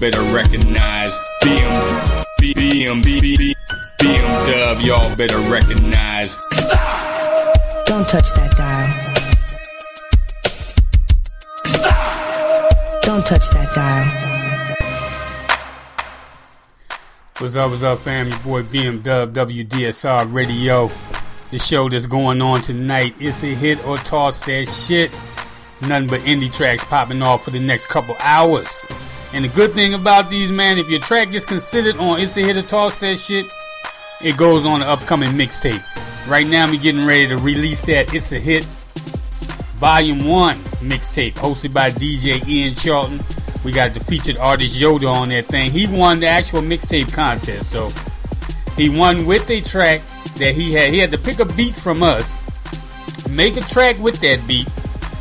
better 0.00 0.22
recognize. 0.32 1.18
BM, 1.42 2.24
B, 2.38 2.54
BM, 2.54 3.02
BM 3.98 4.46
Dub. 4.46 4.80
Y'all 4.80 5.16
better 5.16 5.38
recognize. 5.50 6.36
Don't 7.84 8.06
touch 8.08 8.32
that 8.34 8.54
dial. 8.56 8.88
Don't 13.02 13.26
touch 13.26 13.50
that 13.50 13.72
dial. 13.74 14.06
What's 17.38 17.56
up, 17.56 17.70
what's 17.70 17.82
up, 17.82 17.98
fam? 17.98 18.28
Your 18.28 18.38
boy 18.40 18.62
BM 18.62 19.02
Dub, 19.02 19.34
WDSR 19.34 20.32
Radio. 20.32 20.88
The 21.50 21.58
show 21.58 21.88
that's 21.88 22.06
going 22.06 22.40
on 22.40 22.62
tonight. 22.62 23.14
It's 23.18 23.42
a 23.42 23.46
hit 23.46 23.84
or 23.86 23.96
toss 23.96 24.42
that 24.42 24.68
shit. 24.68 25.10
Nothing 25.80 26.08
but 26.08 26.20
indie 26.20 26.54
tracks 26.54 26.84
popping 26.84 27.22
off 27.22 27.42
for 27.44 27.50
the 27.50 27.60
next 27.60 27.86
couple 27.86 28.14
hours. 28.20 28.86
And 29.34 29.44
the 29.44 29.48
good 29.48 29.72
thing 29.72 29.92
about 29.92 30.30
these, 30.30 30.50
man, 30.50 30.78
if 30.78 30.88
your 30.88 31.00
track 31.00 31.30
gets 31.30 31.44
considered 31.44 31.96
on 31.98 32.18
It's 32.18 32.36
a 32.38 32.40
Hit 32.40 32.56
or 32.56 32.62
Toss 32.62 32.98
That 33.00 33.18
Shit, 33.18 33.46
it 34.24 34.36
goes 34.38 34.64
on 34.64 34.80
the 34.80 34.86
upcoming 34.86 35.32
mixtape. 35.32 35.82
Right 36.26 36.46
now, 36.46 36.70
we 36.70 36.78
getting 36.78 37.06
ready 37.06 37.28
to 37.28 37.36
release 37.36 37.82
that 37.82 38.12
It's 38.14 38.32
a 38.32 38.38
Hit 38.38 38.64
Volume 39.76 40.26
1 40.26 40.56
mixtape 40.80 41.34
hosted 41.34 41.74
by 41.74 41.90
DJ 41.90 42.46
Ian 42.48 42.74
Charlton. 42.74 43.20
We 43.64 43.70
got 43.70 43.92
the 43.92 44.00
featured 44.00 44.38
artist 44.38 44.80
Yoda 44.80 45.08
on 45.12 45.28
that 45.28 45.46
thing. 45.46 45.70
He 45.70 45.86
won 45.86 46.20
the 46.20 46.26
actual 46.26 46.62
mixtape 46.62 47.12
contest, 47.12 47.70
so 47.70 47.90
he 48.76 48.88
won 48.88 49.26
with 49.26 49.48
a 49.50 49.60
track 49.60 50.00
that 50.36 50.54
he 50.54 50.72
had. 50.72 50.90
He 50.90 50.98
had 50.98 51.10
to 51.10 51.18
pick 51.18 51.38
a 51.38 51.44
beat 51.44 51.76
from 51.76 52.02
us, 52.02 52.38
make 53.28 53.56
a 53.56 53.60
track 53.60 53.98
with 53.98 54.20
that 54.20 54.42
beat, 54.48 54.68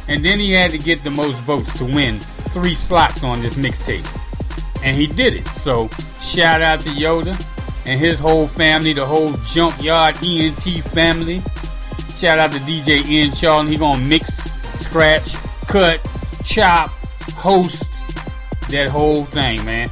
and 0.08 0.23
then 0.23 0.39
he 0.39 0.54
had 0.54 0.72
to 0.72 0.78
get 0.78 1.04
the 1.04 1.12
most 1.12 1.42
votes 1.42 1.78
to 1.80 1.86
win 1.86 2.20
three 2.58 2.74
slots 2.74 3.24
on 3.24 3.40
this 3.40 3.56
mixtape. 3.56 4.06
And 4.84 4.96
he 4.96 5.06
did 5.06 5.36
it. 5.36 5.46
So 5.50 5.90
shout 6.20 6.62
out 6.62 6.80
to 6.82 6.90
Yoda 6.90 7.36
and 7.86 8.00
his 8.00 8.20
whole 8.20 8.48
family, 8.48 8.94
the 8.94 9.06
whole 9.06 9.34
Junkyard 9.44 10.16
ENT 10.24 10.64
family. 10.86 11.42
Shout 12.16 12.40
out 12.40 12.52
to 12.52 12.60
DJ 12.60 13.06
Ian 13.08 13.32
Charlton. 13.32 13.72
He 13.72 13.78
gonna 13.78 14.04
mix, 14.04 14.54
scratch, 14.80 15.36
cut, 15.68 16.02
chop, 16.44 16.90
host 17.36 18.08
that 18.70 18.90
whole 18.90 19.24
thing, 19.24 19.64
man. 19.64 19.90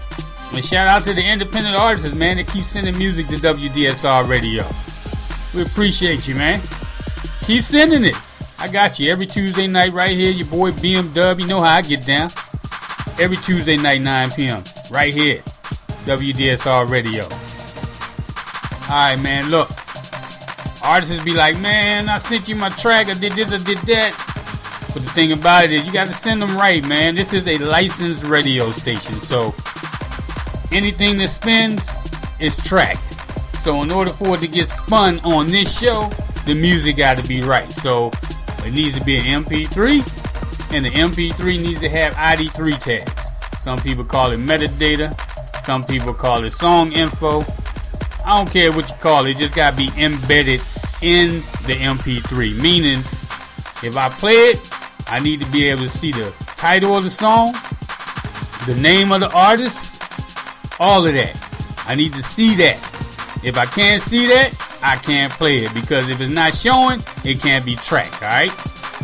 And 0.54 0.64
shout 0.64 0.88
out 0.88 1.04
to 1.04 1.14
the 1.14 1.24
independent 1.24 1.76
artists, 1.76 2.16
man, 2.16 2.38
that 2.38 2.48
keep 2.48 2.64
sending 2.64 2.98
music 2.98 3.28
to 3.28 3.36
WDSR 3.36 4.28
Radio. 4.28 4.66
We 5.54 5.62
appreciate 5.62 6.28
you, 6.28 6.34
man. 6.34 6.62
Keep 7.44 7.62
sending 7.62 8.06
it. 8.06 8.16
I 8.58 8.70
got 8.70 9.00
you 9.00 9.12
every 9.12 9.28
Tuesday 9.28 9.68
night 9.68 9.94
right 9.94 10.16
here. 10.16 10.32
Your 10.32 10.48
boy 10.48 10.72
BMW. 10.72 11.42
You 11.42 11.48
know 11.48 11.62
how 11.62 11.76
I 11.76 11.82
get 11.84 12.06
down. 12.06 12.32
Every 13.18 13.38
Tuesday 13.38 13.78
night, 13.78 14.02
9 14.02 14.32
p.m. 14.32 14.62
Right 14.92 15.14
here. 15.14 15.38
WDSR 16.06 16.90
Radio. 16.90 17.24
Alright, 18.84 19.20
man, 19.22 19.50
look. 19.50 19.70
Artists 20.84 21.24
be 21.24 21.34
like, 21.34 21.60
man, 21.60 22.10
I 22.10 22.18
sent 22.18 22.48
you 22.48 22.56
my 22.56 22.70
track, 22.70 23.08
I 23.08 23.14
did 23.14 23.32
this, 23.32 23.52
I 23.52 23.58
did 23.58 23.78
that. 23.88 24.14
But 24.94 25.04
the 25.04 25.10
thing 25.12 25.32
about 25.32 25.66
it 25.66 25.72
is, 25.72 25.88
you 25.88 25.94
got 25.94 26.08
to 26.08 26.14
send 26.14 26.42
them 26.42 26.56
right, 26.56 26.86
man. 26.86 27.16
This 27.16 27.34
is 27.34 27.48
a 27.48 27.58
licensed 27.58 28.24
radio 28.24 28.70
station, 28.70 29.16
so 29.16 29.54
anything 30.72 31.16
that 31.18 31.30
spins 31.30 32.00
is 32.40 32.58
tracked. 32.64 33.20
So 33.60 33.82
in 33.82 33.92
order 33.92 34.12
for 34.12 34.36
it 34.36 34.42
to 34.42 34.48
get 34.48 34.68
spun 34.68 35.20
on 35.22 35.48
this 35.48 35.80
show, 35.80 36.10
the 36.46 36.54
music 36.54 36.98
got 36.98 37.18
to 37.18 37.28
be 37.28 37.42
right. 37.42 37.72
So 37.72 38.12
it 38.60 38.74
needs 38.74 38.98
to 39.00 39.04
be 39.04 39.18
an 39.18 39.44
MP3, 39.44 40.04
and 40.72 40.86
the 40.86 40.92
MP3 40.92 41.62
needs 41.62 41.80
to 41.80 41.90
have 41.90 42.14
ID3 42.14 42.80
tags. 42.80 43.32
Some 43.60 43.80
people 43.80 44.04
call 44.04 44.32
it 44.32 44.40
metadata, 44.40 45.16
some 45.64 45.84
people 45.84 46.14
call 46.14 46.44
it 46.44 46.52
song 46.52 46.92
info. 46.92 47.44
I 48.26 48.38
don't 48.38 48.50
care 48.50 48.72
what 48.72 48.90
you 48.90 48.96
call 48.98 49.26
it, 49.26 49.32
it 49.32 49.38
just 49.38 49.56
got 49.56 49.72
to 49.72 49.78
be 49.78 49.90
embedded 49.98 50.62
in 51.02 51.42
the 51.66 51.76
MP3. 51.76 52.60
Meaning, 52.62 53.00
if 53.84 53.98
I 53.98 54.10
play 54.10 54.34
it, 54.52 54.60
I 55.08 55.20
need 55.20 55.40
to 55.42 55.52
be 55.52 55.68
able 55.70 55.84
to 55.84 55.90
see 55.90 56.12
the 56.12 56.34
title 56.58 56.96
of 56.98 57.04
the 57.04 57.10
song, 57.10 57.54
the 58.66 58.76
name 58.82 59.12
of 59.12 59.22
the 59.22 59.32
artist, 59.36 60.02
all 60.80 61.06
of 61.06 61.14
that. 61.14 61.36
I 61.88 61.96
need 61.96 62.14
to 62.14 62.24
see 62.24 62.56
that. 62.56 62.78
If 63.44 63.58
I 63.58 63.66
can't 63.66 64.02
see 64.02 64.28
that, 64.28 64.54
I 64.82 64.96
can't 64.96 65.32
play 65.32 65.60
it 65.60 65.74
because 65.74 66.10
if 66.10 66.20
it's 66.20 66.32
not 66.32 66.54
showing, 66.54 67.02
it 67.24 67.40
can't 67.40 67.64
be 67.64 67.76
tracked. 67.76 68.24
All 68.24 68.30
right. 68.30 68.52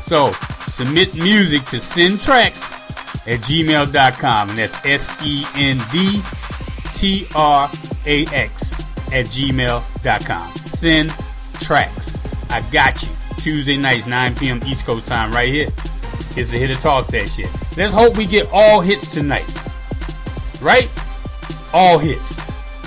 So 0.01 0.31
submit 0.71 1.13
music 1.15 1.61
to 1.65 1.75
sendtracks 1.75 2.71
at 3.27 3.39
gmail.com, 3.41 4.49
and 4.49 4.57
that's 4.57 4.85
S 4.85 5.11
E 5.23 5.43
N 5.55 5.77
D 5.91 6.21
T 6.93 7.27
R 7.35 7.69
A 8.05 8.25
X 8.27 8.81
at 9.11 9.25
gmail.com. 9.25 10.55
Send 10.63 11.09
tracks. 11.59 12.19
I 12.49 12.61
got 12.71 13.03
you. 13.03 13.09
Tuesday 13.37 13.75
nights, 13.75 14.07
9 14.07 14.35
p.m. 14.35 14.59
East 14.65 14.85
Coast 14.85 15.07
time, 15.07 15.31
right 15.31 15.49
here. 15.49 15.67
It's 16.37 16.53
a 16.53 16.57
hit 16.57 16.71
or 16.71 16.75
toss 16.75 17.07
that 17.07 17.27
shit. 17.27 17.49
Let's 17.75 17.93
hope 17.93 18.15
we 18.15 18.25
get 18.25 18.47
all 18.53 18.81
hits 18.81 19.13
tonight. 19.13 19.47
Right? 20.61 20.89
All 21.73 21.97
hits. 21.97 22.39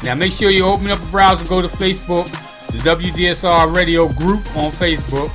Now 0.02 0.14
make 0.14 0.32
sure 0.32 0.50
you 0.50 0.64
open 0.64 0.90
up 0.90 1.02
a 1.02 1.10
browser, 1.10 1.46
go 1.46 1.60
to 1.60 1.68
Facebook, 1.68 2.30
the 2.68 2.78
WDSR 2.78 3.74
radio 3.74 4.08
group 4.08 4.40
on 4.56 4.70
Facebook, 4.70 5.30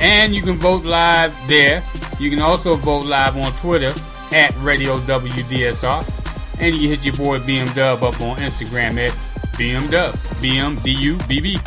and 0.00 0.34
you 0.34 0.42
can 0.42 0.54
vote 0.54 0.84
live 0.84 1.36
there. 1.48 1.82
You 2.18 2.30
can 2.30 2.40
also 2.40 2.76
vote 2.76 3.06
live 3.06 3.36
on 3.36 3.52
Twitter 3.52 3.92
at 4.32 4.54
Radio 4.60 4.98
WDSR. 5.00 6.60
And 6.60 6.74
you 6.74 6.80
can 6.80 6.88
hit 6.88 7.04
your 7.04 7.14
boy 7.14 7.38
BM 7.38 7.72
Dub 7.74 8.02
up 8.02 8.20
on 8.20 8.36
Instagram 8.38 8.96
at 8.98 9.12
BM 9.56 9.90
Dub. 9.90 10.14
BM 10.40 10.82
D 10.82 10.90
U 10.92 11.18
B 11.28 11.40
B. 11.40 11.58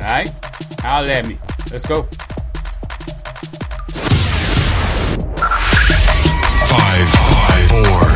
Alright? 0.00 0.30
Holla 0.80 1.10
at 1.10 1.26
me. 1.26 1.38
Let's 1.70 1.86
go. 1.86 2.02
Five, 6.70 7.08
five, 7.08 7.68
four, 7.68 8.09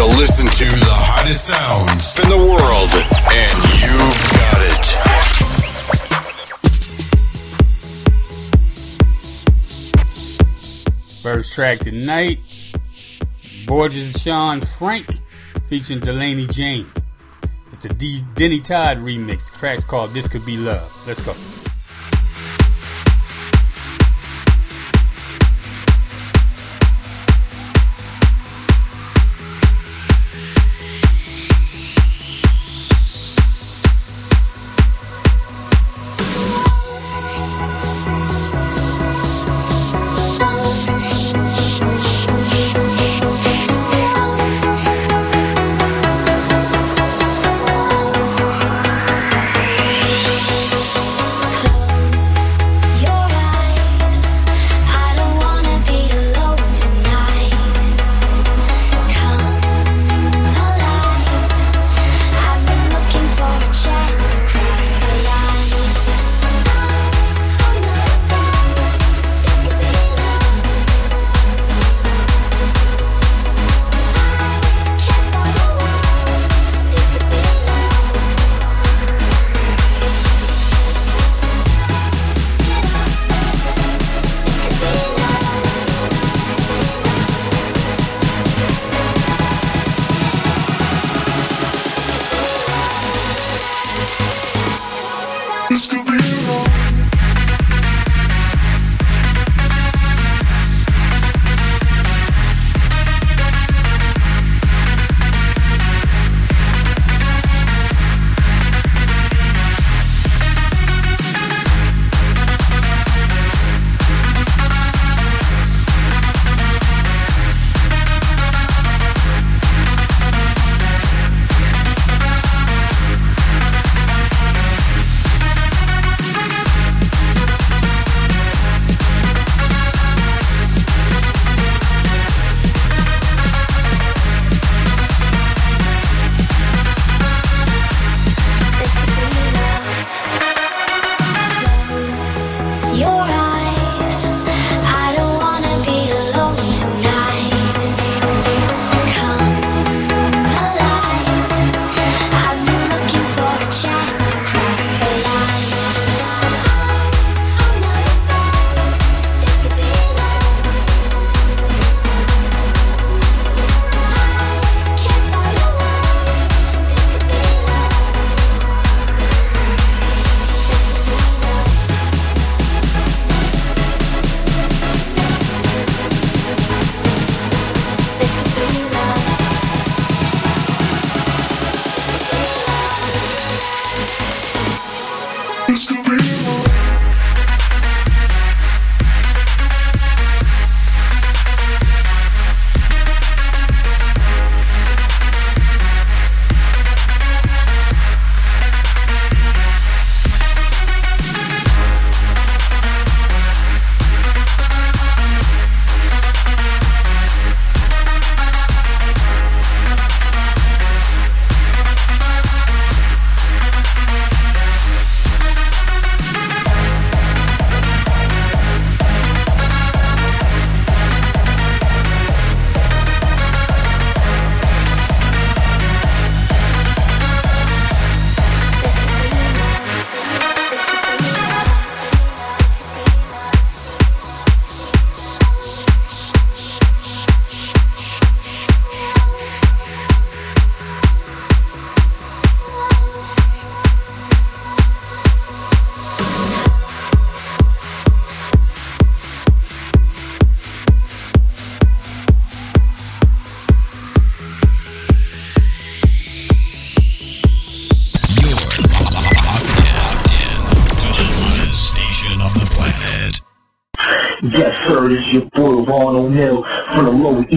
to 0.00 0.06
listen 0.16 0.46
to 0.46 0.64
the 0.64 0.94
hottest 0.94 1.46
sounds 1.46 2.16
in 2.16 2.28
the 2.30 2.38
world, 2.38 2.88
and 3.36 3.58
you've 3.84 4.22
got 4.32 4.60
it. 4.64 4.86
First 11.22 11.52
track 11.52 11.80
tonight, 11.80 12.38
Borgeous 13.66 14.22
Shaun 14.22 14.62
Frank 14.62 15.18
featuring 15.66 16.00
Delaney 16.00 16.46
Jane. 16.46 16.86
It's 17.70 17.80
the 17.80 17.90
D- 17.90 18.22
Denny 18.34 18.58
Todd 18.58 18.96
remix. 18.98 19.52
Track's 19.52 19.84
called 19.84 20.14
This 20.14 20.26
Could 20.26 20.46
Be 20.46 20.56
Love. 20.56 20.90
Let's 21.06 21.20
go. 21.20 21.34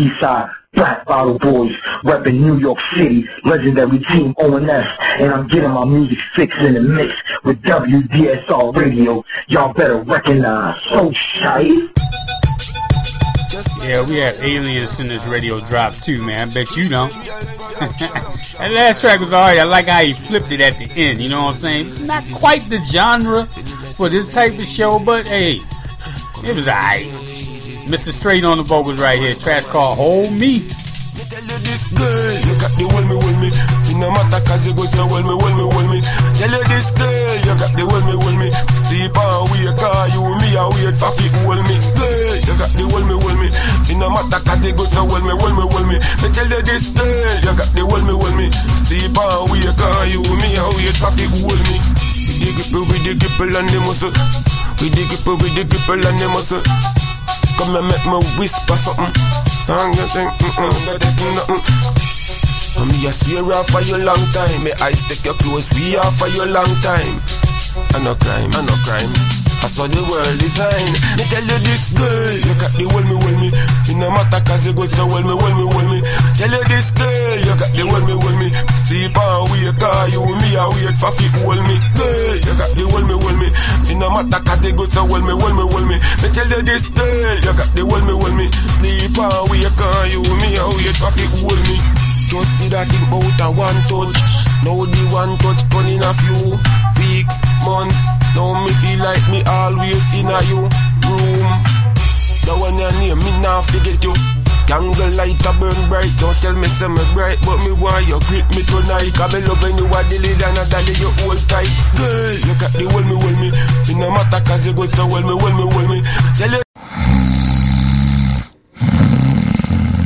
East. 0.04 0.24
Black 0.74 1.06
Bottle 1.06 1.38
Boys, 1.38 1.78
repping 2.04 2.40
New 2.40 2.58
York 2.58 2.80
City, 2.80 3.24
legendary 3.46 4.00
team 4.00 4.34
ONS, 4.40 4.98
and 5.20 5.32
I'm 5.32 5.48
getting 5.48 5.72
my 5.72 5.86
music 5.86 6.18
fixed 6.18 6.62
in 6.64 6.74
the 6.74 6.82
mix 6.82 7.44
with 7.44 7.62
WDSR 7.62 8.76
Radio. 8.76 9.24
Y'all 9.48 9.74
better 9.74 10.02
recognize. 10.02 10.82
So 10.84 11.12
shy. 11.12 11.70
Yeah, 13.84 14.02
we 14.08 14.18
have 14.18 14.40
aliens 14.42 15.00
in 15.00 15.10
this 15.10 15.26
radio 15.28 15.60
drops 15.60 16.04
too, 16.04 16.26
man. 16.26 16.50
Bet 16.50 16.76
you 16.76 16.90
don't. 16.90 17.12
that 17.80 18.70
last 18.72 19.02
track 19.02 19.20
was 19.20 19.34
alright. 19.34 19.60
I 19.60 19.66
like 19.66 19.88
how 19.88 20.02
he 20.02 20.14
flipped 20.14 20.52
it 20.52 20.62
at 20.62 20.78
the 20.78 20.90
end. 20.96 21.22
You 21.22 21.30
know 21.30 21.44
what 21.44 21.50
I'm 21.50 21.56
saying? 21.56 22.08
Not 22.08 22.24
quite 22.34 22.62
the 22.64 22.80
genre 22.86 23.46
for 23.96 24.10
this 24.10 24.34
type 24.34 24.58
of 24.58 24.66
show, 24.66 25.00
but 25.00 25.28
hey, 25.28 25.58
it 26.44 26.56
was 26.56 26.68
alright. 26.68 27.33
Mr. 27.84 28.16
Straight 28.16 28.44
on 28.44 28.58
the 28.58 28.64
vocals 28.64 29.00
right 29.00 29.20
here. 29.20 29.36
Trash 29.36 29.66
called 29.66 29.98
Hold 29.98 30.32
Me. 30.32 30.64
No 34.00 34.10
matter 34.10 34.42
cause 34.48 34.66
you 34.66 34.74
go 34.74 34.84
me, 34.88 35.20
me, 35.20 35.68
me. 35.92 36.00
Tell 36.40 36.48
you 36.48 36.64
this 36.64 36.90
girl, 36.96 37.36
you 37.44 37.54
got 37.60 37.72
the 37.76 37.84
me, 37.84 38.16
me. 38.40 38.48
You 38.92 39.08
me, 39.12 40.48
I 40.56 40.64
wait 40.74 40.96
for 40.96 41.12
fit 41.12 41.36
me. 41.44 41.76
Girl, 41.94 42.36
you 42.40 42.56
got 42.56 42.72
the 42.72 42.84
me, 42.88 43.16
me. 43.36 43.48
No 44.00 44.10
matter 44.10 44.40
cause 44.48 44.64
you 44.64 44.74
go 44.74 44.88
me, 45.20 45.28
me, 45.28 45.44
me. 45.86 45.98
Me 46.00 46.28
tell 46.32 46.48
you 46.48 46.64
this 46.64 46.88
girl, 46.96 47.36
you 47.44 47.52
got 47.52 47.68
the 47.76 47.84
me, 47.84 48.16
me. 48.40 48.48
You 48.88 50.24
me, 50.24 50.50
I 50.56 50.68
wait 50.72 50.98
for 50.98 51.12
fit 51.20 51.32
me. 51.36 51.78
We 52.72 52.80
we 52.80 53.12
the 53.12 53.80
muscle. 53.86 54.12
We 54.80 54.88
we 54.90 55.64
the 55.64 56.28
muscle. 56.32 57.03
Come 57.58 57.76
and 57.76 57.88
make 57.88 58.06
me 58.06 58.18
whisper 58.40 58.76
something. 58.76 59.14
I'm 59.70 59.92
gonna 59.94 60.08
think, 60.12 60.30
mm-mm, 60.42 60.74
think 61.00 61.36
nothing. 61.38 61.62
And 62.76 62.90
me 62.90 63.08
a 63.08 63.12
swear 63.14 63.46
off 63.54 63.70
for 63.70 63.82
you 63.82 63.98
long 63.98 64.24
time. 64.34 64.64
Me 64.64 64.72
eyes 64.82 65.08
take 65.08 65.24
you 65.26 65.34
close, 65.34 65.70
we 65.76 65.96
are 65.96 66.12
for 66.18 66.28
you 66.28 66.46
long 66.46 66.74
time. 66.82 67.22
I 67.94 68.04
no 68.04 68.16
crime, 68.16 68.50
I 68.54 68.62
no 68.66 68.74
crime. 68.84 69.43
I 69.64 69.72
saw 69.72 69.88
the 69.88 69.96
world 70.12 70.28
design. 70.44 70.92
Me 71.16 71.24
tell 71.32 71.40
you 71.40 71.56
this 71.64 71.96
girl, 71.96 72.36
you 72.36 72.52
got 72.60 72.76
the 72.76 72.84
hold 72.84 73.08
me, 73.08 73.16
hold 73.16 73.38
me. 73.40 73.48
It 73.88 73.96
no 73.96 74.12
matter 74.12 74.44
cause 74.44 74.68
you 74.68 74.76
go 74.76 74.84
so 74.92 75.08
hold 75.08 75.24
me, 75.24 75.32
hold 75.32 75.56
me, 75.56 75.64
hold 75.64 75.88
me. 75.88 76.04
Tell 76.36 76.52
you 76.52 76.64
this 76.68 76.92
girl, 76.92 77.40
you 77.40 77.54
got 77.56 77.72
the 77.72 77.84
hold 77.88 78.04
me, 78.04 78.12
hold 78.12 78.38
me. 78.44 78.52
Sleep 78.84 79.16
and 79.16 79.44
wake, 79.56 79.72
call 79.80 80.08
you 80.12 80.20
me, 80.20 80.60
I 80.60 80.68
wait 80.68 80.98
for 81.00 81.16
fit 81.16 81.32
hold 81.40 81.64
me. 81.64 81.80
Girl, 81.96 82.36
you 82.44 82.54
got 82.60 82.72
the 82.76 82.84
hold 82.92 83.08
me, 83.08 83.16
hold 83.16 83.38
me. 83.40 83.48
It 83.88 83.96
no 83.96 84.08
matter 84.12 84.42
cause 84.44 84.64
you 84.68 84.76
go 84.76 84.84
so 84.92 85.08
hold 85.08 85.24
me, 85.24 85.32
hold 85.32 85.56
me, 85.56 85.64
hold 85.64 85.88
me. 85.88 85.96
Me 85.96 86.28
tell 86.36 86.50
you 86.52 86.60
this 86.60 86.92
girl, 86.92 87.36
you 87.40 87.54
got 87.56 87.72
the 87.72 87.88
hold 87.88 88.04
me, 88.04 88.14
hold 88.20 88.36
me. 88.36 88.52
Sleep 88.84 89.16
and 89.16 89.48
wake, 89.48 89.72
call 89.80 90.04
you 90.12 90.28
me, 90.44 90.60
I 90.60 90.68
wait 90.76 90.98
for 91.00 91.12
fit 91.16 91.32
hold 91.40 91.64
me. 91.72 91.80
Just 92.28 92.52
did 92.60 92.76
I 92.76 92.84
think 92.84 93.08
about 93.08 93.40
a 93.40 93.48
one 93.48 93.80
touch. 93.88 94.20
Now 94.68 94.84
the 94.84 95.04
one 95.16 95.40
touch 95.40 95.64
gone 95.72 96.04
a 96.04 96.12
few 96.20 96.60
weeks, 97.00 97.40
months. 97.64 98.23
Now 98.36 98.58
me 98.66 98.74
feel 98.82 99.00
like 99.00 99.22
me 99.30 99.46
always 99.46 100.02
in 100.18 100.26
a 100.26 100.40
you 100.50 100.66
room. 101.06 101.50
Now 102.50 102.58
when 102.58 102.76
you 102.82 102.90
name 103.00 103.20
me 103.20 103.32
now 103.42 103.62
forget 103.62 104.04
you. 104.04 104.14
Candle 104.66 105.12
light 105.20 105.36
a 105.44 105.52
burn 105.60 105.76
bright, 105.92 106.10
don't 106.18 106.34
tell 106.40 106.56
me 106.56 106.68
say 106.68 106.88
me 106.88 107.04
bright, 107.14 107.38
but 107.44 107.60
me 107.68 107.76
want 107.76 108.08
you 108.08 108.18
grip 108.32 108.48
me 108.56 108.64
tonight. 108.64 109.12
Cause 109.12 109.36
me 109.36 109.44
love 109.44 109.62
when 109.62 109.76
you 109.78 109.86
are 109.86 110.06
dilly 110.08 110.32
and 110.34 110.58
a 110.58 110.64
dolly 110.72 110.96
you 110.98 111.12
hold 111.22 111.38
tight. 111.52 111.68
Girl, 112.00 112.34
look 112.48 112.64
at 112.64 112.72
the 112.74 112.88
hold 112.90 113.06
me, 113.06 113.16
hold 113.20 113.38
me. 113.44 113.50
It 113.92 113.98
no 114.00 114.10
matter 114.10 114.40
cause 114.48 114.66
you 114.66 114.74
go 114.74 114.88
so 114.88 115.04
hold 115.06 115.28
me, 115.28 115.36
hold 115.36 115.54
me, 115.60 115.64
hold 115.68 115.90
me. 115.92 116.00
Tell 116.40 116.50
you 116.50 116.64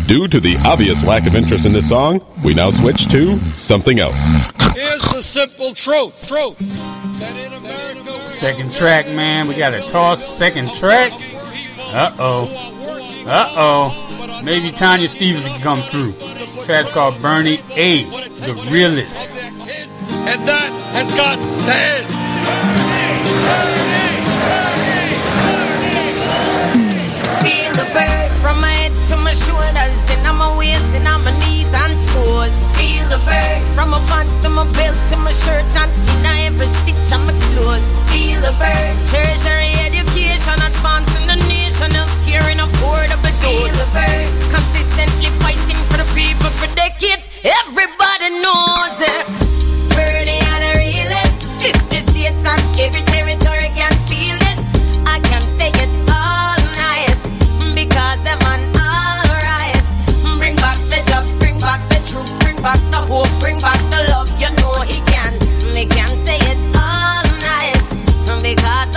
Due 0.08 0.26
to 0.30 0.40
the 0.40 0.56
obvious 0.66 1.06
lack 1.06 1.28
of 1.28 1.36
interest 1.36 1.66
in 1.66 1.74
this 1.74 1.90
song, 1.90 2.26
we 2.42 2.54
now 2.54 2.70
switch 2.70 3.08
to 3.10 3.38
something 3.58 4.00
else. 4.00 4.48
Here's 4.74 5.02
the 5.12 5.22
simple 5.22 5.74
truth. 5.74 6.26
Truth. 6.26 6.60
That 7.20 7.36
in 7.36 7.52
America, 7.52 8.26
Second 8.26 8.72
track, 8.72 9.06
man. 9.08 9.50
We 9.50 9.56
got 9.56 9.74
a 9.74 9.82
toss. 9.90 10.24
Second 10.26 10.72
track. 10.72 11.12
Uh 11.94 12.16
oh. 12.20 13.26
Uh 13.28 13.52
oh. 13.58 14.42
Maybe 14.46 14.72
Tanya 14.72 15.10
Stevens 15.10 15.46
can 15.50 15.60
come 15.62 15.80
through. 15.80 16.14
Track's 16.64 16.90
called 16.94 17.22
Bernie 17.22 17.60
A. 17.76 18.06
The 18.06 18.54
Realist. 18.72 19.36
and 19.38 20.48
that 20.48 20.72
has 20.94 21.12
got 21.18 21.36
to 21.36 21.74
end. 21.74 22.08
Feel 27.44 27.74
the 27.74 27.94
bird 27.94 28.26
Feel 33.41 33.74
from 33.75 33.89
my 33.91 34.00
pants 34.08 34.36
to 34.44 34.50
my 34.50 34.63
belt 34.74 34.98
to 35.10 35.17
my 35.17 35.32
shirt, 35.32 35.65
and 35.77 35.91
in 36.17 36.25
every 36.25 36.67
stitch 36.67 37.12
on 37.13 37.25
my 37.25 37.34
clothes. 37.50 37.88
Feel 38.12 38.41
the 38.41 38.53
bird. 38.58 38.96
Tertiary 39.12 39.74
education, 39.86 40.58
advancing 40.70 41.27
the 41.27 41.38
nation, 41.48 41.91
healthcare 41.91 42.46
in 42.51 42.58
affordable 42.58 43.34
dose. 43.41 43.70
Feel 43.70 43.74
the 43.77 43.88
bird. 43.94 44.29
Consistently 44.53 45.29
fighting 45.44 45.79
for 45.89 45.98
the 45.98 46.08
people 46.15 46.50
for 46.60 46.70
decades. 46.75 47.29
Everybody 47.44 48.29
knows 48.41 48.98
it. 49.00 49.76
Because 68.56 68.96
I'm 68.96 68.97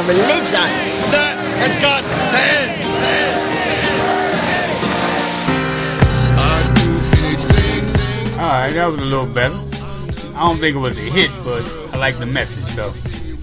a 0.00 0.02
religion. 0.02 0.68
That 1.12 1.36
has 1.60 1.74
got 1.82 2.00
to 2.00 2.38
end. 2.56 2.70
Alright, 8.40 8.72
that 8.74 8.86
was 8.90 9.00
a 9.00 9.04
little 9.04 9.26
better. 9.34 9.54
I 10.34 10.48
don't 10.48 10.56
think 10.56 10.76
it 10.76 10.78
was 10.78 10.96
a 10.96 11.02
hit, 11.02 11.30
but 11.44 11.62
I 11.92 11.98
like 11.98 12.18
the 12.18 12.26
message, 12.26 12.64
so 12.64 12.92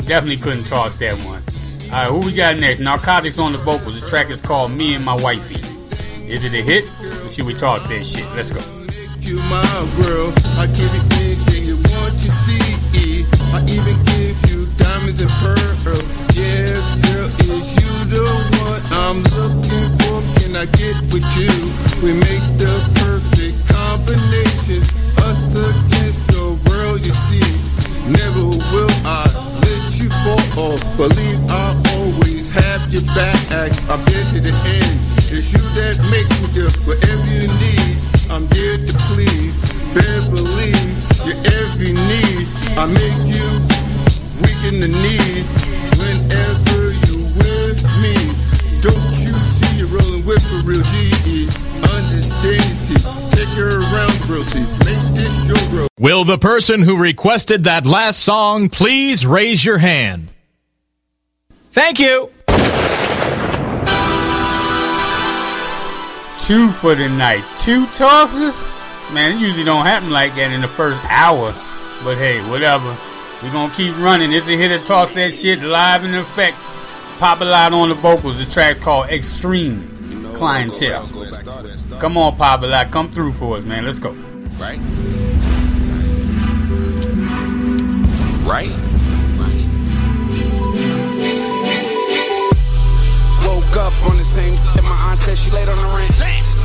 definitely 0.08 0.38
couldn't 0.38 0.66
toss 0.66 0.98
that 0.98 1.16
one. 1.26 1.44
Alright, 1.92 2.10
who 2.10 2.26
we 2.26 2.34
got 2.34 2.58
next? 2.58 2.80
Narcotics 2.80 3.38
on 3.38 3.52
the 3.52 3.60
vocals. 3.60 4.02
The 4.02 4.10
track 4.10 4.32
is 4.32 4.42
called 4.42 4.72
Me 4.72 4.96
and 4.96 5.06
My 5.06 5.16
Wifey. 5.16 5.56
Is 6.28 6.44
it 6.44 6.54
a 6.54 6.62
hit? 6.64 6.86
Or 7.24 7.30
should 7.30 7.46
we 7.46 7.54
toss 7.54 7.86
that 7.88 8.04
shit? 8.04 8.26
Let's 8.36 8.52
go. 8.52 8.62
The 56.38 56.48
person 56.48 56.82
who 56.82 56.96
requested 56.96 57.64
that 57.64 57.84
last 57.86 58.20
song 58.20 58.70
please 58.70 59.26
raise 59.26 59.66
your 59.66 59.80
hand? 59.80 60.28
Thank 61.72 62.00
you. 62.00 62.30
Two 66.46 66.70
for 66.70 66.94
the 66.94 67.10
night. 67.10 67.44
Two 67.58 67.88
tosses? 67.88 68.62
Man, 69.14 69.36
it 69.36 69.42
usually 69.42 69.64
don't 69.64 69.86
happen 69.86 70.12
like 70.12 70.36
that 70.36 70.52
in 70.52 70.62
the 70.62 70.68
first 70.68 71.02
hour. 71.10 71.54
But 72.04 72.18
hey, 72.18 72.40
whatever. 72.52 72.96
We're 73.42 73.52
gonna 73.52 73.74
keep 73.74 73.98
running. 73.98 74.32
It's 74.32 74.48
a 74.48 74.56
hit 74.56 74.72
or 74.72 74.84
toss 74.86 75.12
that 75.14 75.34
shit 75.34 75.64
live 75.64 76.06
in 76.06 76.14
effect. 76.14 76.58
Pop 77.18 77.42
a 77.42 77.46
lot 77.46 77.74
on 77.74 77.90
the 77.90 77.96
vocals. 77.96 78.38
The 78.38 78.52
track's 78.52 78.78
called 78.78 79.08
Extreme 79.08 80.34
Clientele. 80.36 81.08
Come 82.00 82.18
on, 82.18 82.36
Pop 82.36 82.62
a 82.62 82.68
lot. 82.68 82.92
Come 82.92 83.10
through 83.10 83.34
for 83.34 83.58
us, 83.58 83.64
man. 83.64 83.86
Let's 83.86 83.98
go. 83.98 84.16
Said 95.28 95.36
she 95.36 95.52
laid 95.52 95.68
on 95.68 95.76
the 95.76 95.90
rent. 95.92 96.16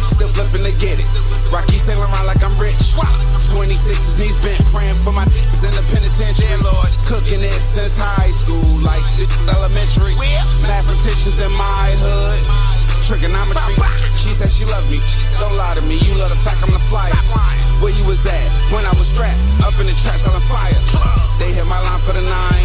Still 0.06 0.30
flipping 0.30 0.62
to 0.62 0.70
get 0.78 0.94
it. 0.94 1.08
Rocky 1.50 1.82
sailing 1.82 2.06
around 2.06 2.30
like 2.30 2.38
I'm 2.46 2.54
rich. 2.62 2.94
26 2.94 3.74
his 3.90 4.14
knees 4.22 4.38
bent, 4.38 4.62
praying 4.70 4.94
for 5.02 5.10
my 5.10 5.26
niggas 5.26 5.66
in 5.66 5.74
the 5.74 5.82
penitentiary. 5.90 6.54
Lord, 6.62 6.90
cooking 7.02 7.42
it 7.42 7.58
since 7.58 7.98
high 7.98 8.30
school, 8.30 8.62
like 8.86 9.02
elementary. 9.50 10.14
Mathematicians 10.62 11.42
in 11.42 11.50
my 11.58 11.90
hood. 11.98 12.42
Trigonometry. 13.02 13.74
She 14.14 14.30
said 14.30 14.54
she 14.54 14.62
loved 14.62 14.86
me. 14.94 15.02
Don't 15.42 15.58
lie 15.58 15.74
to 15.74 15.82
me. 15.82 15.98
You 15.98 16.14
love 16.22 16.30
the 16.30 16.38
fact 16.38 16.62
I'm 16.62 16.70
the 16.70 16.78
flyest. 16.86 17.34
Where 17.82 17.90
you 17.90 18.06
was 18.06 18.22
at 18.30 18.46
when 18.70 18.86
I 18.86 18.94
was 18.94 19.10
strapped 19.10 19.42
up 19.66 19.74
in 19.82 19.90
the 19.90 19.96
trap 19.98 20.22
selling 20.22 20.46
fire? 20.46 20.78
They 21.42 21.50
hit 21.50 21.66
my 21.66 21.82
line 21.82 21.98
for 21.98 22.14
the 22.14 22.22
nine. 22.22 22.62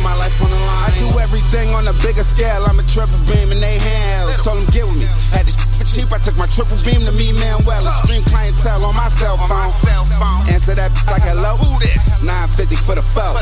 Putting 0.00 0.16
my 0.16 0.24
life 0.24 0.40
on 0.40 0.48
the 0.48 0.56
line. 0.56 0.88
I 0.88 0.96
do 0.96 1.08
everything 1.20 1.68
on 1.76 1.86
a 1.86 1.92
bigger 2.00 2.24
scale. 2.24 2.64
I'm 2.64 2.78
a 2.78 2.86
triple 2.88 3.20
beam 3.28 3.52
in 3.52 3.60
they 3.60 3.76
hands. 3.76 4.40
Told 4.40 4.56
them 4.56 4.66
get 4.72 4.88
with 4.88 4.96
me. 4.96 5.04
Had 5.28 5.44
this 5.44 5.56
for 5.76 5.84
cheap. 5.84 6.08
I 6.08 6.16
took 6.16 6.36
my 6.40 6.48
triple 6.48 6.80
beam 6.80 7.04
to 7.04 7.12
me, 7.12 7.32
meet 7.32 7.36
Manuel. 7.36 7.84
Extreme 7.84 8.24
clientele 8.24 8.84
on 8.84 8.96
my 8.96 9.08
cell 9.08 9.36
phone. 9.36 9.68
Answer 10.48 10.72
that 10.80 10.92
like 11.04 11.20
hello. 11.20 11.56
950 12.24 12.76
for 12.76 12.96
the 12.96 13.04
foe. 13.04 13.36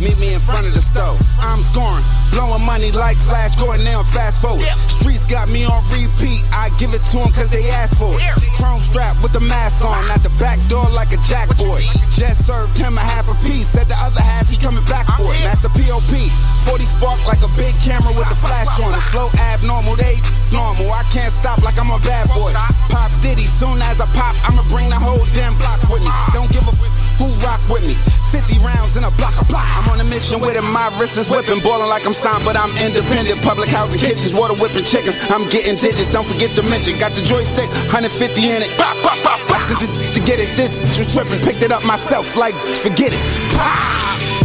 Meet 0.00 0.16
me 0.16 0.32
in 0.32 0.40
front 0.40 0.64
of 0.64 0.72
the 0.72 0.80
stove. 0.80 1.20
I'm 1.44 1.60
scoring, 1.60 2.04
blowing 2.32 2.64
money 2.64 2.88
like 2.96 3.20
Flash 3.20 3.56
Gordon. 3.60 3.84
Now 3.84 4.00
fast 4.00 4.40
forward. 4.40 4.64
Streets 4.88 5.28
got 5.28 5.52
me 5.52 5.68
on 5.68 5.84
repeat. 5.92 6.40
I 6.56 6.72
give 6.80 6.96
it 6.96 7.04
to 7.12 7.20
them 7.20 7.28
cause 7.36 7.52
they 7.52 7.68
asked 7.68 8.00
for 8.00 8.16
it. 8.16 8.24
Chrome 8.56 8.80
strap 8.80 9.20
with 9.20 9.36
the 9.36 9.44
mask 9.44 9.84
on, 9.84 10.00
at 10.08 10.24
the 10.24 10.32
back 10.40 10.56
door 10.72 10.88
like 10.96 11.12
a 11.12 11.20
jack 11.28 11.52
boy. 11.60 11.84
Just 12.16 12.48
served 12.48 12.76
him 12.76 12.96
a 12.96 13.04
half 13.04 13.28
a 13.28 13.36
piece. 13.44 13.68
Said 13.68 13.88
the 13.92 13.96
other 14.00 14.24
half 14.24 14.48
he 14.48 14.56
coming 14.56 14.84
back 14.88 15.04
for 15.20 15.28
it. 15.32 15.44
Master 15.44 15.68
POP, 15.90 16.22
40 16.70 16.86
spark 16.86 17.18
like 17.26 17.42
a 17.42 17.50
big 17.58 17.74
camera 17.82 18.14
with 18.14 18.30
the 18.30 18.38
flash 18.38 18.70
on 18.78 18.94
it. 18.94 19.02
Flow 19.10 19.26
abnormal, 19.50 19.98
they 19.98 20.22
normal. 20.54 20.86
I 20.94 21.02
can't 21.10 21.34
stop 21.34 21.58
like 21.66 21.74
I'm 21.82 21.90
a 21.90 21.98
bad 22.06 22.30
boy. 22.30 22.54
Pop 22.94 23.10
Diddy, 23.18 23.42
soon 23.42 23.74
as 23.90 23.98
I 23.98 24.06
pop, 24.14 24.38
I'ma 24.46 24.62
bring 24.70 24.86
the 24.86 24.94
whole 24.94 25.26
damn 25.34 25.58
block 25.58 25.82
with 25.90 25.98
me. 26.06 26.12
Don't 26.30 26.46
give 26.54 26.62
a 26.62 26.70
f- 26.70 27.18
who 27.18 27.26
rock 27.42 27.58
with 27.66 27.82
me. 27.82 27.98
50 28.30 28.62
rounds 28.62 28.94
in 28.94 29.02
a 29.02 29.10
block 29.18 29.34
of 29.42 29.50
block. 29.50 29.66
I'm 29.66 29.90
on 29.90 29.98
a 29.98 30.06
mission 30.06 30.38
with 30.38 30.54
it, 30.54 30.62
my 30.62 30.94
wrist 31.02 31.18
is 31.18 31.26
whipping. 31.26 31.58
Balling 31.58 31.90
like 31.90 32.06
I'm 32.06 32.14
signed, 32.14 32.46
but 32.46 32.54
I'm 32.54 32.70
independent. 32.78 33.42
Public 33.42 33.66
housing 33.66 33.98
kitchens, 33.98 34.30
water 34.30 34.54
whipping 34.54 34.86
chickens. 34.86 35.18
I'm 35.26 35.50
getting 35.50 35.74
digits, 35.74 36.14
don't 36.14 36.26
forget 36.26 36.54
to 36.54 36.62
mention. 36.62 37.02
Got 37.02 37.18
the 37.18 37.22
joystick, 37.26 37.66
150 37.90 38.46
in 38.46 38.62
it. 38.62 38.70
Pop, 38.78 38.94
pop, 39.02 39.18
pop. 39.26 39.42
I 39.50 39.58
sent 39.66 39.82
this 39.82 39.90
to 39.90 40.20
get 40.22 40.38
it. 40.38 40.54
This 40.54 40.78
was 40.94 41.10
tripping. 41.10 41.42
Picked 41.42 41.66
it 41.66 41.74
up 41.74 41.82
myself, 41.82 42.38
like, 42.38 42.54
forget 42.78 43.10
it. 43.10 43.22
Pop. 43.58 44.39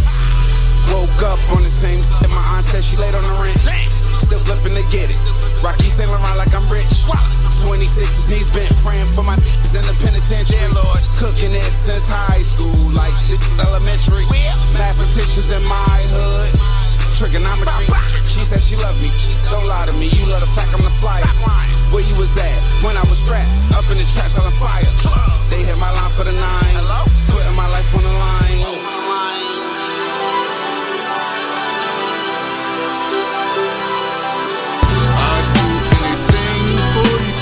Woke 0.92 1.22
up 1.26 1.40
on 1.56 1.62
the 1.62 1.70
same 1.70 1.98
shit 1.98 2.30
my 2.30 2.44
aunt 2.52 2.64
said 2.64 2.84
she 2.84 2.96
laid 2.96 3.14
on 3.14 3.24
the 3.24 3.34
rent. 3.40 3.56
Still 4.20 4.40
flipping 4.40 4.76
to 4.76 4.84
get 4.92 5.08
it. 5.08 5.18
Rocky 5.64 5.88
sailing 5.88 6.14
around 6.14 6.36
like 6.36 6.52
I'm 6.52 6.66
rich. 6.68 7.08
26 7.64 7.96
his 7.96 8.26
knees 8.28 8.48
bent, 8.52 8.68
praying 8.84 9.08
for 9.08 9.24
my 9.24 9.34
niggas 9.40 9.72
in 9.74 9.84
the 9.88 9.96
penitentiary. 10.04 10.60
Lord, 10.76 11.00
cooking 11.16 11.52
it 11.56 11.72
since 11.72 12.06
high 12.06 12.44
school, 12.44 12.76
like 12.92 13.12
it's 13.26 13.40
elementary. 13.58 14.28
Mathematicians 14.76 15.50
in 15.50 15.64
my 15.64 15.98
hood. 16.12 16.52
Trigonometry. 17.16 17.88
She 18.28 18.44
said 18.44 18.60
she 18.60 18.76
loved 18.76 19.00
me. 19.00 19.08
Don't 19.48 19.64
lie 19.64 19.88
to 19.88 19.94
me. 19.96 20.12
You 20.12 20.28
love 20.28 20.44
the 20.44 20.52
fact 20.52 20.68
I'm 20.76 20.84
the 20.84 20.92
flyest. 20.92 21.48
Where 21.88 22.04
you 22.04 22.14
was 22.20 22.36
at 22.36 22.60
when 22.84 22.92
I 22.92 23.04
was 23.08 23.24
strapped 23.24 23.48
up 23.72 23.88
in 23.88 23.96
the 23.96 24.04
trap 24.04 24.28
selling 24.28 24.52
fire? 24.60 24.84
They 25.48 25.64
hit 25.64 25.78
my 25.80 25.88
line 25.88 26.12
for 26.12 26.28
the 26.28 26.36
nine. 26.36 26.76
Putting 27.32 27.56
my 27.56 27.66
life 27.72 27.88
on 27.96 28.02
the 28.04 28.12
line. 28.12 28.85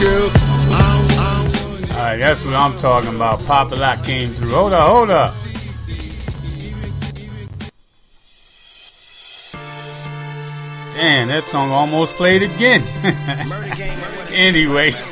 Girl, 0.04 0.28
Alright, 1.92 2.20
that's 2.20 2.44
what 2.44 2.52
I'm 2.52 2.76
talking 2.76 3.14
about. 3.16 3.42
Papa 3.46 3.74
Lock 3.74 4.04
came 4.04 4.32
through. 4.32 4.50
Hold 4.50 4.74
up, 4.74 4.86
hold 4.86 5.10
up. 5.10 5.32
Damn, 10.92 11.28
that 11.28 11.46
song 11.46 11.70
almost 11.70 12.16
played 12.16 12.42
again. 12.42 12.82
anyway, 14.34 14.90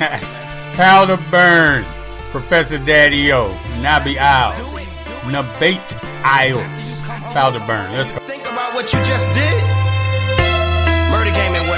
Powder 0.77 1.17
Burn, 1.31 1.87
Professor 2.31 2.77
Daddy 2.77 3.33
O, 3.33 3.49
Nabi 3.81 4.19
Isles, 4.19 4.79
Nabate 5.23 5.99
Isles, 6.23 7.01
Powder 7.33 7.65
Burn. 7.67 7.91
Let's 7.93 8.13
go. 8.13 8.19
Think 8.19 8.43
about 8.43 8.75
what 8.75 8.93
you 8.93 8.99
just 9.05 9.33
did. 9.33 9.63
Murder 11.11 11.31
game 11.31 11.55
ain't 11.55 11.72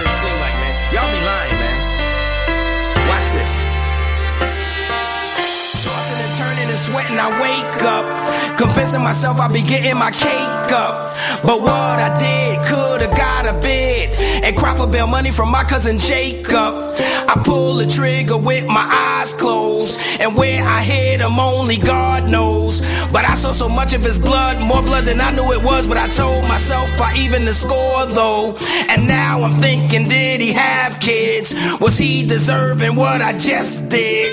and 6.74 6.82
sweating, 6.82 7.18
I 7.18 7.30
wake 7.40 7.82
up. 7.82 8.58
Convincing 8.58 9.02
myself 9.02 9.38
I'll 9.38 9.52
be 9.52 9.62
getting 9.62 9.96
my 9.96 10.10
cake 10.10 10.72
up. 10.72 11.14
But 11.42 11.60
what 11.62 11.98
I 12.06 12.10
did, 12.18 12.66
could've 12.66 13.16
got 13.16 13.46
a 13.46 13.52
bid. 13.60 14.10
And 14.44 14.56
cry 14.56 14.74
for 14.74 14.86
bail 14.86 15.06
money 15.06 15.30
from 15.30 15.50
my 15.50 15.64
cousin 15.64 15.98
Jacob. 15.98 16.94
I 17.30 17.40
pull 17.44 17.74
the 17.74 17.86
trigger 17.86 18.36
with 18.36 18.66
my 18.66 18.86
eyes 18.90 19.32
closed. 19.34 19.98
And 20.20 20.36
where 20.36 20.64
I 20.64 20.82
hit 20.82 21.20
him, 21.20 21.38
only 21.38 21.76
God 21.76 22.28
knows. 22.28 22.80
But 23.12 23.24
I 23.24 23.34
saw 23.34 23.52
so 23.52 23.68
much 23.68 23.94
of 23.94 24.02
his 24.02 24.18
blood, 24.18 24.60
more 24.66 24.82
blood 24.82 25.04
than 25.04 25.20
I 25.20 25.30
knew 25.30 25.52
it 25.52 25.62
was. 25.62 25.86
But 25.86 25.98
I 25.98 26.08
told 26.08 26.42
myself 26.42 26.90
I 27.00 27.16
even 27.18 27.44
the 27.44 27.54
score 27.54 28.06
though. 28.06 28.56
And 28.88 29.06
now 29.06 29.42
I'm 29.42 29.60
thinking, 29.60 30.08
did 30.08 30.40
he 30.40 30.52
have 30.52 30.98
kids? 31.00 31.54
Was 31.80 31.96
he 31.96 32.26
deserving 32.26 32.96
what 32.96 33.22
I 33.22 33.38
just 33.38 33.88
did? 33.90 34.26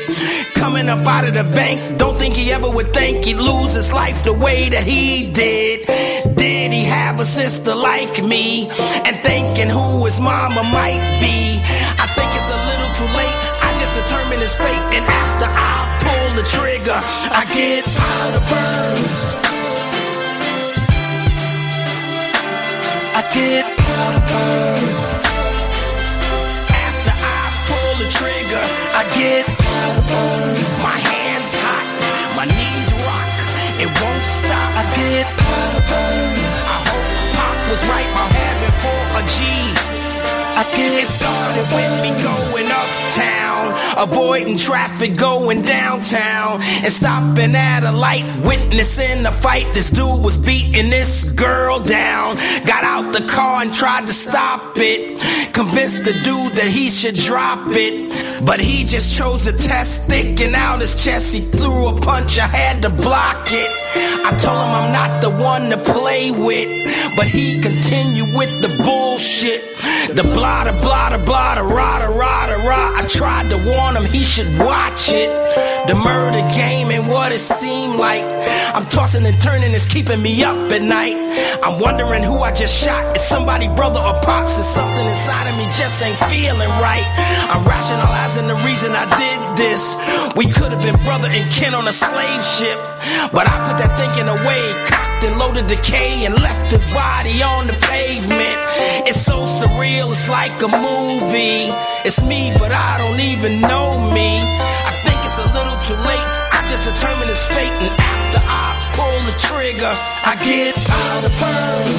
Coming 0.56 0.90
up 0.90 1.06
out 1.06 1.28
of 1.28 1.34
the 1.34 1.44
bank, 1.44 1.98
don't 1.98 2.18
think 2.18 2.31
think 2.34 2.46
he 2.46 2.52
ever 2.54 2.70
would 2.70 2.94
think 2.94 3.26
he'd 3.26 3.36
lose 3.36 3.74
his 3.74 3.92
life 3.92 4.24
the 4.24 4.34
way 4.34 4.70
that 4.70 4.86
he 4.86 5.32
did. 5.32 5.86
Did 6.38 6.72
he 6.72 6.86
have 6.86 7.20
a 7.20 7.26
sister 7.26 7.76
like 7.76 8.24
me? 8.24 8.70
And 9.06 9.18
thinking 9.24 9.70
who 9.70 10.06
his 10.06 10.20
mama 10.20 10.64
might 10.72 11.04
be. 11.20 11.60
I 12.00 12.08
think 12.16 12.30
it's 12.32 12.52
a 12.52 12.60
little 12.70 12.92
too 13.00 13.10
late. 13.20 13.40
I 13.68 13.70
just 13.80 13.94
determined 14.00 14.42
his 14.42 14.56
fate. 14.56 14.86
And 14.96 15.04
after 15.04 15.48
I 15.52 15.76
pull 16.06 16.28
the 16.40 16.46
trigger, 16.56 17.00
I 17.36 17.44
get 17.52 17.84
powder 18.00 18.44
burn. 18.48 19.00
I 23.12 23.22
get 23.36 23.66
powder 23.76 24.24
burn. 24.32 24.84
After 26.80 27.12
I 27.12 27.44
pull 27.68 27.94
the 28.00 28.10
trigger, 28.20 28.64
I 28.96 29.04
get 29.20 29.44
powder 29.46 30.04
burn. 30.08 30.56
My 30.80 30.98
hands 31.12 31.52
hot, 31.60 32.01
my 32.36 32.46
knees 32.46 32.90
rock, 33.06 33.32
it 33.80 33.90
won't 34.02 34.26
stop. 34.26 34.72
I 34.78 34.84
get 34.96 35.28
burn. 35.38 36.36
I 36.66 36.78
hope 36.88 37.10
Pac 37.36 37.58
was 37.70 37.82
right 37.90 38.08
about 38.12 38.32
having 38.32 38.76
for 38.82 39.00
a 39.20 39.24
G. 39.36 40.01
It 41.02 41.08
started 41.08 41.66
with 41.74 42.02
me 42.04 42.12
going 42.22 42.72
uptown, 42.72 43.74
avoiding 43.98 44.56
traffic 44.56 45.18
going 45.18 45.64
downtown, 45.64 46.62
and 46.62 46.94
stopping 46.94 47.56
at 47.56 47.84
a 47.84 47.92
light, 47.92 48.24
witnessing 48.46 49.26
a 49.26 49.32
fight. 49.32 49.74
This 49.74 49.90
dude 49.90 50.24
was 50.24 50.38
beating 50.38 50.92
this 50.92 51.32
girl 51.32 51.80
down. 51.80 52.36
Got 52.68 52.84
out 52.84 53.14
the 53.14 53.26
car 53.28 53.64
and 53.64 53.74
tried 53.74 54.06
to 54.06 54.14
stop 54.14 54.74
it. 54.76 55.20
Convinced 55.54 56.04
the 56.04 56.14
dude 56.24 56.54
that 56.54 56.70
he 56.70 56.92
should 56.92 57.16
drop 57.16 57.70
it, 57.72 58.46
but 58.46 58.60
he 58.60 58.86
just 58.86 59.16
chose 59.16 59.46
to 59.46 59.54
test 59.54 60.04
sticking 60.04 60.54
out 60.54 60.82
his 60.82 61.04
chest. 61.04 61.34
He 61.34 61.42
threw 61.42 61.88
a 61.88 62.00
punch, 62.00 62.38
I 62.38 62.46
had 62.46 62.84
to 62.84 62.92
block 62.92 63.48
it. 63.50 63.72
I 64.24 64.38
told 64.40 64.58
him 64.58 64.72
I'm 64.72 64.92
not 64.94 65.22
the 65.22 65.32
one 65.32 65.72
to 65.72 65.78
play 65.78 66.30
with, 66.30 67.16
but 67.16 67.26
he 67.26 67.60
continued 67.60 68.38
with 68.38 68.62
the 68.62 68.84
bullshit. 68.84 69.71
The 70.14 70.24
blotter, 70.34 70.74
blotter, 70.82 71.18
blotter, 71.24 71.64
rada, 71.64 72.08
rada, 72.08 72.58
rada. 72.68 73.02
I 73.02 73.08
tried 73.08 73.50
to 73.50 73.58
warn 73.66 73.96
him 73.96 74.06
he 74.06 74.24
should 74.24 74.50
watch 74.60 75.10
it. 75.10 75.30
The 75.88 75.96
murder 75.96 76.42
game 76.54 76.92
and 76.92 77.08
what 77.08 77.32
it 77.32 77.40
seemed 77.40 77.96
like. 77.96 78.22
I'm 78.76 78.86
tossing 78.88 79.26
and 79.26 79.40
turning, 79.42 79.72
it's 79.72 79.86
keeping 79.86 80.22
me 80.22 80.44
up 80.44 80.56
at 80.72 80.82
night. 80.82 81.18
I'm 81.64 81.80
wondering 81.80 82.24
who 82.24 82.40
I 82.40 82.54
just 82.54 82.78
shot. 82.78 83.16
Is 83.16 83.24
somebody 83.24 83.68
brother 83.68 84.00
or 84.00 84.20
pops? 84.22 84.58
Is 84.58 84.66
something 84.66 85.06
inside 85.06 85.48
of 85.50 85.56
me 85.58 85.66
just 85.76 86.02
ain't 86.04 86.20
feeling 86.30 86.72
right? 86.80 87.08
I'm 87.50 87.66
rationalizing 87.66 88.48
the 88.48 88.56
reason 88.68 88.92
I 88.94 89.06
did 89.18 89.40
this. 89.58 89.98
We 90.36 90.46
could 90.46 90.72
have 90.72 90.82
been 90.82 90.98
brother 91.04 91.28
and 91.28 91.52
kin 91.52 91.74
on 91.74 91.88
a 91.88 91.94
slave 91.94 92.44
ship, 92.58 92.78
but 93.32 93.50
I 93.50 93.56
put 93.66 93.78
that 93.82 93.92
thinking 93.98 94.30
away. 94.30 95.11
Cocked 95.22 95.32
and 95.32 95.40
loaded 95.40 95.68
decay 95.68 96.26
and 96.26 96.34
left 96.36 96.72
his 96.72 96.86
body 96.94 97.42
on 97.44 97.68
the 97.68 97.78
pavement. 97.82 98.58
It's 99.08 99.22
so 99.22 99.44
surreal, 99.44 100.10
it's 100.10 100.30
like 100.30 100.54
a 100.62 100.68
movie. 100.68 101.70
It's 102.06 102.24
me, 102.24 102.52
but 102.58 102.72
I 102.72 102.98
don't 102.98 103.20
even 103.20 103.62
know 103.62 103.92
me. 104.14 104.38
I 104.38 104.92
think 105.06 105.20
it's 105.26 105.38
a 105.38 105.48
little 105.54 105.78
too 105.86 106.00
late. 106.02 106.28
I 106.54 106.66
just 106.70 106.90
determined 106.90 107.30
his 107.30 107.44
fate, 107.54 107.70
and 107.70 107.94
after 108.02 108.42
I 108.42 108.82
pull 108.98 109.18
the 109.30 109.36
trigger, 109.38 109.94
I 110.26 110.34
get 110.42 110.74
powder 110.90 111.34
burn. 111.38 111.90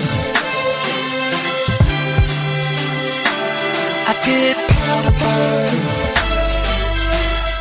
I 4.11 4.15
get 4.27 4.57
powder 4.57 5.15
burn. 5.23 5.75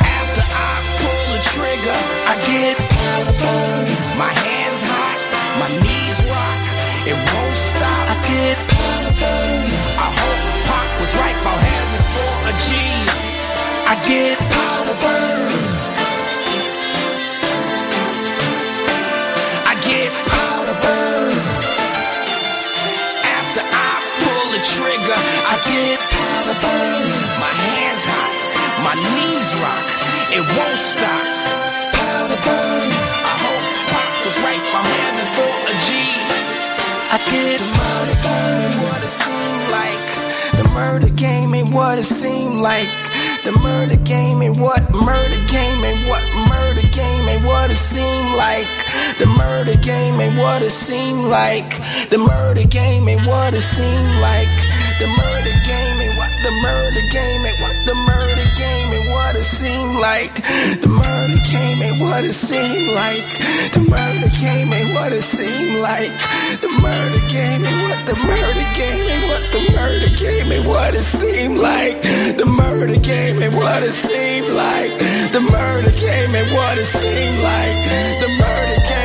After 0.02 0.42
I 0.42 0.74
pull 0.98 1.24
the 1.34 1.42
trigger, 1.54 1.98
I 2.26 2.34
get 2.50 2.76
powder 2.78 3.36
burn. 3.38 3.86
My 4.18 4.32
hands 4.42 4.82
hot, 4.82 5.21
my 5.60 5.68
knees 5.84 6.18
rock, 6.24 6.62
it 7.04 7.16
won't 7.32 7.56
stop. 7.56 8.04
I 8.08 8.16
get 8.28 8.56
powder 8.72 9.14
burn. 9.20 9.64
I 10.00 10.08
hope 10.08 10.40
Pac 10.68 10.88
was 11.00 11.12
right 11.20 11.36
about 11.40 11.60
having 11.60 12.06
for 12.14 12.32
a 12.48 12.54
G. 12.64 12.68
I 13.92 13.94
get 14.08 14.38
powder 14.38 14.96
burn. 15.02 15.52
I 19.68 19.74
get 19.84 20.10
powder 20.30 20.76
burn. 20.80 21.36
After 23.36 23.62
I 23.66 23.92
pull 24.24 24.46
the 24.56 24.62
trigger, 24.72 25.20
I 25.52 25.54
get 25.68 25.98
powder 26.00 26.56
burn. 26.64 27.04
My 27.42 27.52
hands 27.66 28.04
hot, 28.08 28.32
my 28.86 28.94
knees 28.96 29.50
rock, 29.60 29.86
it 30.32 30.44
won't 30.56 30.76
stop. 30.76 31.31
I 37.32 37.40
get 37.40 37.60
powder 37.64 38.18
burn. 38.20 38.72
What 38.84 39.00
it 39.00 39.08
seemed 39.08 39.64
like. 39.72 40.04
The 40.52 40.68
murder 40.76 41.08
game 41.16 41.54
ain't 41.54 41.72
what 41.72 41.96
it 41.98 42.04
seemed 42.04 42.60
like. 42.60 42.92
The 43.44 43.52
murder 43.56 43.96
game 44.04 44.42
ain't 44.42 44.58
what 44.60 44.84
murder 44.92 45.40
game 45.48 45.80
ain't 45.80 46.02
what 46.12 46.20
murder 46.44 46.86
game 46.92 47.24
ain't 47.32 47.44
what 47.48 47.70
it 47.70 47.80
seemed 47.80 48.36
like. 48.36 48.68
The 49.16 49.24
murder 49.40 49.80
game 49.80 50.20
ain't 50.20 50.36
what 50.36 50.60
it 50.60 50.76
seemed 50.76 51.24
like. 51.32 51.72
The 52.12 52.18
murder 52.18 52.68
game 52.68 53.08
ain't 53.08 53.24
what 53.26 53.54
it 53.54 53.64
seemed 53.64 54.12
like. 54.20 54.52
The 55.00 55.08
murder 55.08 55.56
game 55.64 55.96
ain't 56.04 56.16
what 56.20 56.32
the 56.44 56.52
murder 56.52 57.04
game 57.16 57.40
ain't 57.48 57.60
what 57.64 57.76
the 57.88 57.96
murder 57.96 58.12
game 58.12 58.28
ain't 58.28 58.31
it 59.42 59.44
seemed 59.44 59.96
like. 59.98 60.34
The 60.78 60.86
murder 60.86 61.40
game 61.50 61.78
ain't 61.82 61.98
what 61.98 62.22
it 62.22 62.32
seemed 62.32 62.86
like. 62.94 63.26
The 63.74 63.82
murder 63.82 64.30
game 64.38 64.70
ain't 64.70 64.94
what 64.94 65.10
it 65.10 65.26
seemed 65.26 65.82
like. 65.82 66.14
The 66.62 66.70
murder 66.78 67.22
game 67.26 67.58
ain't 67.58 67.82
what 67.82 67.98
the 68.06 68.14
murder 68.22 68.66
game 68.78 69.02
ain't 69.02 69.26
what 69.26 69.44
the 69.50 69.62
murder 69.74 70.12
game 70.14 70.46
ain't 70.46 70.66
what 70.66 70.94
it 70.94 71.02
seemed 71.02 71.58
like. 71.58 71.98
The 72.38 72.46
murder 72.46 72.98
game 73.02 73.42
ain't 73.42 73.54
what 73.54 73.82
it 73.82 73.92
seemed 73.92 74.46
like. 74.54 74.94
The 75.34 75.42
murder 75.42 75.90
game 75.90 76.30
ain't 76.38 76.52
what 76.54 76.78
it 76.78 76.86
seemed 76.86 77.38
like. 77.42 77.76
The 78.22 78.30
murder 78.38 78.80
game 78.86 79.01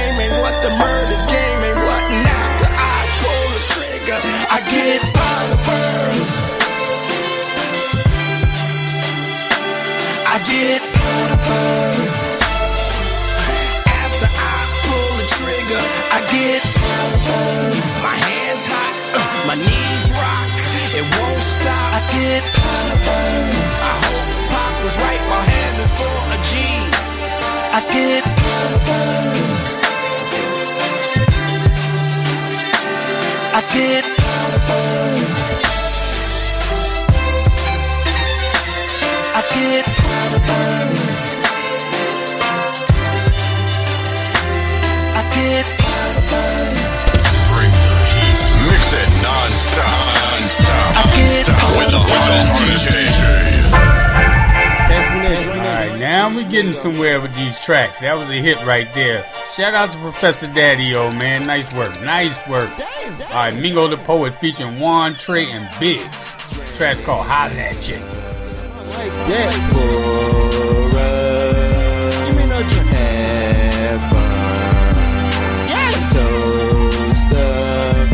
I 10.57 10.59
get 10.59 10.81
powder 10.81 11.37
burn. 11.45 12.07
After 14.01 14.25
I 14.25 14.57
pull 14.89 15.11
the 15.21 15.27
trigger, 15.37 15.83
I 16.09 16.19
get 16.33 16.65
powder 16.81 17.21
burn. 17.29 17.77
My 18.01 18.17
hands 18.17 18.65
hot, 18.65 18.95
uh, 19.21 19.29
my 19.45 19.53
knees 19.53 20.09
rock, 20.17 20.49
it 20.97 21.05
won't 21.13 21.37
stop. 21.37 21.93
I 21.93 22.01
get 22.09 22.41
powder 22.57 22.97
burn. 23.05 23.53
I 23.85 23.93
hope 24.01 24.33
Pac 24.49 24.73
was 24.81 24.97
right 24.97 25.21
while 25.29 25.45
having 25.45 25.91
for 25.93 26.17
a 26.25 26.39
G. 26.49 26.51
I 27.77 27.81
get 27.93 28.25
powder 28.25 28.81
burn. 28.89 29.37
I 33.53 33.61
get 33.77 34.03
powder 34.09 34.61
burn. 34.65 35.86
I 39.37 39.41
get 39.53 39.85
powder 39.85 40.41
burn. 40.49 40.89
I 45.13 45.21
get 45.29 45.65
powder 45.77 46.25
burn. 46.25 46.73
Bring 47.53 47.69
the 47.69 48.01
heat. 48.17 48.39
Mix 48.65 48.97
it 48.97 49.09
non-stop. 49.21 50.09
Non-stop. 50.25 50.89
Non-stop. 51.05 51.69
With 51.77 51.91
the 51.93 52.01
hottest 52.01 52.49
DJ. 52.57 52.97
Alright, 55.27 55.99
now 55.99 56.33
we're 56.33 56.49
getting 56.49 56.73
somewhere 56.73 57.21
with 57.21 57.35
these 57.35 57.63
tracks. 57.63 57.99
That 57.99 58.17
was 58.17 58.27
a 58.31 58.33
hit 58.41 58.57
right 58.65 58.91
there. 58.95 59.23
Shout 59.53 59.75
out 59.75 59.91
to 59.91 59.99
Professor 59.99 60.47
Daddy 60.47 60.95
O, 60.95 61.11
man. 61.11 61.45
Nice 61.45 61.71
work. 61.73 62.01
Nice 62.01 62.39
work. 62.47 62.71
Alright, 63.29 63.53
Mingo 63.55 63.87
the 63.87 63.97
Poet 63.97 64.33
featuring 64.33 64.79
Juan, 64.79 65.13
Trey, 65.13 65.45
and 65.51 65.69
Biggs. 65.79 66.37
Track's 66.75 67.05
called 67.05 67.27
Holla 67.27 67.53
at 67.53 67.87
You. 67.87 68.16
That 69.09 69.53
for 69.71 70.95
us. 70.97 72.27
Give 72.27 72.35
me 72.37 72.45
no 72.47 72.59
drink. 72.61 72.89
Have 72.91 74.03
fun. 74.09 74.95
Yeah. 75.71 75.95
Toast 76.13 77.31
up. 77.33 78.07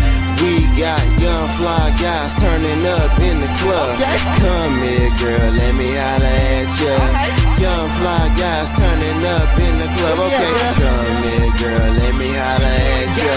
We 0.43 0.67
got 0.75 1.03
young 1.23 1.47
fly 1.55 1.87
guys 2.01 2.35
turning 2.35 2.83
up 2.85 3.15
in 3.19 3.39
the 3.39 3.51
club. 3.63 3.95
Come 4.43 4.75
here, 4.83 5.11
girl, 5.21 5.49
let 5.55 5.73
me 5.79 5.95
holla 5.95 6.27
at 6.27 6.67
ya. 6.83 6.97
Young 7.63 7.87
fly 7.99 8.27
guys 8.35 8.75
turning 8.75 9.23
up 9.23 9.55
in 9.55 9.73
the 9.79 9.87
club. 9.95 10.19
Okay, 10.19 10.51
come 10.83 11.23
here, 11.23 11.51
girl, 11.63 11.89
let 11.95 12.13
me 12.19 12.29
holla 12.35 12.67
at 12.67 13.15
ya. 13.15 13.31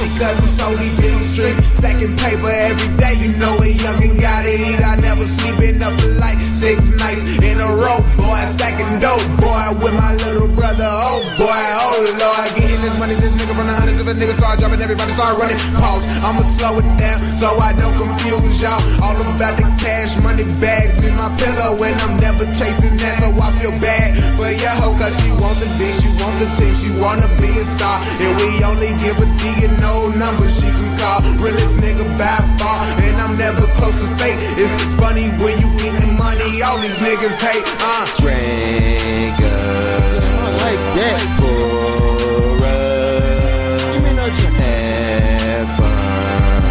Because 0.00 0.43
I'm 0.54 0.70
solely 0.70 0.86
built 1.02 1.18
streets, 1.26 1.58
stacking 1.66 2.14
paper 2.14 2.46
every 2.46 2.86
day. 2.94 3.18
You 3.18 3.34
know 3.42 3.58
a 3.58 3.66
youngin' 3.74 4.22
gotta 4.22 4.54
eat. 4.54 4.78
I 4.86 4.94
never 5.02 5.26
sleeping 5.26 5.82
up 5.82 5.98
for 5.98 6.14
like 6.22 6.38
six 6.38 6.94
nights 6.94 7.26
in 7.42 7.58
a 7.58 7.66
row. 7.74 7.98
Boy, 8.14 8.38
stacking 8.46 8.86
dope, 9.02 9.18
boy, 9.42 9.82
with 9.82 9.98
my 9.98 10.14
little 10.14 10.46
brother. 10.54 10.86
Oh 10.86 11.18
boy, 11.42 11.50
oh 11.50 12.06
lord, 12.06 12.46
getting 12.54 12.78
this 12.86 12.94
money. 13.02 13.18
This 13.18 13.34
nigga 13.34 13.50
from 13.50 13.66
the 13.66 13.74
hundreds 13.74 13.98
of 13.98 14.06
a 14.06 14.14
nigga 14.14 14.34
start 14.38 14.62
jumping. 14.62 14.78
Everybody 14.78 15.10
start 15.10 15.42
running. 15.42 15.58
Pause. 15.74 16.06
I'ma 16.22 16.46
slow 16.46 16.78
it 16.78 16.86
down 17.02 17.18
so 17.18 17.50
I 17.58 17.74
don't 17.74 17.96
confuse 17.98 18.62
y'all. 18.62 18.78
All 19.02 19.18
about 19.18 19.58
the 19.58 19.66
cash, 19.82 20.14
money 20.22 20.46
bags, 20.62 20.94
be 21.02 21.10
my 21.18 21.34
pillow, 21.34 21.74
and 21.82 21.96
I'm 22.06 22.14
never 22.22 22.46
chasing 22.54 22.94
that. 23.02 23.26
So 23.26 23.34
I 23.42 23.50
feel 23.58 23.74
bad 23.82 24.14
for 24.38 24.46
your 24.54 24.74
hoe, 24.78 24.94
cause 24.94 25.18
she 25.18 25.34
want 25.34 25.58
the 25.58 25.66
dick, 25.82 25.98
she 25.98 26.08
want 26.22 26.38
the 26.38 26.46
team, 26.54 26.70
she 26.78 26.94
wanna 27.02 27.26
be 27.42 27.50
a 27.58 27.66
star. 27.66 27.98
And 28.22 28.30
we 28.38 28.62
only 28.62 28.94
give 29.02 29.18
a 29.18 29.26
D 29.42 29.66
and 29.66 29.74
no 29.82 30.14
number 30.14 30.46
she 30.54 30.68
can 30.70 30.90
call. 30.98 31.20
Realest 31.42 31.76
nigga 31.78 32.06
by 32.16 32.38
far, 32.58 32.82
and 33.02 33.16
I'm 33.20 33.36
never 33.36 33.66
close 33.76 33.98
to 34.00 34.08
fate. 34.16 34.38
It's 34.56 34.74
funny 35.00 35.28
when 35.42 35.54
you 35.60 35.68
getting 35.76 36.16
money, 36.16 36.62
all 36.62 36.78
these 36.78 36.98
niggas 36.98 37.40
hate. 37.42 37.66
Uh. 37.82 38.06
Drink 38.22 39.38
up. 39.42 40.02
I 40.44 40.50
like 40.64 40.82
that 40.98 41.20
for 41.38 42.64
us. 42.64 43.94
You 43.94 44.00
mean 44.04 44.16
don't 44.16 44.36
you 44.40 44.48
have 44.62 45.68
fun? 45.76 46.62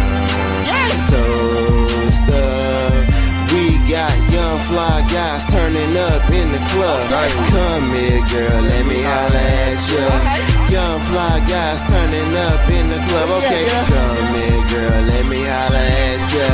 Toast 1.10 2.28
up. 2.32 3.04
We 3.52 3.78
got 3.92 4.14
young 4.32 4.58
fly 4.66 4.98
guys 5.12 5.46
turning 5.52 5.96
up 6.10 6.24
in 6.30 6.48
the 6.50 6.62
club. 6.72 7.04
Come 7.52 7.86
here, 7.94 8.22
girl, 8.32 8.62
let 8.62 8.84
me 8.90 8.98
holla 9.02 9.38
at 9.38 9.78
ya. 9.92 10.53
Young 10.70 10.98
fly 11.12 11.38
guys 11.46 11.86
turning 11.86 12.32
up 12.48 12.64
in 12.70 12.88
the 12.88 12.98
club. 13.06 13.28
Okay, 13.38 13.64
come 13.86 14.26
here, 14.34 14.62
girl, 14.72 15.00
let 15.06 15.24
me 15.30 15.44
holla 15.44 15.78
at 15.78 16.24
ya. 16.34 16.48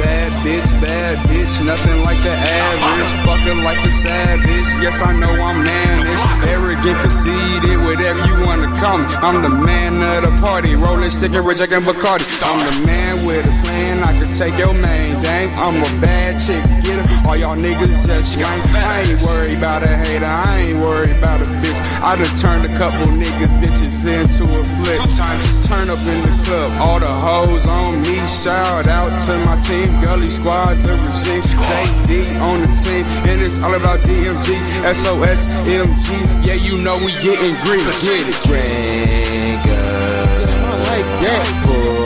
Bad 0.00 0.32
bitch, 0.42 0.70
bad 0.80 1.16
bitch, 1.28 1.54
nothing 1.68 2.00
like 2.02 2.18
the 2.24 2.32
average. 2.32 3.10
Fucking 3.22 3.62
like 3.62 3.80
the 3.84 3.90
savage. 3.90 4.68
Yes, 4.82 5.00
I 5.00 5.12
know 5.12 5.30
I'm 5.30 5.62
mannish. 5.62 6.22
Arrogant, 6.48 6.98
conceited, 7.00 7.78
whatever 7.84 8.24
you 8.26 8.34
wanna 8.42 8.72
call 8.80 8.98
me. 8.98 9.04
I'm 9.20 9.42
the 9.42 9.52
man 9.52 10.00
of 10.02 10.24
the 10.24 10.32
party, 10.40 10.74
rolling, 10.74 11.10
sticking, 11.10 11.44
and 11.44 11.84
Bacardi. 11.84 12.24
I'm 12.42 12.58
the 12.64 12.86
man 12.86 13.26
with 13.26 13.44
a 13.46 13.54
plan, 13.80 13.98
I 14.04 14.12
could 14.18 14.32
take 14.36 14.56
your 14.60 14.74
main 14.76 15.16
thing. 15.24 15.48
I'm 15.56 15.80
a 15.80 15.90
bad 16.00 16.36
chick, 16.36 16.60
get 16.84 17.00
it? 17.00 17.06
All 17.24 17.36
y'all 17.36 17.56
niggas 17.56 18.04
just 18.04 18.36
swank. 18.36 18.60
I 18.76 19.08
ain't 19.08 19.22
worried 19.22 19.58
about 19.58 19.82
a 19.82 19.88
hater, 19.88 20.28
I 20.28 20.68
ain't 20.68 20.78
worried 20.84 21.16
about 21.16 21.40
a 21.40 21.48
bitch. 21.64 21.80
I 22.04 22.16
done 22.16 22.34
turned 22.36 22.64
a 22.68 22.72
couple 22.76 23.08
niggas, 23.16 23.52
bitches 23.60 24.04
into 24.04 24.44
a 24.44 24.62
flick. 24.76 25.00
Turn 25.64 25.88
up 25.88 26.02
in 26.04 26.20
the 26.26 26.34
club, 26.44 26.70
all 26.80 27.00
the 27.00 27.08
hoes 27.08 27.66
on 27.66 28.02
me. 28.02 28.20
Shout 28.26 28.86
out 28.86 29.12
to 29.26 29.32
my 29.48 29.56
team, 29.64 29.88
Gully 30.02 30.30
Squad, 30.30 30.76
the 30.84 30.94
regime. 31.00 31.40
JD 31.40 32.36
on 32.40 32.60
the 32.60 32.70
team, 32.84 33.04
and 33.28 33.40
it's 33.40 33.62
all 33.62 33.74
about 33.74 34.00
GMG, 34.00 34.60
SOS, 34.92 35.46
MG. 35.64 36.08
Yeah, 36.44 36.54
you 36.54 36.82
know 36.82 36.98
we 36.98 37.12
getting 37.24 37.56
green. 37.64 37.84
Get 38.04 38.28
it. 38.28 38.36
Drink 38.44 39.64
up. 39.72 40.50
I 40.60 40.76
like 40.90 41.08
that 41.22 41.99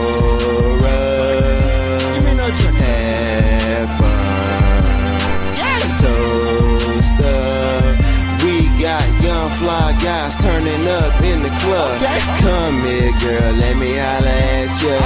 fly 9.65 9.91
guys 10.03 10.37
turning 10.37 10.85
up 11.01 11.17
in 11.25 11.41
the 11.41 11.49
club. 11.65 11.97
Come 12.37 12.77
here, 12.85 13.13
girl, 13.17 13.51
let 13.57 13.75
me 13.81 13.97
holla 13.97 14.37
at 14.61 14.69
ya. 14.77 14.97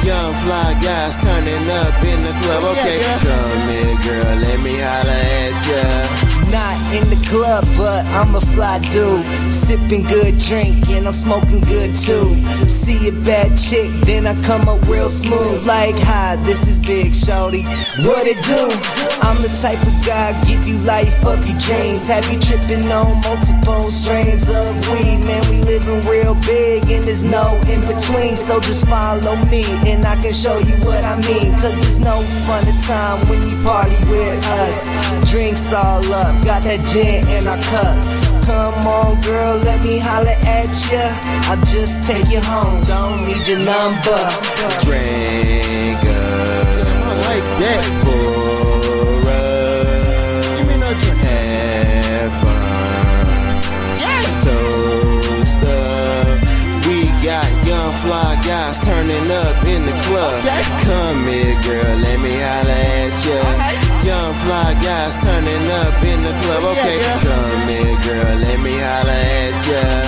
Young 0.00 0.32
fly 0.44 0.72
guys 0.80 1.20
turning 1.20 1.68
up 1.68 1.92
in 2.00 2.18
the 2.24 2.32
club. 2.40 2.64
Okay, 2.72 3.04
come 3.20 3.62
here, 3.68 3.96
girl, 4.08 4.34
let 4.40 4.58
me 4.64 4.80
holla 4.80 5.18
at 5.44 5.60
ya. 5.68 5.84
Not 6.48 6.78
in 6.96 7.04
the 7.12 7.20
club, 7.28 7.64
but 7.76 8.06
I'm 8.16 8.34
a 8.34 8.40
fly 8.40 8.78
dude. 8.90 9.26
Sipping 9.52 10.04
good 10.04 10.38
drink 10.38 10.88
and 10.88 11.06
I'm 11.06 11.12
smoking 11.12 11.60
good 11.60 11.94
too. 11.94 12.32
See 12.88 13.08
a 13.08 13.12
bad 13.12 13.52
chick, 13.58 13.92
then 14.08 14.26
I 14.26 14.32
come 14.48 14.66
up 14.66 14.80
real 14.88 15.10
smooth. 15.10 15.66
Like, 15.66 15.94
hi, 16.08 16.36
this 16.36 16.66
is 16.66 16.78
Big 16.80 17.14
Shorty. 17.14 17.60
What 18.00 18.24
it 18.24 18.40
do? 18.48 18.64
I'm 19.20 19.36
the 19.44 19.52
type 19.60 19.76
of 19.76 19.92
guy 20.08 20.32
give 20.48 20.64
you 20.64 20.80
life 20.88 21.12
of 21.20 21.36
your 21.44 21.60
dreams. 21.60 22.08
Have 22.08 22.24
you 22.32 22.40
tripping 22.40 22.88
on 22.88 23.12
multiple 23.20 23.92
strains 23.92 24.48
of 24.48 24.72
weed? 24.88 25.20
Man, 25.20 25.44
we 25.52 25.60
living 25.68 26.00
real 26.08 26.32
big 26.48 26.80
and 26.88 27.04
there's 27.04 27.26
no 27.26 27.60
in 27.68 27.84
between. 27.84 28.40
So 28.40 28.58
just 28.58 28.88
follow 28.88 29.36
me 29.52 29.68
and 29.84 30.00
I 30.06 30.16
can 30.24 30.32
show 30.32 30.56
you 30.56 30.72
what 30.80 31.04
I 31.04 31.20
mean. 31.28 31.52
Cause 31.60 31.76
there's 31.84 32.00
no 32.00 32.16
fun 32.48 32.64
time 32.88 33.20
when 33.28 33.36
you 33.44 33.56
party 33.60 34.00
with 34.08 34.40
us. 34.64 34.88
Drinks 35.28 35.74
all 35.74 36.00
up, 36.08 36.32
got 36.42 36.64
that 36.64 36.80
gin 36.88 37.20
in 37.36 37.46
our 37.52 37.60
cups. 37.68 38.37
Come 38.48 38.86
on, 38.86 39.20
girl, 39.20 39.58
let 39.58 39.84
me 39.84 39.98
holler 39.98 40.34
at 40.48 40.72
ya. 40.88 41.12
I'll 41.52 41.62
just 41.66 42.02
take 42.02 42.30
you 42.30 42.40
home, 42.40 42.82
don't 42.84 43.26
need 43.26 43.46
your 43.46 43.58
number. 43.58 44.16
Drink 44.88 46.00
up. 46.00 46.64
I 47.04 47.12
like 47.28 47.44
that 47.60 47.84
for 48.00 49.20
us. 49.28 50.58
You 50.58 50.64
mean 50.64 50.80
don't 50.80 50.96
you 51.04 51.12
have 51.28 52.32
fun? 52.40 53.60
Toast 54.40 55.60
up. 55.68 56.40
We 56.88 57.04
got 57.20 57.48
young 57.68 57.92
fly 58.00 58.32
guys 58.48 58.80
turning 58.80 59.30
up 59.30 59.62
in 59.68 59.84
the 59.84 59.92
club. 60.08 60.40
Come 60.88 61.20
here, 61.28 61.52
girl, 61.68 61.96
let 62.00 62.18
me 62.24 62.32
holla 62.40 62.80
at 62.96 63.12
ya. 63.28 63.87
Young 64.04 64.32
fly 64.34 64.74
guys 64.82 65.20
turning 65.22 65.70
up 65.82 66.02
in 66.02 66.22
the 66.22 66.32
club. 66.42 66.64
Okay, 66.72 66.98
come 67.20 67.68
here, 67.68 67.96
girl, 68.06 68.36
let 68.38 68.60
me 68.62 68.78
holla 68.78 69.12
at 69.12 69.66
ya. 69.68 70.07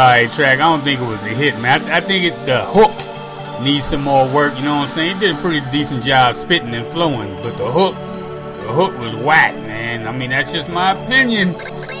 Alright 0.00 0.30
track. 0.30 0.58
I 0.58 0.62
don't 0.62 0.82
think 0.82 1.00
it 1.00 1.06
was 1.06 1.24
a 1.24 1.28
hit, 1.28 1.58
man. 1.60 1.82
I, 1.84 1.98
I 1.98 2.00
think 2.00 2.24
it, 2.24 2.46
the 2.46 2.64
hook 2.64 2.92
needs 3.62 3.84
some 3.84 4.02
more 4.02 4.26
work. 4.32 4.56
You 4.56 4.64
know 4.64 4.76
what 4.76 4.82
I'm 4.82 4.88
saying? 4.88 5.14
He 5.14 5.20
did 5.20 5.36
a 5.36 5.40
pretty 5.40 5.60
decent 5.70 6.02
job 6.02 6.34
spitting 6.34 6.74
and 6.74 6.86
flowing, 6.86 7.36
but 7.36 7.56
the 7.58 7.70
hook, 7.70 7.94
the 8.60 8.72
hook 8.72 8.98
was 8.98 9.14
whack, 9.16 9.54
man. 9.54 10.06
I 10.06 10.12
mean, 10.12 10.30
that's 10.30 10.52
just 10.52 10.70
my 10.70 10.92
opinion. 10.92 11.54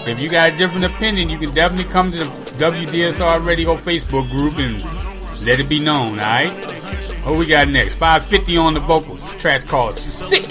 If 0.08 0.20
you 0.20 0.30
got 0.30 0.52
a 0.52 0.56
different 0.56 0.86
opinion, 0.86 1.28
you 1.28 1.38
can 1.38 1.50
definitely 1.50 1.90
come 1.92 2.10
to 2.12 2.18
the 2.18 2.24
WDSR 2.58 3.44
Radio 3.44 3.76
Facebook 3.76 4.30
group 4.30 4.58
and 4.58 4.82
let 5.44 5.60
it 5.60 5.68
be 5.68 5.80
known. 5.80 6.18
All 6.18 6.24
right. 6.24 6.52
What 7.24 7.38
we 7.38 7.44
got 7.44 7.68
next? 7.68 7.96
550 7.96 8.56
on 8.56 8.74
the 8.74 8.80
vocals. 8.80 9.34
Track's 9.34 9.62
called 9.62 9.92
Sick. 9.92 10.48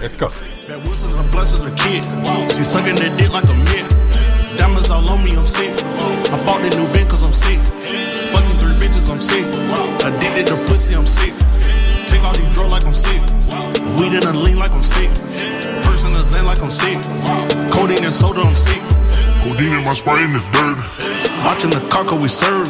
Let's 0.00 0.16
go. 0.16 0.28
That 0.28 0.78
a 0.78 1.30
blessing 1.32 1.66
a 1.66 1.74
kid. 1.74 2.04
Sucking 2.50 2.94
that 2.96 3.18
dick 3.18 3.32
like 3.32 3.44
a. 3.44 4.56
Diamonds 4.58 4.90
all 4.90 5.08
on 5.10 5.24
me, 5.24 5.32
I'm 5.36 5.46
sick. 5.46 6.17
I 6.28 6.36
bought 6.44 6.60
that 6.60 6.76
new 6.76 6.84
bin 6.92 7.08
cause 7.08 7.22
I'm 7.24 7.32
sick. 7.32 7.56
Fucking 7.56 8.60
three 8.60 8.76
bitches, 8.76 9.08
I'm 9.08 9.16
sick. 9.16 9.48
Addicted 10.04 10.52
to 10.52 10.56
pussy, 10.68 10.92
I'm 10.94 11.06
sick. 11.06 11.32
Take 12.04 12.20
all 12.20 12.36
these 12.36 12.52
drugs 12.52 12.68
like 12.68 12.84
I'm 12.84 12.92
sick. 12.92 13.22
Weed 13.96 14.12
in 14.12 14.20
a 14.28 14.36
lean 14.36 14.60
like 14.60 14.72
I'm 14.72 14.84
sick. 14.84 15.08
Person 15.88 16.12
a 16.12 16.22
zen 16.22 16.44
like 16.44 16.60
I'm 16.60 16.70
sick. 16.70 17.00
Codeine 17.72 18.04
and 18.04 18.12
soda, 18.12 18.42
I'm 18.44 18.54
sick. 18.54 18.76
Codeine 19.40 19.80
in 19.80 19.84
my 19.88 19.94
sprite 19.96 20.20
in 20.20 20.36
the 20.36 20.44
dirt. 20.52 20.76
Watching 21.48 21.70
the 21.70 21.80
car 21.88 22.04
cause 22.04 22.20
we 22.20 22.28
serve. 22.28 22.68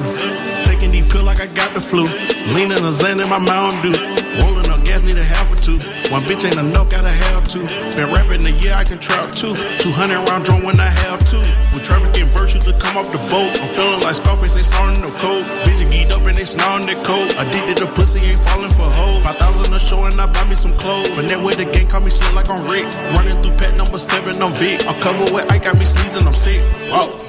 Taking 0.62 0.92
these 0.92 1.10
pills 1.10 1.26
like 1.26 1.40
I 1.40 1.46
got 1.50 1.74
the 1.74 1.80
flu. 1.80 2.06
Leaning 2.54 2.78
a 2.78 2.92
zen 2.92 3.18
in 3.18 3.28
my 3.28 3.42
Mountain 3.42 3.90
Dew. 3.90 3.98
Rolling 4.38 4.70
up 4.70 4.84
gas, 4.86 5.02
need 5.02 5.18
a 5.18 5.24
half 5.24 5.50
or 5.50 5.58
two. 5.58 5.82
One 6.14 6.22
bitch 6.30 6.46
ain't 6.46 6.62
enough, 6.62 6.90
gotta 6.90 7.10
have 7.10 7.42
two. 7.42 7.66
Been 7.98 8.06
rapping 8.14 8.46
a 8.46 8.54
year, 8.62 8.74
I 8.74 8.84
can 8.84 9.00
trap 9.00 9.32
two. 9.32 9.56
200 9.82 10.30
round 10.30 10.44
drum 10.44 10.62
when 10.62 10.78
I 10.78 10.86
have 11.02 11.18
two. 11.26 11.42
We 11.78 11.84
trafficking 11.84 12.26
virtue 12.34 12.58
to 12.58 12.72
come 12.72 12.96
off 12.96 13.12
the 13.12 13.18
boat. 13.30 13.54
I'm 13.62 13.70
feeling 13.76 14.00
like 14.00 14.16
Scarface, 14.16 14.56
ain't 14.56 14.66
starting 14.66 15.00
the 15.00 15.16
cold. 15.16 15.44
Bitch 15.62 15.78
geeked 15.86 16.10
up 16.10 16.26
and 16.26 16.36
they 16.36 16.44
snoring 16.44 16.86
the 16.86 16.98
cold. 17.06 17.30
Addicted 17.38 17.76
to 17.76 17.86
pussy, 17.86 18.18
ain't 18.18 18.40
falling 18.40 18.70
for 18.70 18.90
hoes. 18.90 19.22
5,000 19.22 19.72
a 19.72 19.78
show 19.78 20.02
and 20.04 20.20
I 20.20 20.26
buy 20.26 20.42
me 20.48 20.56
some 20.56 20.76
clothes. 20.76 21.10
But 21.10 21.28
that 21.28 21.40
way 21.40 21.54
the 21.54 21.70
gang 21.70 21.86
call 21.86 22.00
me 22.00 22.10
slick 22.10 22.34
like 22.34 22.50
I'm 22.50 22.66
Rick. 22.66 22.86
Running 23.14 23.40
through 23.42 23.56
pet 23.58 23.76
number 23.76 24.00
seven, 24.00 24.42
I'm 24.42 24.52
big. 24.54 24.82
I'm 24.86 25.00
covered 25.00 25.30
with 25.30 25.52
Ike, 25.52 25.62
got 25.62 25.78
me 25.78 25.84
sneezing, 25.84 26.26
I'm 26.26 26.34
sick. 26.34 26.60
Whoa. 26.90 27.27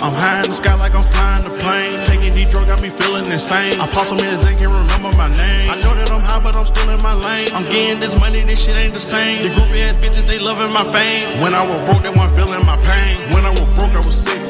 I'm 0.00 0.16
high 0.16 0.40
in 0.40 0.48
the 0.48 0.56
sky 0.56 0.74
like 0.74 0.94
I'm 0.94 1.04
flying 1.04 1.44
the 1.44 1.52
plane. 1.60 2.04
Taking 2.06 2.34
these 2.34 2.48
drugs 2.48 2.68
got 2.68 2.80
me 2.82 2.90
feeling 2.90 3.26
insane. 3.26 3.78
I 3.80 3.86
pop 3.86 4.06
so 4.06 4.14
many 4.14 4.36
Zan, 4.36 4.56
can't 4.56 4.72
remember 4.72 5.12
my 5.16 5.28
name. 5.28 5.68
I 5.70 5.76
know 5.82 5.92
that 5.94 6.10
I'm 6.10 6.20
high, 6.24 6.40
but 6.40 6.56
I'm 6.56 6.64
still 6.64 6.88
in 6.88 7.02
my 7.02 7.12
lane. 7.12 7.52
I'm 7.52 7.64
getting 7.68 8.00
this 8.00 8.18
money, 8.18 8.40
this 8.42 8.64
shit 8.64 8.76
ain't 8.76 8.94
the 8.94 9.00
same. 9.00 9.42
The 9.42 9.52
groupie 9.52 9.84
ass 9.84 10.00
bitches, 10.00 10.26
they 10.26 10.38
loving 10.38 10.72
my 10.72 10.84
fame. 10.88 11.42
When 11.42 11.54
I 11.54 11.60
was 11.60 11.84
broke, 11.84 12.02
they 12.02 12.10
weren't 12.10 12.32
feeling 12.32 12.64
my 12.64 12.80
pain. 12.86 13.18
When 13.34 13.44
I 13.44 13.50
was 13.50 13.68
broke, 13.76 13.92
I 13.92 14.00
was 14.00 14.16
sick. 14.16 14.40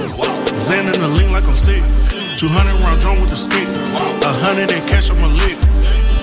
Zan 0.54 0.86
in 0.86 1.00
the 1.00 1.08
lean 1.08 1.32
like 1.32 1.44
I'm 1.44 1.56
sick. 1.56 1.82
200 2.38 2.72
round 2.80 3.00
drum 3.00 3.20
with 3.20 3.30
the 3.30 3.36
stick. 3.36 3.68
A 4.22 4.32
hundred 4.44 4.70
in 4.70 4.86
cash, 4.86 5.10
I'm 5.10 5.18
a 5.18 5.28
lick. 5.44 5.58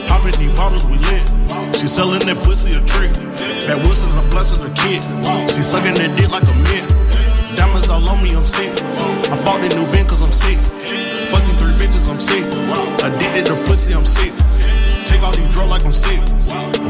Popping 0.08 0.40
these 0.40 0.56
bottles, 0.56 0.88
we 0.88 0.98
lit. 1.12 1.28
She 1.76 1.88
selling 1.88 2.24
that 2.26 2.40
pussy 2.44 2.74
a 2.74 2.82
trick. 2.82 3.12
That 3.68 3.78
whistle 3.84 4.08
a 4.18 4.24
blessing 4.32 4.64
a 4.66 4.72
kid. 4.74 5.04
She 5.52 5.62
sucking 5.62 6.00
that 6.00 6.16
dick 6.16 6.30
like 6.32 6.48
a 6.48 6.56
mint. 6.72 7.07
Diamonds 7.58 7.90
all 7.90 8.08
on 8.08 8.22
me, 8.22 8.36
I'm 8.36 8.46
sick. 8.46 8.70
I 9.34 9.36
bought 9.44 9.60
that 9.62 9.74
new 9.76 9.90
bin 9.92 10.06
cause 10.06 10.22
I'm 10.22 10.30
sick. 10.30 10.60
Fucking 11.34 11.58
three 11.58 11.74
bitches, 11.74 12.08
I'm 12.08 12.22
sick. 12.22 12.46
Addicted 13.04 13.48
to 13.48 13.56
pussy, 13.66 13.96
I'm 13.96 14.06
sick. 14.06 14.32
Take 15.08 15.24
all 15.24 15.32
these 15.32 15.50
drugs 15.50 15.72
like 15.72 15.84
I'm 15.84 15.92
sick. 15.92 16.22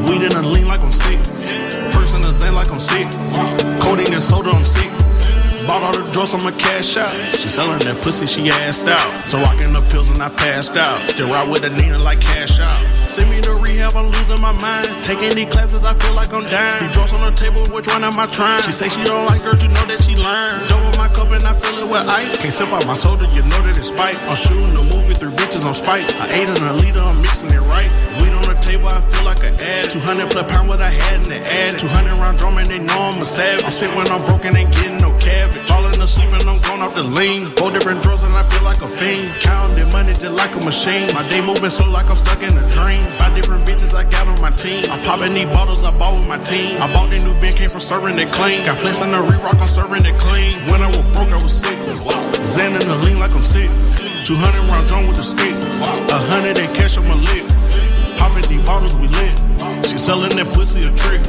Weed 0.04 0.24
in 0.28 0.34
a 0.36 0.42
lean 0.42 0.68
like 0.68 0.82
I'm 0.82 0.92
sick. 0.92 1.24
Person 1.96 2.26
a 2.26 2.34
zen 2.34 2.54
like 2.54 2.70
I'm 2.70 2.82
sick. 2.82 3.08
Codeine 3.80 4.14
and 4.14 4.22
soda, 4.22 4.50
I'm 4.52 4.66
sick. 4.66 4.92
Bought 5.66 5.82
all 5.82 5.94
the 5.96 6.06
drugs, 6.12 6.34
I'ma 6.34 6.52
cash 6.58 6.98
out. 6.98 7.12
She 7.36 7.50
selling 7.50 7.80
that 7.80 7.98
pussy, 8.04 8.28
she 8.28 8.42
assed 8.52 8.88
out. 8.88 9.10
So 9.26 9.40
rocking 9.42 9.74
the 9.74 9.82
pills 9.90 10.10
and 10.10 10.22
I 10.22 10.30
passed 10.30 10.78
out. 10.78 11.02
Still 11.10 11.30
ride 11.30 11.50
with 11.50 11.64
a 11.64 11.70
Nina 11.70 11.98
like 11.98 12.22
cash 12.22 12.60
out. 12.60 12.78
Send 13.08 13.32
me 13.32 13.42
to 13.42 13.56
rehab, 13.56 13.96
I'm 13.96 14.12
losing 14.12 14.42
my 14.42 14.52
mind. 14.62 14.88
Taking 15.04 15.34
these 15.34 15.48
classes, 15.48 15.86
I 15.86 15.94
feel 15.94 16.14
like 16.14 16.34
I'm 16.34 16.46
dying. 16.46 16.92
Drugs 16.92 17.14
on 17.14 17.24
the 17.24 17.32
table, 17.32 17.64
which 17.74 17.88
one 17.88 18.04
am 18.04 18.20
I 18.20 18.28
trying? 18.28 18.62
She 18.64 18.72
say 18.72 18.90
she 18.90 19.04
don't 19.04 19.26
like 19.26 19.44
girls, 19.44 19.64
you 19.64 19.70
know 19.70 19.86
that 19.88 20.04
she 20.04 20.16
lying. 20.16 20.68
Double 20.68 20.92
my 20.98 21.08
cup 21.08 21.32
and 21.32 21.44
I 21.44 21.58
fill 21.58 21.80
it 21.80 21.88
with 21.88 22.06
ice. 22.06 22.42
Can't 22.42 22.54
sip 22.54 22.70
out 22.70 22.86
my 22.86 22.96
soda, 22.96 23.26
you 23.32 23.42
know 23.48 23.62
that 23.64 23.78
it's 23.78 23.90
spite. 23.90 24.20
I'm 24.28 24.36
shooting 24.36 24.74
the 24.76 24.84
movie, 24.94 25.16
three 25.16 25.32
bitches, 25.32 25.66
I'm 25.66 25.74
spite. 25.74 26.06
I 26.20 26.28
ate 26.36 26.50
in 26.50 26.64
a 26.64 26.74
liter, 26.74 27.00
I'm 27.00 27.22
mixing 27.22 27.50
it 27.50 27.64
right. 27.64 27.90
Weed 28.20 28.36
on 28.36 28.46
the 28.52 28.58
table, 28.60 28.88
I 28.90 29.02
feel 29.02 29.24
like 29.24 29.44
an 29.44 29.56
ad. 29.56 29.90
200 29.90 30.30
plus 30.30 30.52
pound 30.52 30.68
what 30.68 30.82
I 30.82 30.90
had 30.90 31.24
in 31.24 31.30
the 31.32 31.40
ad. 31.40 31.80
200 31.80 32.12
round 32.20 32.38
drum 32.38 32.58
and 32.58 32.68
they 32.68 32.80
know 32.80 33.00
I'm 33.10 33.22
a 33.22 33.26
savage. 33.26 33.64
I'm 33.64 33.72
sick 33.72 33.94
when 33.96 34.08
I'm 34.12 34.24
broken, 34.26 34.56
ain't 34.56 34.74
getting 34.76 34.98
no 34.98 35.16
Falling 35.68 36.02
asleep 36.02 36.32
and 36.34 36.50
I'm 36.50 36.60
going 36.62 36.82
off 36.82 36.96
the 36.96 37.04
lean. 37.04 37.52
Four 37.58 37.72
different 37.72 38.02
drugs 38.04 38.24
and 38.24 38.34
I 38.34 38.44
feel 38.44 38.64
like 38.64 38.82
a 38.82 38.88
fiend. 38.88 39.28
Counting 39.42 39.90
money 39.90 40.14
just 40.14 40.36
like 40.36 40.54
a 40.56 40.62
machine. 40.64 41.08
My 41.14 41.28
day 41.30 41.42
moving 41.42 41.70
so 41.70 41.90
like 41.90 42.10
I'm 42.10 42.16
stuck 42.16 42.42
in 42.44 42.58
a 42.58 42.66
dream. 42.72 43.02
Five 43.20 43.36
different 43.36 43.66
bitches 43.68 43.94
I 43.96 44.04
got 44.04 44.28
on 44.28 44.40
my 44.42 44.52
team. 44.52 44.84
I'm 44.92 45.02
popping 45.04 45.34
these 45.34 45.50
bottles 45.52 45.84
I 45.84 45.92
bought 45.98 46.20
with 46.20 46.28
my 46.28 46.38
team. 46.40 46.82
I 46.82 46.92
bought 46.94 47.10
the 47.10 47.20
new 47.20 47.34
bin, 47.40 47.54
came 47.56 47.70
from 47.70 47.82
serving 47.82 48.18
it 48.20 48.30
clean. 48.32 48.66
Got 48.66 48.78
flex 48.78 49.02
on 49.02 49.12
the 49.12 49.22
re-rock, 49.22 49.60
I'm 49.60 49.68
serving 49.68 50.06
it 50.06 50.16
clean. 50.20 50.58
When 50.72 50.82
I 50.82 50.88
was 50.88 51.06
broke, 51.16 51.32
I 51.32 51.40
was 51.42 51.54
sick. 51.54 51.78
Zen 52.44 52.74
in 52.74 52.88
the 52.88 52.98
lean 53.04 53.20
like 53.20 53.32
I'm 53.32 53.44
sick. 53.44 53.70
200 54.26 54.60
round 54.68 54.88
drum 54.88 55.08
with 55.08 55.20
a 55.20 55.24
stick. 55.24 55.56
A 56.12 56.20
hundred 56.32 56.60
in 56.60 56.68
cash, 56.76 56.98
on 56.98 57.08
my 57.08 57.16
lip. 57.16 57.48
Popping 58.18 58.44
these 58.50 58.66
bottles, 58.66 58.96
we 58.98 59.08
lit. 59.08 59.40
She 59.88 59.98
selling 59.98 60.36
that 60.36 60.52
pussy 60.54 60.84
a 60.84 60.92
trick. 60.92 61.22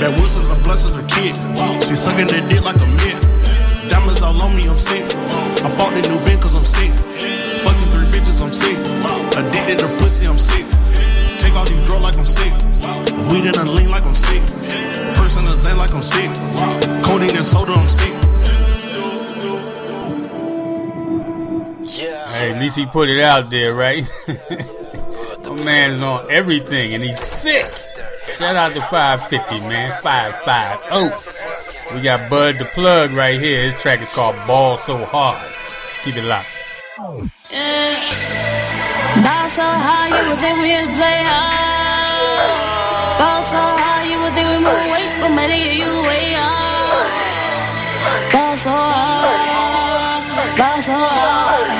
That 0.00 0.18
whistle 0.20 0.50
a 0.50 0.56
blessing 0.62 0.98
a 0.98 1.06
kid. 1.06 1.36
She 1.84 1.94
sucking 1.94 2.26
that 2.28 2.48
dick 2.50 2.62
like 2.62 2.80
a 2.80 2.86
mint. 2.86 3.29
Diamonds 3.90 4.22
all 4.22 4.40
on 4.40 4.56
me, 4.56 4.68
I'm 4.68 4.78
sick. 4.78 5.02
I 5.02 5.68
bought 5.76 5.92
the 5.92 6.08
new 6.08 6.24
bin 6.24 6.40
cause 6.40 6.54
I'm 6.54 6.64
sick. 6.64 6.92
Fucking 7.64 7.90
three 7.92 8.06
bitches, 8.06 8.40
I'm 8.40 8.52
sick. 8.52 8.78
Addicted 9.36 9.80
to 9.80 9.88
pussy, 9.98 10.26
I'm 10.26 10.38
sick. 10.38 10.64
Take 11.38 11.54
all 11.54 11.64
these 11.64 11.84
drugs 11.86 12.02
like 12.02 12.16
I'm 12.16 12.26
sick. 12.26 12.52
Weed 13.30 13.46
in 13.46 13.54
a 13.54 13.64
lean 13.64 13.90
like 13.90 14.04
I'm 14.04 14.14
sick. 14.14 14.42
Person 15.16 15.46
a 15.48 15.56
zen 15.56 15.76
like 15.76 15.92
I'm 15.92 16.02
sick. 16.02 16.30
Codeine 17.04 17.36
and 17.36 17.44
soda, 17.44 17.72
I'm 17.72 17.88
sick. 17.88 18.14
Hey, 22.30 22.52
at 22.52 22.60
least 22.60 22.76
he 22.76 22.86
put 22.86 23.08
it 23.08 23.20
out 23.20 23.50
there, 23.50 23.74
right? 23.74 24.04
My 25.44 25.64
man 25.64 25.90
is 25.90 26.02
on 26.02 26.30
everything, 26.30 26.94
and 26.94 27.02
he's 27.02 27.18
sick. 27.18 27.66
Shout 28.28 28.54
out 28.54 28.72
to 28.74 28.80
550, 28.80 29.68
man. 29.68 29.90
550. 30.00 31.69
We 31.94 32.00
got 32.02 32.30
Bud 32.30 32.58
the 32.58 32.66
Plug 32.66 33.10
right 33.10 33.40
here. 33.40 33.64
His 33.64 33.82
track 33.82 34.00
is 34.00 34.08
called 34.08 34.36
Ball 34.46 34.76
So 34.76 34.96
Hard. 35.06 35.42
Keep 36.04 36.16
it 36.16 36.22
locked. 36.22 36.46
Ball 36.96 37.18
so 39.50 39.66
hard, 39.66 40.14
you 40.14 40.30
would 40.30 40.38
think 40.38 40.56
we'd 40.62 40.86
play 40.94 41.18
hard. 41.26 43.18
Ball 43.18 43.42
so 43.42 43.58
hard, 43.58 44.06
you 44.06 44.22
would 44.22 44.32
think 44.38 44.46
we 44.46 44.62
move 44.62 44.86
weight, 44.94 45.10
but 45.18 45.34
my 45.34 45.50
nigga, 45.50 45.74
you 45.82 45.90
way 46.06 46.38
hard. 46.38 47.10
Ball 48.30 48.54
so 48.56 48.70
hard, 48.70 50.22
ball 50.56 50.78
so 50.80 50.94
hard. 50.94 51.70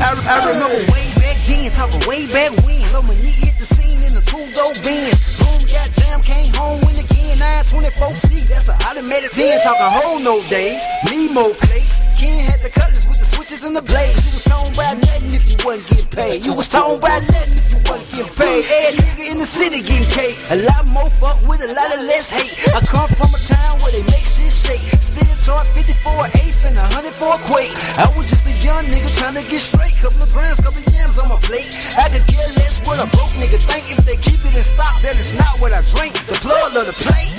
I, 0.00 0.10
I 0.24 0.36
remember 0.48 0.80
way 0.90 1.12
back 1.20 1.36
then, 1.44 1.68
talking 1.72 2.00
way 2.08 2.24
back 2.32 2.56
when. 2.64 2.80
Lil' 2.96 3.02
my 3.02 3.12
nigga 3.12 3.44
hit 3.44 3.58
the 3.60 3.75
scene 3.96 4.08
in 4.08 4.14
the 4.14 4.24
two-door 4.24 4.72
Benz. 4.84 5.16
Boom, 5.40 5.60
got 5.68 5.88
jam, 5.90 6.20
came 6.20 6.52
home 6.54 6.80
when 6.84 6.96
again. 6.96 7.36
924C, 7.68 8.48
that's 8.48 8.68
an 8.68 8.76
automatic 8.86 9.30
10. 9.30 9.60
Talking 9.60 9.92
whole 9.92 10.20
no 10.20 10.40
days, 10.48 10.80
me 11.10 11.32
more 11.32 11.52
plates. 11.52 12.00
Ken 12.16 12.44
had 12.48 12.60
the 12.60 12.70
colors 12.70 13.06
with 13.06 13.18
the 13.18 13.28
switches 13.28 13.64
and 13.64 13.76
the 13.76 13.82
blades. 13.82 14.24
You 14.24 14.32
was 14.32 14.44
talking 14.44 14.72
about 14.72 14.96
nothing 14.96 15.32
if 15.36 15.44
you 15.50 15.56
wasn't 15.64 15.84
getting 15.90 16.12
paid. 16.16 16.46
You 16.46 16.54
was 16.54 16.68
talking 16.68 16.96
about 16.96 17.20
nothing 17.28 17.56
if 17.60 17.68
you 17.72 17.80
wasn't 17.84 18.08
getting 18.08 18.34
paid. 18.36 18.64
Every 18.64 19.04
nigga 19.04 19.24
in 19.32 19.38
the 19.38 19.48
city 19.48 19.84
getting 19.84 20.08
paid. 20.16 20.36
A 20.48 20.64
lot 20.64 20.84
more 20.88 21.08
fuck 21.12 21.44
with 21.44 21.60
a 21.60 21.68
lot 21.68 21.90
of 21.92 22.00
less 22.08 22.32
hate. 22.32 22.56
I 22.72 22.80
come 22.80 23.08
from 23.20 23.36
a 23.36 23.40
town 23.44 23.80
where 23.84 23.92
they 23.92 24.04
make 24.08 24.24
shit 24.24 24.48
shake. 24.48 25.05
Still 25.16 25.56
charge 25.56 25.72
50 25.72 25.96
for 26.04 26.28
an 26.28 26.30
eighth 26.44 26.68
and 26.68 26.76
a 26.76 26.84
hundred 26.92 27.16
for 27.16 27.32
a 27.32 27.40
quake. 27.48 27.72
I 27.96 28.04
was 28.20 28.28
just 28.28 28.44
a 28.44 28.52
young 28.60 28.84
nigga 28.92 29.08
trying 29.16 29.32
to 29.40 29.44
get 29.48 29.64
straight. 29.64 29.96
Couple 30.04 30.20
of 30.20 30.28
grams, 30.28 30.60
couple 30.60 30.76
of 30.76 30.92
yams 30.92 31.16
on 31.16 31.32
my 31.32 31.40
plate. 31.40 31.72
I 31.96 32.12
could 32.12 32.20
care 32.28 32.44
less 32.52 32.84
what 32.84 33.00
a 33.00 33.08
broke 33.08 33.32
nigga 33.40 33.56
think. 33.64 33.88
If 33.96 34.04
they 34.04 34.20
keep 34.20 34.44
it 34.44 34.52
in 34.52 34.60
stock, 34.60 35.00
then 35.00 35.16
it's 35.16 35.32
not 35.32 35.56
what 35.64 35.72
I 35.72 35.80
drink. 35.96 36.20
The 36.28 36.36
plug 36.44 36.76
of 36.76 36.84
the 36.84 36.96
plate. 37.00 37.32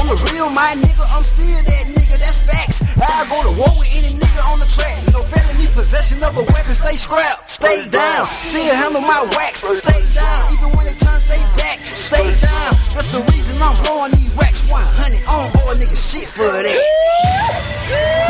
On 0.00 0.08
the 0.08 0.16
real, 0.32 0.48
my 0.48 0.72
nigga, 0.80 1.04
I'm 1.12 1.20
still 1.20 1.60
that 1.60 1.84
nigga, 1.92 2.16
that's 2.16 2.40
facts. 2.40 2.80
I 2.96 3.28
go 3.28 3.44
to 3.44 3.52
war 3.52 3.68
with 3.76 3.92
any 3.92 4.16
nigga 4.16 4.40
on 4.48 4.56
the 4.56 4.70
track. 4.72 4.96
No 5.12 5.20
felony 5.20 5.68
possession 5.76 6.24
of 6.24 6.32
a 6.40 6.44
weapon, 6.56 6.72
stay 6.72 6.96
scrapped, 6.96 7.52
stay 7.52 7.84
down. 7.92 8.24
Still 8.48 8.64
handle 8.80 9.04
my 9.04 9.28
wax, 9.36 9.60
stay 9.60 10.00
down. 10.16 10.40
Even 10.56 10.72
when 10.72 10.88
they 10.88 10.96
turn 10.96 11.20
they 11.28 11.44
back, 11.52 11.84
stay 11.84 12.32
down. 12.40 12.80
That's 12.96 13.12
the 13.12 13.20
reason 13.28 13.60
I'm 13.60 13.76
blowing 13.84 14.16
these 14.16 14.32
racks 14.40 14.64
100 14.72 15.20
on 15.28 15.52
board 15.58 15.76
nigga 15.76 15.98
shit 15.98 16.30
for 16.30 16.48
that. 16.48 17.09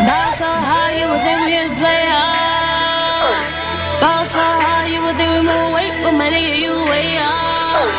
Ball 0.07 0.31
so 0.33 0.47
hard, 0.69 0.93
you 0.99 1.07
would 1.11 1.23
think 1.27 1.41
we'd 1.47 1.73
play 1.79 2.03
hard. 2.15 2.39
So 4.23 4.39
hard, 4.39 4.87
you 4.93 5.01
would 5.03 5.17
think 5.17 5.31
we 5.33 5.41
move 5.49 5.73
weight, 5.75 5.95
but 6.05 6.13
my 6.13 6.29
nigga, 6.31 6.55
you 6.63 6.73
way 6.91 7.17
hard. 7.19 7.91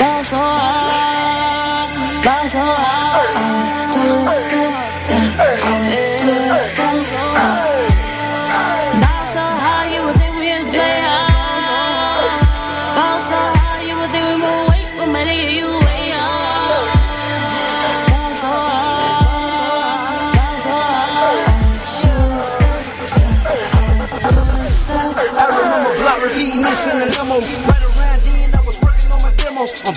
Ball 0.00 0.24
so 0.24 0.36
hard, 0.36 1.90
ball 2.24 2.48
so 2.48 2.58
hard. 2.58 4.63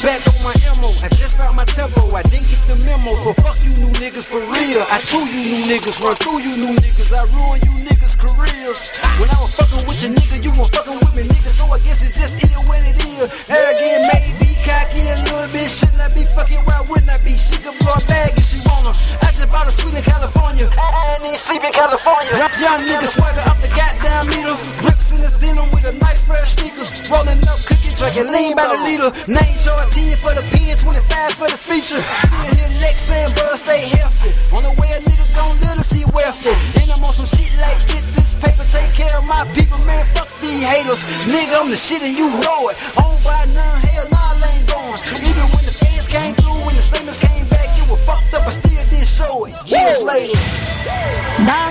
Back 0.08 0.24
on 0.32 0.39
my 0.39 0.56
ammo. 0.72 0.88
I 1.04 1.12
just 1.12 1.36
found 1.36 1.60
my 1.60 1.67
tempo. 1.67 2.00
I 2.15 2.24
didn't 2.32 2.48
get 2.48 2.63
the 2.72 2.80
memo. 2.88 3.12
So 3.28 3.36
fuck 3.43 3.60
you 3.60 3.76
new 3.84 3.91
niggas 4.00 4.24
for 4.24 4.39
real. 4.39 4.82
I 4.88 5.04
chew 5.04 5.20
you 5.28 5.43
new 5.52 5.63
niggas, 5.67 6.00
run 6.00 6.15
through 6.15 6.39
you 6.48 6.56
new 6.56 6.72
niggas. 6.80 7.12
I 7.12 7.28
ruin 7.36 7.60
you 7.67 7.76
niggas' 7.84 8.15
careers. 8.15 8.96
When 9.20 9.28
I 9.28 9.38
was 9.43 9.52
fucking 9.60 9.84
with 9.84 10.00
your 10.00 10.15
nigga, 10.15 10.39
you 10.39 10.56
were 10.56 10.72
fucking 10.72 10.96
with 10.96 11.12
me, 11.12 11.28
nigga. 11.28 11.52
So 11.52 11.67
I 11.67 11.80
guess 11.84 12.00
it 12.08 12.15
just 12.15 12.39
is 12.39 12.56
what 12.72 12.80
it 12.88 12.96
is. 13.04 13.52
Arrogant, 13.52 14.08
maybe 14.08 14.47
cocky 14.67 15.03
a 15.08 15.17
little 15.23 15.47
bit. 15.56 15.71
Shouldn't 15.71 16.03
I 16.03 16.12
be 16.12 16.27
fucking? 16.27 16.60
Why 16.67 16.84
wouldn't 16.91 17.08
I 17.08 17.17
be? 17.23 17.34
She 17.39 17.56
can 17.56 17.73
blow 17.80 17.95
a 17.95 18.03
bag 18.03 18.36
if 18.36 18.43
she 18.43 18.60
wanna. 18.67 18.91
I 19.23 19.32
just 19.32 19.47
bought 19.47 19.65
a 19.65 19.71
suite 19.71 19.95
in 19.95 20.03
California. 20.03 20.67
I 20.75 21.17
ain't 21.23 21.39
sleep 21.39 21.63
in 21.63 21.71
California. 21.71 22.36
Young 22.60 22.84
niggas 22.84 23.15
swagger 23.15 23.43
up 23.47 23.58
the 23.63 23.71
goddamn 23.71 24.27
meter. 24.27 24.56
Bricks 24.84 25.15
in 25.15 25.23
this 25.23 25.39
denim 25.39 25.67
with 25.71 25.88
a 25.88 25.95
nice 26.03 26.27
fresh 26.27 26.60
sneakers. 26.60 26.91
Rolling 27.08 27.39
up 27.47 27.60
cookie, 27.63 27.95
drinking 27.95 28.27
lean 28.30 28.53
by 28.60 28.67
the 28.67 28.80
liter. 28.84 29.10
Name 29.32 29.58
10 29.58 30.13
for 30.19 30.36
the 30.36 30.43
pen, 30.51 30.75
25 30.75 31.34
for 31.39 31.47
the 31.47 31.58
feature. 31.58 31.97
Still 31.97 32.53
here 32.53 32.71
next 32.84 33.08
saying, 33.08 33.34
bro, 33.34 33.47
stay 33.56 33.88
healthy. 33.97 34.32
On 34.51 34.62
the 34.62 34.73
way 34.77 34.89
a 34.93 34.99
nigga 34.99 35.25
gon' 35.34 35.56
live 35.63 35.80
to 35.80 35.86
see 35.86 36.03
wealthy. 36.12 36.53
And 36.77 36.91
I'm 36.91 37.03
on 37.03 37.13
some 37.13 37.25
shit 37.25 37.49
like 37.58 37.80
get 37.88 38.03
this 38.13 38.36
paper, 38.36 38.67
take 38.69 38.91
care 38.93 39.15
of 39.15 39.25
my 39.25 39.47
people, 39.56 39.80
man. 39.88 40.03
Fuck 40.12 40.27
these 40.43 40.63
haters. 40.63 41.01
Nigga, 41.32 41.56
I'm 41.62 41.69
the 41.71 41.80
shit 41.80 42.03
and 42.03 42.13
you 42.13 42.27
know 42.43 42.69
it. 42.69 42.77
Owned 42.99 43.21
by 43.23 43.41
none, 43.56 43.80
hell 43.89 44.08
nah, 44.12 44.38
I 44.38 44.57
ain't 44.58 44.67
going. 44.67 45.00
Even 45.22 45.46
when 45.54 45.65
the 45.65 45.76
fans 45.76 46.08
came 46.08 46.34
through, 46.36 46.58
when 46.65 46.76
the 46.76 46.82
statements 46.82 47.20
came 47.22 47.46
back, 47.50 47.70
you 47.78 47.86
were 47.91 48.02
fucked 48.02 48.34
up. 48.34 48.50
Still 48.50 48.86
did 48.89 49.08
show 49.08 49.46
it 49.46 49.54
years 49.70 50.02
later. 50.02 50.38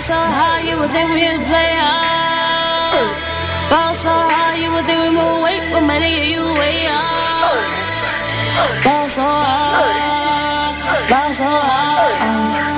So 0.06 0.14
high, 0.14 0.62
you 0.62 0.78
would 0.78 0.90
think 0.90 1.10
we 1.10 1.26
was 1.26 1.42
players. 1.50 1.82
Uh. 2.94 3.92
So 3.96 4.12
high, 4.12 4.54
you 4.62 4.70
would 4.70 4.84
think 4.84 5.00
we 5.02 5.10
move 5.16 5.40
away 5.40 5.58
from 5.72 5.86
many 5.88 6.20
of 6.20 6.24
you 6.30 6.42
way 6.54 6.86
up. 6.86 7.58
So 9.08 9.22
high, 9.22 11.08
Ball 11.08 11.32
so 11.32 11.44
high. 11.44 12.75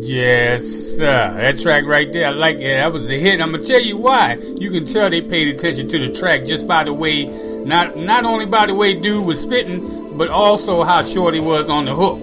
Yes. 0.00 0.98
That 0.98 1.58
track 1.58 1.84
right 1.84 2.12
there, 2.12 2.26
I 2.26 2.30
like 2.30 2.56
it. 2.56 2.76
That 2.76 2.92
was 2.92 3.10
a 3.10 3.18
hit. 3.18 3.40
I'm 3.40 3.52
gonna 3.52 3.64
tell 3.64 3.80
you 3.80 3.96
why. 3.96 4.36
You 4.56 4.70
can 4.70 4.84
tell 4.84 5.08
they 5.08 5.20
paid 5.20 5.54
attention 5.54 5.88
to 5.88 5.98
the 5.98 6.12
track 6.12 6.44
just 6.44 6.66
by 6.68 6.84
the 6.84 6.92
way, 6.92 7.26
not 7.64 7.96
not 7.96 8.24
only 8.24 8.44
by 8.44 8.66
the 8.66 8.74
way 8.74 8.94
dude 8.94 9.24
was 9.24 9.40
spitting, 9.40 10.16
but 10.18 10.28
also 10.28 10.82
how 10.84 11.02
short 11.02 11.34
he 11.34 11.40
was 11.40 11.70
on 11.70 11.84
the 11.84 11.94
hook. 11.94 12.18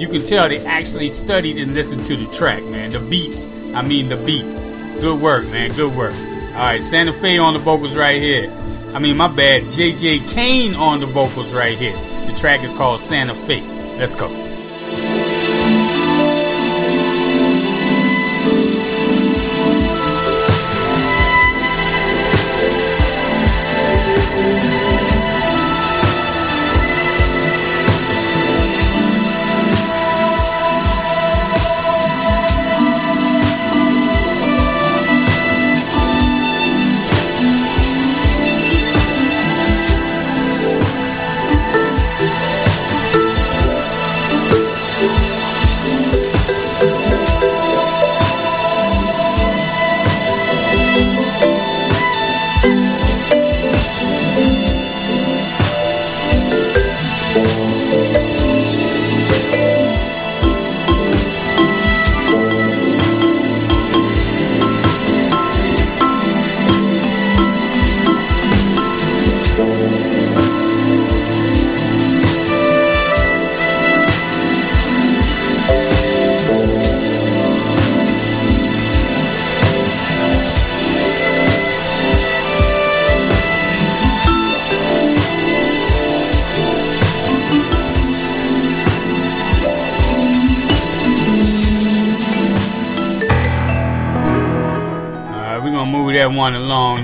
You 0.00 0.08
can 0.08 0.24
tell 0.24 0.48
they 0.48 0.64
actually 0.64 1.08
studied 1.08 1.58
and 1.58 1.74
listened 1.74 2.06
to 2.06 2.16
the 2.16 2.26
track, 2.32 2.62
man. 2.64 2.90
The 2.90 3.00
beats. 3.00 3.46
I 3.74 3.82
mean 3.82 4.08
the 4.08 4.16
beat. 4.16 4.46
Good 5.00 5.20
work, 5.20 5.44
man. 5.50 5.74
Good 5.74 5.94
work. 5.96 6.14
All 6.14 6.66
right, 6.66 6.80
Santa 6.80 7.12
Fe 7.12 7.38
on 7.38 7.52
the 7.52 7.60
vocals 7.60 7.96
right 7.96 8.20
here. 8.20 8.50
I 8.94 8.98
mean, 8.98 9.16
my 9.16 9.28
bad. 9.28 9.64
JJ 9.64 10.32
Kane 10.32 10.74
on 10.74 11.00
the 11.00 11.06
vocals 11.06 11.52
right 11.52 11.76
here. 11.76 11.96
The 12.26 12.34
track 12.36 12.62
is 12.62 12.72
called 12.72 13.00
Santa 13.00 13.34
Fe. 13.34 13.62
Let's 13.98 14.14
go. 14.14 14.49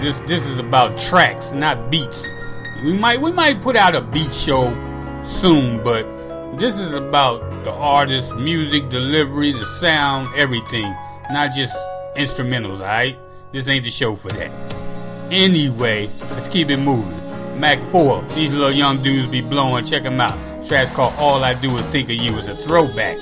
This 0.06 0.20
this 0.20 0.46
is 0.46 0.60
about 0.60 0.96
tracks, 0.96 1.52
not 1.52 1.90
beats. 1.90 2.30
We 2.84 2.92
might 2.92 3.20
we 3.20 3.32
might 3.32 3.60
put 3.60 3.74
out 3.74 3.96
a 3.96 4.00
beat 4.00 4.32
show 4.32 4.70
soon, 5.20 5.82
but 5.82 6.04
this 6.60 6.78
is 6.78 6.92
about 6.92 7.64
the 7.64 7.72
artist, 7.72 8.36
music, 8.36 8.88
delivery, 8.88 9.50
the 9.50 9.64
sound, 9.64 10.32
everything. 10.36 10.94
Not 11.32 11.50
just 11.52 11.76
instrumentals, 12.14 12.74
alright? 12.74 13.18
This 13.50 13.68
ain't 13.68 13.82
the 13.82 13.90
show 13.90 14.14
for 14.14 14.28
that. 14.28 14.52
Anyway, 15.32 16.08
let's 16.30 16.46
keep 16.46 16.70
it 16.70 16.76
moving. 16.76 17.58
Mac 17.58 17.82
4, 17.82 18.22
these 18.36 18.54
little 18.54 18.70
young 18.70 19.02
dudes 19.02 19.26
be 19.26 19.40
blowing, 19.40 19.84
check 19.84 20.04
them 20.04 20.20
out. 20.20 20.38
Track's 20.64 20.90
called 20.90 21.14
All 21.18 21.42
I 21.42 21.54
Do 21.54 21.76
Is 21.78 21.86
Think 21.86 22.10
of 22.10 22.14
You. 22.14 22.32
It's 22.36 22.46
a 22.46 22.54
throwback. 22.54 23.16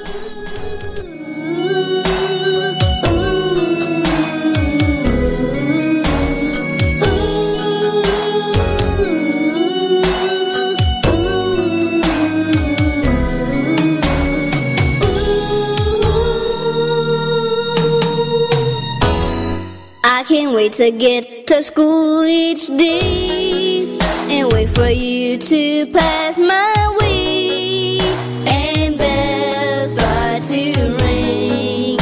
Can't 20.55 20.63
wait 20.63 20.73
to 20.73 20.91
get 20.91 21.47
to 21.49 21.63
school 21.63 22.25
each 22.25 22.67
day 22.69 23.99
and 24.31 24.53
wait 24.53 24.69
for 24.69 24.89
you 24.89 25.37
to 25.37 25.87
pass 25.93 26.39
my 26.39 26.97
way. 27.01 27.99
And 28.47 28.97
bells 28.97 29.95
start 29.95 30.43
to 30.45 30.73
ring, 31.03 31.99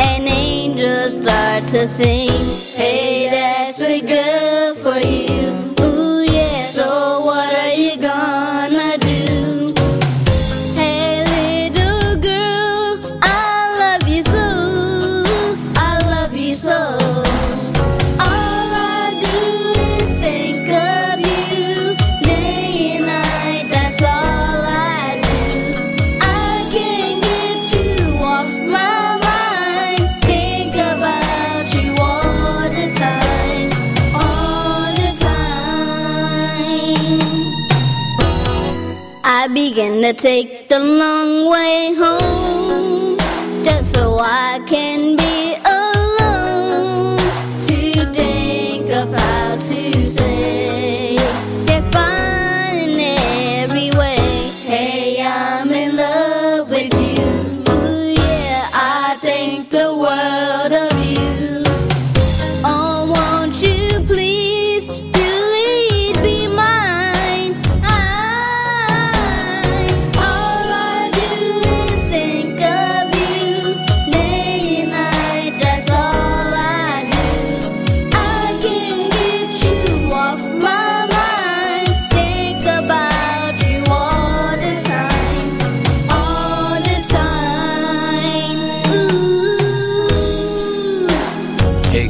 and 0.00 0.28
angels 0.28 1.22
start 1.22 1.64
to 1.68 1.86
sing. 1.86 2.30
Hey, 2.74 3.23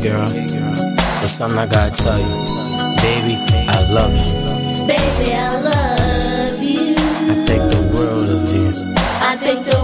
girl. 0.04 0.28
There's 0.28 1.30
something 1.30 1.58
I 1.58 1.66
gotta 1.66 1.90
tell 1.90 2.18
you. 2.18 2.26
Baby, 3.00 3.36
I 3.76 3.80
love 3.90 4.12
you. 4.12 4.34
Baby, 4.86 5.32
I 5.32 5.52
love 5.70 6.62
you. 6.62 6.94
I 7.32 7.46
think 7.48 7.62
the 7.72 7.82
world 7.96 8.28
of 8.36 8.54
you. 8.54 8.68
I 9.30 9.36
think 9.36 9.64
the 9.64 9.83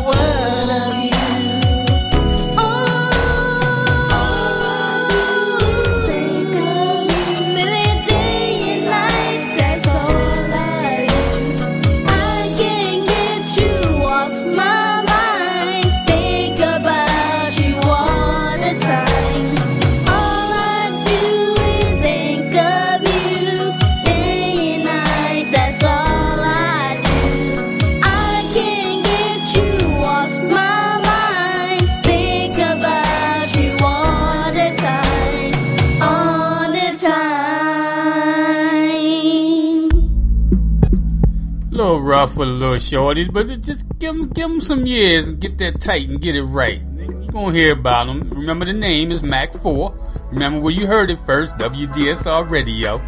rough 42.20 42.36
with 42.36 42.48
a 42.48 42.52
little 42.52 42.74
shorties, 42.74 43.32
but 43.32 43.46
just 43.62 43.86
give 43.98 44.14
them, 44.14 44.28
give 44.28 44.46
them 44.46 44.60
some 44.60 44.84
years 44.84 45.28
and 45.28 45.40
get 45.40 45.56
that 45.56 45.80
tight 45.80 46.06
and 46.10 46.20
get 46.20 46.36
it 46.36 46.42
right. 46.42 46.82
You're 46.98 47.32
gonna 47.32 47.56
hear 47.56 47.72
about 47.72 48.08
them. 48.08 48.28
Remember 48.28 48.66
the 48.66 48.74
name 48.74 49.10
is 49.10 49.22
Mac 49.22 49.54
4. 49.54 49.94
Remember 50.30 50.60
where 50.60 50.72
you 50.72 50.86
heard 50.86 51.10
it 51.10 51.18
first, 51.20 51.56
WDSR 51.56 52.50
Radio. 52.50 53.00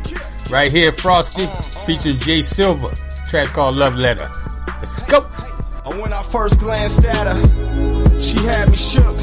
Right 0.48 0.72
here, 0.72 0.92
Frosty, 0.92 1.46
featuring 1.84 2.20
Jay 2.20 2.40
Silver. 2.40 2.88
Track's 3.28 3.50
called 3.50 3.76
Love 3.76 3.96
Letter. 3.96 4.30
Let's 4.78 4.98
go. 5.10 5.28
And 5.84 6.00
when 6.00 6.14
I 6.14 6.22
first 6.22 6.58
glanced 6.58 7.04
at 7.04 7.26
her, 7.26 8.18
she 8.18 8.38
had 8.38 8.70
me 8.70 8.78
shook. 8.78 9.16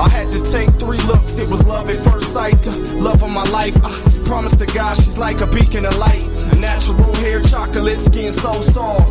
I 0.00 0.08
had 0.08 0.32
to 0.32 0.42
take 0.50 0.70
three 0.76 1.02
looks, 1.02 1.38
it 1.38 1.50
was 1.50 1.66
love 1.66 1.90
at 1.90 1.98
first 1.98 2.32
sight. 2.32 2.56
The 2.62 2.74
love 2.96 3.22
of 3.22 3.30
my 3.30 3.44
life. 3.50 3.76
I 3.84 4.26
promised 4.26 4.58
to 4.60 4.66
God 4.66 4.96
she's 4.96 5.18
like 5.18 5.42
a 5.42 5.46
beacon 5.48 5.84
of 5.84 5.98
light. 5.98 6.37
Natural 6.60 7.14
hair, 7.16 7.40
chocolate 7.42 7.98
skin, 7.98 8.32
so 8.32 8.52
soft. 8.60 9.08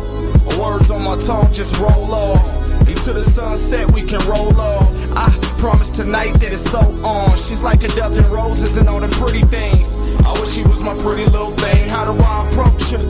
Words 0.58 0.90
on 0.90 1.02
my 1.04 1.16
tongue 1.24 1.52
just 1.52 1.76
roll 1.78 2.12
off. 2.12 2.88
Into 2.88 3.12
the 3.12 3.22
sunset, 3.22 3.90
we 3.92 4.02
can 4.02 4.20
roll 4.28 4.52
off. 4.60 4.88
I 5.16 5.28
promise 5.58 5.90
tonight 5.90 6.32
that 6.40 6.52
it's 6.52 6.70
so 6.70 6.80
on. 6.80 7.30
She's 7.36 7.62
like 7.62 7.82
a 7.82 7.88
dozen 7.88 8.24
roses 8.30 8.76
and 8.76 8.88
all 8.88 9.00
them 9.00 9.10
pretty 9.10 9.42
things. 9.42 9.96
I 10.24 10.32
wish 10.40 10.50
she 10.50 10.62
was 10.62 10.80
my 10.82 10.94
pretty 11.02 11.24
little 11.26 11.52
thing. 11.52 11.88
How 11.88 12.04
do 12.04 12.16
I 12.20 12.48
approach 12.48 12.90
her 12.92 13.04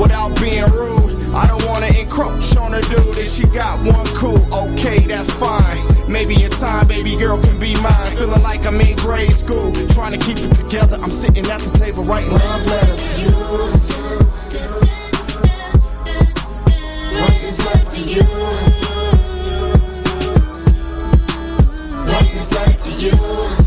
without 0.00 0.38
being 0.40 0.64
rude? 0.72 1.34
I 1.34 1.46
don't 1.46 1.64
wanna 1.66 1.92
encroach 1.98 2.56
on 2.56 2.72
her 2.72 2.82
dude. 2.82 3.16
If 3.16 3.32
she 3.32 3.46
got 3.54 3.78
one 3.86 4.06
cool, 4.16 4.40
okay, 4.52 4.98
that's 5.00 5.30
fine. 5.30 5.99
Maybe 6.10 6.42
in 6.42 6.50
time, 6.50 6.88
baby 6.88 7.16
girl 7.16 7.40
can 7.40 7.60
be 7.60 7.72
mine. 7.80 8.16
Feeling 8.16 8.42
like 8.42 8.66
I'm 8.66 8.80
in 8.80 8.96
grade 8.96 9.32
school, 9.32 9.72
trying 9.94 10.18
to 10.18 10.18
keep 10.18 10.38
it 10.38 10.52
together. 10.54 10.98
I'm 11.00 11.12
sitting 11.12 11.46
at 11.46 11.60
the 11.60 11.78
table 11.78 12.02
writing 12.02 12.32
love 12.32 12.66
letters. 12.66 13.16
What 17.14 17.42
is 17.44 17.64
love 17.64 17.88
to 17.94 18.02
you? 18.02 18.22
What 22.10 22.34
is 22.34 22.52
love 22.52 22.76
to 22.76 22.92
you? 23.56 23.59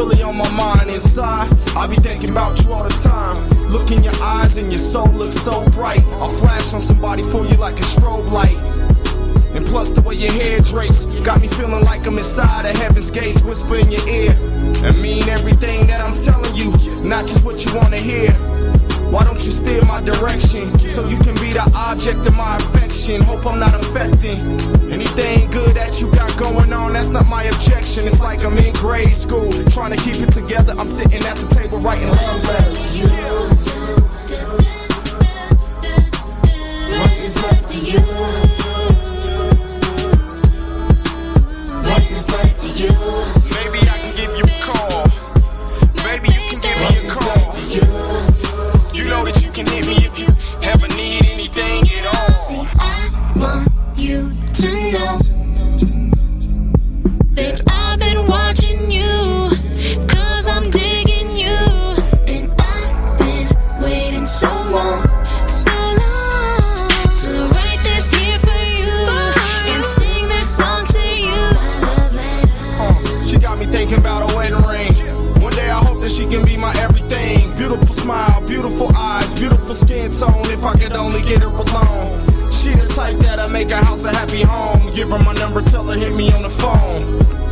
Really 0.00 0.22
on 0.22 0.34
my 0.34 0.50
mind 0.56 0.88
inside. 0.88 1.46
I 1.76 1.86
be 1.86 1.96
thinking 1.96 2.30
about 2.30 2.56
you 2.64 2.72
all 2.72 2.84
the 2.84 2.96
time. 3.04 3.36
Look 3.68 3.90
in 3.90 4.02
your 4.02 4.16
eyes 4.22 4.56
and 4.56 4.68
your 4.72 4.80
soul 4.80 5.08
looks 5.12 5.36
so 5.36 5.62
bright. 5.76 6.00
I'll 6.22 6.30
flash 6.30 6.72
on 6.72 6.80
somebody 6.80 7.22
for 7.22 7.44
you 7.44 7.56
like 7.60 7.74
a 7.74 7.84
strobe 7.84 8.30
light. 8.32 8.56
And 9.54 9.66
plus 9.66 9.90
the 9.90 10.00
way 10.00 10.14
your 10.14 10.32
hair 10.32 10.60
drapes 10.60 11.04
got 11.26 11.42
me 11.42 11.48
feeling 11.48 11.84
like 11.84 12.06
I'm 12.06 12.16
inside 12.16 12.64
of 12.64 12.76
heaven's 12.76 13.10
gates, 13.10 13.42
whisper 13.44 13.76
in 13.76 13.90
your 13.90 14.06
ear 14.08 14.32
and 14.86 14.96
mean 15.02 15.28
everything 15.28 15.86
that 15.88 16.00
I'm 16.00 16.16
telling 16.16 16.54
you, 16.56 16.72
not 17.06 17.28
just 17.28 17.44
what 17.44 17.62
you 17.64 17.74
wanna 17.76 17.98
hear. 17.98 18.32
Why 19.10 19.24
don't 19.24 19.42
you 19.44 19.50
steer 19.50 19.82
my 19.86 20.00
direction 20.00 20.70
so 20.78 21.04
you 21.04 21.18
can 21.18 21.34
be 21.42 21.52
the 21.52 21.66
object 21.74 22.24
of 22.26 22.36
my 22.36 22.56
affection? 22.56 23.20
Hope 23.22 23.44
I'm 23.44 23.58
not 23.58 23.74
affecting 23.74 24.38
anything 24.90 25.50
good 25.50 25.74
that 25.74 26.00
you 26.00 26.10
got 26.12 26.30
going 26.38 26.72
on. 26.72 26.92
That's 26.92 27.10
not 27.10 27.26
my 27.28 27.42
objection. 27.42 28.06
It's 28.06 28.20
like 28.20 28.44
I'm 28.44 28.56
in 28.58 28.72
grade 28.74 29.08
school 29.08 29.50
trying 29.70 29.96
to 29.96 30.00
keep 30.02 30.16
it 30.22 30.30
together. 30.32 30.74
I'm 30.78 30.88
sitting 30.88 31.22
at 31.26 31.36
the 31.36 31.52
table 31.52 31.78
writing 31.78 32.08
love 32.08 32.44
letters. 32.46 33.02
What 36.94 37.12
is 37.18 37.36
love 37.42 37.66
to 37.66 37.78
you? 37.78 38.49
Thinking 73.90 74.06
about 74.06 74.30
a 74.30 74.36
wedding 74.36 74.62
ring. 74.70 74.94
One 75.42 75.52
day 75.52 75.68
I 75.68 75.82
hope 75.82 76.00
that 76.02 76.10
she 76.10 76.26
can 76.26 76.44
be 76.44 76.56
my 76.56 76.72
everything. 76.78 77.50
Beautiful 77.56 77.86
smile, 77.86 78.46
beautiful 78.46 78.90
eyes, 78.96 79.34
beautiful 79.34 79.74
skin 79.74 80.10
tone. 80.12 80.46
If 80.46 80.64
I 80.64 80.74
could 80.78 80.92
only 80.92 81.22
get 81.22 81.42
her 81.42 81.48
alone. 81.48 82.20
She 82.50 82.70
the 82.70 82.86
type 82.94 83.16
that'll 83.18 83.48
make 83.48 83.70
a 83.70 83.76
house 83.76 84.04
a 84.04 84.10
happy 84.10 84.42
home. 84.42 84.78
Give 84.94 85.08
her 85.08 85.18
my 85.18 85.32
number, 85.34 85.62
tell 85.62 85.84
her 85.86 85.96
hit 85.96 86.14
me 86.14 86.30
on 86.32 86.42
the 86.42 86.48
phone. 86.48 87.02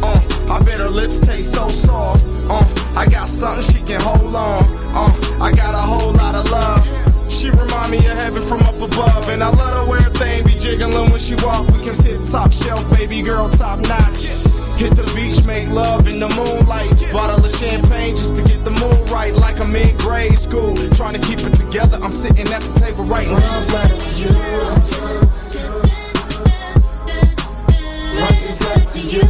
Uh, 0.03 0.55
I 0.55 0.63
bet 0.65 0.81
her 0.81 0.91
lips 0.91 1.19
taste 1.19 1.55
so 1.55 1.69
soft. 1.69 2.23
Uh, 2.51 2.63
I 2.95 3.07
got 3.07 3.27
something 3.27 3.65
she 3.65 3.83
can 3.83 4.01
hold 4.01 4.35
on. 4.35 4.63
Uh, 4.95 5.11
I 5.43 5.51
got 5.53 5.75
a 5.75 5.83
whole 5.83 6.13
lot 6.13 6.35
of 6.35 6.51
love. 6.51 6.85
She 7.31 7.51
remind 7.51 7.91
me 7.91 7.99
of 7.99 8.17
heaven 8.19 8.43
from 8.43 8.61
up 8.63 8.77
above, 8.77 9.29
and 9.31 9.43
I 9.43 9.49
love 9.51 9.75
her 9.87 9.93
way 9.93 10.03
her 10.03 10.11
thing 10.11 10.45
be 10.45 10.55
jiggling 10.59 11.11
when 11.11 11.19
she 11.19 11.35
walk. 11.43 11.67
We 11.69 11.83
can 11.83 11.95
sit 11.95 12.21
top 12.31 12.53
shelf, 12.53 12.85
baby 12.91 13.23
girl, 13.23 13.49
top 13.49 13.81
notch. 13.81 14.48
Hit 14.79 14.95
the 14.95 15.03
beach, 15.17 15.45
make 15.45 15.69
love 15.71 16.07
in 16.07 16.21
the 16.21 16.29
moonlight. 16.39 16.89
Bottle 17.13 17.45
of 17.45 17.51
champagne 17.51 18.15
just 18.15 18.37
to 18.37 18.43
get 18.43 18.63
the 18.63 18.71
mood 18.71 19.11
right, 19.11 19.35
like 19.35 19.59
I'm 19.61 19.75
in 19.75 19.97
grade 19.99 20.39
school. 20.39 20.77
Trying 20.95 21.15
to 21.15 21.21
keep 21.27 21.41
it 21.41 21.57
together, 21.57 21.99
I'm 22.01 22.13
sitting 22.13 22.47
at 22.47 22.63
the 22.63 22.79
table 22.79 23.03
writing 23.05 23.35
love 23.35 23.73
letters 23.75 24.07
to 24.07 24.23
you. 24.23 24.31
Love 28.21 28.39
to 28.93 29.01
you? 29.01 29.23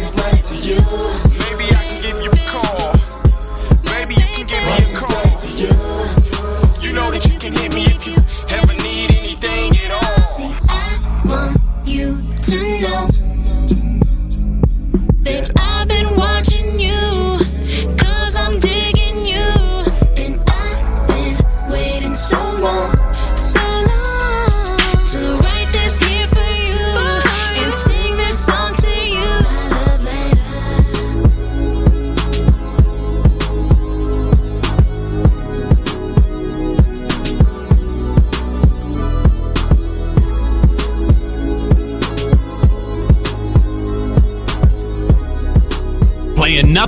Is 0.00 0.16
love 0.16 0.42
to 0.42 0.56
you? 0.56 1.31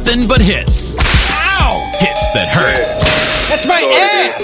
Nothing 0.04 0.28
but 0.28 0.40
hits. 0.40 0.96
Ow! 1.30 1.92
Hits 1.98 2.30
that 2.32 2.48
hurt. 2.48 2.76
That's 3.48 3.66
my 3.66 3.80
ass. 3.80 4.42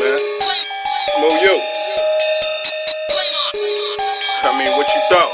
Move 1.20 1.42
you. 1.42 1.60
I 4.42 4.58
mean, 4.58 4.72
what 4.76 4.88
you 4.88 5.00
thought? 5.10 5.32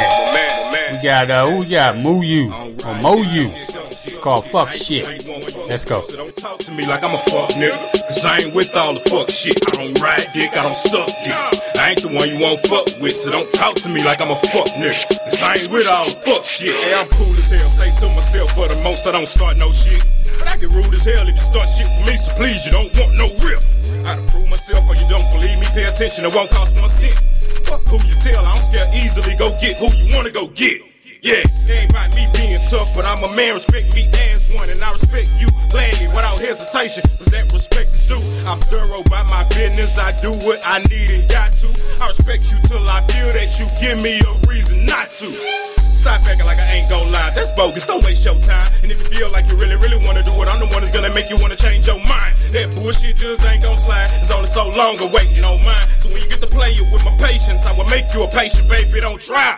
My 0.00 0.32
man, 0.32 0.72
man. 0.72 0.96
We 0.96 1.02
got 1.02 1.30
uh, 1.30 1.50
who 1.50 1.58
we 1.60 1.66
got? 1.66 1.96
Moo 1.96 2.20
you 2.22 2.52
or 2.52 2.94
Mo 3.00 3.16
you. 3.16 3.50
It's 3.52 4.18
called 4.18 4.44
fuck 4.44 4.72
shit. 4.72 5.26
Let's 5.68 5.84
go. 5.84 6.02
Don't 6.10 6.36
talk 6.36 6.58
to 6.60 6.72
me 6.72 6.86
like 6.86 7.02
I'm 7.02 7.14
a 7.14 7.18
fuck 7.18 7.50
nigga. 7.50 7.93
Cause 8.14 8.24
I 8.24 8.38
ain't 8.46 8.54
with 8.54 8.70
all 8.76 8.94
the 8.94 9.02
fuck 9.10 9.28
shit. 9.28 9.58
I 9.74 9.82
don't 9.82 9.98
ride 9.98 10.30
dick, 10.30 10.54
I 10.54 10.62
don't 10.62 10.78
suck 10.78 11.10
dick. 11.26 11.34
I 11.74 11.90
ain't 11.90 12.00
the 12.00 12.14
one 12.14 12.30
you 12.30 12.38
won't 12.38 12.62
fuck 12.62 12.86
with, 13.02 13.10
so 13.10 13.34
don't 13.34 13.50
talk 13.50 13.74
to 13.82 13.88
me 13.88 14.04
like 14.04 14.22
I'm 14.22 14.30
a 14.30 14.38
fuck 14.54 14.70
nigga. 14.78 15.02
Cause 15.26 15.42
I 15.42 15.58
ain't 15.58 15.66
with 15.66 15.90
all 15.90 16.06
the 16.06 16.14
fuck 16.22 16.44
shit. 16.44 16.70
Hey, 16.70 16.94
I'm 16.94 17.10
cool 17.10 17.34
as 17.34 17.50
hell, 17.50 17.68
stay 17.68 17.90
to 17.90 18.06
myself 18.14 18.54
for 18.54 18.68
the 18.68 18.78
most, 18.86 19.04
I 19.08 19.10
don't 19.10 19.26
start 19.26 19.56
no 19.56 19.72
shit. 19.72 19.98
But 20.38 20.46
I 20.46 20.54
get 20.62 20.70
rude 20.70 20.94
as 20.94 21.04
hell 21.04 21.26
if 21.26 21.34
you 21.34 21.42
start 21.42 21.66
shit 21.66 21.90
with 21.90 22.06
me, 22.06 22.16
so 22.16 22.30
please, 22.38 22.64
you 22.64 22.70
don't 22.70 22.94
want 22.94 23.18
no 23.18 23.34
riff. 23.42 23.66
I 24.06 24.14
done 24.14 24.28
prove 24.30 24.46
myself 24.46 24.88
or 24.88 24.94
you 24.94 25.08
don't 25.10 25.26
believe 25.34 25.58
me, 25.58 25.66
pay 25.74 25.90
attention, 25.90 26.24
it 26.24 26.32
won't 26.32 26.54
cost 26.54 26.78
one 26.78 26.88
cent. 26.88 27.18
Fuck 27.66 27.82
who 27.90 27.98
you 28.06 28.14
tell, 28.22 28.46
I 28.46 28.54
don't 28.54 28.62
scare 28.62 28.86
easily, 28.94 29.34
go 29.34 29.50
get 29.58 29.74
who 29.82 29.90
you 29.90 30.14
wanna 30.14 30.30
go 30.30 30.46
get. 30.54 30.93
Yeah, 31.24 31.40
it 31.40 31.72
ain't 31.72 31.88
about 31.88 32.12
me 32.12 32.28
being 32.36 32.60
tough, 32.68 32.92
but 32.92 33.08
I'm 33.08 33.16
a 33.24 33.32
man, 33.32 33.56
respect 33.56 33.96
me 33.96 34.04
as 34.28 34.44
one, 34.52 34.68
and 34.68 34.76
I 34.76 34.92
respect 34.92 35.32
you 35.40 35.48
gladly 35.72 36.04
without 36.12 36.36
hesitation. 36.36 37.00
Cause 37.16 37.32
that 37.32 37.48
respect 37.48 37.88
is 37.96 38.04
due. 38.04 38.20
I'm 38.44 38.60
thorough 38.60 39.00
by 39.08 39.24
my 39.32 39.40
business, 39.56 39.96
I 39.96 40.12
do 40.20 40.28
what 40.44 40.60
I 40.68 40.84
need 40.92 41.08
and 41.16 41.24
got 41.32 41.48
to. 41.64 41.72
I 42.04 42.12
respect 42.12 42.52
you 42.52 42.60
till 42.68 42.84
I 42.84 43.00
feel 43.08 43.32
that 43.32 43.56
you 43.56 43.64
give 43.80 44.04
me 44.04 44.20
a 44.20 44.32
reason 44.44 44.84
not 44.84 45.08
to. 45.24 45.32
Stop 45.32 46.28
acting 46.28 46.44
like 46.44 46.60
I 46.60 46.68
ain't 46.76 46.92
gon' 46.92 47.08
lie, 47.08 47.32
that's 47.32 47.56
bogus, 47.56 47.88
don't 47.88 48.04
waste 48.04 48.28
your 48.28 48.36
time. 48.36 48.68
And 48.84 48.92
if 48.92 49.00
you 49.00 49.24
feel 49.24 49.32
like 49.32 49.48
you 49.48 49.56
really, 49.56 49.80
really 49.80 50.04
wanna 50.04 50.20
do 50.20 50.36
it, 50.44 50.48
I'm 50.52 50.60
the 50.60 50.68
one 50.76 50.84
that's 50.84 50.92
gonna 50.92 51.08
make 51.08 51.32
you 51.32 51.40
wanna 51.40 51.56
change 51.56 51.88
your 51.88 52.04
mind. 52.04 52.36
That 52.52 52.68
bullshit 52.76 53.16
just 53.16 53.40
ain't 53.48 53.64
gon' 53.64 53.80
slide, 53.80 54.12
it's 54.20 54.28
only 54.28 54.52
so 54.52 54.68
long 54.76 55.00
a 55.00 55.08
waiting 55.08 55.40
on 55.40 55.56
mine. 55.64 55.88
So 55.96 56.12
when 56.12 56.20
you 56.20 56.28
get 56.28 56.44
to 56.44 56.52
play 56.52 56.76
it 56.76 56.84
with 56.92 57.00
my 57.00 57.16
patience, 57.16 57.64
I 57.64 57.72
will 57.72 57.88
make 57.88 58.12
you 58.12 58.24
a 58.24 58.28
patient, 58.28 58.68
baby, 58.68 59.00
don't 59.00 59.16
try. 59.16 59.56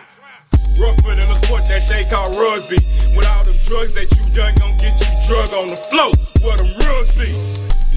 Rougher 0.77 1.17
than 1.17 1.25
a 1.25 1.33
sport 1.33 1.65
that 1.73 1.89
they 1.89 2.05
call 2.05 2.29
rugby. 2.37 2.77
With 3.17 3.25
all 3.25 3.43
them 3.43 3.57
drugs 3.65 3.97
that 3.97 4.05
you 4.13 4.23
done 4.37 4.53
gon' 4.61 4.77
get 4.77 4.93
you 4.93 5.09
drug 5.25 5.49
on 5.57 5.73
the 5.73 5.79
floor. 5.89 6.13
Where 6.45 6.57
them 6.57 6.69
rugs 6.85 7.17
be? 7.17 7.25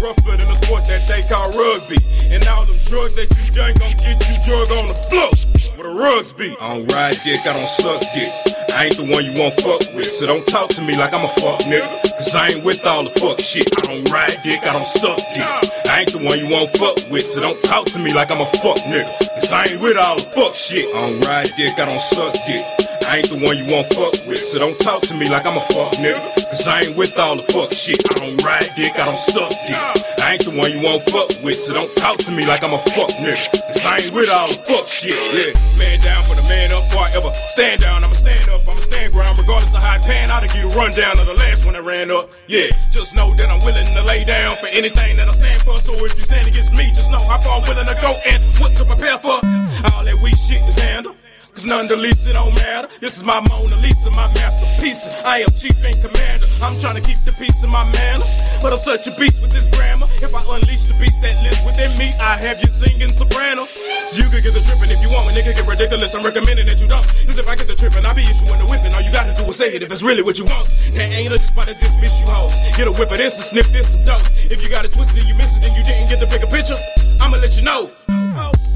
Rougher 0.01 0.37
than 0.41 0.49
a 0.49 0.57
sport 0.65 0.89
that 0.89 1.05
they 1.05 1.21
call 1.29 1.45
rugby. 1.61 2.01
And 2.33 2.41
all 2.49 2.65
them 2.65 2.81
drugs 2.89 3.15
that 3.21 3.29
you 3.37 3.53
done 3.53 3.77
gon' 3.77 3.93
get 4.01 4.17
you 4.25 4.37
drug 4.49 4.73
on 4.81 4.89
the 4.89 4.97
floor. 5.13 5.29
Where 5.77 5.93
the 5.93 5.95
rugs 5.95 6.33
be? 6.33 6.57
I 6.57 6.77
don't 6.77 6.91
ride 6.93 7.21
dick, 7.23 7.45
I 7.45 7.53
don't 7.53 7.69
suck 7.69 8.01
dick. 8.17 8.50
I 8.73 8.87
ain't 8.87 8.97
the 8.97 9.05
one 9.05 9.25
you 9.25 9.33
won't 9.35 9.55
fuck 9.61 9.83
with, 9.95 10.11
so 10.11 10.27
don't 10.27 10.47
talk 10.47 10.71
to 10.71 10.83
me 10.83 10.97
like 10.97 11.13
I'm 11.13 11.25
a 11.25 11.29
fuck 11.29 11.61
nigga. 11.67 11.89
Cause 12.17 12.35
I 12.35 12.49
ain't 12.49 12.65
with 12.65 12.85
all 12.87 13.05
the 13.05 13.11
fuck 13.21 13.41
shit. 13.41 13.67
I 13.83 13.93
don't 13.93 14.11
ride 14.11 14.37
dick, 14.43 14.63
I 14.63 14.73
don't 14.73 14.87
suck 14.87 15.19
dick. 15.35 15.45
I 15.89 16.01
ain't 16.01 16.13
the 16.13 16.19
one 16.19 16.39
you 16.39 16.49
won't 16.49 16.71
fuck 16.71 16.99
with, 17.11 17.27
so 17.27 17.41
don't 17.41 17.61
talk 17.63 17.87
to 17.87 17.99
me 17.99 18.13
like 18.13 18.31
I'm 18.31 18.41
a 18.41 18.47
fuck 18.47 18.79
nigga. 18.87 19.11
Cause 19.35 19.53
I 19.53 19.67
ain't 19.67 19.81
with 19.81 19.97
all 19.97 20.17
the 20.17 20.29
fuck 20.31 20.55
shit. 20.55 20.87
I 20.95 21.01
don't 21.01 21.21
ride 21.27 21.51
dick, 21.57 21.79
I 21.79 21.85
don't 21.87 22.01
suck 22.01 22.35
dick. 22.47 22.65
I 23.11 23.19
ain't 23.19 23.29
the 23.29 23.43
one 23.45 23.59
you 23.59 23.67
won't 23.67 23.87
fuck 23.93 24.15
with, 24.29 24.39
so 24.39 24.59
don't 24.59 24.79
talk 24.79 25.03
to 25.03 25.15
me 25.15 25.29
like 25.29 25.47
I'm 25.47 25.57
a 25.57 25.61
fuck 25.61 25.93
nigga. 25.99 26.40
Cause 26.51 26.67
I 26.67 26.83
ain't 26.83 26.99
with 26.99 27.15
all 27.15 27.39
the 27.39 27.47
fuck 27.55 27.71
shit. 27.71 28.03
I 28.11 28.27
don't 28.27 28.35
ride 28.43 28.67
dick, 28.75 28.91
I 28.99 29.07
don't 29.07 29.15
suck 29.15 29.55
dick. 29.71 29.79
I 30.19 30.35
ain't 30.35 30.43
the 30.43 30.51
one 30.59 30.75
you 30.75 30.83
won't 30.83 30.99
fuck 31.07 31.31
with, 31.47 31.55
so 31.55 31.79
don't 31.79 31.87
talk 31.95 32.19
to 32.27 32.31
me 32.35 32.43
like 32.43 32.67
I'm 32.67 32.75
a 32.75 32.83
fuck 32.91 33.15
nigga. 33.23 33.47
Cause 33.71 33.87
I 33.87 34.03
ain't 34.03 34.11
with 34.11 34.27
all 34.27 34.51
the 34.51 34.59
fuck 34.67 34.83
shit. 34.91 35.15
Yeah, 35.15 35.55
man 35.79 36.03
down 36.03 36.27
for 36.27 36.35
the 36.35 36.43
man 36.51 36.75
up 36.75 36.91
forever. 36.91 37.31
Stand 37.55 37.87
down, 37.87 38.03
I'ma 38.03 38.19
stand 38.19 38.51
up, 38.51 38.67
I'ma 38.67 38.83
stand 38.83 39.15
ground, 39.15 39.39
regardless 39.39 39.79
of 39.79 39.83
how 39.83 39.95
it 39.95 40.03
pan 40.03 40.27
out. 40.35 40.43
I 40.43 40.51
get 40.51 40.67
a 40.67 40.75
rundown 40.75 41.23
of 41.23 41.31
the 41.31 41.39
last 41.39 41.65
one 41.65 41.79
that 41.79 41.87
ran 41.87 42.11
up. 42.11 42.35
Yeah, 42.51 42.75
just 42.91 43.15
know 43.15 43.31
that 43.39 43.47
I'm 43.47 43.63
willing 43.63 43.87
to 43.87 44.03
lay 44.03 44.27
down 44.27 44.59
for 44.59 44.67
anything 44.75 45.23
that 45.23 45.31
I 45.31 45.35
stand 45.39 45.63
for. 45.63 45.79
So 45.79 45.95
if 46.03 46.19
you 46.19 46.27
stand 46.27 46.51
against 46.51 46.75
me, 46.75 46.91
just 46.91 47.15
know 47.15 47.23
far 47.23 47.63
I'm 47.63 47.63
willing 47.63 47.87
to 47.87 47.95
go 48.03 48.19
and 48.27 48.43
what 48.59 48.75
to 48.75 48.85
prepare 48.85 49.23
for. 49.23 49.39
All 49.39 50.03
that 50.03 50.19
weak 50.19 50.35
shit 50.35 50.59
is 50.67 50.83
handled. 50.83 51.15
Cause 51.61 51.69
none 51.69 51.93
the 51.93 52.01
least 52.01 52.25
it 52.25 52.41
don't 52.41 52.57
matter. 52.65 52.89
This 53.05 53.21
is 53.21 53.23
my 53.23 53.37
Mona 53.37 53.77
Lisa, 53.85 54.09
my 54.17 54.33
masterpiece. 54.33 55.21
I 55.29 55.45
am 55.45 55.53
chief 55.53 55.77
and 55.85 55.93
commander. 56.01 56.49
I'm 56.65 56.73
trying 56.81 56.97
to 56.97 57.05
keep 57.05 57.21
the 57.29 57.37
peace 57.37 57.61
in 57.61 57.69
my 57.69 57.85
manners. 57.85 58.57
But 58.65 58.73
I'm 58.73 58.81
such 58.81 59.05
a 59.05 59.13
beast 59.21 59.45
with 59.45 59.53
this 59.53 59.69
grammar. 59.77 60.09
If 60.25 60.33
I 60.33 60.41
unleash 60.57 60.89
the 60.89 60.97
beast 60.97 61.21
that 61.21 61.37
lives 61.45 61.61
within 61.69 61.93
me, 62.01 62.17
I 62.17 62.41
have 62.49 62.57
you 62.65 62.71
singing 62.73 63.13
soprano. 63.13 63.69
So 63.69 64.25
you 64.25 64.33
can 64.33 64.41
get 64.41 64.57
the 64.57 64.65
tripping 64.65 64.89
if 64.89 65.05
you 65.05 65.13
want. 65.13 65.29
When 65.29 65.37
nigga 65.37 65.53
get 65.53 65.69
ridiculous, 65.69 66.17
I'm 66.17 66.25
recommending 66.25 66.65
that 66.65 66.81
you 66.81 66.89
don't. 66.89 67.05
Cause 67.29 67.37
if 67.37 67.45
I 67.45 67.53
get 67.61 67.69
the 67.69 67.77
tripping, 67.77 68.09
I'll 68.09 68.17
be 68.17 68.25
issuing 68.25 68.57
the 68.57 68.65
whipping. 68.65 68.97
All 68.97 69.05
you 69.05 69.13
gotta 69.13 69.37
do 69.37 69.45
is 69.45 69.61
say 69.61 69.69
it 69.69 69.85
if 69.85 69.93
it's 69.93 70.01
really 70.01 70.25
what 70.25 70.41
you 70.41 70.49
want. 70.49 70.65
That 70.97 71.13
ain't 71.13 71.29
a 71.29 71.37
just 71.37 71.53
about 71.53 71.69
to 71.69 71.77
dismiss 71.77 72.25
you 72.25 72.29
hoes. 72.33 72.57
Get 72.73 72.89
a 72.89 72.93
whip 72.97 73.13
of 73.13 73.21
this 73.21 73.37
and 73.37 73.45
sniff 73.45 73.69
this 73.69 73.93
some 73.93 74.01
dope. 74.09 74.25
If 74.49 74.65
you 74.65 74.73
got 74.73 74.89
it 74.89 74.97
twisted 74.97 75.21
and 75.21 75.29
you 75.29 75.37
miss 75.37 75.61
it, 75.61 75.61
then 75.61 75.77
you 75.77 75.85
didn't 75.85 76.09
get 76.09 76.25
the 76.25 76.29
bigger 76.33 76.49
picture. 76.49 76.81
I'ma 77.21 77.37
let 77.37 77.53
you 77.61 77.69
know. 77.69 77.93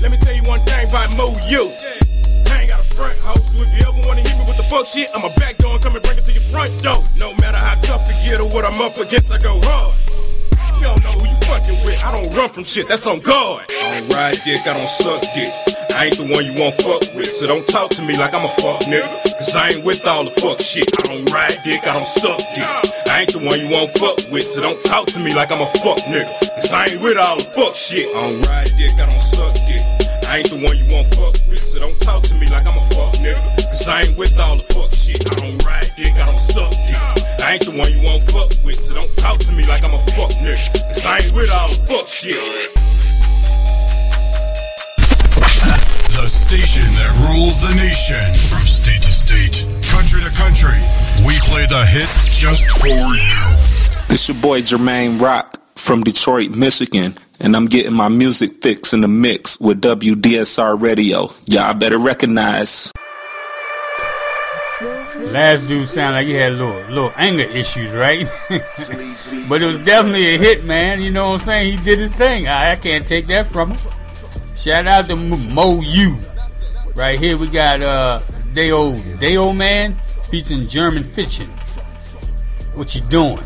Let 0.04 0.12
me 0.12 0.20
tell 0.20 0.36
you 0.36 0.44
one 0.44 0.60
thing 0.68 0.84
about 0.84 1.16
Mo 1.16 1.32
You. 1.48 1.64
Front 2.94 3.18
house, 3.26 3.50
so 3.50 3.66
if 3.66 3.70
you 3.74 3.82
ever 3.82 3.98
wanna 4.06 4.22
hit 4.22 4.34
me 4.38 4.44
with 4.46 4.56
the 4.56 4.66
fuck 4.70 4.86
shit, 4.86 5.10
I'm 5.18 5.26
a 5.26 5.32
back 5.42 5.58
door 5.58 5.74
and 5.74 5.82
come 5.82 5.98
and 5.98 6.02
bring 6.02 6.18
it 6.18 6.24
to 6.24 6.32
your 6.32 6.46
front 6.46 6.70
door. 6.82 6.98
No 7.18 7.34
matter 7.42 7.58
how 7.58 7.74
tough 7.82 8.06
it 8.06 8.18
get 8.22 8.38
or 8.38 8.48
what 8.54 8.62
I'm 8.62 8.78
up 8.78 8.94
against, 8.96 9.34
I 9.34 9.38
go 9.42 9.58
hard. 9.66 9.92
You 10.78 10.90
don't 10.90 11.02
know 11.02 11.14
who 11.18 11.26
you 11.26 11.38
fucking 11.50 11.78
with. 11.82 11.98
I 12.06 12.14
don't 12.14 12.30
run 12.38 12.50
from 12.50 12.64
shit, 12.64 12.86
that's 12.86 13.06
on 13.06 13.20
guard. 13.20 13.66
I 13.70 13.98
don't 13.98 14.14
ride 14.14 14.38
dick, 14.46 14.62
I 14.66 14.78
don't 14.78 14.88
suck 14.88 15.22
dick. 15.34 15.50
I 15.94 16.06
ain't 16.06 16.18
the 16.18 16.26
one 16.26 16.44
you 16.44 16.54
won't 16.58 16.74
fuck 16.74 17.02
with, 17.14 17.30
so 17.30 17.46
don't 17.46 17.66
talk 17.66 17.90
to 17.98 18.02
me 18.02 18.16
like 18.16 18.34
I'm 18.34 18.44
a 18.44 18.48
fuck 18.48 18.82
nigga. 18.90 19.06
Cause 19.38 19.54
I 19.54 19.70
ain't 19.70 19.84
with 19.84 20.06
all 20.06 20.24
the 20.24 20.34
fuck 20.40 20.60
shit. 20.60 20.90
I 21.02 21.06
don't 21.06 21.30
ride 21.32 21.58
dick, 21.64 21.86
I 21.86 21.94
don't 21.94 22.06
suck 22.06 22.38
dick. 22.54 22.66
I 23.10 23.20
ain't 23.22 23.32
the 23.32 23.38
one 23.38 23.60
you 23.60 23.68
won't 23.70 23.90
fuck 23.90 24.18
with, 24.30 24.44
so 24.44 24.60
don't 24.60 24.82
talk 24.84 25.06
to 25.14 25.20
me 25.20 25.34
like 25.34 25.52
I'm 25.52 25.62
a 25.62 25.66
fuck 25.66 25.98
nigga. 26.10 26.30
Cause 26.56 26.72
I 26.72 26.86
ain't 26.86 27.00
with 27.00 27.16
all 27.16 27.38
the 27.38 27.44
fuck 27.54 27.74
shit. 27.74 28.08
I 28.08 28.20
don't 28.30 28.42
ride 28.46 28.70
dick, 28.76 28.92
I 28.94 29.06
don't 29.06 29.12
suck 29.12 29.54
dick. 29.66 29.93
I 30.34 30.38
ain't 30.38 30.50
the 30.50 30.58
one 30.66 30.74
you 30.74 30.82
won't 30.90 31.06
fuck 31.14 31.30
with, 31.46 31.62
so 31.62 31.78
don't 31.78 31.94
talk 32.02 32.18
to 32.26 32.34
me 32.42 32.50
like 32.50 32.66
I'm 32.66 32.74
a 32.74 32.84
fuck 32.90 33.14
nigga. 33.22 33.38
Cause 33.70 33.86
I 33.86 34.02
ain't 34.02 34.18
with 34.18 34.34
all 34.34 34.58
the 34.58 34.66
fuck 34.74 34.90
shit. 34.90 35.22
I 35.30 35.46
don't 35.46 35.62
ride 35.62 35.86
dick, 35.94 36.10
I 36.10 36.26
don't 36.26 36.34
suck 36.34 36.74
dick. 36.90 36.98
I 37.38 37.54
ain't 37.54 37.62
the 37.62 37.70
one 37.78 37.86
you 37.94 38.02
won't 38.02 38.18
fuck 38.26 38.50
with, 38.66 38.74
so 38.74 38.98
don't 38.98 39.06
talk 39.14 39.38
to 39.46 39.52
me 39.54 39.62
like 39.62 39.86
I'm 39.86 39.94
a 39.94 40.02
fuck 40.18 40.34
nigga. 40.42 40.74
Cause 40.90 41.06
I 41.06 41.22
ain't 41.22 41.30
with 41.38 41.54
all 41.54 41.70
the 41.70 41.78
fuck 41.86 42.10
shit. 42.10 42.34
The 46.18 46.26
station 46.26 46.90
that 46.98 47.14
rules 47.30 47.62
the 47.62 47.70
nation. 47.78 48.26
From 48.50 48.66
state 48.66 49.06
to 49.06 49.14
state, 49.14 49.62
country 49.86 50.18
to 50.18 50.34
country, 50.34 50.82
we 51.22 51.38
play 51.46 51.70
the 51.70 51.86
hits 51.86 52.34
just 52.34 52.74
for 52.82 52.90
you. 52.90 53.46
This 54.10 54.26
your 54.26 54.36
boy 54.42 54.62
Jermaine 54.66 55.20
Rock 55.20 55.62
from 55.78 56.02
Detroit, 56.02 56.50
Michigan, 56.50 57.14
and 57.40 57.56
I'm 57.56 57.66
getting 57.66 57.92
my 57.92 58.08
music 58.08 58.62
fix 58.62 58.92
in 58.92 59.00
the 59.00 59.08
mix 59.08 59.58
with 59.60 59.80
WDSR 59.80 60.80
Radio. 60.80 61.30
Y'all 61.46 61.74
better 61.74 61.98
recognize. 61.98 62.92
Last 65.18 65.66
dude 65.66 65.88
sounded 65.88 66.18
like 66.18 66.26
he 66.26 66.34
had 66.34 66.52
little 66.52 66.80
little 66.90 67.12
anger 67.16 67.42
issues, 67.42 67.94
right? 67.94 68.26
but 69.48 69.62
it 69.62 69.66
was 69.66 69.78
definitely 69.78 70.34
a 70.34 70.38
hit, 70.38 70.64
man. 70.64 71.00
You 71.00 71.10
know 71.10 71.30
what 71.30 71.40
I'm 71.40 71.46
saying? 71.46 71.72
He 71.72 71.84
did 71.84 71.98
his 71.98 72.14
thing. 72.14 72.46
I, 72.46 72.72
I 72.72 72.76
can't 72.76 73.06
take 73.06 73.26
that 73.28 73.46
from 73.46 73.72
him. 73.72 73.92
Shout 74.54 74.86
out 74.86 75.06
to 75.06 75.16
Mo 75.16 75.80
U. 75.80 76.16
Right 76.94 77.18
here 77.18 77.36
we 77.36 77.48
got 77.48 77.82
uh 77.82 78.20
Deo 78.54 78.96
Deo 79.18 79.52
Man 79.52 79.96
featuring 80.30 80.66
German 80.68 81.02
Fiction. 81.02 81.48
What 82.74 82.94
you 82.94 83.00
doing? 83.02 83.42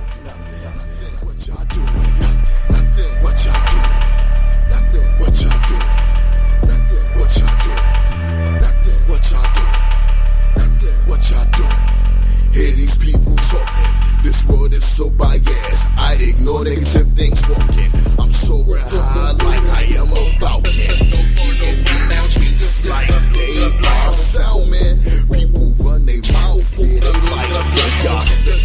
Hear 12.58 12.74
these 12.74 12.98
people 12.98 13.36
talking. 13.36 14.24
This 14.24 14.44
world 14.46 14.74
is 14.74 14.84
so 14.84 15.08
biased. 15.10 15.92
I 15.96 16.16
ignore 16.18 16.64
negative 16.64 17.06
things 17.12 17.48
walking. 17.48 17.92
I'm 18.18 18.32
so 18.32 18.64
high 18.66 19.30
like 19.46 19.62
I 19.78 19.82
am 19.94 20.10
a 20.10 20.22
falcon. 20.40 20.72
Eating 20.74 21.84
these 21.86 22.34
beats 22.34 22.84
like 22.84 23.06
they 23.30 23.62
are 23.62 24.10
man. 24.74 24.98
People 25.30 25.70
run 25.86 26.04
their 26.04 26.18
mouth, 26.34 26.66
yeah, 26.78 26.98
they 26.98 27.14
like 27.30 27.50
the 27.78 27.86
gossip. 28.02 28.58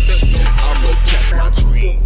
I'ma 0.58 0.90
catch 1.06 1.30
my 1.38 1.54
dream. 1.62 2.02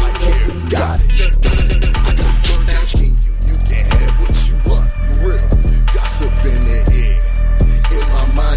Like 0.00 0.16
here, 0.24 0.56
got 0.72 1.00
it, 1.04 1.36
got 1.44 1.60
it. 1.68 1.84
I 1.84 2.16
got 2.16 2.32
Burger 2.48 2.80
King, 2.88 3.12
you, 3.20 3.32
you 3.44 3.56
can 3.60 3.84
have 3.92 4.16
what 4.24 4.36
you 4.48 4.56
want. 4.64 4.88
For 4.88 5.28
real, 5.28 5.44
gossip 5.92 6.32
in 6.48 6.64
the. 6.64 6.80
In 6.92 6.95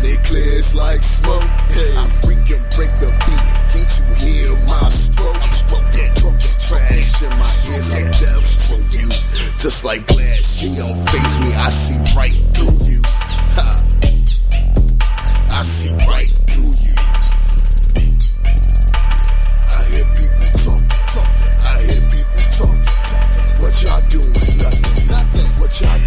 it 0.01 0.23
clears 0.23 0.75
like 0.75 1.01
smoke. 1.01 1.43
Hey. 1.69 1.91
I 1.97 2.07
freaking 2.23 2.63
break 2.75 2.91
the 2.99 3.11
beat. 3.25 3.45
Can't 3.71 3.91
you 3.99 4.05
hear 4.15 4.55
my 4.67 4.87
stroke? 4.89 5.35
I'm 5.35 5.51
smoking, 5.51 6.13
talking 6.15 6.59
trash 6.69 7.21
in 7.21 7.29
my 7.29 7.73
ears 7.73 7.91
like 7.91 8.11
death 8.19 8.49
you, 8.93 9.09
Just 9.57 9.83
like 9.83 10.05
glass, 10.07 10.61
you 10.61 10.75
don't 10.75 10.95
face 11.09 11.37
me. 11.39 11.53
I 11.53 11.69
see 11.69 11.97
right 12.15 12.33
through 12.53 12.77
you. 12.85 13.01
Ha. 13.57 13.85
I 15.51 15.61
see 15.63 15.91
right 16.07 16.31
through 16.47 16.73
you. 16.85 16.95
I 19.67 19.83
hear 19.89 20.05
people 20.15 20.49
talk, 20.63 20.83
talk. 21.11 21.29
I 21.65 21.81
hear 21.81 22.01
people 22.09 22.43
talk, 22.55 22.77
talk. 23.05 23.61
What 23.61 23.83
y'all 23.83 24.01
doing? 24.09 24.38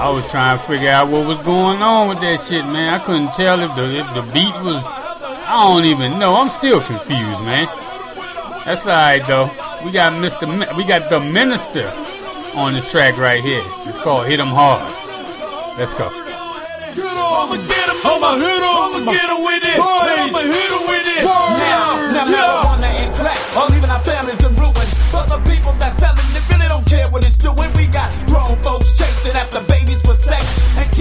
I 0.00 0.10
was 0.10 0.30
trying 0.30 0.56
to 0.56 0.62
figure 0.62 0.90
out 0.90 1.08
what 1.08 1.26
was 1.26 1.40
going 1.40 1.82
on 1.82 2.08
with 2.08 2.20
that 2.20 2.38
shit, 2.38 2.64
man. 2.66 2.94
I 2.94 2.98
couldn't 3.04 3.34
tell 3.34 3.58
if 3.58 3.74
the 3.74 3.98
if 3.98 4.06
the 4.14 4.22
beat 4.32 4.54
was. 4.62 4.84
I 4.86 5.66
don't 5.66 5.84
even 5.84 6.20
know. 6.20 6.36
I'm 6.36 6.48
still 6.50 6.80
confused, 6.80 7.42
man. 7.42 7.66
That's 8.64 8.86
alright 8.86 9.26
though. 9.26 9.50
We 9.84 9.90
got 9.90 10.12
Mr. 10.12 10.46
Mi- 10.46 10.70
we 10.76 10.84
got 10.84 11.10
the 11.10 11.18
Minister 11.18 11.90
on 12.54 12.74
this 12.74 12.90
track 12.92 13.18
right 13.18 13.42
here. 13.42 13.62
It's 13.86 13.98
called 13.98 14.26
Hit 14.28 14.38
'Em 14.38 14.48
Hard. 14.48 14.86
Let's 15.76 15.94
go. 15.94 16.08
I'm 23.58 23.72
leaving 23.72 23.90
our 23.90 24.04
families 24.04 24.38
in 24.46 24.54
ruin. 24.54 24.86
But 25.10 25.26
the 25.26 25.38
people 25.50 25.72
that 25.82 25.92
selling, 25.98 26.22
they 26.30 26.42
really 26.54 26.68
don't 26.68 26.86
care 26.86 27.08
what 27.10 27.26
it's 27.26 27.36
doing. 27.36 27.72
We 27.74 27.88
got 27.88 28.14
grown 28.28 28.54
folks 28.62 28.92
after 29.26 29.60
babies 29.62 30.00
for 30.00 30.14
sex 30.14 30.44
and 30.78 30.97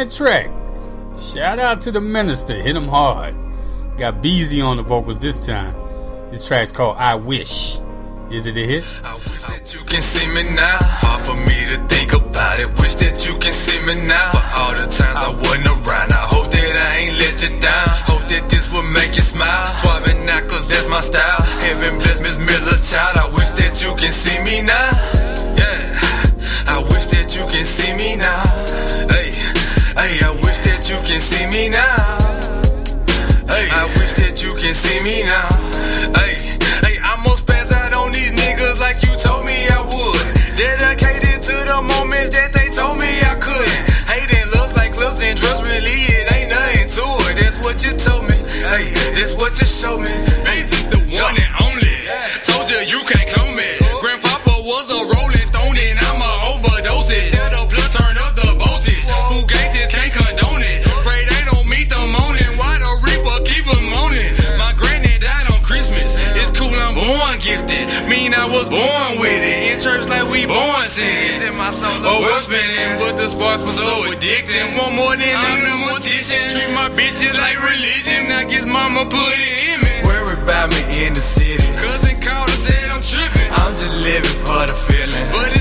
that 0.00 0.10
track. 0.10 0.48
Shout 1.14 1.58
out 1.58 1.82
to 1.82 1.92
the 1.92 2.00
minister, 2.00 2.54
hit 2.54 2.74
him 2.74 2.88
hard. 2.88 3.34
Got 3.98 4.22
Beezy 4.22 4.62
on 4.62 4.78
the 4.78 4.82
vocals 4.82 5.18
this 5.18 5.44
time. 5.44 5.74
This 6.30 6.48
track's 6.48 6.72
called 6.72 6.96
I 6.96 7.16
Wish. 7.16 7.78
Is 8.30 8.46
it 8.46 8.56
a 8.56 8.64
hit? 8.64 8.84
I 9.04 9.14
wish 9.16 9.42
that 9.44 9.74
you 9.74 9.80
can 9.84 10.00
see 10.00 10.24
me 10.32 10.56
now. 10.56 10.78
Hard 11.04 11.20
for 11.20 11.36
me 11.36 11.58
to 11.68 11.76
think 11.92 12.14
about 12.14 12.60
it. 12.60 12.70
Wish 12.80 12.94
that 13.02 13.26
you 13.26 13.36
can 13.40 13.52
see 13.52 13.76
me 13.84 14.06
now. 14.08 14.30
For 14.32 14.46
all 14.56 14.72
the 14.72 14.88
times 14.88 15.18
I 15.20 15.28
wasn't 15.36 15.68
around. 15.68 16.16
I 16.16 16.24
hope 16.32 16.48
that 16.48 16.74
I 16.80 17.04
ain't 17.04 17.18
let 17.20 17.36
you 17.44 17.52
down. 17.60 17.88
Hope 18.08 18.24
that 18.32 18.48
this 18.48 18.72
will 18.72 18.86
make 18.96 19.12
you 19.16 19.24
smile. 19.26 19.64
Swabbing 19.84 20.24
now, 20.24 20.40
cause 20.48 20.64
that's 20.70 20.88
my 20.88 21.02
style. 21.04 21.42
Heaven 21.60 21.98
bless 21.98 22.22
Miss 22.24 22.38
Miller's 22.38 22.88
child. 22.88 23.18
I 23.18 23.26
wish 23.36 23.52
that 23.60 23.76
you 23.84 23.92
can 24.00 24.12
see 24.14 24.38
me 24.48 24.64
now. 24.64 24.88
Yeah. 25.60 25.76
I 26.72 26.80
wish 26.88 27.10
that 27.12 27.36
you 27.36 27.44
can 27.52 27.66
see 27.68 27.92
me 27.92 28.16
now 28.16 28.59
me 31.50 31.68
now. 31.68 32.18
Hey, 33.50 33.66
I 33.74 33.90
wish 33.98 34.14
that 34.22 34.38
you 34.38 34.54
can 34.54 34.72
see 34.72 35.02
me 35.02 35.26
now. 35.26 35.50
Hey, 36.14 36.38
hey, 36.86 36.96
I'm 37.02 37.26
going 37.26 37.34
spaz 37.42 37.74
out 37.74 37.90
on 37.98 38.14
these 38.14 38.30
niggas 38.38 38.78
like 38.78 39.02
you 39.02 39.10
told 39.18 39.42
me 39.44 39.66
I 39.66 39.82
would. 39.82 40.26
Dedicated 40.54 41.42
to 41.42 41.56
the 41.66 41.82
moments 41.82 42.30
that 42.38 42.54
they 42.54 42.70
told 42.70 43.02
me 43.02 43.10
I 43.26 43.34
could. 43.42 43.66
Hating 44.06 44.46
love 44.54 44.70
like 44.78 44.94
clubs 44.94 45.26
and 45.26 45.34
drugs, 45.34 45.66
really 45.66 46.06
it 46.14 46.30
ain't 46.30 46.54
nothing 46.54 46.86
to 46.86 47.04
it. 47.26 47.42
That's 47.42 47.58
what 47.58 47.82
you 47.82 47.98
told 47.98 48.30
me. 48.30 48.38
Hey, 48.70 48.94
that's 49.18 49.34
what 49.34 49.58
you 49.58 49.66
showed 49.66 50.06
me. 50.06 50.14
Hey, 50.46 50.62
the 50.94 51.02
one 51.18 51.34
and 51.34 51.52
only. 51.66 51.98
Told 52.46 52.70
you 52.70 52.78
you 52.86 53.02
can't 53.10 53.26
clone 53.26 53.58
me. 53.58 53.79
born 68.70 69.18
with 69.18 69.42
it. 69.42 69.74
In 69.74 69.76
church 69.82 70.06
like 70.06 70.24
we 70.30 70.46
born 70.46 70.86
sinners. 70.86 71.42
In 71.42 71.58
my 71.58 71.74
soul, 71.74 71.90
oh, 72.06 72.22
we're 72.22 72.40
spinning. 72.40 73.02
But 73.02 73.18
the 73.18 73.26
sparks 73.26 73.66
was 73.66 73.76
so 73.76 74.06
addicting. 74.06 74.78
One 74.78 74.94
more 74.94 75.18
than 75.18 75.34
I'm 75.34 75.60
the 75.66 75.74
mortician. 75.90 76.48
Treat 76.54 76.70
my 76.70 76.88
bitches 76.94 77.34
like 77.34 77.58
religion. 77.58 78.30
I 78.30 78.46
guess 78.46 78.64
mama 78.64 79.10
put 79.10 79.34
it 79.34 79.74
in 79.74 79.78
me. 79.82 79.94
Worry 80.06 80.38
about 80.38 80.70
me 80.70 80.80
in 81.04 81.12
the 81.12 81.20
city. 81.20 81.66
Cousin 81.82 82.16
called 82.22 82.48
and 82.48 82.62
said 82.62 82.86
I'm 82.94 83.02
tripping. 83.02 83.50
I'm 83.50 83.74
just 83.74 83.96
living 84.06 84.38
for 84.46 84.62
the 84.64 84.76
feeling. 84.86 85.26
But 85.34 85.59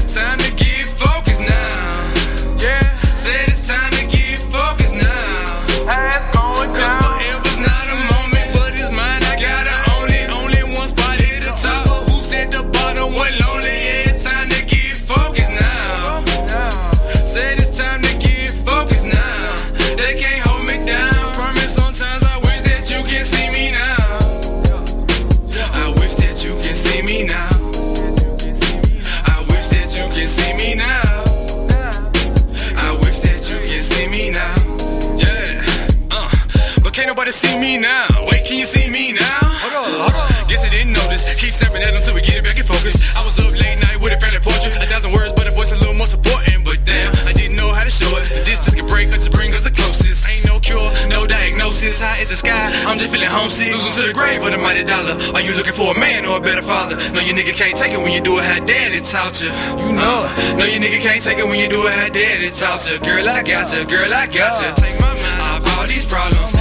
feeling 53.10 53.28
homesick. 53.28 53.74
Losing 53.74 53.94
to 53.94 54.04
the 54.08 54.14
grave 54.14 54.42
with 54.42 54.54
a 54.54 54.58
mighty 54.58 54.84
dollar. 54.84 55.18
Are 55.34 55.42
you 55.42 55.54
looking 55.54 55.74
for 55.74 55.92
a 55.96 56.00
man 56.00 56.26
or 56.26 56.38
a 56.38 56.42
better 56.42 56.62
father? 56.62 56.96
No, 57.12 57.20
your 57.20 57.36
nigga 57.36 57.54
can't 57.54 57.76
take 57.76 57.92
it 57.92 57.98
when 58.00 58.14
you 58.14 58.22
do 58.22 58.38
it 58.38 58.46
how 58.46 58.64
daddy 58.64 59.02
taught 59.02 59.42
you. 59.42 59.50
You 59.82 59.92
know 59.92 60.30
it. 60.30 60.58
No, 60.58 60.66
your 60.66 60.82
nigga 60.82 61.02
can't 61.02 61.22
take 61.22 61.40
it 61.40 61.48
when 61.48 61.60
you 61.60 61.68
do 61.68 61.86
it 61.88 61.94
how 61.94 62.10
daddy 62.10 62.50
taught 62.52 62.86
you. 62.90 63.00
Girl, 63.00 63.28
I 63.28 63.44
got 63.44 63.74
you. 63.74 63.86
Girl, 63.86 64.14
I 64.14 64.28
got 64.28 64.62
you. 64.62 64.70
Take 64.78 65.00
my 65.02 65.14
mind 65.14 65.42
off 65.50 65.78
all 65.78 65.88
these 65.88 66.06
problems. 66.06 66.59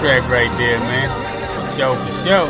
track 0.00 0.26
right 0.30 0.50
there, 0.56 0.78
man. 0.80 1.10
For 1.52 1.76
sure, 1.76 1.94
for 1.94 2.10
sure. 2.10 2.46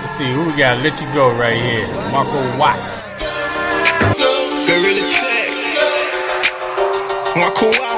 Let's 0.00 0.12
see, 0.16 0.32
who 0.32 0.46
we 0.46 0.56
got? 0.56 0.82
Let 0.82 0.98
you 0.98 1.06
go 1.12 1.30
right 1.36 1.52
here. 1.52 1.86
Marco 2.10 2.40
Watts. 2.56 3.02
Gorilla 4.66 5.10
Tech. 5.12 5.52
Marco 7.36 7.66
Watts. 7.66 7.97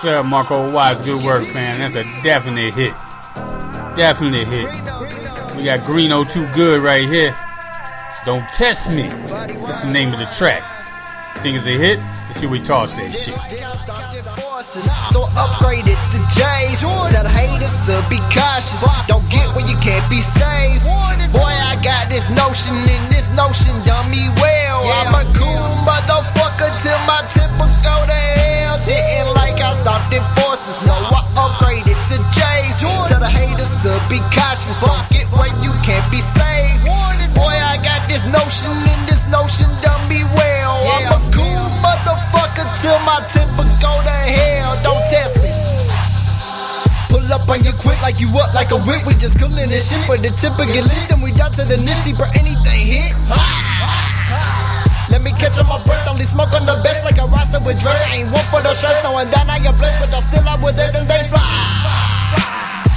Sir. 0.00 0.22
Marco 0.22 0.70
Watts, 0.70 1.00
good 1.00 1.24
work, 1.24 1.42
man. 1.54 1.78
That's 1.80 1.96
a 1.96 2.04
definite 2.22 2.72
hit. 2.74 2.92
Definite 3.96 4.46
hit. 4.46 4.70
We 5.56 5.64
got 5.64 5.80
Greeno 5.80 6.30
Too 6.30 6.46
Good 6.54 6.82
right 6.82 7.08
here. 7.08 7.34
Don't 8.24 8.46
test 8.54 8.90
me. 8.90 9.08
That's 9.66 9.82
the 9.82 9.90
name 9.90 10.12
of 10.12 10.20
the 10.20 10.26
track. 10.26 10.62
Think 11.42 11.56
it's 11.56 11.66
a 11.66 11.70
hit? 11.70 11.98
Let's 11.98 12.40
see 12.40 12.46
we 12.46 12.60
toss 12.60 12.94
that 12.94 13.10
shit. 13.10 13.34
So 15.10 15.26
upgrade 15.34 15.88
it 15.88 15.98
to 16.12 16.18
J's. 16.30 16.80
Tell 16.80 17.22
the 17.22 17.30
haters 17.30 17.74
to 17.86 18.04
be 18.10 18.18
cautious. 18.30 18.84
Don't 19.06 19.28
get 19.30 19.50
where 19.54 19.66
you 19.66 19.76
can't 19.78 20.08
be 20.10 20.20
saved. 20.20 20.84
Boy, 21.32 21.42
I 21.42 21.78
got 21.82 22.08
this 22.08 22.28
notion, 22.30 22.74
and 22.74 23.04
this 23.10 23.26
notion 23.34 23.74
done 23.82 24.10
me 24.10 24.28
well. 24.36 24.82
I'm 25.02 25.14
a 25.14 25.24
cool 25.34 25.77
enforcing, 30.68 30.86
so 30.86 30.92
I 30.92 31.20
upgraded 31.36 31.98
to 32.12 32.16
J's. 32.32 32.80
Tell 33.08 33.20
the 33.20 33.28
haters 33.28 33.70
to 33.82 33.96
be 34.08 34.20
cautious. 34.32 34.76
Don't 34.80 35.08
get 35.10 35.26
where 35.32 35.52
you 35.64 35.72
can't 35.84 36.04
be 36.10 36.20
saved. 36.20 36.84
Boy, 37.34 37.54
I 37.54 37.78
got 37.82 38.08
this 38.08 38.22
notion, 38.28 38.72
and 38.72 39.02
this 39.08 39.22
notion 39.28 39.68
done 39.82 40.00
me 40.08 40.24
well. 40.36 40.76
I'm 40.94 41.16
a 41.16 41.20
cool 41.32 41.64
motherfucker 41.80 42.66
till 42.82 42.98
my 43.04 43.20
temper 43.32 43.64
go 43.80 43.92
to 44.02 44.10
hell. 44.10 44.76
Don't 44.82 45.02
test 45.10 45.42
me. 45.42 45.48
Pull 47.08 47.32
up 47.32 47.48
on 47.48 47.64
you 47.64 47.72
quick 47.72 48.00
like 48.02 48.20
you 48.20 48.28
up 48.36 48.52
like 48.54 48.70
a 48.70 48.78
whip. 48.78 49.06
We 49.06 49.14
just 49.14 49.38
coolin' 49.38 49.70
this 49.70 49.88
shit, 49.88 50.06
but 50.06 50.22
the 50.22 50.30
tip 50.30 50.56
get 50.58 50.84
lit. 50.84 51.08
Then 51.08 51.20
we 51.20 51.32
down 51.32 51.52
to 51.52 51.64
the 51.64 51.76
nissy, 51.76 52.16
bro. 52.16 52.26
Anything 52.34 52.86
hit. 52.86 53.14
Let 55.38 55.54
me 55.54 55.54
catch 55.54 55.62
on 55.62 55.70
my 55.70 55.78
breath, 55.86 56.02
only 56.10 56.26
smoke 56.26 56.50
on 56.50 56.66
the 56.66 56.74
best 56.82 57.06
like 57.06 57.14
a 57.22 57.26
roster 57.30 57.62
with 57.62 57.78
drugs. 57.78 58.02
I 58.10 58.26
ain't 58.26 58.30
one 58.34 58.42
for 58.50 58.58
the 58.58 58.74
stress, 58.74 58.98
knowing 59.06 59.30
that 59.30 59.46
I 59.46 59.62
am 59.62 59.70
blessed, 59.78 60.02
but 60.02 60.10
I 60.10 60.18
still 60.18 60.42
out 60.42 60.58
with 60.58 60.74
it, 60.74 60.90
then 60.90 61.06
they 61.06 61.22
fly. 61.30 61.46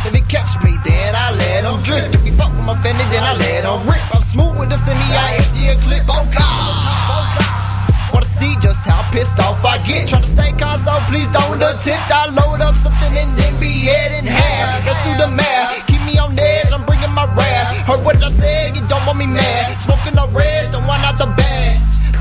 If 0.09 0.17
he 0.17 0.25
catch 0.25 0.57
me, 0.65 0.73
then 0.81 1.13
I 1.13 1.37
let 1.37 1.69
him 1.69 1.77
drip. 1.85 2.09
If 2.17 2.25
he 2.25 2.33
fuck 2.33 2.49
with 2.49 2.65
my 2.65 2.73
family, 2.81 3.05
then 3.13 3.21
I 3.21 3.37
let 3.37 3.61
him 3.61 3.85
rip. 3.85 4.01
I'm 4.09 4.25
smooth 4.25 4.57
with 4.57 4.73
the 4.73 4.77
semi, 4.81 5.05
I 5.05 5.37
empty 5.37 5.69
a 5.69 5.77
clip, 5.85 6.09
oh 6.09 6.25
God. 6.33 8.09
Wanna 8.09 8.25
see 8.25 8.57
just 8.57 8.81
how 8.89 9.05
pissed 9.13 9.37
off 9.37 9.61
I 9.61 9.77
get. 9.85 10.09
Try 10.09 10.25
to 10.25 10.25
stay 10.25 10.49
calm, 10.57 10.81
so 10.81 10.97
please 11.13 11.29
don't 11.29 11.61
attempt. 11.61 12.09
I 12.09 12.25
load 12.33 12.65
up 12.65 12.73
something 12.73 13.21
and 13.21 13.37
then 13.37 13.53
be 13.61 13.85
head 13.85 14.17
in 14.17 14.25
half. 14.25 14.81
Let's 14.81 14.97
do 15.05 15.13
the 15.13 15.29
math. 15.29 15.85
Keep 15.85 16.01
me 16.09 16.17
on 16.17 16.33
edge, 16.33 16.73
I'm 16.73 16.81
bringing 16.89 17.13
my 17.13 17.29
wrath. 17.37 17.85
Heard 17.85 18.01
what 18.01 18.17
I 18.17 18.33
said, 18.33 18.73
you 18.73 18.81
don't 18.89 19.05
want 19.05 19.21
me 19.21 19.29
mad. 19.29 19.77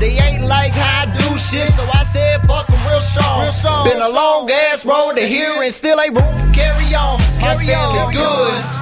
They 0.01 0.17
ain't 0.17 0.49
like 0.49 0.73
how 0.73 1.05
I 1.05 1.13
do 1.13 1.37
shit, 1.37 1.69
so 1.77 1.85
I 1.85 2.01
said 2.09 2.41
fuck 2.49 2.65
'em 2.73 2.81
real 2.89 2.99
strong. 2.99 3.45
Real 3.45 3.53
strong. 3.53 3.85
Been 3.85 4.01
a 4.01 4.09
long 4.09 4.49
ass 4.49 4.83
road 4.83 5.13
to 5.13 5.21
here 5.21 5.61
and 5.61 5.71
still 5.71 6.01
ain't 6.01 6.17
room 6.17 6.33
to 6.41 6.47
carry 6.57 6.89
on. 6.97 7.21
Carry 7.37 7.69
on, 7.69 8.09
good. 8.11 8.81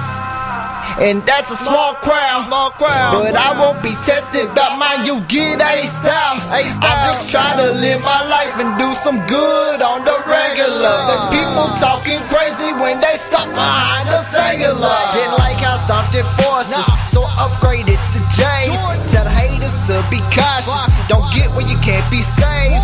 And 1.00 1.24
that's 1.24 1.50
a 1.50 1.56
small 1.56 1.92
crowd, 2.00 2.44
small 2.48 2.70
crowd. 2.70 3.20
But 3.20 3.36
I 3.36 3.52
won't 3.60 3.82
be 3.82 3.92
tested 4.08 4.48
about 4.48 4.76
mine. 4.80 5.04
You 5.04 5.20
get 5.28 5.60
A 5.60 5.86
style, 5.86 6.36
A 6.56 6.60
style. 6.68 6.88
I'm 6.88 7.12
just 7.12 7.28
try 7.28 7.52
to 7.56 7.68
live 7.72 8.00
my 8.00 8.20
life 8.28 8.56
and 8.56 8.72
do 8.80 8.88
some 8.96 9.20
good 9.28 9.80
on 9.80 10.04
the 10.04 10.16
regular. 10.24 10.96
The 11.08 11.16
uh. 11.20 11.32
people 11.36 11.68
talking 11.80 12.20
crazy 12.32 12.72
when 12.80 13.00
they 13.00 13.16
stop 13.16 13.48
behind 13.48 14.08
the 14.08 14.20
cellular. 14.28 14.96
Didn't 15.12 15.36
like 15.36 15.60
how 15.60 15.76
I 15.76 15.84
stopped 15.84 16.14
at 16.16 16.28
forces, 16.40 16.84
so 17.12 17.24
I 17.24 17.48
upgraded 17.48 18.00
to 18.16 18.20
J's. 18.36 18.76
Tell 19.12 19.24
the 19.24 19.32
haters 19.32 19.72
to 19.88 20.04
be 20.10 20.20
cautious. 20.36 20.89
Don't 21.10 21.26
get 21.34 21.50
where 21.58 21.66
you 21.66 21.74
can't 21.82 22.06
be 22.06 22.22
saved. 22.22 22.78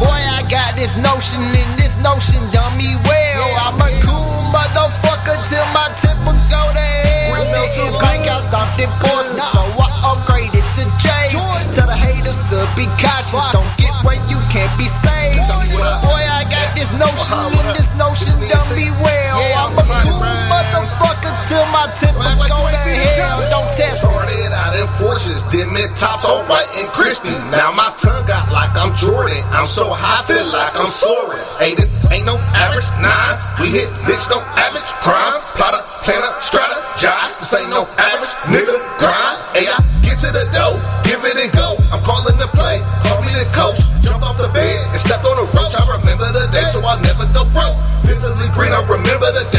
Boy, 0.00 0.08
I 0.08 0.40
got 0.48 0.72
this 0.80 0.96
notion, 0.96 1.44
and 1.44 1.72
this 1.76 1.92
notion 2.00 2.40
done 2.48 2.72
me 2.80 2.96
well. 3.04 3.44
I'm 3.68 3.76
a 3.76 3.92
cool 4.00 4.32
motherfucker 4.48 5.36
till 5.52 5.60
my 5.76 5.84
temper 6.00 6.32
go 6.48 6.62
to 6.72 6.80
hell. 6.80 7.36
Didn't 7.76 8.00
like 8.00 8.24
I 8.24 8.40
stopped 8.48 8.80
at 8.80 8.88
forces, 9.04 9.44
so 9.52 9.60
I 9.60 9.92
upgraded 10.08 10.64
to 10.80 10.88
J's. 10.96 11.36
Tell 11.76 11.84
the 11.84 11.92
haters 11.92 12.40
to 12.48 12.64
be 12.72 12.88
cautious. 12.96 13.44
Don't 13.52 13.68
get 13.76 13.92
where 14.08 14.16
you 14.32 14.40
can't 14.48 14.72
be 14.80 14.88
saved. 14.88 15.44
Boy, 15.44 16.22
I 16.32 16.48
got 16.48 16.72
this 16.72 16.88
notion, 16.96 17.44
and 17.60 17.76
this 17.76 17.92
notion 18.00 18.40
done 18.48 18.72
me 18.72 18.88
well. 19.04 19.36
I'm 19.52 19.76
a 19.76 19.84
cool 20.00 20.24
motherfucker 20.48 21.28
till 21.44 21.68
my 21.68 21.92
temper 22.00 22.24
go 22.48 22.56
to 22.72 22.92
hell. 23.04 23.44
Don't 23.52 23.68
test 23.76 24.00
me. 24.00 24.15
Started 24.26 24.58
out 24.58 24.74
in 24.74 24.90
forces, 24.98 25.38
did 25.54 25.70
mid 25.70 25.94
tops 25.94 26.26
all 26.26 26.42
white 26.50 26.66
and 26.82 26.90
crispy. 26.90 27.30
Now 27.54 27.70
my 27.70 27.94
tongue 27.94 28.26
got 28.26 28.50
like 28.50 28.74
I'm 28.74 28.90
Jordan. 28.98 29.38
I'm 29.54 29.70
so 29.70 29.86
high, 29.94 30.26
feel 30.26 30.42
like 30.50 30.74
I'm 30.74 30.90
soaring. 30.90 31.46
Hey, 31.62 31.78
this 31.78 31.86
ain't 32.10 32.26
no 32.26 32.34
average 32.50 32.90
nines. 32.98 33.46
We 33.62 33.70
hit 33.70 33.86
bitch, 34.02 34.26
no 34.26 34.42
average 34.58 34.90
crimes. 34.98 35.46
Plotter, 35.54 35.78
planner, 36.02 36.34
strategize. 36.42 37.38
This 37.38 37.54
ain't 37.54 37.70
no 37.70 37.86
average 38.02 38.34
nigga 38.50 38.74
grind. 38.98 39.38
Hey, 39.54 39.70
I 39.70 39.78
get 40.02 40.18
to 40.26 40.34
the 40.34 40.42
dough, 40.50 40.74
give 41.06 41.22
it 41.22 41.38
and 41.38 41.52
go. 41.54 41.78
I'm 41.94 42.02
calling 42.02 42.34
the 42.34 42.50
play, 42.50 42.82
call 43.06 43.22
me 43.22 43.30
the 43.30 43.46
coach. 43.54 43.78
Jumped 44.02 44.26
off 44.26 44.42
the 44.42 44.50
bed 44.50 44.90
and 44.90 44.98
stepped 44.98 45.22
on 45.22 45.38
the 45.38 45.46
roach. 45.54 45.78
I 45.78 45.86
remember 45.86 46.34
the 46.34 46.50
day, 46.50 46.66
so 46.66 46.82
I'll 46.82 46.98
never 46.98 47.30
go 47.30 47.46
broke. 47.54 47.78
Physically 48.02 48.50
green, 48.58 48.74
I 48.74 48.82
remember 48.90 49.30
the 49.30 49.46
days. 49.54 49.55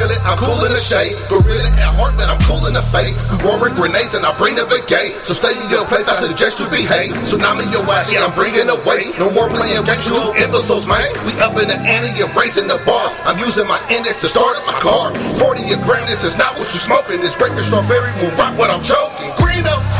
Up, 0.00 0.08
I'm 0.24 0.38
cool 0.40 0.64
in 0.64 0.72
the 0.72 0.80
shade. 0.80 1.12
Gorilla 1.28 1.68
at 1.76 1.92
heart, 1.92 2.16
but 2.16 2.28
I'm 2.32 2.40
cool 2.48 2.64
in 2.64 2.72
the 2.72 2.84
face. 2.88 3.12
Roaring 3.44 3.74
grenades 3.76 4.14
and 4.14 4.24
I 4.24 4.32
bring 4.40 4.56
the 4.56 4.64
brigade. 4.64 5.20
So 5.20 5.36
stay 5.36 5.52
in 5.52 5.68
your 5.68 5.84
place, 5.84 6.08
I 6.08 6.16
suggest 6.16 6.60
you 6.60 6.66
behave. 6.72 7.12
Tsunami 7.28 7.68
your 7.68 7.84
ass, 7.92 8.08
yeah, 8.08 8.24
I'm 8.24 8.32
bringing 8.32 8.64
the 8.64 8.80
weight. 8.88 9.12
No 9.20 9.28
more 9.28 9.52
playing 9.52 9.84
games, 9.84 10.08
you 10.08 10.16
two 10.16 10.32
imbeciles, 10.40 10.88
man. 10.88 11.04
We 11.28 11.36
up 11.44 11.52
in 11.60 11.68
the 11.68 11.76
ante 11.76 12.16
and 12.24 12.32
raising 12.32 12.68
the 12.68 12.80
bar. 12.88 13.12
I'm 13.28 13.36
using 13.38 13.68
my 13.68 13.80
index 13.92 14.20
to 14.24 14.28
start 14.28 14.56
up 14.56 14.64
my 14.64 14.78
car. 14.80 15.12
40 15.36 15.60
a 15.72 15.76
gram, 15.84 16.04
this 16.08 16.24
is 16.24 16.38
not 16.40 16.56
what 16.56 16.68
you 16.72 16.80
smoking. 16.80 17.20
This 17.20 17.36
grape 17.36 17.52
and 17.52 17.64
strawberry 17.64 18.08
will 18.24 18.32
rock 18.40 18.56
what 18.56 18.72
I'm 18.72 18.80
choking. 18.80 19.28
Green 19.36 19.68
up. 19.68 19.91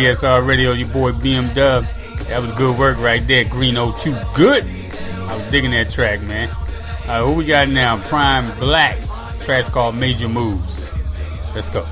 WDSR 0.00 0.46
Radio, 0.46 0.72
your 0.72 0.88
boy 0.88 1.12
BM 1.12 1.54
Dub. 1.54 1.84
That 2.28 2.40
was 2.40 2.50
good 2.52 2.78
work 2.78 2.98
right 3.00 3.20
there. 3.26 3.44
Green 3.44 3.74
02, 3.74 4.16
good. 4.34 4.64
I 4.64 5.36
was 5.36 5.50
digging 5.50 5.72
that 5.72 5.90
track, 5.90 6.22
man. 6.22 6.48
All 6.48 6.56
right, 7.06 7.20
who 7.22 7.34
we 7.34 7.44
got 7.44 7.68
now? 7.68 7.98
Prime 8.08 8.50
Black. 8.58 8.96
Track's 9.42 9.68
called 9.68 9.96
Major 9.96 10.26
Moves. 10.26 10.80
Let's 11.54 11.68
go. 11.68 11.84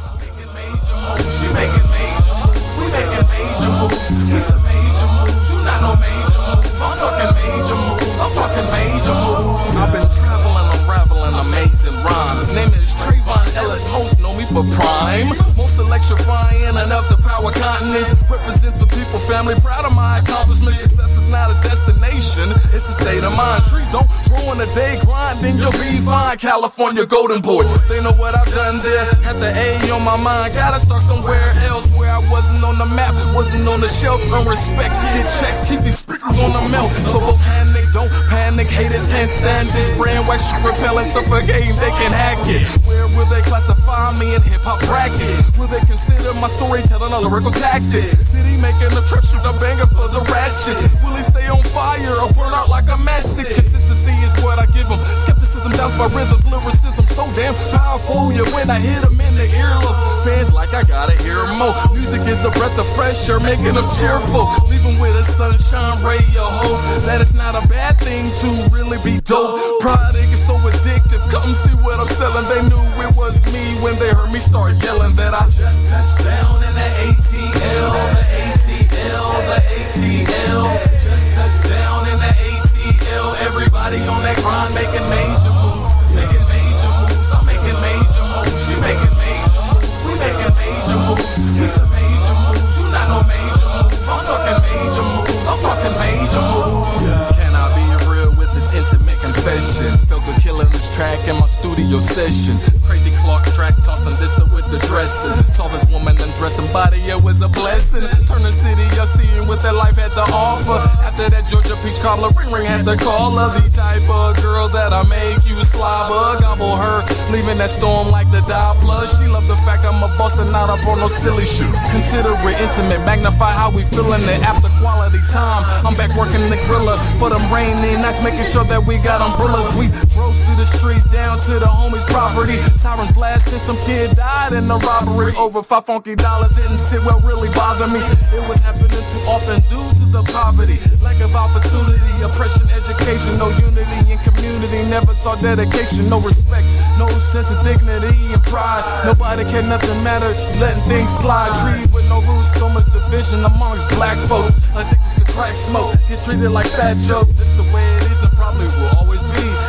Amazing 11.38 11.94
rhymes. 12.04 12.54
Name 12.54 12.72
is 12.74 12.94
Trayvon 12.94 13.56
Ellis, 13.56 14.18
know 14.20 14.34
me 14.36 14.44
for 14.44 14.64
prime. 14.76 15.28
Most 15.56 15.78
electrifying, 15.78 16.62
enough 16.70 17.06
to 17.08 17.16
our 17.38 17.52
continents. 17.54 18.10
Represent 18.26 18.74
the 18.76 18.86
people, 18.90 19.22
family, 19.30 19.54
proud 19.62 19.86
of 19.86 19.94
my 19.94 20.18
accomplishments. 20.18 20.82
Success 20.82 21.10
is 21.14 21.28
not 21.30 21.50
a 21.50 21.56
destination, 21.62 22.50
it's 22.74 22.90
a 22.90 22.94
state 22.98 23.22
of 23.22 23.32
mind. 23.38 23.62
Trees 23.70 23.90
don't 23.94 24.06
grow 24.26 24.42
in 24.52 24.58
a 24.58 24.68
day 24.74 24.98
grind, 25.06 25.38
then 25.38 25.54
you'll 25.56 25.74
be 25.78 26.02
fine. 26.02 26.36
California 26.38 27.06
Golden 27.06 27.40
Boy, 27.40 27.62
they 27.86 28.02
know 28.02 28.14
what 28.18 28.34
I've 28.34 28.50
done 28.50 28.82
there. 28.82 29.06
Had 29.22 29.38
the 29.38 29.50
A 29.54 29.78
on 29.94 30.02
my 30.04 30.18
mind, 30.18 30.54
gotta 30.54 30.80
start 30.82 31.02
somewhere 31.02 31.54
else 31.70 31.86
where 31.96 32.10
I 32.10 32.20
wasn't 32.30 32.62
on 32.64 32.76
the 32.78 32.86
map, 32.98 33.14
wasn't 33.34 33.66
on 33.68 33.80
the 33.80 33.88
shelf. 33.88 34.20
Earn 34.34 34.46
respect, 34.46 34.92
get 35.14 35.26
checks, 35.38 35.70
keep 35.70 35.80
these 35.80 35.98
speakers 36.02 36.36
on 36.42 36.50
the 36.50 36.64
melt. 36.74 36.90
So 37.06 37.20
volcanic, 37.22 37.86
don't 37.94 38.10
panic, 38.28 38.66
haters 38.66 39.06
can't 39.12 39.30
stand 39.30 39.68
this. 39.70 39.88
Brainwash, 39.94 40.44
repellent, 40.66 41.08
suffocating, 41.08 41.76
they 41.78 41.92
can 42.02 42.12
hack 42.12 42.38
it. 42.50 42.66
Where 42.84 43.06
will 43.14 43.28
they 43.30 43.42
classify 43.42 44.12
me 44.18 44.34
in 44.34 44.42
hip 44.42 44.62
hop 44.62 44.80
brackets? 44.86 45.58
Will 45.58 45.68
they 45.68 45.80
consider 45.86 46.32
my 46.40 46.48
storytelling 46.48 47.12
a 47.12 47.27
lyrical 47.28 47.52
tactic? 47.52 48.08
City 48.24 48.56
making 48.56 48.88
a 48.96 49.02
trip, 49.04 49.20
shoot 49.20 49.44
a 49.44 49.52
banger 49.60 49.86
for 49.92 50.08
the 50.08 50.24
ratchets. 50.32 50.80
Will 51.04 51.16
he 51.16 51.22
stay 51.22 51.46
on 51.48 51.62
fire 51.62 52.16
or 52.24 52.32
burn 52.32 52.52
out 52.56 52.68
like 52.68 52.88
a 52.88 52.96
matchstick? 52.96 53.52
Consistency 53.52 54.16
is 54.24 54.32
what 54.40 54.58
I 54.58 54.66
give 54.72 54.88
him. 54.88 54.98
Skepticism 55.20 55.72
doubts 55.72 55.96
my 56.00 56.08
rhythms, 56.08 56.44
lyricism 56.48 57.04
so 57.04 57.24
damn 57.36 57.54
powerful. 57.74 58.32
Yeah, 58.32 58.48
when 58.56 58.70
I 58.70 58.80
hit 58.80 59.04
him 59.04 59.18
in 59.20 59.34
the 59.36 59.48
earlobe, 59.60 59.98
fans 60.24 60.52
like 60.52 60.72
I 60.72 60.82
gotta 60.84 61.18
hear 61.22 61.42
more. 61.60 61.74
Music 61.92 62.22
is 62.24 62.40
a 62.44 62.50
breath 62.56 62.78
of 62.78 62.88
fresh 62.96 63.28
air, 63.28 63.40
making 63.40 63.76
them 63.76 63.88
cheerful. 64.00 64.48
Leave 64.70 64.78
Leaving 64.78 65.02
with 65.02 65.18
a 65.18 65.24
sunshine 65.24 65.98
ray 66.06 66.22
of 66.38 66.50
hope. 66.62 66.80
That 67.04 67.20
it's 67.20 67.34
not 67.34 67.58
a 67.58 67.66
bad 67.68 67.98
thing 67.98 68.30
to 68.40 68.48
really 68.70 68.98
be 69.04 69.20
dope. 69.20 69.80
Pride 69.80 70.14
is 70.14 70.38
so 70.38 70.54
addictive. 70.54 71.18
Come 71.34 71.54
see 71.54 71.74
what 71.82 71.98
I'm 71.98 72.06
selling. 72.06 72.46
They 72.46 72.62
knew 72.70 72.86
it 73.02 73.12
was 73.16 73.34
me 73.52 73.62
when 73.82 73.98
they 73.98 74.14
heard 74.14 74.30
me 74.32 74.38
start 74.38 74.78
yelling 74.82 75.14
that 75.16 75.34
I 75.34 75.44
just 75.50 75.90
touched 75.90 76.24
down 76.24 76.62
in 76.62 76.74
the 76.78 76.88
ATL, 77.18 77.98
the 78.14 78.24
ATL, 78.46 79.26
the 79.50 79.58
ATL. 79.74 80.70
Just 80.94 81.26
touched 81.34 81.66
down 81.66 82.06
in 82.06 82.18
the 82.22 82.30
ATL. 82.30 83.34
Everybody 83.42 83.98
on 84.06 84.22
that 84.22 84.38
grind 84.38 84.70
making 84.70 85.02
major 85.10 85.50
moves, 85.50 85.98
making 86.14 86.46
major 86.46 86.90
moves. 86.94 87.28
I'm 87.34 87.42
making 87.42 87.78
major 87.82 88.22
moves. 88.22 88.54
She 88.62 88.74
making 88.78 89.14
major 89.18 89.62
moves. 89.66 89.90
We 90.06 90.14
making 90.14 90.54
major 90.62 90.98
moves. 91.10 91.34
We 91.58 91.66
some 91.66 91.90
major 91.90 92.36
moves. 92.38 92.78
You 92.78 92.86
not 92.86 93.06
no 93.10 93.18
major 93.26 93.66
moves. 93.66 93.98
I'm 94.06 94.22
talking 94.22 94.58
major 94.62 95.06
moves. 95.10 95.42
I'm 95.42 95.58
talking 95.58 95.94
major 95.98 96.44
moves. 96.54 97.02
Can 97.34 97.50
I 97.50 97.66
be 97.74 97.86
real 98.14 98.30
with 98.38 98.54
this 98.54 98.70
intimate 98.78 99.18
confession? 99.18 99.90
Felt 100.06 100.22
the 100.22 100.38
kill 100.38 100.62
in 100.62 100.70
this 100.70 100.86
track 100.94 101.18
in 101.26 101.34
my 101.42 101.50
studio 101.50 101.98
session. 101.98 102.77
Crazy 102.88 103.12
Clark 103.20 103.44
track 103.52 103.76
tossing 103.84 104.16
this 104.16 104.40
up 104.40 104.48
with 104.48 104.64
the 104.72 104.80
dressing. 104.88 105.36
Saw 105.52 105.68
this 105.68 105.84
woman 105.92 106.16
undressing 106.16 106.64
body, 106.72 106.96
it 107.04 107.20
was 107.20 107.44
a 107.44 107.48
blessing. 107.52 108.08
Turn 108.24 108.40
the 108.40 108.48
city 108.48 108.88
up, 108.96 109.12
seeing 109.12 109.44
what 109.44 109.60
their 109.60 109.76
life 109.76 110.00
had 110.00 110.08
to 110.16 110.24
offer. 110.32 110.80
After 111.04 111.28
that 111.28 111.44
Georgia 111.52 111.76
peach 111.84 112.00
cobbler, 112.00 112.32
ring 112.32 112.48
ring 112.48 112.64
had 112.64 112.88
to 112.88 112.96
call 112.96 113.36
her 113.36 113.52
the 113.60 113.68
type 113.68 114.08
of 114.08 114.40
girl 114.40 114.72
that 114.72 114.96
I 114.96 115.04
make 115.04 115.44
you 115.44 115.60
slobber. 115.60 116.40
Gobble 116.40 116.80
her, 116.80 117.04
leaving 117.28 117.60
that 117.60 117.68
storm 117.68 118.08
like 118.08 118.24
the 118.32 118.40
Doppler. 118.48 119.04
She 119.04 119.28
love 119.28 119.44
the 119.52 119.60
fact 119.68 119.84
I'm 119.84 120.00
a 120.00 120.08
boss 120.16 120.40
and 120.40 120.48
not 120.48 120.72
up 120.72 120.80
on 120.88 121.04
no 121.04 121.12
silly 121.12 121.44
shit. 121.44 121.68
Consider 121.92 122.32
it 122.32 122.56
intimate, 122.56 123.04
magnify 123.04 123.52
how 123.52 123.68
we 123.68 123.84
feeling 123.84 124.24
it 124.24 124.40
after 124.40 124.72
quality 124.80 125.20
time. 125.28 125.60
I'm 125.84 125.92
back 126.00 126.08
working 126.16 126.40
the 126.48 126.56
griller 126.64 126.96
for 127.20 127.28
them 127.28 127.44
rainy 127.52 128.00
nights, 128.00 128.24
making 128.24 128.48
sure 128.48 128.64
that 128.64 128.80
we 128.80 128.96
got 129.04 129.20
umbrellas. 129.20 129.68
We 129.76 129.92
drove 130.16 130.32
through 130.48 130.56
the 130.56 130.64
streets 130.64 131.04
down 131.12 131.36
to 131.52 131.60
the 131.60 131.68
homies' 131.68 132.08
property. 132.08 132.56
Sirens 132.78 133.10
blasting, 133.10 133.58
some 133.58 133.74
kid 133.82 134.14
died 134.14 134.54
in 134.54 134.70
the 134.70 134.78
robbery. 134.86 135.34
Over 135.34 135.66
five 135.66 135.82
funky 135.90 136.14
dollars 136.14 136.54
didn't 136.54 136.78
sit 136.78 137.02
well, 137.02 137.18
really 137.26 137.50
bother 137.50 137.90
me. 137.90 137.98
It 138.30 138.38
was 138.46 138.62
happening 138.62 138.94
too 138.94 139.22
often 139.26 139.58
due 139.66 139.82
to 139.98 140.04
the 140.14 140.22
poverty, 140.30 140.78
lack 141.02 141.18
of 141.18 141.34
opportunity, 141.34 141.98
oppression, 142.22 142.70
education, 142.70 143.34
no 143.34 143.50
unity 143.50 144.14
in 144.14 144.18
community. 144.22 144.86
Never 144.94 145.10
saw 145.18 145.34
dedication, 145.42 146.06
no 146.06 146.22
respect, 146.22 146.70
no 147.02 147.10
sense 147.18 147.50
of 147.50 147.58
dignity 147.66 148.14
and 148.30 148.42
pride. 148.46 148.86
Nobody 149.02 149.42
care, 149.50 149.66
nothing 149.66 149.98
matter, 150.06 150.30
letting 150.62 150.78
things 150.86 151.10
slide. 151.18 151.50
Trees 151.58 151.90
with 151.90 152.06
no 152.06 152.22
roots, 152.30 152.54
so 152.62 152.70
much 152.70 152.86
division 152.94 153.42
amongst 153.42 153.90
black 153.98 154.14
folks. 154.30 154.78
Addicted 154.78 155.26
to 155.26 155.26
crack 155.34 155.50
smoke, 155.58 155.98
get 156.06 156.22
treated 156.22 156.54
like 156.54 156.70
fat 156.78 156.94
jokes. 157.02 157.34
This 157.34 157.50
the 157.58 157.66
way 157.74 157.82
it 157.98 158.06
is 158.06 158.22
and 158.22 158.30
probably 158.38 158.70
will. 158.78 158.97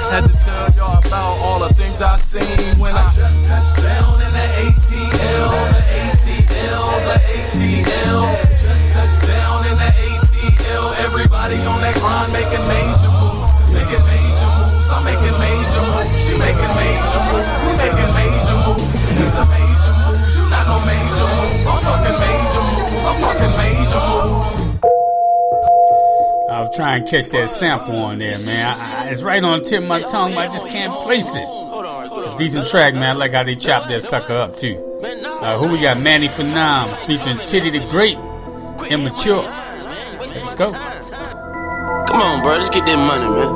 Had 0.10 0.26
to 0.26 0.34
tell 0.34 0.66
y'all 0.74 0.98
about 0.98 1.38
all 1.46 1.60
the 1.62 1.70
things 1.78 2.02
I 2.02 2.18
seen 2.18 2.42
when 2.82 2.98
I 2.98 3.06
just 3.14 3.46
touched 3.46 3.78
down 3.78 4.18
in 4.18 4.32
the 4.34 4.48
ATL, 4.66 5.54
the 5.70 5.84
ATL, 6.02 6.90
the 7.06 7.18
ATL. 7.30 8.26
Just 8.58 8.90
touched 8.90 9.22
down 9.30 9.70
in 9.70 9.78
the 9.78 9.92
ATL. 10.10 10.98
Everybody 11.06 11.62
on 11.62 11.78
that 11.86 11.94
grind 12.02 12.34
making 12.34 12.66
major 12.66 13.12
moves, 13.22 13.54
making 13.70 14.02
major 14.10 14.50
moves. 14.58 14.90
I'm 14.90 15.06
making 15.06 15.38
major 15.38 15.84
moves. 15.94 16.10
She 16.26 16.34
making 16.42 16.74
major 16.74 17.22
moves. 17.30 17.50
We 17.62 17.72
making 17.78 18.12
major 18.18 18.58
moves. 18.66 18.90
It's 19.14 19.38
a 19.38 19.46
major 19.46 19.94
moves. 20.10 20.34
You 20.34 20.44
not 20.50 20.66
no 20.74 20.78
major 20.90 21.28
move. 21.38 21.70
I'm 21.70 21.80
talking 21.86 22.18
major 22.18 22.64
moves. 22.66 23.06
I'm 23.06 23.18
talking 23.22 23.54
major 23.62 24.02
moves. 24.10 24.69
I 26.60 26.64
was 26.64 26.76
trying 26.76 27.06
to 27.06 27.10
catch 27.10 27.30
that 27.30 27.48
sample 27.48 27.96
on 28.04 28.18
there, 28.18 28.38
man. 28.46 28.76
I, 28.76 29.06
I, 29.06 29.10
it's 29.12 29.24
right 29.24 29.42
on 29.42 29.60
the 29.60 29.64
tip 29.64 29.82
of 29.82 29.88
my 29.88 30.02
tongue, 30.02 30.36
but 30.36 30.50
I 30.50 30.52
just 30.52 30.68
can't 30.68 30.92
place 30.92 31.34
it. 31.34 31.48
A 31.48 32.36
decent 32.38 32.68
track, 32.68 32.96
man. 32.96 33.04
I 33.04 33.14
like 33.14 33.32
how 33.32 33.44
they 33.44 33.56
chopped 33.56 33.88
that 33.88 34.04
sucker 34.04 34.34
up, 34.34 34.58
too. 34.58 34.76
Uh, 35.40 35.58
who 35.58 35.72
we 35.72 35.80
got? 35.80 36.02
Manny 36.02 36.28
Phenom 36.28 36.94
featuring 37.08 37.38
Titty 37.48 37.70
the 37.70 37.80
Great, 37.88 38.18
Immature. 38.92 39.44
Let's 40.20 40.54
go. 40.54 40.74
Come 40.74 42.20
on, 42.20 42.44
bro. 42.44 42.58
Let's 42.58 42.70
get 42.70 42.86
that 42.88 43.00
money, 43.08 43.32
man. 43.32 43.56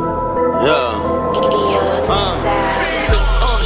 Yeah. 0.64 1.44
Uh, 2.08 2.40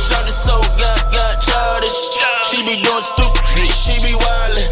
shawty 0.02 0.34
so 0.34 0.58
got, 0.82 1.14
got 1.14 1.38
childish. 1.46 1.94
She 2.50 2.66
be 2.66 2.82
doing 2.82 3.06
stupid 3.06 3.46
shit. 3.54 3.70
She 3.70 4.02
be 4.02 4.18
wildin'. 4.18 4.66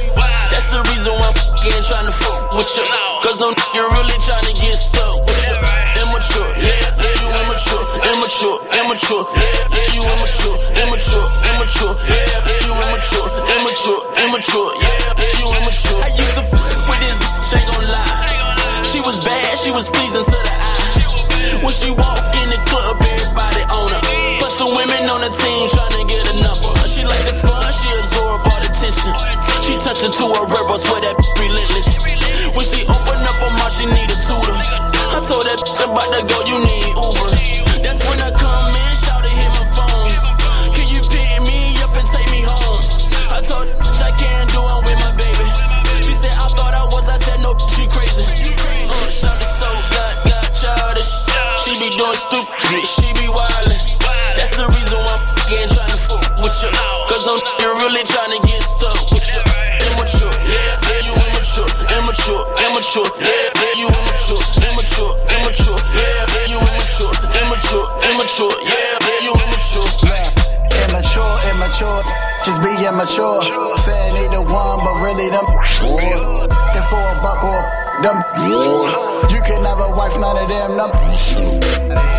That's 0.49 0.65
the 0.73 0.81
reason 0.89 1.13
why 1.21 1.29
I'm 1.29 1.37
fucking 1.37 1.83
trying 1.85 2.09
to 2.09 2.11
fuck 2.17 2.49
with 2.57 2.65
you. 2.77 2.89
Cause 3.21 3.39
no 3.39 3.53
nigga 3.75 3.91
really 3.91 4.19
trying 4.23 4.47
to 4.47 4.55
get 4.55 4.75
stuck 4.79 5.19
with 5.27 5.35
you. 5.43 5.59
Immature, 5.99 6.47
yeah, 6.63 6.71
yeah, 6.95 7.11
you 7.19 7.27
immature, 7.43 7.83
immature, 8.07 8.55
immature, 8.71 9.23
yeah, 9.35 9.51
yeah, 9.75 9.91
you 9.91 10.01
immature, 10.15 10.55
immature, 10.79 11.27
immature, 11.51 11.91
yeah, 12.07 12.23
yeah, 12.23 12.63
you 12.63 12.71
immature, 12.71 13.27
immature, 13.51 13.99
immature, 14.23 14.69
yeah, 14.79 15.19
yeah, 15.19 15.39
you 15.43 15.47
immature. 15.59 15.99
I 15.99 16.07
used 16.15 16.35
to 16.39 16.43
fuck 16.55 16.71
with 16.87 16.99
this 17.03 17.19
bitch, 17.19 17.51
ain't 17.51 17.67
gon' 17.67 17.83
lie. 17.91 18.87
She 18.87 19.03
was 19.03 19.19
bad, 19.27 19.59
she 19.59 19.71
was 19.75 19.91
pleasing 19.91 20.23
to 20.23 20.39
the 20.39 20.55
eye. 20.55 21.59
When 21.59 21.75
she 21.75 21.91
walk 21.91 22.23
in 22.31 22.47
the 22.47 22.59
club, 22.71 22.95
everybody 22.95 23.63
on 23.75 23.91
her. 23.91 24.39
Put 24.39 24.55
some 24.55 24.71
women 24.71 25.03
on 25.11 25.19
the 25.19 25.31
team 25.35 25.67
trying 25.67 25.99
to 25.99 26.03
get 26.07 26.23
a 26.31 26.35
number. 26.39 26.71
She 26.87 27.03
like 27.03 27.27
the 27.27 27.35
sponge, 27.43 27.75
she 27.75 27.91
absorb 27.91 28.39
all 28.39 28.61
the 28.63 28.71
tension. 28.71 29.11
She 29.59 29.75
tucked 29.83 29.99
into 29.99 30.23
a 30.31 30.41
river, 30.47 30.77
swear 30.79 31.03
that 31.03 31.15
relentless. 31.43 32.24
When 32.53 32.65
she 32.65 32.85
open 32.85 33.19
up 33.25 33.37
her 33.41 33.51
mouth, 33.57 33.73
she 33.73 33.85
need 33.89 34.09
a 34.11 34.17
tutor. 34.21 34.53
I 34.53 35.19
told 35.25 35.47
that 35.49 35.57
bitch 35.57 35.81
I'm 35.81 35.95
about 35.95 36.13
to 36.13 36.21
go, 36.29 36.37
you 36.45 36.57
need 36.61 36.93
Uber. 36.93 37.29
That's 37.81 38.01
when 38.05 38.19
I 38.21 38.29
come 38.29 38.69
in, 38.75 38.91
shout 38.93 39.23
to 39.25 39.31
hit 39.31 39.51
my 39.55 39.65
phone. 39.73 40.13
Can 40.77 40.87
you 40.93 41.01
pick 41.09 41.41
me 41.41 41.73
up 41.81 41.93
and 41.97 42.07
take 42.13 42.29
me 42.29 42.45
home? 42.45 42.81
I 43.33 43.41
told 43.41 43.65
bitch 43.65 43.99
I 44.03 44.11
can't 44.13 44.47
do 44.53 44.61
it 44.61 44.79
with 44.85 44.99
my 45.01 45.11
baby. 45.17 45.47
She 46.05 46.13
said 46.13 46.35
I 46.37 46.47
thought 46.53 46.75
I 46.77 46.85
was, 46.93 47.09
I 47.09 47.17
said 47.17 47.41
no, 47.41 47.57
she 47.73 47.89
crazy. 47.89 48.21
Uh, 48.23 49.09
shout 49.09 49.35
to 49.39 49.47
so 49.47 49.69
got, 49.95 50.13
got 50.29 50.47
childish. 50.53 51.11
She 51.65 51.73
be 51.81 51.89
doing 51.97 52.19
stupid, 52.19 52.85
she 52.85 53.09
be 53.17 53.25
wildin'. 53.31 53.81
That's 54.37 54.53
the 54.53 54.67
reason 54.69 54.97
why 55.01 55.17
I'm 55.17 55.23
fucking 55.33 55.69
trying 55.73 55.93
to 55.93 55.99
fuck 55.99 56.23
with 56.43 56.57
you. 56.61 56.71
Cause 57.09 57.23
nigga 57.25 57.73
really 57.79 58.03
trying 58.05 58.33
to 58.37 58.41
get 58.45 58.61
stuck 58.61 59.04
immature, 62.25 62.41
immature, 62.65 63.05
yeah, 63.21 63.53
yeah, 63.53 63.77
you 63.77 63.85
immature, 63.85 64.41
immature, 64.65 65.13
immature, 65.29 65.77
yeah, 65.93 66.25
yeah, 66.33 66.49
you 66.49 66.57
immature, 66.57 67.13
immature, 67.37 67.85
immature, 68.09 68.55
yeah, 68.65 68.97
yeah, 69.05 69.29
you 69.29 69.33
immature. 69.45 69.85
Immature, 70.89 71.35
immature, 71.53 72.01
just 72.41 72.57
be 72.65 72.73
immature. 72.81 73.45
Saying 73.77 74.13
they 74.17 74.27
the 74.33 74.41
one, 74.41 74.81
but 74.81 74.95
really 75.05 75.29
them. 75.29 75.45
And 75.45 76.85
for 76.89 76.97
a 76.97 77.15
buck 77.21 77.45
or 77.45 77.61
them. 78.01 78.17
You 79.29 79.41
can 79.45 79.61
a 79.77 79.93
wife, 79.93 80.17
none 80.17 80.37
of 80.41 80.49
them 80.49 80.71
them 80.73 80.89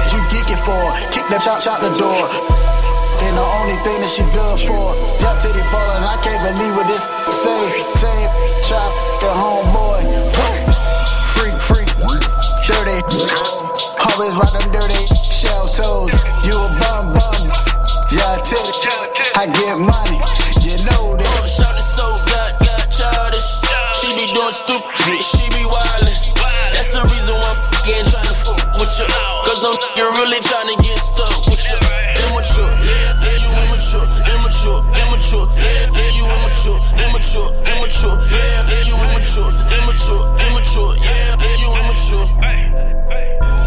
You 0.07 0.19
geek 0.31 0.47
it 0.47 0.61
for, 0.63 0.87
kick 1.11 1.27
the 1.31 1.39
chop, 1.43 1.59
chop 1.59 1.81
the 1.83 1.91
door. 1.99 2.96
And 3.25 3.37
the 3.37 3.47
only 3.61 3.77
thing 3.87 4.01
that 4.05 4.11
she 4.11 4.23
good 4.37 4.59
for, 4.67 4.93
y'all 5.25 5.37
titty 5.41 5.63
ballin', 5.73 6.05
I 6.05 6.17
can't 6.21 6.43
believe 6.45 6.75
what 6.77 6.87
this 6.87 7.05
say. 7.33 7.65
Tape, 7.97 8.33
chop, 8.67 8.93
the 9.25 9.31
homeboy, 9.33 10.05
poop, 10.37 10.63
freak, 11.37 11.57
freak, 11.57 11.89
dirty. 12.69 13.01
Always 14.05 14.37
rock 14.37 14.53
them 14.53 14.69
dirty 14.73 15.03
shell 15.33 15.67
toes. 15.69 16.13
You 16.45 16.57
a 16.57 16.69
bum 16.81 17.13
bum, 17.13 17.41
y'all 18.13 18.39
titty. 18.45 18.73
I 19.37 19.49
get 19.53 19.77
money, 19.81 20.19
you 20.65 20.81
know 20.89 21.17
this. 21.17 21.61
Oh, 21.61 21.77
so 21.77 22.07
god, 22.33 22.53
god 22.61 22.87
childish. 22.89 23.49
She 24.01 24.09
be 24.17 24.33
doing 24.33 24.53
stupid, 24.53 25.21
she 25.21 25.45
be 25.53 25.65
wildin'. 25.69 26.17
That's 26.73 26.93
the 26.93 27.03
reason 27.05 27.35
why 27.37 27.53
I'm 27.53 27.61
getting 27.85 28.09
tryna 28.09 28.33
fuck 28.33 28.61
with 28.81 28.93
you. 28.97 29.09
Cause 29.45 29.61
them 29.61 29.77
you 29.97 30.05
really 30.21 30.41
tryna 30.41 30.77
get 30.81 30.99
stuck. 31.01 31.36
Immature, 37.37 37.53
immature, 37.69 38.17
yeah, 38.33 38.69
yeah, 38.71 38.89
you 38.89 38.97
immature, 38.97 39.51
immature, 39.77 40.25
immature, 40.49 40.93
yeah, 41.05 41.37
yeah, 41.37 41.61
you 41.61 41.69
immature. 41.85 42.25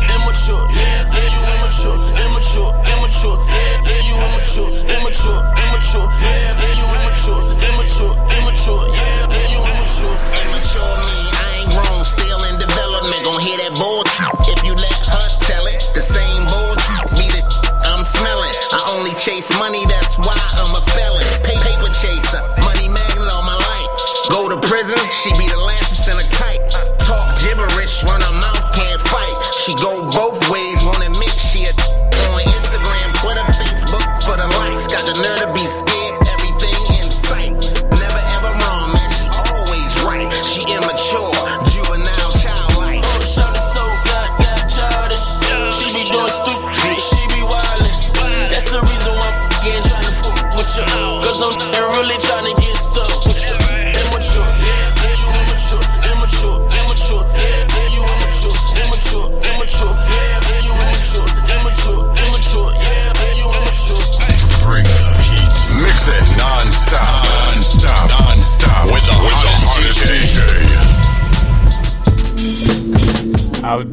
Immature, 0.09 0.65
yeah, 0.73 1.05
yeah, 1.13 1.29
you 1.29 1.41
immature, 1.53 1.97
immature, 2.17 2.71
immature, 2.89 3.37
yeah, 3.45 3.85
yeah, 3.85 4.01
you 4.09 4.15
immature, 4.25 4.69
immature, 4.89 5.39
immature, 5.61 6.07
yeah, 6.17 6.57
yeah, 6.57 6.73
you 6.79 6.85
immature, 6.97 7.41
immature, 7.69 8.13
immature, 8.33 8.83
yeah, 8.89 9.29
yeah, 9.29 9.53
you 9.53 9.59
immature. 9.69 10.15
Immature 10.49 10.93
mean 11.05 11.29
I 11.29 11.61
ain't 11.61 11.69
grown, 11.69 12.01
still 12.03 12.41
in 12.49 12.55
development. 12.57 13.21
Gon' 13.21 13.39
hear 13.41 13.57
that 13.61 13.73
bull 13.77 14.01
if 14.49 14.59
you 14.65 14.73
let 14.73 14.97
her 15.13 15.27
tell 15.45 15.65
it. 15.69 15.77
The 15.93 16.01
same 16.01 16.41
bull 16.49 16.73
be 17.13 17.29
the 17.29 17.41
I'm 17.85 18.01
smelling. 18.05 18.55
I 18.73 18.79
only 18.97 19.13
chase 19.13 19.49
money, 19.59 19.85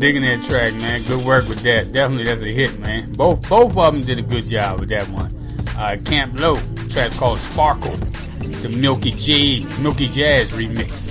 digging 0.06 0.22
that 0.22 0.40
track, 0.44 0.72
man. 0.74 1.02
Good 1.02 1.26
work 1.26 1.48
with 1.48 1.62
that. 1.62 1.90
Definitely, 1.90 2.26
that's 2.26 2.42
a 2.42 2.52
hit, 2.52 2.78
man. 2.78 3.10
Both 3.14 3.48
both 3.48 3.76
of 3.76 3.92
them 3.92 4.02
did 4.02 4.20
a 4.20 4.22
good 4.22 4.46
job 4.46 4.78
with 4.78 4.88
that 4.90 5.08
one. 5.08 5.32
Uh, 5.76 5.96
Camp 6.04 6.38
Lo, 6.38 6.60
track's 6.88 7.18
called 7.18 7.40
Sparkle. 7.40 7.94
It's 8.38 8.60
the 8.60 8.68
Milky 8.68 9.10
J, 9.10 9.64
Milky 9.82 10.06
Jazz 10.06 10.52
remix. 10.52 11.10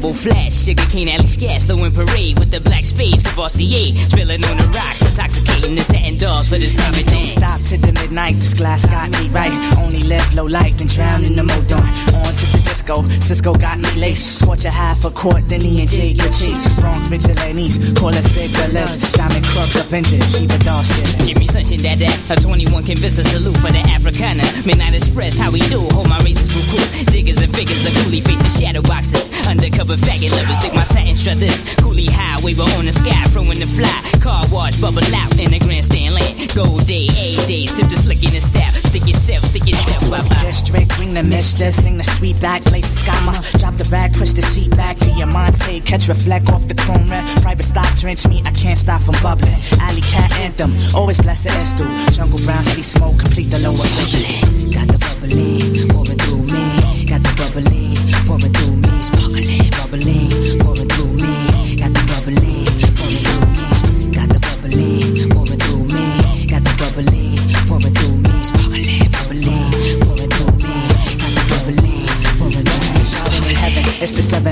Paradise, 0.00 0.22
flash, 0.22 0.54
sugar 0.64 0.82
cane 0.90 1.08
alley 1.08 1.26
scarce, 1.26 1.68
low 1.68 1.84
in 1.84 1.92
parade 1.92 2.38
with 2.38 2.50
the 2.50 2.60
black 2.60 2.84
spades, 2.84 3.22
Cavassier, 3.22 3.96
spilling 4.10 4.44
on 4.44 4.58
the 4.58 4.66
rocks, 4.74 5.02
intoxicating 5.02 5.74
the 5.74 5.82
satin 5.82 6.16
dolls 6.18 6.48
for 6.48 6.58
this 6.58 6.74
private 6.74 7.06
Don't 7.06 7.26
stop 7.26 7.60
to 7.68 7.78
the 7.78 7.92
midnight. 7.92 8.36
This 8.36 8.54
glass 8.54 8.84
got 8.86 9.10
me 9.10 9.28
right. 9.28 9.52
Only 9.78 10.02
live 10.02 10.34
low 10.34 10.46
life 10.46 10.80
and 10.80 10.88
drown 10.92 11.24
in 11.24 11.36
the 11.36 11.42
modon. 11.42 11.84
On 12.14 12.34
to 12.34 12.46
the 12.52 12.63
disco. 12.84 13.08
Cisco 13.20 13.54
got 13.54 13.78
me 13.78 13.88
laced. 14.00 14.40
Scorch 14.40 14.64
a 14.64 14.70
half 14.70 15.04
a 15.04 15.10
quart, 15.10 15.42
then 15.48 15.60
he 15.60 15.80
and 15.80 15.88
Jay 15.88 16.14
could 16.14 16.32
chase. 16.32 16.80
Bronx 16.80 17.08
vigilantes, 17.08 17.78
call 17.98 18.10
us 18.10 18.28
big 18.34 18.50
villas. 18.50 18.96
Diamond 19.12 19.44
Crooks 19.44 19.76
Avengers, 19.76 20.36
Shiva 20.36 20.58
Doll 20.64 20.82
Give 21.24 21.38
me 21.38 21.46
sunshine, 21.46 21.80
that 21.82 21.98
that. 21.98 22.38
A 22.38 22.40
21 22.40 22.84
can 22.84 22.96
visit 22.96 23.26
salute 23.26 23.56
for 23.58 23.72
the 23.72 23.80
Africana. 23.90 24.44
Midnight 24.66 24.94
Express, 24.94 25.38
how 25.38 25.50
we 25.50 25.60
do? 25.72 25.80
Hold 25.96 26.08
my 26.08 26.18
razors 26.20 26.52
real 26.52 26.64
cool. 26.72 26.86
Jiggers 27.10 27.40
and 27.40 27.52
figures, 27.54 27.82
the 27.84 27.90
coolie 28.00 28.22
face 28.22 28.40
the 28.42 28.52
shadow 28.52 28.82
boxes. 28.82 29.30
Undercover 29.48 29.96
faggot 29.96 30.32
lovers, 30.32 30.58
dig 30.60 30.74
my 30.74 30.84
satin 30.84 31.16
struthers. 31.16 31.64
Coolie 31.80 32.10
high, 32.10 32.38
we 32.44 32.54
were 32.54 32.68
on 32.76 32.84
the 32.84 32.92
sky, 32.92 33.24
throwing 33.32 33.60
the 33.60 33.68
fly. 33.68 33.94
Car 34.20 34.44
wash, 34.52 34.76
bubble 34.80 35.04
out 35.14 35.32
in 35.38 35.50
the 35.50 35.58
grandstand 35.58 36.14
land. 36.14 36.52
Gold 36.54 36.86
day, 36.86 37.08
A 37.08 37.36
day, 37.46 37.66
sip 37.66 37.88
the 37.88 37.96
slick 37.96 38.22
in 38.22 38.32
the 38.32 38.40
staff. 38.40 38.83
Stick 38.94 39.08
yourself, 39.08 39.44
stick 39.46 39.66
yourself, 39.66 40.02
swap 40.06 40.20
out. 40.22 40.46
District, 40.46 40.88
bring 40.94 41.14
the 41.14 41.24
mister, 41.24 41.72
sing 41.72 41.96
the 41.96 42.04
sweet 42.04 42.40
back, 42.40 42.62
place 42.62 42.86
the 42.94 43.10
scammer. 43.10 43.34
Drop 43.58 43.74
the 43.74 43.82
rag, 43.90 44.14
push 44.14 44.30
the 44.30 44.42
sheet 44.54 44.70
back 44.76 44.96
Monte. 45.34 45.80
Catch 45.80 46.06
reflect 46.06 46.48
off 46.52 46.68
the 46.68 46.76
chrome 46.76 47.04
red. 47.10 47.26
Private 47.42 47.64
stock, 47.64 47.90
drench 47.98 48.24
me, 48.28 48.40
I 48.46 48.52
can't 48.52 48.78
stop 48.78 49.02
from 49.02 49.16
bubbling. 49.20 49.58
Alley 49.80 50.00
cat 50.00 50.30
anthem, 50.38 50.78
always 50.94 51.18
blessed 51.18 51.50
is 51.58 51.72
through. 51.72 51.90
Jungle 52.14 52.38
brown, 52.46 52.62
sea 52.62 52.84
smoke, 52.84 53.18
complete 53.18 53.50
the 53.50 53.58
lower 53.66 53.82
vision. 53.98 54.70
Got 54.70 54.86
the 54.86 54.98
bubbling, 55.02 55.90
pouring 55.90 56.18
through 56.22 56.46
me. 56.54 56.62
Got 57.10 57.26
the 57.26 57.34
bubbling, 57.34 57.98
pouring 58.30 58.54
through 58.54 58.78
me. 58.78 58.94
Sparkling, 59.02 59.74
bubbling, 59.74 60.60
pouring 60.62 60.88
through 60.94 61.18
me. 61.18 61.33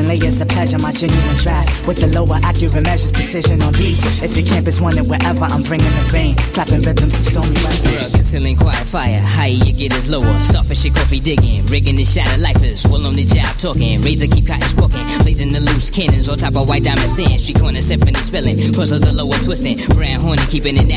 Seven 0.02 0.20
layers 0.20 0.40
of 0.40 0.48
pleasure. 0.48 0.78
My 0.78 0.92
genuine 0.92 1.36
draft 1.36 1.86
with 1.86 1.98
the 1.98 2.06
lower 2.08 2.38
accurate 2.42 2.84
measures, 2.84 3.12
precision 3.12 3.62
on 3.62 3.72
beats. 3.72 4.22
If 4.22 4.36
your 4.36 4.46
camp 4.46 4.66
is 4.66 4.80
wanted 4.80 5.08
wherever, 5.08 5.44
I'm 5.44 5.62
bringing 5.62 5.86
the 5.86 6.10
rain, 6.12 6.36
clapping 6.54 6.82
rhythms 6.82 7.14
to 7.14 7.30
stormy 7.30 7.54
weather. 7.54 8.10
Concealing 8.12 8.56
quiet 8.56 8.86
fire, 8.86 9.20
higher 9.20 9.50
you 9.50 9.72
get 9.72 9.92
is 9.94 10.08
lower. 10.08 10.42
Starfish 10.42 10.84
and 10.84 10.94
shit, 10.94 10.94
coffee 10.94 11.20
digging, 11.20 11.64
rigging 11.66 11.96
the 11.96 12.04
shadow 12.04 12.40
lifers. 12.40 12.86
Well 12.86 13.06
on 13.06 13.14
the 13.14 13.24
job 13.24 13.46
talking, 13.58 14.00
razor 14.02 14.26
keep 14.26 14.46
cotton 14.46 14.68
squawking. 14.68 15.06
Blazing 15.22 15.52
the 15.52 15.60
loose 15.60 15.90
cannons 15.90 16.28
on 16.28 16.38
top 16.38 16.56
of 16.56 16.68
white 16.68 16.84
diamond 16.84 17.10
sand. 17.10 17.40
Street 17.40 17.58
corner 17.58 17.80
symphony 17.80 18.18
spilling, 18.18 18.58
crossers 18.74 19.06
are 19.06 19.12
lower 19.12 19.38
twisting. 19.44 19.78
Brown 19.94 20.20
horny 20.20 20.42
keeping 20.48 20.76
it 20.76 20.88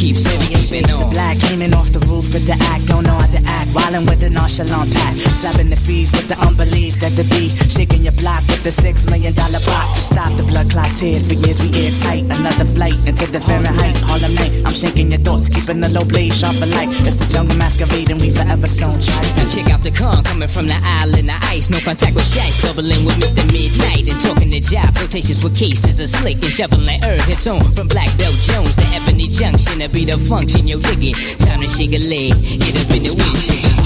keeps 0.00 0.26
on 0.26 0.38
Million 0.40 0.60
keeping 0.60 0.90
on. 0.90 1.10
black 1.10 1.36
Aiming 1.50 1.74
off 1.74 1.92
the 1.92 2.00
roof 2.08 2.32
with 2.32 2.46
the 2.46 2.56
act 2.72 2.86
Don't 2.86 3.04
know 3.04 3.14
how 3.14 3.26
to 3.26 3.40
act 3.46 3.70
Wildin' 3.70 4.08
with 4.08 4.20
the 4.20 4.30
nonchalant 4.30 4.92
pack 4.94 5.14
Slapping 5.14 5.70
the 5.70 5.76
fees 5.76 6.12
with 6.12 6.28
the 6.28 6.38
unbeliefs 6.40 6.96
That 6.96 7.12
the 7.12 7.24
beat 7.28 7.52
Shaking 7.70 8.02
your 8.02 8.16
block 8.16 8.42
with 8.50 8.62
the 8.64 8.70
six 8.70 9.06
million 9.06 9.32
dollar 9.34 9.62
block 9.64 9.94
To 9.94 10.02
stop 10.02 10.36
the 10.36 10.42
blood 10.42 10.70
clot 10.70 10.90
tears 10.98 11.26
For 11.26 11.34
years 11.34 11.62
we 11.62 11.70
airtight 11.72 12.24
Another 12.26 12.66
flight 12.66 12.98
into 13.06 13.26
the 13.30 13.40
Fahrenheit 13.40 13.96
Harlem 14.04 14.34
night 14.34 14.66
I'm 14.66 14.74
shaking 14.74 15.10
your 15.10 15.20
thoughts 15.20 15.48
Keeping 15.48 15.80
the 15.80 15.88
low 15.88 16.04
blade 16.04 16.34
sharp 16.34 16.56
for 16.56 16.66
light 16.66 16.90
It's 17.06 17.20
a 17.20 17.28
jungle 17.28 17.56
masquerade 17.56 18.10
And 18.10 18.20
we 18.20 18.30
forever 18.30 18.68
stone 18.68 18.98
try 18.98 19.40
check 19.50 19.70
out 19.70 19.82
the 19.82 19.90
con 19.90 20.22
coming 20.24 20.48
from 20.48 20.66
the 20.66 20.78
island 20.84 21.28
of 21.28 21.36
ice. 21.50 21.68
No 21.70 21.80
contact 21.80 22.14
with 22.14 22.26
shacks, 22.26 22.62
doubling 22.62 23.04
with 23.04 23.16
Mr. 23.16 23.42
Midnight 23.50 24.08
and 24.08 24.20
talking 24.22 24.50
to 24.50 24.60
job. 24.60 24.94
Flirtatious 24.94 25.42
with 25.42 25.56
cases 25.56 25.98
of 25.98 26.08
slick 26.08 26.36
and 26.36 26.52
shoveling 26.52 27.02
herb 27.02 27.20
hits 27.22 27.46
on 27.46 27.60
from 27.74 27.88
Black 27.88 28.10
Belt 28.16 28.34
Jones 28.46 28.76
to 28.76 28.86
Ebony 28.94 29.28
Junction. 29.28 29.80
To 29.80 29.88
be 29.88 30.04
the 30.04 30.18
function, 30.18 30.66
yo, 30.68 30.78
dig 30.78 31.02
it. 31.02 31.38
Time 31.40 31.60
to 31.60 31.68
shake 31.68 31.92
a 31.92 31.98
leg, 31.98 32.32
get 32.62 32.78
up 32.78 32.96
in 32.96 33.02
the 33.02 33.14
windshield. 33.14 33.79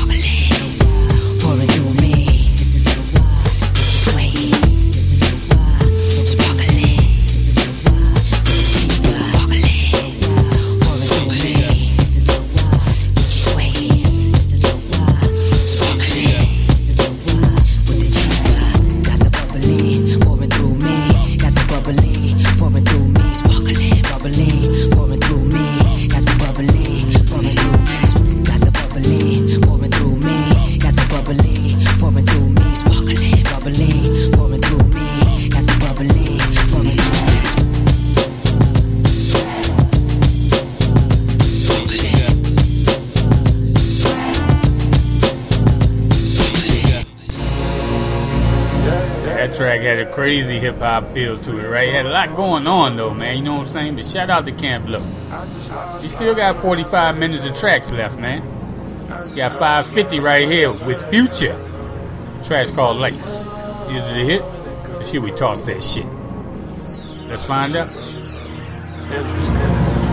Crazy 50.15 50.61
hip 50.61 50.79
hop 50.79 51.07
feel 51.07 51.37
to 51.39 51.59
it, 51.59 51.69
right? 51.69 51.89
Had 51.89 52.07
a 52.07 52.11
lot 52.11 52.37
going 52.37 52.69
on 52.69 52.95
though, 52.95 53.13
man. 53.13 53.37
You 53.37 53.43
know 53.43 53.55
what 53.55 53.61
I'm 53.63 53.67
saying? 53.67 53.97
But 53.97 54.07
shout 54.07 54.31
out 54.31 54.47
to 54.47 54.53
Camp 54.53 54.89
Lo. 54.89 54.99
You 56.03 56.09
still 56.09 56.37
got 56.37 56.55
45 56.55 57.19
minutes 57.19 57.47
of 57.47 57.57
tracks 57.57 57.91
left, 57.91 58.17
man. 58.21 58.41
Got 59.35 59.51
550 59.53 60.21
right 60.21 60.47
here 60.47 60.71
with 60.71 61.03
Future. 61.11 61.59
Track's 62.45 62.71
called 62.71 62.99
Lights. 62.99 63.47
Is 63.91 64.07
it 64.07 64.17
a 64.17 64.25
hit? 64.25 64.43
Or 64.43 65.05
should 65.05 65.25
we 65.25 65.33
toss 65.33 65.65
that 65.65 65.83
shit? 65.83 66.07
Let's 67.29 67.45
find 67.45 67.75
out. 67.75 67.89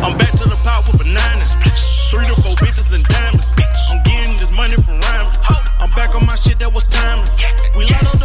I'm 0.01 0.17
back 0.17 0.31
to 0.31 0.49
the 0.49 0.59
pot 0.63 0.89
with 0.91 0.97
bananas. 0.97 1.53
Three 2.09 2.25
to 2.25 2.33
four 2.41 2.55
bitches 2.57 2.91
and 2.95 3.05
diamonds. 3.05 3.53
I'm 3.91 4.01
getting 4.03 4.35
this 4.37 4.51
money 4.51 4.73
from 4.81 4.99
rhyming. 4.99 5.31
I'm 5.79 5.91
back 5.91 6.15
on 6.15 6.25
my 6.25 6.35
shit 6.35 6.57
that 6.57 6.73
was 6.73 6.85
timing. 6.85 7.27
We 7.77 7.85
light 7.85 8.03
up 8.03 8.20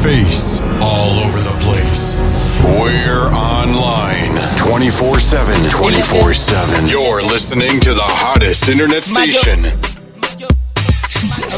face, 0.00 0.60
all 0.80 1.20
over 1.20 1.40
the 1.40 1.56
place. 1.60 2.18
We're 2.62 3.28
online 3.34 4.38
24 4.56 5.18
7. 5.18 5.70
24 5.70 6.32
7. 6.32 6.88
You're 6.88 7.22
listening 7.22 7.80
to 7.80 7.94
the 7.94 8.02
hottest 8.02 8.68
internet 8.68 9.02
station. 9.02 9.62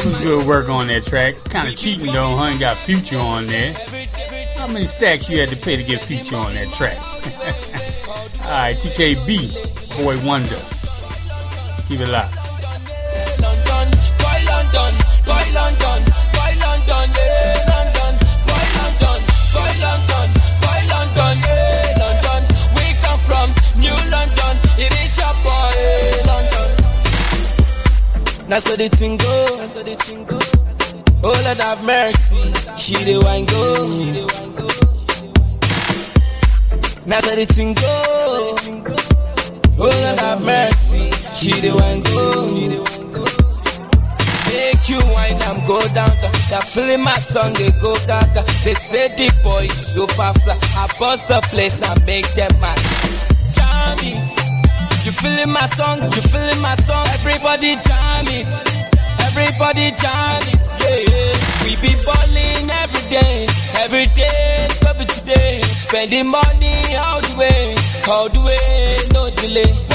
Was 0.05 0.21
good 0.21 0.45
work 0.47 0.69
on 0.69 0.87
that 0.87 1.03
track. 1.05 1.37
Kind 1.45 1.69
of 1.69 1.75
cheating 1.75 2.07
though, 2.07 2.35
huh? 2.35 2.47
Ain't 2.47 2.59
got 2.59 2.77
Future 2.77 3.17
on 3.17 3.47
there. 3.47 3.73
How 4.55 4.67
many 4.67 4.85
stacks 4.85 5.29
you 5.29 5.39
had 5.39 5.49
to 5.49 5.55
pay 5.55 5.77
to 5.77 5.83
get 5.83 6.01
Future 6.01 6.35
on 6.35 6.53
that 6.53 6.71
track? 6.73 6.97
Alright, 8.45 8.77
TKB, 8.77 9.97
Boy 9.97 10.23
Wonder. 10.25 10.61
Keep 11.87 12.01
it 12.01 12.09
locked. 12.09 12.44
That's 28.47 28.67
how 28.67 28.75
the 28.75 28.87
thing 28.87 29.17
go. 29.17 30.37
Oh 31.23 31.41
Lord 31.43 31.57
have 31.57 31.83
mercy, 31.83 32.53
she 32.77 32.93
the 33.03 33.19
wine 33.23 33.45
go. 33.45 33.87
That's 37.05 37.25
how 37.27 37.35
the 37.35 37.45
thing 37.45 37.73
go. 37.73 38.03
Oh 39.79 39.89
Lord 39.89 40.19
have 40.19 40.45
mercy, 40.45 41.11
she 41.33 41.59
the 41.59 41.73
wine 41.73 42.03
go. 42.03 42.45
Make 44.47 44.89
you 44.89 44.99
wine 45.11 45.41
and 45.41 45.67
go 45.67 45.81
down. 45.93 46.15
That 46.51 46.63
feeling 46.71 47.03
my 47.03 47.17
song 47.17 47.53
they 47.53 47.71
go 47.81 47.95
down. 48.05 48.29
They 48.63 48.75
say 48.75 49.07
the 49.09 49.33
boy 49.43 49.65
is 49.65 49.73
super 49.73 50.13
fly. 50.13 50.57
I 50.77 50.87
bust 50.99 51.27
the 51.27 51.41
place 51.49 51.81
and 51.81 52.05
make 52.05 52.27
them 52.33 52.51
mad. 52.61 52.79
It. 54.07 54.44
You 55.05 55.11
feeling 55.11 55.51
my 55.53 55.67
song? 55.67 56.01
You 56.01 56.21
feeling 56.33 56.61
my 56.61 56.73
song? 56.73 57.05
Everybody 57.19 57.75
jam 57.75 58.25
it. 58.25 58.49
Everybody 59.21 59.91
jam 59.91 60.41
it. 60.49 60.65
Yeah. 60.81 61.63
We 61.63 61.75
be 61.77 61.93
balling 62.03 62.67
every 62.71 63.09
day. 63.11 63.45
Every 63.75 64.07
day, 64.07 64.67
baby 64.81 65.05
today. 65.05 65.61
Spending 65.77 66.25
money 66.25 66.95
all 66.95 67.21
the 67.21 67.35
way. 67.37 67.75
All 68.07 68.29
the 68.29 68.41
way, 68.41 68.97
no 69.13 69.29
delay. 69.29 69.94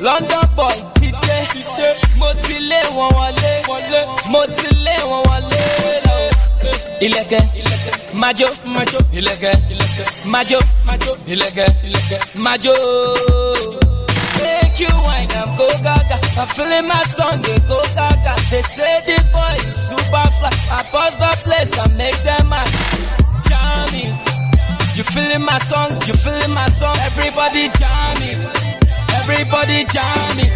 London 0.00 0.44
boy 0.56 0.74
ti 1.00 1.10
dé 1.10 1.38
mo 2.18 2.28
ti 2.46 2.58
lé 2.70 2.80
wọn 2.96 3.10
wọlé 3.16 3.52
mo 4.30 4.40
ti 4.46 4.68
lé 4.84 4.94
wọn 5.10 5.22
wọlé 5.28 5.62
lọ. 6.06 6.16
Ilẹ̀kẹ̀ 7.00 7.42
majo 8.12 8.48
ilẹ̀kẹ̀ 9.12 9.54
majo 10.24 10.58
ilẹ̀kẹ̀ 11.26 11.68
majo. 12.34 12.74
Make 14.42 14.80
you 14.80 14.88
wine 15.06 15.30
am 15.40 15.56
go 15.56 15.66
gaga. 15.82 16.16
I'm 16.36 16.46
feeling 16.54 16.88
my 16.88 17.02
Sunday 17.16 17.58
go 17.68 17.80
gaga. 17.94 18.34
They 18.50 18.62
say 18.62 19.00
the 19.06 19.16
boy 19.32 19.54
is 19.70 19.76
super 19.88 20.28
fly. 20.38 20.50
I 20.78 20.82
bust 20.92 21.18
the 21.20 21.30
place 21.44 21.72
and 21.78 21.96
make 21.96 22.18
them 22.26 22.48
mad. 22.48 22.68
Jam 23.48 23.94
it. 23.94 24.22
You 24.96 25.04
feeling 25.04 25.44
my 25.44 25.58
song? 25.58 25.90
You 26.06 26.14
feeling 26.14 26.52
my 26.54 26.66
song? 26.68 26.96
Everybody 27.06 27.68
jam 27.78 28.18
it 28.30 28.42
everybody 29.24 29.84
jam 29.84 30.36
it. 30.38 30.54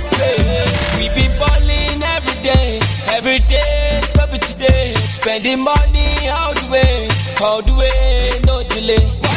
We 0.98 1.08
be 1.16 1.26
balling 1.38 2.02
every 2.02 2.42
day, 2.42 2.80
every 3.06 3.38
day, 3.40 4.00
every 4.20 4.38
today. 4.38 4.94
Spending 5.08 5.60
money 5.60 6.28
all 6.28 6.54
the 6.54 6.68
way, 6.70 7.08
all 7.40 7.62
the 7.62 7.74
way, 7.74 8.30
no 8.46 8.62
delay. 8.64 9.27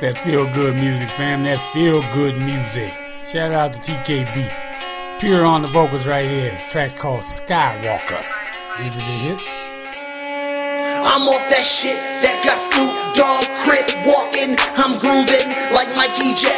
That's 0.00 0.16
that 0.16 0.24
feel 0.24 0.52
good 0.52 0.74
music, 0.74 1.08
fam. 1.10 1.44
That 1.44 1.60
feel 1.72 2.02
good 2.12 2.36
music. 2.38 2.92
Shout 3.24 3.52
out 3.52 3.72
to 3.74 3.78
TKB. 3.78 4.50
Pure 5.20 5.44
on 5.44 5.62
the 5.62 5.68
vocals 5.68 6.06
right 6.06 6.26
here. 6.28 6.50
This 6.50 6.64
track's 6.70 6.94
called 6.94 7.20
Skywalker. 7.20 8.24
It 8.80 8.96
a 8.96 9.06
hit? 9.22 9.38
I'm 10.98 11.28
off 11.30 11.46
that 11.46 11.62
shit 11.62 11.94
that 11.94 12.42
got 12.42 12.58
Snoop 12.58 12.90
Dogg 13.14 13.46
crip 13.62 13.86
walking. 14.02 14.58
I'm 14.82 14.98
grooving 14.98 15.54
like 15.70 15.86
Mikey 15.94 16.34
J. 16.34 16.50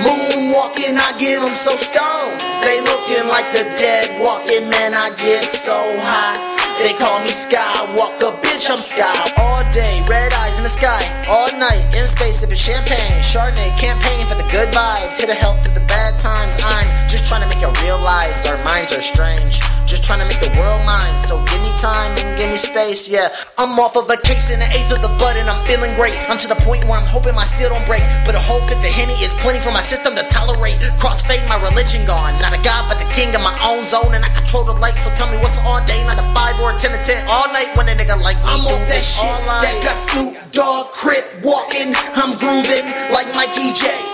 Moonwalking, 0.00 0.96
I 0.96 1.12
get 1.18 1.42
them 1.42 1.52
so 1.52 1.76
stoned. 1.76 2.40
They 2.64 2.80
looking 2.80 3.28
like 3.28 3.44
the 3.52 3.64
dead 3.76 4.20
walking, 4.22 4.70
man. 4.70 4.94
I 4.94 5.10
get 5.20 5.44
so 5.44 5.76
high. 5.76 6.53
They 6.78 6.92
call 6.94 7.20
me 7.20 7.30
Skywalker, 7.30 8.34
bitch. 8.42 8.68
I'm 8.68 8.80
Sky. 8.80 9.14
All 9.38 9.62
day, 9.70 10.04
red 10.08 10.32
eyes 10.34 10.58
in 10.58 10.64
the 10.64 10.70
sky. 10.70 11.00
All 11.28 11.46
night 11.58 11.94
in 11.94 12.06
space, 12.06 12.40
sipping 12.40 12.56
champagne. 12.56 13.22
Chardonnay 13.22 13.70
campaign 13.78 14.26
for 14.26 14.34
the 14.34 14.46
good 14.50 14.68
vibes. 14.74 15.16
Here 15.16 15.26
to 15.26 15.34
help 15.34 15.62
through 15.62 15.74
the 15.74 15.86
bad 15.86 16.18
times. 16.18 16.56
I'm 16.62 17.08
just 17.08 17.26
trying 17.26 17.42
to 17.42 17.48
make 17.48 17.62
you 17.62 17.70
realize 17.82 18.44
our 18.46 18.62
minds 18.64 18.92
are 18.92 19.02
strange. 19.02 19.60
Just 19.86 20.04
trying 20.04 20.20
to 20.20 20.28
make 20.28 20.40
the 20.40 20.52
world 20.56 20.80
mine. 20.88 21.20
So 21.20 21.36
give 21.44 21.60
me 21.60 21.72
time 21.76 22.12
and 22.24 22.36
give 22.36 22.48
me 22.48 22.56
space, 22.56 23.08
yeah. 23.08 23.28
I'm 23.58 23.76
off 23.78 23.96
of 23.96 24.08
a 24.08 24.16
case 24.24 24.50
and 24.50 24.62
an 24.62 24.70
eighth 24.72 24.90
of 24.90 25.04
the 25.04 25.12
bud 25.20 25.36
and 25.36 25.48
I'm 25.48 25.60
feeling 25.68 25.92
great. 25.94 26.16
I'm 26.28 26.38
to 26.40 26.48
the 26.48 26.58
point 26.64 26.84
where 26.88 26.96
I'm 26.96 27.06
hoping 27.06 27.34
my 27.36 27.44
seal 27.44 27.68
don't 27.68 27.84
break. 27.84 28.02
But 28.24 28.34
a 28.34 28.42
whole 28.42 28.60
fifth 28.64 28.80
of 28.80 28.94
Henny 28.96 29.14
is 29.20 29.32
plenty 29.44 29.60
for 29.60 29.70
my 29.70 29.84
system 29.84 30.16
to 30.16 30.24
tolerate. 30.32 30.80
Crossfade 30.96 31.44
my 31.48 31.60
religion 31.60 32.06
gone. 32.08 32.32
Not 32.40 32.56
a 32.56 32.60
god, 32.64 32.88
but 32.88 32.96
the 32.96 33.08
king 33.12 33.34
of 33.36 33.42
my 33.44 33.54
own 33.68 33.84
zone. 33.84 34.16
And 34.16 34.24
I 34.24 34.30
control 34.32 34.64
the 34.64 34.76
light, 34.80 34.96
so 34.96 35.12
tell 35.12 35.28
me 35.28 35.36
what's 35.38 35.60
all 35.62 35.84
day, 35.84 36.00
not 36.08 36.16
a 36.16 36.26
five 36.32 36.56
or 36.64 36.72
a 36.72 36.76
ten 36.80 36.96
to 36.96 37.00
ten. 37.04 37.20
All 37.28 37.46
night 37.52 37.68
when 37.76 37.88
a 37.88 37.94
nigga 37.94 38.16
like 38.20 38.40
me 38.48 38.56
I'm 38.56 38.64
off 38.64 38.80
that 38.88 38.88
this 38.88 39.20
shit 39.20 39.24
all 39.24 39.40
that 39.60 39.76
got 39.84 39.96
Snoop 39.96 40.32
Dogg 40.52 40.92
crip 40.96 41.24
walking. 41.44 41.92
I'm 42.16 42.38
grooving 42.40 42.86
like 43.12 43.28
Mikey 43.36 43.76
J. 43.76 44.13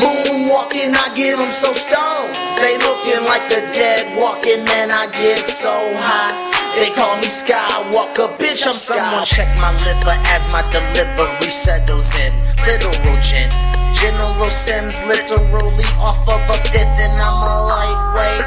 Moonwalking, 0.00 0.96
I 0.96 1.12
get 1.12 1.36
them 1.36 1.50
so 1.50 1.72
stoned. 1.72 2.32
They 2.56 2.78
looking 2.80 3.22
like 3.28 3.44
the 3.52 3.60
dead 3.76 4.16
walking, 4.16 4.64
man. 4.64 4.90
I 4.90 5.10
get 5.12 5.44
so 5.44 5.72
high. 5.72 6.32
They 6.72 6.88
call 6.96 7.16
me 7.20 7.28
Skywalker, 7.28 8.32
bitch. 8.40 8.64
I'm 8.64 8.72
Someone 8.72 9.26
check 9.26 9.52
my 9.60 9.68
liver 9.84 10.16
as 10.32 10.48
my 10.48 10.64
delivery 10.72 11.50
settles 11.50 12.16
in. 12.16 12.32
Literal 12.64 13.20
gin. 13.20 13.52
General 13.92 14.48
Sims, 14.48 14.96
literally 15.04 15.84
off 16.00 16.24
of 16.26 16.40
a 16.48 16.56
fifth, 16.72 16.98
and 17.04 17.12
I'm 17.20 17.38
a 17.44 17.54
lightweight. 17.68 18.46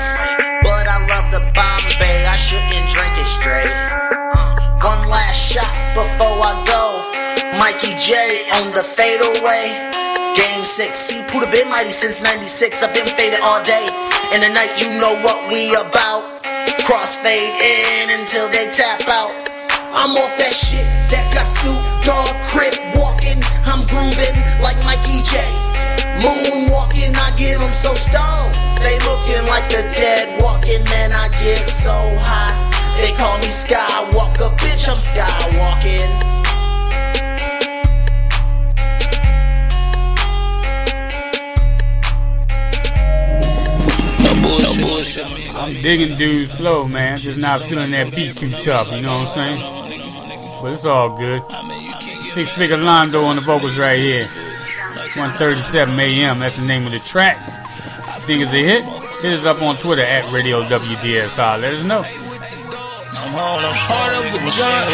But 0.65 0.89
I 0.89 0.97
love 1.05 1.30
the 1.30 1.45
Bombay, 1.53 2.26
I 2.26 2.35
shouldn't 2.35 2.89
drink 2.89 3.13
it 3.22 3.30
straight. 3.30 3.69
Uh, 4.34 4.81
one 4.81 5.07
last 5.07 5.38
shot 5.38 5.69
before 5.93 6.41
I 6.41 6.57
go. 6.65 6.85
Mikey 7.59 7.93
J 8.01 8.49
on 8.57 8.73
the 8.73 8.84
fadeaway. 8.84 10.24
Game 10.35 10.65
six, 10.65 10.99
see, 10.99 11.21
Puda 11.31 11.49
been 11.49 11.69
mighty 11.69 11.91
since 11.91 12.21
96. 12.21 12.83
I've 12.83 12.93
been 12.93 13.07
faded 13.07 13.39
all 13.41 13.63
day. 13.63 13.87
And 14.35 14.43
night, 14.53 14.75
you 14.75 14.99
know 14.99 15.15
what 15.23 15.47
we 15.47 15.71
about. 15.75 16.43
Crossfade 16.83 17.55
in 17.55 18.19
until 18.19 18.49
they 18.49 18.69
tap 18.71 19.07
out. 19.07 19.31
I'm 19.95 20.11
off 20.19 20.35
that 20.37 20.51
shit 20.51 20.83
that 21.07 21.31
got 21.31 21.47
Snoop 21.47 21.79
Dogg 22.03 22.35
crip 22.51 22.75
walking. 22.99 23.39
I'm 23.63 23.87
grooving 23.87 24.35
like 24.59 24.75
Mikey 24.83 25.23
J. 25.23 25.39
Moonwalking, 26.19 27.15
I 27.15 27.31
get 27.39 27.59
them 27.59 27.71
so 27.71 27.95
stoned. 27.95 28.51
They 28.83 28.99
looking 29.07 29.47
like 29.47 29.71
the 29.71 29.87
dead 29.95 30.41
walking, 30.43 30.83
man. 30.91 31.13
I 31.15 31.29
get 31.39 31.63
so 31.63 31.95
high. 31.95 32.55
They 32.99 33.15
call 33.15 33.37
me 33.39 33.47
Skywalker, 33.47 34.51
bitch. 34.59 34.91
I'm 34.91 34.99
Skywalking. 34.99 36.34
I'm 45.06 45.73
digging 45.82 46.18
dude's 46.18 46.52
flow, 46.52 46.88
man. 46.88 47.18
Just 47.18 47.40
not 47.40 47.61
feeling 47.61 47.91
that 47.91 48.14
beat 48.15 48.36
too 48.36 48.52
tough, 48.52 48.91
you 48.91 49.02
know 49.02 49.19
what 49.19 49.27
I'm 49.27 49.34
saying? 49.34 50.61
But 50.61 50.73
it's 50.73 50.86
all 50.86 51.15
good. 51.15 51.44
Six 52.26 52.52
figure 52.52 52.77
Londo 52.77 53.23
on 53.23 53.36
the 53.36 53.41
vocals 53.41 53.77
right 53.77 53.99
here. 53.99 54.26
137 55.15 55.99
AM, 55.99 56.40
that's 56.40 56.57
the 56.57 56.65
name 56.65 56.86
of 56.86 56.91
the 56.91 56.99
track. 56.99 57.38
Think 58.26 58.41
it's 58.41 58.53
a 58.53 58.57
hit? 58.57 58.84
Hit 59.22 59.34
us 59.34 59.45
up 59.45 59.61
on 59.61 59.77
Twitter 59.77 60.02
at 60.02 60.32
Radio 60.34 60.64
WDSR. 60.64 61.61
Let 61.61 61.73
us 61.73 61.84
know. 61.84 62.02
I'm 62.02 63.32
job. 64.57 64.90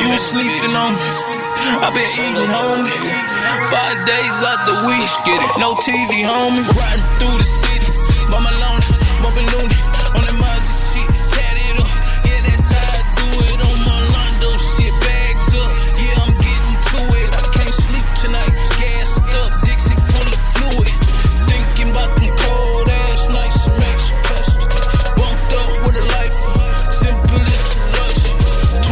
You 0.00 0.16
sleeping 0.18 0.76
on 0.76 0.92
me. 0.94 1.34
I've 1.82 1.92
been 1.92 2.06
eating, 2.06 2.50
homie. 2.50 3.34
Five 3.70 4.06
days 4.06 4.42
out 4.46 4.66
the 4.66 4.86
week. 4.86 5.10
No 5.58 5.74
TV, 5.74 6.22
homie. 6.22 6.64
Riding 6.76 7.04
through 7.18 7.38
the 7.38 7.63
loony. 9.32 9.78
On 10.16 10.20
that 10.20 10.36
Mazda 10.36 10.74
shit. 10.92 11.08
Tat 11.32 11.56
it 11.56 11.80
up. 11.80 11.88
Yeah, 12.28 12.40
that's 12.44 12.68
how 12.68 12.84
I 12.84 13.00
do 13.16 13.26
it. 13.48 13.58
On 13.64 13.76
my 13.88 13.98
Londo 14.12 14.52
shit. 14.52 14.92
Bags 15.00 15.48
up. 15.56 15.72
Yeah, 15.96 16.22
I'm 16.24 16.32
getting 16.36 16.76
to 16.76 17.00
it. 17.24 17.28
I 17.32 17.44
can't 17.56 17.72
sleep 17.72 18.06
tonight. 18.20 18.52
Gassed 18.76 19.24
up. 19.32 19.50
Dixie 19.64 19.96
full 19.96 20.28
of 20.28 20.40
fluid. 20.52 20.92
Thinking 21.48 21.88
about 21.94 22.12
them 22.20 22.34
cold 22.36 22.88
ass 22.90 23.22
nights. 23.32 23.60
Makes 23.80 24.06
you. 24.12 24.18
Bumped 25.16 25.52
up 25.56 25.72
with 25.88 25.96
a 25.96 26.04
life. 26.04 26.36
Simple 26.84 27.40
as 27.40 27.64
a 27.64 27.84
rush. 27.96 28.28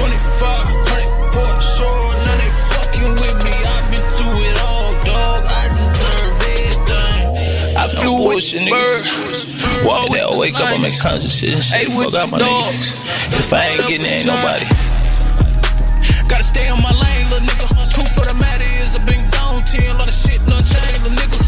2500 0.00 1.12
for 1.36 1.50
sure. 1.60 2.08
Now 2.24 2.36
they 2.40 2.50
fucking 2.72 3.12
with 3.20 3.36
me. 3.44 3.52
I've 3.52 3.86
been 3.92 4.06
through 4.16 4.48
it 4.48 4.56
all, 4.64 4.96
dog. 5.04 5.44
I 5.44 5.62
deserve 5.76 6.34
everything. 6.56 7.76
I 7.76 7.84
flew 8.00 8.32
with 8.32 8.48
bird. 8.70 9.31
Whoa, 9.82 10.08
they'll 10.14 10.38
wake 10.38 10.54
up 10.54 10.70
and 10.70 10.82
make 10.82 10.98
conscious 10.98 11.34
shit 11.34 11.54
and 11.54 11.62
shit. 11.62 11.92
Fuck 11.92 12.14
out 12.14 12.30
my 12.30 12.38
dogs. 12.38 12.94
If 13.34 13.52
I 13.52 13.74
ain't 13.74 13.82
getting 13.88 14.06
there, 14.06 14.18
ain't 14.18 14.26
nobody. 14.26 14.66
Gotta 16.30 16.46
stay 16.46 16.68
on 16.70 16.82
my 16.82 16.92
lane, 16.92 17.26
little 17.30 17.46
nigga. 17.46 17.66
Truth 17.90 18.14
for 18.14 18.24
the 18.24 18.36
matter 18.38 18.68
is 18.78 18.94
I've 18.94 19.04
been 19.06 19.22
gone 19.34 19.62
10. 19.66 19.90
A 19.90 19.98
lot 19.98 20.06
of 20.06 20.14
shit 20.14 20.38
done 20.46 20.62
changed, 20.62 21.02
little 21.02 21.18
nigga. 21.18 21.38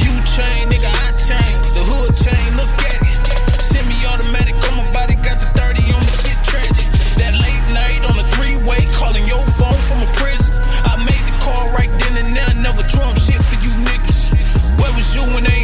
You 0.00 0.12
change, 0.38 0.70
nigga, 0.70 0.86
I 0.86 1.08
change. 1.18 1.64
The 1.74 1.82
hood 1.82 2.14
chain, 2.22 2.46
look 2.54 2.70
at 2.78 3.00
it. 3.02 3.16
Semi 3.58 3.98
automatic 4.06 4.54
on 4.54 4.74
my 4.78 4.86
body, 4.94 5.18
got 5.18 5.34
the 5.40 5.48
30 5.58 5.98
on 5.98 6.02
the 6.04 6.14
shit 6.14 6.38
tragic. 6.46 6.86
That 7.18 7.34
late 7.34 7.66
night 7.74 8.06
on 8.06 8.14
the 8.22 8.26
three 8.38 8.54
way, 8.64 8.86
calling 8.94 9.26
your 9.26 9.42
phone 9.58 9.80
from 9.82 9.98
a 9.98 10.08
prison. 10.14 10.54
I 10.86 10.94
made 11.02 11.24
the 11.26 11.34
call 11.42 11.66
right 11.74 11.90
then 11.90 12.22
and 12.22 12.30
there, 12.38 12.54
never 12.62 12.86
drum 12.86 13.18
shit 13.18 13.42
for 13.42 13.58
you 13.58 13.72
niggas. 13.82 14.30
Where 14.78 14.92
was 14.94 15.10
you 15.10 15.22
when 15.34 15.42
they 15.42 15.52
ain't 15.52 15.63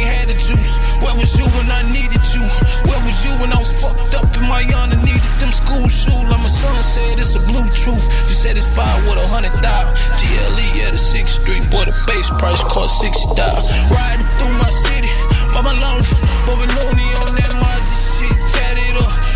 juice? 0.51 0.71
Where 0.99 1.15
was 1.15 1.31
you 1.39 1.45
when 1.55 1.67
I 1.71 1.81
needed 1.87 2.23
you? 2.35 2.43
Where 2.87 3.01
was 3.07 3.17
you 3.23 3.31
when 3.39 3.51
I 3.51 3.59
was 3.59 3.71
fucked 3.79 4.15
up 4.19 4.27
in 4.35 4.45
my 4.47 4.61
yard 4.61 4.91
and 4.91 5.03
needed 5.03 5.23
them 5.39 5.51
school 5.51 5.87
shoes? 5.87 6.27
Like 6.27 6.41
my 6.43 6.51
son 6.51 6.75
said, 6.83 7.19
it's 7.19 7.35
a 7.35 7.41
blue 7.47 7.67
truth. 7.71 8.05
You 8.27 8.35
said 8.35 8.57
it's 8.57 8.67
fine 8.75 9.03
with 9.07 9.17
a 9.17 9.27
hundred 9.27 9.55
thousand. 9.63 9.95
GLE 10.19 10.59
at 10.59 10.75
yeah, 10.75 10.91
a 10.91 10.97
six 10.97 11.39
street, 11.39 11.63
boy, 11.71 11.85
the 11.87 11.95
base 12.07 12.29
price 12.39 12.63
cost 12.63 12.99
six 12.99 13.23
thousand. 13.35 13.75
Riding 13.91 14.27
through 14.37 14.55
my 14.59 14.69
city, 14.69 15.11
my 15.55 15.61
lonely, 15.63 16.11
but 16.45 16.55
we 16.59 16.67
lonely 16.79 17.07
on 17.23 17.31
that 17.39 17.51
Mozzie 17.59 17.99
shit, 18.19 18.35
tatted 18.51 18.97
up. 18.99 19.30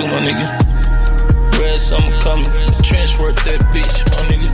my 0.00 0.20
nigga. 0.20 0.62
Transfer 2.82 3.30
that 3.32 3.60
bitch, 3.72 4.04
my 4.10 4.22
nigga. 4.28 4.48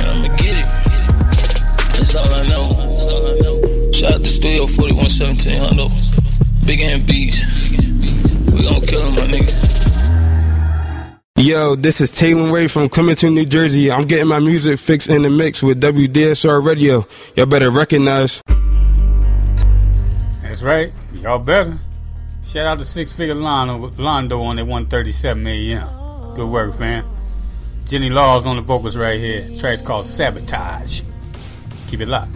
And 0.00 0.10
I'ma 0.10 0.28
get 0.36 0.56
it. 0.58 0.66
That's 1.92 2.14
all 2.16 2.26
I 2.26 2.46
know. 2.48 2.72
That's 2.72 3.06
all 3.06 3.26
I 3.26 3.38
know. 3.40 3.92
Shout 3.92 4.12
out 4.14 4.22
to 4.22 4.28
Studio 4.28 4.66
4117 4.66 5.56
Hundo. 5.56 5.90
Big 6.66 6.80
and 6.80 7.06
We 7.08 8.62
gon' 8.62 8.80
kill 8.80 9.02
him, 9.02 9.14
my 9.14 9.26
nigga. 9.32 9.52
Yo, 11.36 11.74
this 11.74 12.00
is 12.00 12.10
Taylor 12.14 12.50
Ray 12.50 12.66
from 12.66 12.88
Clementon, 12.88 13.34
New 13.34 13.44
Jersey. 13.44 13.90
I'm 13.90 14.06
getting 14.06 14.28
my 14.28 14.38
music 14.40 14.78
fixed 14.78 15.08
in 15.08 15.22
the 15.22 15.30
mix 15.30 15.62
with 15.62 15.80
WDSR 15.80 16.64
Radio. 16.64 17.04
Y'all 17.36 17.46
better 17.46 17.70
recognize. 17.70 18.40
That's 20.42 20.62
right. 20.62 20.92
Y'all 21.12 21.38
better. 21.38 21.78
Shout 22.44 22.66
out 22.66 22.78
to 22.78 22.84
Six 22.84 23.10
Figure 23.10 23.34
Londo, 23.34 23.90
Londo 23.92 24.42
on 24.42 24.56
that 24.56 24.66
137 24.66 25.46
AM. 25.46 25.88
Good 26.36 26.46
work, 26.46 26.74
fam. 26.74 27.02
Jenny 27.86 28.10
Laws 28.10 28.44
on 28.44 28.56
the 28.56 28.62
vocals 28.62 28.98
right 28.98 29.18
here. 29.18 29.48
Track's 29.56 29.80
called 29.80 30.04
Sabotage. 30.04 31.00
Keep 31.88 32.02
it 32.02 32.08
locked. 32.08 32.30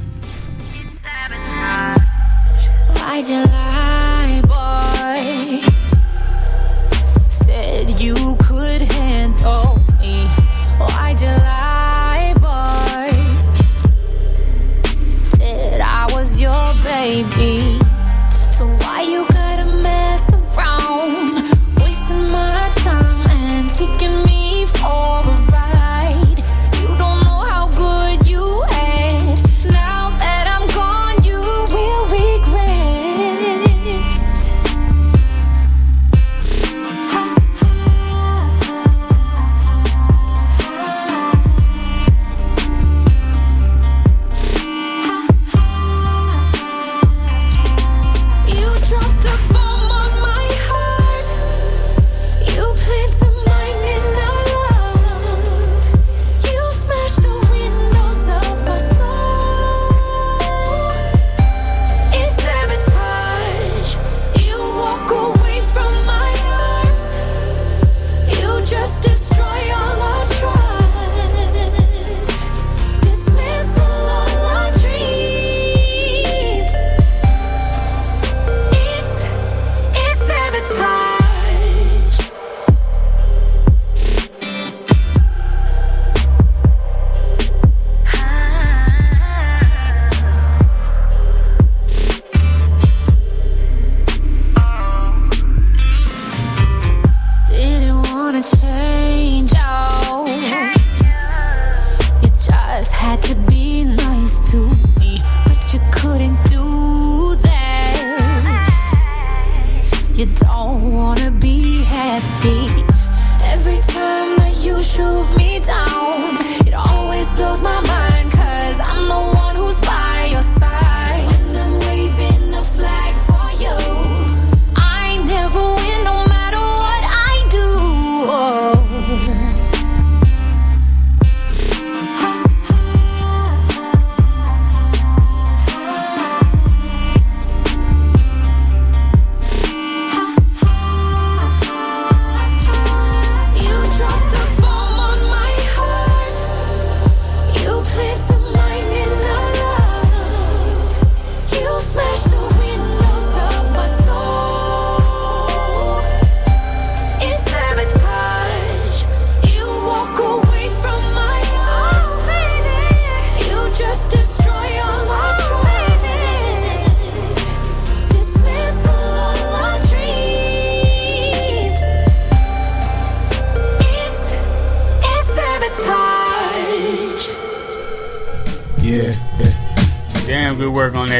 Why'd 2.94 3.26
you 3.28 3.44
lie, 3.44 4.40
boy? 4.48 5.60
Said 7.28 8.01
you 8.01 8.35
could 8.40 8.80
handle 8.80 9.76
me. 10.01 10.26
Why'd 10.78 11.20
you 11.20 11.28
lie, 11.28 12.32
boy? 12.40 13.12
Said 15.22 15.82
I 15.82 16.09
was 16.14 16.40
your 16.40 16.72
baby. 16.82 17.78
So 18.51 18.66
why 18.66 19.02
you? 19.02 19.38
taking 23.78 24.24
me 24.24 24.66
for 24.66 25.22
a 25.22 25.48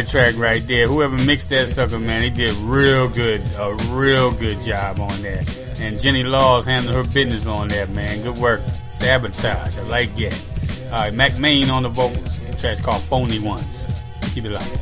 track 0.09 0.37
right 0.37 0.67
there. 0.67 0.89
Whoever 0.89 1.17
mixed 1.17 1.51
that 1.51 1.69
sucker, 1.69 1.99
man, 1.99 2.23
he 2.23 2.31
did 2.31 2.55
real 2.57 3.09
good, 3.09 3.43
a 3.59 3.75
real 3.91 4.33
good 4.33 4.61
job 4.61 5.01
on 5.01 5.23
that. 5.23 5.49
And 5.79 6.01
Jenny 6.01 6.25
Laws 6.25 6.65
handled 6.65 6.97
her 6.97 7.13
business 7.13 7.47
on 7.47 7.69
that, 7.69 7.91
man. 7.91 8.23
Good 8.23 8.39
work. 8.39 8.63
Sabotage, 8.87 9.79
I 9.79 9.83
like 9.83 10.17
that. 10.17 10.41
All 10.87 10.93
right, 10.93 11.15
Mac 11.15 11.39
Main 11.39 11.71
on 11.71 11.83
the 11.83 11.91
vocals. 11.91 12.41
The 12.41 12.57
track's 12.57 12.81
called 12.81 13.03
Phony 13.03 13.39
Ones. 13.39 13.89
Keep 14.33 14.47
it 14.47 14.53
locked. 14.53 14.79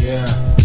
Yeah. 0.00 0.56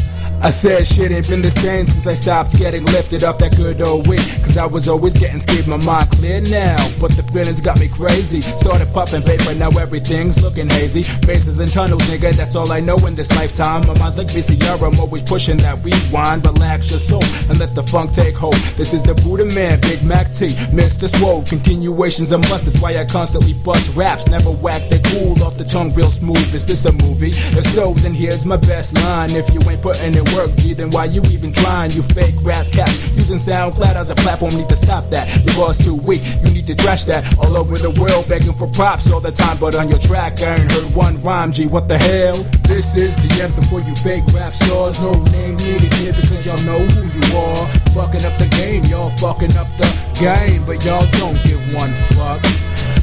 I 0.44 0.50
said 0.50 0.88
shit 0.88 1.12
ain't 1.12 1.30
been 1.30 1.44
the 1.44 1.52
same 1.52 1.86
since 1.86 2.08
I 2.08 2.16
stopped 2.16 2.58
getting 2.58 2.84
lifted 2.86 3.24
up 3.24 3.38
that 3.40 3.56
good 3.56 3.80
old 3.80 4.08
week. 4.08 4.26
Cause 4.42 4.58
I 4.58 4.66
was 4.66 4.88
always 4.88 5.16
getting 5.16 5.38
scared, 5.38 5.68
my 5.68 5.78
mind 5.78 6.10
clear 6.10 6.42
now. 6.42 6.78
But 7.00 7.16
the 7.16 7.21
feelings 7.32 7.62
got 7.62 7.80
me 7.80 7.88
crazy. 7.88 8.42
Started 8.42 8.92
puffing 8.94 9.24
paper, 9.24 9.54
now 9.54 9.70
everything's 9.70 10.42
looking 10.42 10.70
hazy. 10.70 11.04
Bases 11.26 11.60
and 11.60 11.72
tunnels, 11.72 12.04
nigga, 12.04 12.34
that's 12.36 12.56
all 12.56 12.72
I 12.72 12.80
know 12.80 12.98
in 13.08 13.16
this 13.16 13.32
lifetime. 13.36 13.88
My 13.88 13.98
mind's 13.98 14.18
like 14.18 14.28
VCR, 14.28 14.82
I'm 14.82 15.00
always 15.00 15.24
pushing 15.24 15.58
that 15.58 15.84
rewind. 15.84 16.46
Relax 16.46 16.90
your 16.90 17.00
soul 17.00 17.24
and 17.50 17.60
let 17.60 17.76
the 17.76 17.84
funk 17.84 18.14
take 18.14 18.36
hold. 18.36 18.56
This 18.78 18.94
is 18.94 19.04
the 19.04 19.16
Buddha 19.16 19.46
Man, 19.46 19.80
Big 19.82 20.04
Mac 20.04 20.32
T, 20.32 20.50
Mr. 20.72 21.08
Swole. 21.08 21.44
Continuations 21.44 22.32
a 22.32 22.38
must, 22.38 22.66
that's 22.66 22.80
why 22.80 22.98
I 22.98 23.06
constantly 23.06 23.54
bust 23.54 23.96
raps. 23.96 24.28
Never 24.28 24.52
whack, 24.52 24.90
they 24.90 25.00
cool 25.00 25.42
off 25.44 25.58
the 25.58 25.66
tongue 25.66 25.94
real 25.94 26.12
smooth. 26.12 26.54
Is 26.54 26.68
this 26.68 26.86
a 26.86 26.92
movie? 26.92 27.32
If 27.32 27.64
so, 27.64 27.94
then 27.96 28.14
here's 28.14 28.46
my 28.46 28.58
best 28.58 28.96
line. 28.96 29.32
If 29.32 29.54
you 29.54 29.62
ain't 29.70 29.82
putting 29.82 30.16
it 30.16 30.34
work, 30.34 30.56
G, 30.58 30.74
then 30.74 30.92
why 30.92 31.06
you 31.06 31.22
even 31.24 31.52
trying? 31.52 31.92
You 31.92 32.02
fake 32.02 32.36
rap 32.42 32.68
cats 32.68 33.10
using 33.18 33.38
SoundCloud 33.38 33.96
as 33.96 34.10
a 34.10 34.16
platform. 34.16 34.56
Need 34.56 34.70
to 34.70 34.76
stop 34.76 35.10
that. 35.10 35.28
Your 35.46 35.56
bars 35.56 35.78
too 35.78 35.96
weak. 35.96 36.22
You 36.44 36.51
to 36.76 36.84
trash 36.84 37.06
that. 37.06 37.38
All 37.38 37.58
over 37.58 37.78
the 37.78 37.92
world 37.92 38.28
begging 38.28 38.54
for 38.54 38.68
props 38.68 39.12
all 39.12 39.20
the 39.20 39.32
time, 39.32 39.58
but 39.58 39.76
on 39.76 39.90
your 39.90 40.00
track 40.00 40.42
I 40.42 40.56
ain't 40.56 40.72
heard 40.72 40.94
one 40.96 41.22
rhyme. 41.22 41.52
G, 41.52 41.68
what 41.68 41.88
the 41.88 41.98
hell? 41.98 42.44
This 42.64 42.96
is 42.96 43.16
the 43.16 43.42
anthem 43.42 43.66
for 43.66 43.82
you 43.82 43.96
fake 43.96 44.24
rap 44.34 44.54
stars. 44.54 45.00
No 45.00 45.14
name 45.26 45.58
needed 45.58 45.94
here 45.94 46.14
because 46.14 46.46
y'all 46.46 46.62
know 46.62 46.80
who 46.80 47.04
you 47.20 47.38
are. 47.38 47.68
Fucking 47.94 48.24
up 48.26 48.38
the 48.38 48.48
game, 48.48 48.86
y'all 48.86 49.10
fucking 49.10 49.56
up 49.58 49.68
the 49.78 49.90
game, 50.20 50.66
but 50.66 50.84
y'all 50.86 51.08
don't 51.20 51.42
give 51.44 51.62
one 51.74 51.94
fuck. 52.16 52.42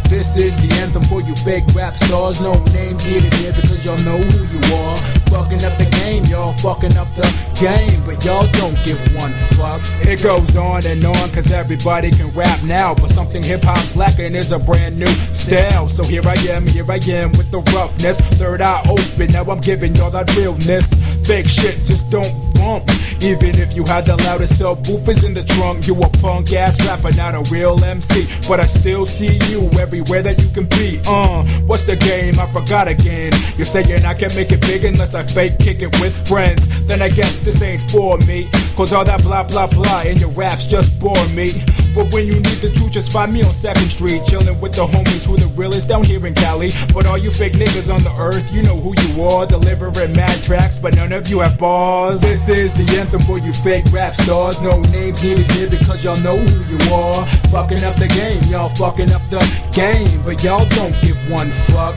This 0.09 0.37
is 0.37 0.57
the 0.57 0.75
anthem 0.77 1.05
for 1.05 1.21
you 1.21 1.35
fake 1.37 1.65
rap 1.75 1.97
stars. 1.97 2.41
No 2.41 2.55
names 2.73 3.05
needed 3.05 3.33
here 3.35 3.53
because 3.53 3.85
y'all 3.85 3.99
know 3.99 4.17
who 4.17 4.41
you 4.57 4.75
are. 4.75 5.18
Fucking 5.31 5.65
up 5.65 5.77
the 5.79 5.89
game, 5.91 6.25
y'all 6.25 6.53
fucking 6.53 6.97
up 6.97 7.09
the 7.15 7.23
game, 7.61 8.03
but 8.05 8.25
y'all 8.25 8.47
don't 8.53 8.77
give 8.85 8.99
one 9.15 9.33
fuck. 9.57 9.81
It 10.01 10.23
goes 10.23 10.57
on 10.57 10.87
and 10.87 11.05
on 11.05 11.31
cause 11.31 11.51
everybody 11.51 12.11
can 12.11 12.31
rap 12.31 12.63
now, 12.63 12.95
but 12.95 13.11
something 13.11 13.43
hip 13.43 13.63
hop's 13.63 13.97
lacking 13.97 14.35
is 14.35 14.53
a 14.53 14.59
brand 14.59 14.99
new 14.99 15.13
style. 15.33 15.89
So 15.89 16.05
here 16.05 16.27
I 16.27 16.35
am, 16.51 16.67
here 16.67 16.91
I 16.91 16.97
am 16.97 17.33
with 17.33 17.51
the 17.51 17.61
roughness. 17.75 18.21
Third 18.39 18.63
eye 18.63 18.83
open, 18.89 19.33
now 19.33 19.45
I'm 19.45 19.61
giving 19.61 19.95
y'all 19.97 20.11
that 20.11 20.35
realness. 20.37 20.95
Fake 21.27 21.49
shit 21.49 21.85
just 21.85 22.11
don't 22.11 22.49
bump. 22.55 22.91
Even 23.21 23.57
if 23.59 23.75
you 23.75 23.85
had 23.85 24.07
the 24.07 24.17
loudest 24.17 24.61
subwoofers 24.61 25.25
in 25.25 25.35
the 25.35 25.45
trunk, 25.45 25.87
you 25.87 25.95
a 26.03 26.09
punk 26.19 26.53
ass 26.53 26.79
rapper, 26.85 27.13
not 27.13 27.35
a 27.35 27.43
real 27.51 27.83
MC. 27.83 28.29
But 28.47 28.61
I 28.61 28.67
still 28.67 29.07
see 29.07 29.39
you 29.51 29.71
everywhere 29.79 30.23
that 30.23 30.39
you 30.39 30.49
can 30.51 30.67
be. 30.67 31.01
Uh, 31.07 31.45
what's 31.67 31.85
the 31.85 31.97
game? 31.97 32.39
I 32.39 32.47
forgot 32.53 32.89
again. 32.89 33.33
You're 33.57 33.67
saying 33.67 34.05
I 34.05 34.15
can't 34.15 34.35
make 34.35 34.53
it 34.53 34.61
big 34.61 34.85
unless 34.85 35.15
I 35.15 35.18
fake 35.25 35.59
kick 35.59 35.83
it 35.83 36.01
with 36.01 36.15
friends. 36.29 36.69
Then 36.87 37.03
I 37.03 37.09
guess 37.09 37.39
this 37.39 37.63
ain't 37.63 37.83
for 37.91 38.19
me. 38.19 38.49
Cause 38.77 38.93
all 38.93 39.05
that 39.05 39.23
blah 39.23 39.43
blah 39.43 39.67
blah 39.67 40.03
in 40.03 40.19
your 40.19 40.31
raps 40.31 40.67
just 40.67 40.99
bore 40.99 41.29
me. 41.29 41.65
But 41.95 42.13
when 42.13 42.27
you 42.27 42.35
need 42.35 42.61
the 42.61 42.71
truth, 42.71 42.93
just 42.93 43.11
find 43.11 43.33
me 43.33 43.43
on 43.43 43.51
2nd 43.51 43.91
Street, 43.91 44.23
chillin' 44.23 44.61
with 44.61 44.75
the 44.75 44.87
homies 44.87 45.27
who 45.27 45.37
the 45.37 45.49
realest 45.49 45.89
down 45.89 46.05
here 46.05 46.25
in 46.27 46.35
Cali. 46.35 46.73
But 46.95 47.07
all 47.07 47.19
you 47.19 47.31
fake 47.31 47.55
niggas 47.55 47.93
on 47.93 48.05
the 48.05 48.15
earth, 48.17 48.53
you 48.53 48.63
know 48.63 48.77
who 48.77 48.95
you 49.03 49.23
are. 49.25 49.47
Delivering 49.47 50.13
mad 50.13 50.45
tracks, 50.45 50.79
but 50.79 50.95
none 50.95 51.13
of 51.13 51.29
you 51.29 51.41
have 51.41 51.59
bars. 51.59 52.21
This 52.21 52.49
is 52.49 52.75
the 52.75 52.87
anthem 52.99 53.23
for 53.23 53.39
you 53.39 53.53
fake 53.53 53.85
rap 53.91 54.15
stars. 54.15 54.61
No 54.61 54.81
names 54.81 55.23
needed 55.23 55.51
here 55.51 55.69
because 55.69 56.05
y'all 56.05 56.17
know 56.19 56.37
who 56.37 56.77
you 56.77 56.95
are. 56.95 57.27
Fucking 57.51 57.83
up 57.83 57.97
the 57.97 58.09
game, 58.09 58.43
y'all 58.45 58.69
fucking 58.69 59.11
up 59.11 59.23
the 59.31 59.41
game, 59.73 60.23
but 60.25 60.43
y'all 60.45 60.69
don't 60.69 60.95
give 61.03 61.19
one 61.31 61.51
fuck. 61.51 61.97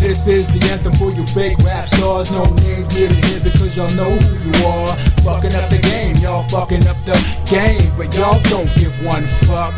This 0.00 0.26
is 0.26 0.48
the 0.48 0.64
anthem 0.70 0.94
for 0.94 1.10
you 1.10 1.24
fake 1.26 1.58
rap 1.58 1.88
stars. 1.88 2.30
No 2.30 2.44
names 2.44 2.88
needed 2.94 3.22
here 3.24 3.40
because 3.40 3.76
y'all 3.76 3.90
know 3.90 4.10
who 4.10 4.50
you 4.50 4.66
are. 4.66 4.96
Fucking 5.22 5.54
up 5.54 5.68
the 5.70 5.78
game, 5.78 6.16
y'all 6.16 6.42
fucking 6.44 6.86
up 6.86 6.96
the 7.04 7.18
game, 7.50 7.90
but 7.96 8.14
y'all 8.14 8.40
don't 8.44 8.72
give 8.74 8.94
one 9.04 9.24
fuck. 9.46 9.74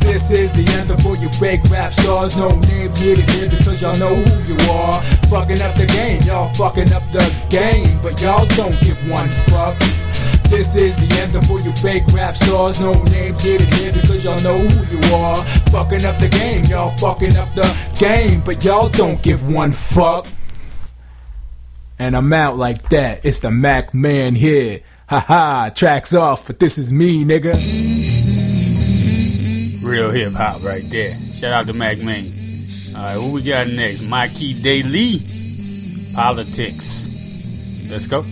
This 0.00 0.30
is 0.30 0.52
the 0.52 0.66
anthem 0.72 0.98
for 1.02 1.14
you 1.16 1.28
fake 1.28 1.62
rap 1.70 1.92
stars. 1.92 2.36
No 2.36 2.48
names 2.58 2.98
needed 3.00 3.28
here 3.30 3.50
because 3.50 3.80
y'all 3.82 3.96
know 3.96 4.14
who 4.14 4.54
you 4.54 4.70
are. 4.70 5.02
Fucking 5.28 5.60
up 5.60 5.76
the 5.76 5.86
game, 5.86 6.22
y'all 6.22 6.52
fucking 6.54 6.92
up 6.92 7.02
the 7.12 7.32
game, 7.48 7.98
but 8.02 8.20
y'all 8.20 8.46
don't 8.56 8.78
give 8.80 8.98
one 9.10 9.28
fuck. 9.28 9.76
This 10.50 10.74
is 10.74 10.96
the 10.96 11.14
anthem 11.20 11.44
for 11.44 11.60
you 11.60 11.72
fake 11.72 12.02
rap 12.08 12.36
stars. 12.36 12.78
No 12.80 13.00
names 13.04 13.42
needed 13.42 13.72
here 13.74 13.92
because 13.92 14.24
y'all 14.24 14.40
know 14.40 14.58
who 14.58 14.96
you 14.96 15.14
are. 15.14 15.44
Fucking 15.70 16.04
up 16.04 16.18
the 16.18 16.28
game, 16.28 16.64
y'all 16.64 16.96
fucking 16.98 17.36
up 17.36 17.54
the 17.54 17.74
game, 17.98 18.42
but 18.44 18.62
y'all 18.64 18.88
don't 18.88 19.22
give 19.22 19.48
one 19.48 19.70
fuck. 19.72 20.26
And 22.00 22.16
I'm 22.16 22.32
out 22.32 22.56
like 22.56 22.88
that. 22.90 23.24
It's 23.24 23.40
the 23.40 23.50
Mac 23.50 23.94
Man 23.94 24.34
here. 24.34 24.80
Haha, 25.08 25.70
tracks 25.70 26.14
off, 26.14 26.46
but 26.46 26.58
this 26.58 26.78
is 26.78 26.92
me, 26.92 27.24
nigga. 27.24 27.54
Real 29.84 30.10
hip 30.10 30.32
hop 30.32 30.62
right 30.62 30.84
there. 30.90 31.16
Shout 31.32 31.52
out 31.52 31.66
to 31.66 31.72
Mac 31.72 31.98
Man. 31.98 32.26
All 32.96 33.02
right, 33.02 33.16
what 33.16 33.32
we 33.32 33.42
got 33.42 33.68
next? 33.68 34.02
Mikey 34.02 34.54
Daily, 34.54 35.22
politics. 36.14 37.08
Let's 37.88 38.06
go. 38.06 38.24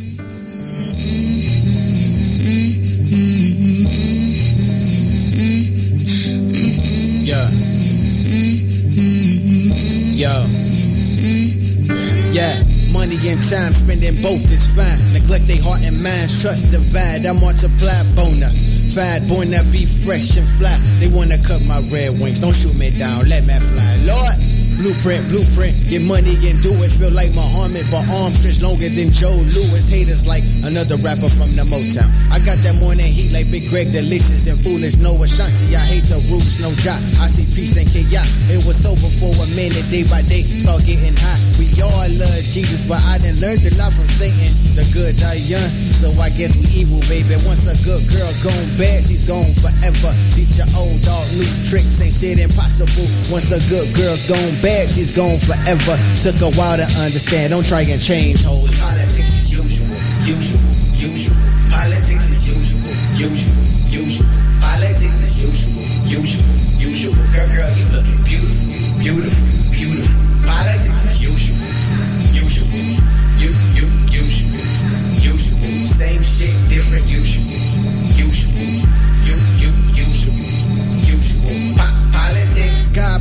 Time 13.48 13.72
spending 13.72 14.20
both 14.20 14.44
is 14.52 14.66
fine. 14.76 15.00
Neglect 15.12 15.46
their 15.46 15.62
heart 15.62 15.80
and 15.82 16.02
minds, 16.02 16.42
trust 16.42 16.70
divide. 16.70 17.24
I 17.24 17.32
multiply 17.32 18.02
bona. 18.14 18.52
Fide, 18.92 19.26
born 19.28 19.48
to 19.56 19.64
be 19.72 19.86
fresh 19.86 20.36
and 20.36 20.46
fly. 20.60 20.76
They 21.00 21.08
wanna 21.08 21.38
cut 21.38 21.64
my 21.64 21.80
red 21.88 22.20
wings. 22.20 22.40
Don't 22.40 22.54
shoot 22.54 22.76
me 22.76 22.90
down, 22.90 23.28
let 23.28 23.46
me 23.46 23.54
fly. 23.54 23.96
Lord. 24.04 24.47
Blueprint, 24.78 25.26
blueprint, 25.26 25.74
get 25.90 26.06
money 26.06 26.38
and 26.46 26.62
do 26.62 26.70
it. 26.86 26.94
Feel 26.94 27.10
like 27.10 27.34
Muhammad, 27.34 27.82
but 27.90 28.06
arms 28.22 28.38
stretch 28.38 28.62
longer 28.62 28.86
than 28.86 29.10
Joe 29.10 29.34
Louis. 29.34 29.82
Haters 29.90 30.22
like 30.22 30.46
another 30.62 30.94
rapper 31.02 31.26
from 31.26 31.50
the 31.58 31.66
Motown. 31.66 32.06
I 32.30 32.38
got 32.46 32.62
that 32.62 32.78
morning 32.78 33.10
heat 33.10 33.34
like 33.34 33.50
Big 33.50 33.66
Greg, 33.74 33.90
delicious 33.90 34.46
and 34.46 34.54
foolish. 34.62 34.94
No 35.02 35.18
Ashanti, 35.18 35.74
I 35.74 35.82
hate 35.82 36.06
the 36.06 36.22
rules, 36.30 36.62
no 36.62 36.70
job. 36.78 37.02
I 37.18 37.26
see 37.26 37.42
peace 37.50 37.74
and 37.74 37.90
chaos. 37.90 38.30
It 38.46 38.62
was 38.62 38.78
over 38.86 39.10
for 39.18 39.34
a 39.34 39.46
minute, 39.58 39.82
day 39.90 40.06
by 40.06 40.22
day, 40.30 40.46
start 40.46 40.86
getting 40.86 41.18
hot. 41.18 41.42
We 41.58 41.66
all 41.82 42.06
love 42.14 42.42
Jesus, 42.46 42.86
but 42.86 43.02
I 43.10 43.18
done 43.18 43.34
learned 43.42 43.66
a 43.66 43.74
lot 43.82 43.90
from 43.90 44.06
Satan. 44.14 44.46
The 44.78 44.86
good 44.94 45.18
die 45.18 45.42
young, 45.42 45.66
so 45.98 46.14
I 46.22 46.30
guess 46.30 46.54
we 46.54 46.62
evil, 46.78 47.02
baby. 47.10 47.34
Once 47.42 47.66
a 47.66 47.74
good 47.82 48.06
girl 48.06 48.30
gone 48.46 48.68
bad, 48.78 49.02
she's 49.02 49.26
gone 49.26 49.50
forever. 49.58 50.14
Teach 50.30 50.54
your 50.54 50.70
old 50.78 50.94
dog 51.02 51.26
new 51.34 51.50
tricks, 51.66 51.98
ain't 51.98 52.14
shit 52.14 52.38
impossible. 52.38 53.10
Once 53.34 53.50
a 53.50 53.58
good 53.66 53.90
girl's 53.98 54.22
gone 54.30 54.54
bad, 54.62 54.86
she's 54.86 55.10
gone 55.10 55.42
forever. 55.42 55.98
Took 56.22 56.38
a 56.46 56.54
while 56.54 56.78
to 56.78 56.86
understand, 57.02 57.50
don't 57.50 57.66
try 57.66 57.82
and 57.82 58.00
change 58.00 58.44
hoes. 58.46 58.70
Politics 58.78 59.34
is 59.34 59.50
usual, 59.50 59.98
usual. 60.22 60.67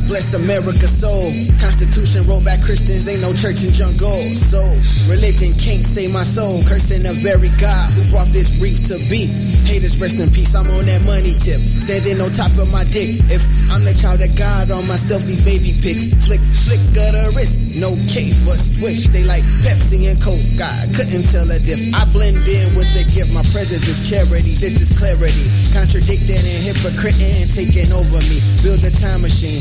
Bless 0.08 0.32
America's 0.32 0.90
soul. 0.90 1.30
Constitution 1.60 2.26
wrote 2.26 2.42
back 2.42 2.64
Christians, 2.64 3.06
ain't 3.06 3.20
no 3.20 3.36
church 3.36 3.62
in 3.62 3.70
jungle. 3.76 4.16
So 4.34 4.64
religion 5.04 5.52
can't 5.60 5.84
save 5.84 6.10
my 6.10 6.24
soul. 6.24 6.64
Cursing 6.64 7.04
the 7.04 7.12
very 7.20 7.52
God 7.60 7.92
who 7.92 8.02
brought 8.10 8.32
this 8.32 8.56
reef 8.56 8.88
to 8.88 8.96
be. 9.12 9.28
Haters 9.68 10.00
rest 10.00 10.16
in 10.18 10.32
peace. 10.32 10.56
I'm 10.56 10.66
on 10.72 10.88
that 10.88 11.04
money 11.04 11.36
tip, 11.38 11.60
standing 11.60 12.18
on 12.24 12.32
top 12.32 12.50
of 12.56 12.72
my 12.72 12.88
dick. 12.88 13.20
If 13.28 13.44
I'm 13.68 13.84
the 13.84 13.92
child 13.92 14.24
of 14.24 14.32
God 14.32 14.72
on 14.72 14.88
my 14.88 14.96
selfies, 14.96 15.44
baby 15.44 15.76
pics, 15.84 16.08
flick, 16.24 16.40
flick 16.64 16.80
of 16.96 17.12
the 17.12 17.32
wrist. 17.36 17.76
No 17.76 17.92
K, 18.08 18.32
but 18.48 18.56
switch. 18.56 19.12
They 19.12 19.22
like 19.22 19.44
Pepsi 19.62 20.08
and 20.08 20.18
Coke. 20.18 20.40
God 20.56 20.88
couldn't 20.96 21.28
tell 21.28 21.46
a 21.46 21.60
diff. 21.60 21.78
I 21.94 22.08
blend 22.10 22.48
in 22.48 22.72
with 22.72 22.88
the 22.96 23.04
gift. 23.12 23.30
My 23.36 23.44
presence 23.52 23.84
is 23.86 24.08
charity. 24.08 24.56
This 24.56 24.80
is 24.80 24.90
clarity. 24.96 25.46
Contradicting 25.76 26.40
and 26.40 26.60
hypocrite 26.64 27.20
and 27.20 27.46
taking 27.46 27.92
over 27.92 28.18
me. 28.32 28.40
Build 28.64 28.80
a 28.82 28.90
time 28.96 29.20
machine. 29.20 29.60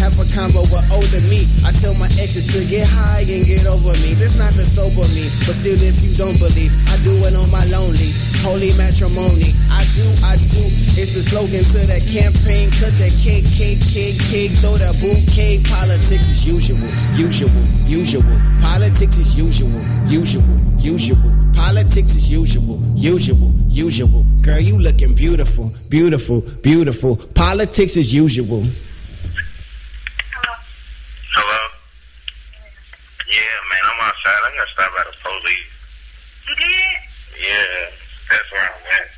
Have 0.00 0.18
a 0.20 0.26
combo 0.30 0.60
with 0.68 0.86
older 0.92 1.22
me. 1.26 1.48
I 1.64 1.72
tell 1.72 1.94
my 1.94 2.06
exit 2.20 2.46
to 2.52 2.64
get 2.68 2.86
high 2.88 3.24
and 3.26 3.44
get 3.44 3.66
over 3.66 3.96
me. 4.04 4.14
This 4.14 4.38
not 4.38 4.52
the 4.52 4.64
sober 4.64 5.06
me, 5.16 5.26
but 5.48 5.56
still, 5.56 5.78
if 5.80 5.98
you 6.04 6.12
don't 6.14 6.38
believe, 6.38 6.70
I 6.92 7.00
do 7.02 7.16
it 7.26 7.34
on 7.34 7.50
my 7.50 7.64
lonely. 7.72 8.12
Holy 8.44 8.70
matrimony. 8.76 9.50
I 9.72 9.82
do, 9.96 10.06
I 10.22 10.36
do. 10.36 10.62
It's 10.94 11.16
the 11.16 11.22
slogan 11.24 11.64
to 11.64 11.80
that 11.88 12.04
campaign. 12.06 12.70
Cut 12.78 12.92
that 13.00 13.14
cake, 13.18 13.48
cake, 13.48 13.80
cake, 13.82 14.20
cake. 14.30 14.52
Throw 14.60 14.76
that 14.78 14.94
bouquet. 15.00 15.64
Politics 15.64 16.28
is 16.28 16.46
usual, 16.46 16.78
usual, 17.16 17.50
usual. 17.88 18.36
Politics 18.60 19.18
is 19.18 19.34
usual, 19.34 19.72
usual, 20.06 20.44
usual. 20.78 21.32
Politics 21.56 22.14
is 22.14 22.30
usual, 22.30 22.78
usual, 22.94 23.52
usual. 23.68 24.24
Girl, 24.42 24.60
you 24.60 24.78
looking 24.78 25.14
beautiful, 25.14 25.72
beautiful, 25.88 26.42
beautiful. 26.62 27.16
Politics 27.34 27.96
is 27.96 28.14
usual. 28.14 28.62
Hello? 31.34 31.60
Yeah, 33.28 33.58
man, 33.68 33.80
I'm 33.84 33.98
outside. 34.26 34.42
I 34.42 34.56
gotta 34.58 34.72
stop 34.74 34.90
by 34.90 35.04
the 35.06 35.14
police. 35.22 35.70
You 36.46 36.54
did? 36.58 36.98
Yeah, 37.38 37.78
that's 38.30 38.48
where 38.50 38.66
I'm 38.66 38.82
at. 38.90 39.08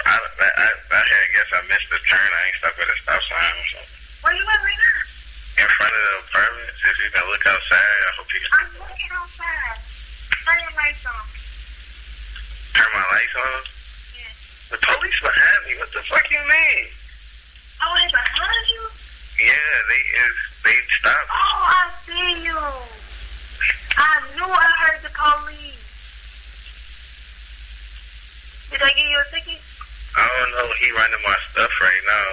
I, 0.00 0.14
I, 0.16 0.48
I, 0.48 0.68
I 0.68 1.00
had, 1.00 1.24
guess 1.32 1.50
I 1.52 1.60
missed 1.68 1.88
the 1.88 2.00
turn. 2.08 2.28
I 2.28 2.40
ain't 2.48 2.56
stopped 2.60 2.80
at 2.80 2.88
a 2.88 2.96
stop 3.00 3.20
sign 3.24 3.52
or 3.56 3.66
something. 3.72 4.00
Where 4.24 4.34
you 4.36 4.44
at 4.44 4.60
right 4.60 4.80
now? 4.80 5.64
In 5.64 5.68
front 5.76 5.92
of 5.92 6.02
the 6.04 6.14
apartment. 6.28 6.72
If 6.76 6.96
you 7.00 7.08
can 7.12 7.24
look 7.28 7.44
outside, 7.44 8.00
I 8.00 8.10
hope 8.16 8.28
you 8.32 8.40
can 8.40 8.50
I'm 8.52 8.68
looking 8.80 9.12
outside. 9.16 9.78
Turn 10.44 10.58
your 10.60 10.74
lights 10.76 11.04
on. 11.08 11.24
turn 12.76 12.90
my 12.96 13.04
lights 13.12 13.36
on. 13.36 13.60
The 14.70 14.78
police 14.78 15.20
behind 15.20 15.60
me. 15.66 15.72
What 15.82 15.90
the 15.90 16.02
fuck 16.06 16.26
you 16.30 16.42
mean? 16.46 16.84
Oh, 17.82 17.92
they 17.96 18.08
behind 18.08 18.64
you? 18.70 18.84
Yeah, 19.40 19.72
they 19.88 20.02
is 20.20 20.36
they 20.62 20.78
stopped. 21.00 21.28
Oh, 21.32 21.60
I 21.64 21.82
see 22.06 22.44
you. 22.46 22.99
I 23.96 24.12
knew 24.34 24.48
I 24.48 24.70
heard 24.86 25.00
the 25.02 25.12
police. 25.12 25.84
Did 28.70 28.80
they 28.80 28.92
give 28.94 29.08
you 29.10 29.18
a 29.18 29.28
ticket? 29.34 29.60
I 30.16 30.24
don't 30.26 30.52
know. 30.54 30.68
He 30.78 30.90
running 30.94 31.22
my 31.26 31.36
stuff 31.50 31.70
right 31.80 32.04
now. 32.06 32.28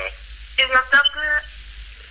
Is 0.64 0.70
your 0.70 0.86
stuff 0.90 1.08
good? 1.14 1.42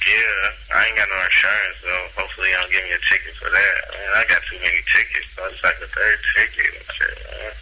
Yeah, 0.06 0.76
I 0.78 0.86
ain't 0.86 0.98
got 0.98 1.10
no 1.10 1.18
insurance, 1.18 1.78
so 1.82 1.90
hopefully 2.14 2.50
they 2.50 2.58
don't 2.58 2.70
give 2.70 2.84
me 2.86 2.94
a 2.94 3.02
ticket 3.10 3.34
for 3.38 3.50
that. 3.50 3.74
Man, 3.90 4.10
I 4.14 4.22
got 4.30 4.42
too 4.46 4.58
many 4.62 4.78
tickets, 4.94 5.30
so 5.34 5.42
it's 5.50 5.62
like 5.66 5.78
the 5.82 5.90
third 5.90 6.18
ticket 6.34 6.70
and 6.78 6.86
shit, 6.94 7.16
man. 7.26 7.54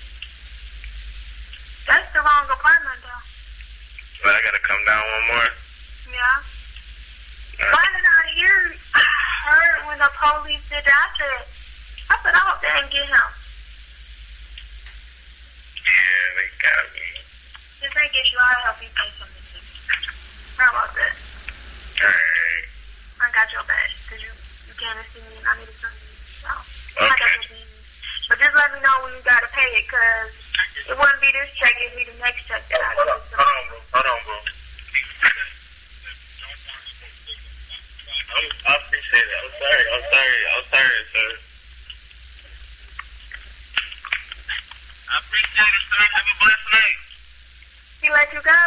That's 1.89 2.09
the 2.13 2.21
wrong 2.21 2.49
apartment, 2.49 3.01
though. 3.01 3.25
But 4.25 4.37
I 4.37 4.41
gotta 4.45 4.61
come 4.61 4.81
down 4.85 5.05
one 5.05 5.25
more. 5.37 5.49
Yeah. 6.13 6.37
Why 7.73 7.85
did 7.93 8.05
I 8.05 8.23
hear? 8.37 8.57
I 8.93 9.01
heard 9.01 9.01
when 9.01 9.01
the 9.01 9.04
police 10.25 10.65
did 10.73 10.81
that. 10.81 10.97
I 10.97 11.09
said, 11.21 11.41
I 12.09 12.15
said, 12.25 12.33
I 12.33 12.43
hope 12.49 12.61
they 12.65 12.73
didn't 12.73 12.93
get 12.93 13.05
him. 13.05 13.29
Yeah, 15.85 16.25
they 16.41 16.49
got 16.65 16.85
me. 16.97 17.07
If 17.85 17.93
they 17.93 18.09
get 18.09 18.25
you, 18.33 18.39
I'll 18.41 18.65
help 18.73 18.81
you 18.81 18.89
pay 18.89 19.11
something. 19.21 19.45
How 20.57 20.73
about 20.73 20.97
that? 20.97 21.15
Alright. 22.01 22.65
I 23.21 23.27
got 23.37 23.49
your 23.53 23.65
back 23.69 23.91
because 24.05 24.21
you, 24.25 24.33
you 24.65 24.75
came 24.81 24.97
to 24.97 25.05
see 25.13 25.21
me 25.29 25.37
and 25.37 25.45
I 25.45 25.53
needed 25.61 25.77
something. 25.77 26.15
So, 26.41 26.53
I 27.05 27.13
got 27.21 27.29
your 27.29 27.45
baby. 27.53 27.77
But 28.33 28.41
just 28.41 28.55
let 28.57 28.73
me 28.73 28.81
know 28.81 28.97
when 29.05 29.13
you 29.13 29.23
got 29.29 29.45
to 29.45 29.51
pay 29.53 29.69
it 29.77 29.85
because 29.85 30.33
it 30.89 30.97
wouldn't 30.97 31.21
be 31.21 31.29
this 31.37 31.53
check, 31.53 31.77
it'd 31.77 31.93
be 31.93 32.09
the 32.09 32.17
next 32.25 32.49
check 32.49 32.65
that 32.73 32.81
I 32.81 32.97
get. 32.97 33.13
hold 33.13 33.45
on, 33.45 33.65
bro. 33.69 33.79
Hold 33.93 34.09
on, 34.09 34.21
bro. 34.25 34.54
I'm, 38.35 38.43
I 38.67 38.75
appreciate 38.83 39.23
it. 39.23 39.39
I'm 39.45 39.53
sorry. 39.55 39.85
I'm 39.95 40.05
sorry. 40.11 40.39
I'm 40.59 40.65
sorry, 40.67 41.01
sir. 41.15 41.29
I 45.07 45.15
appreciate 45.23 45.71
it, 45.71 45.85
sir. 45.87 46.03
Have 46.15 46.27
a 46.27 46.35
blessed 46.43 46.69
night. 46.75 46.99
He 48.03 48.09
let 48.11 48.33
you 48.35 48.43
go? 48.43 48.61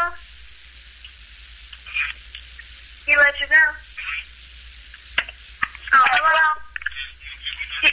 He 3.08 3.14
let 3.18 3.40
you 3.40 3.48
go? 3.48 3.64
Oh, 5.94 6.06
hello? 6.16 6.48
He, 7.82 7.90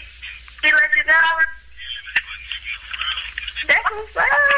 he 0.63 0.71
let 0.73 0.91
you 0.95 1.05
go? 1.05 1.23
That's 3.67 3.91
what's 3.91 4.17
up. 4.17 4.54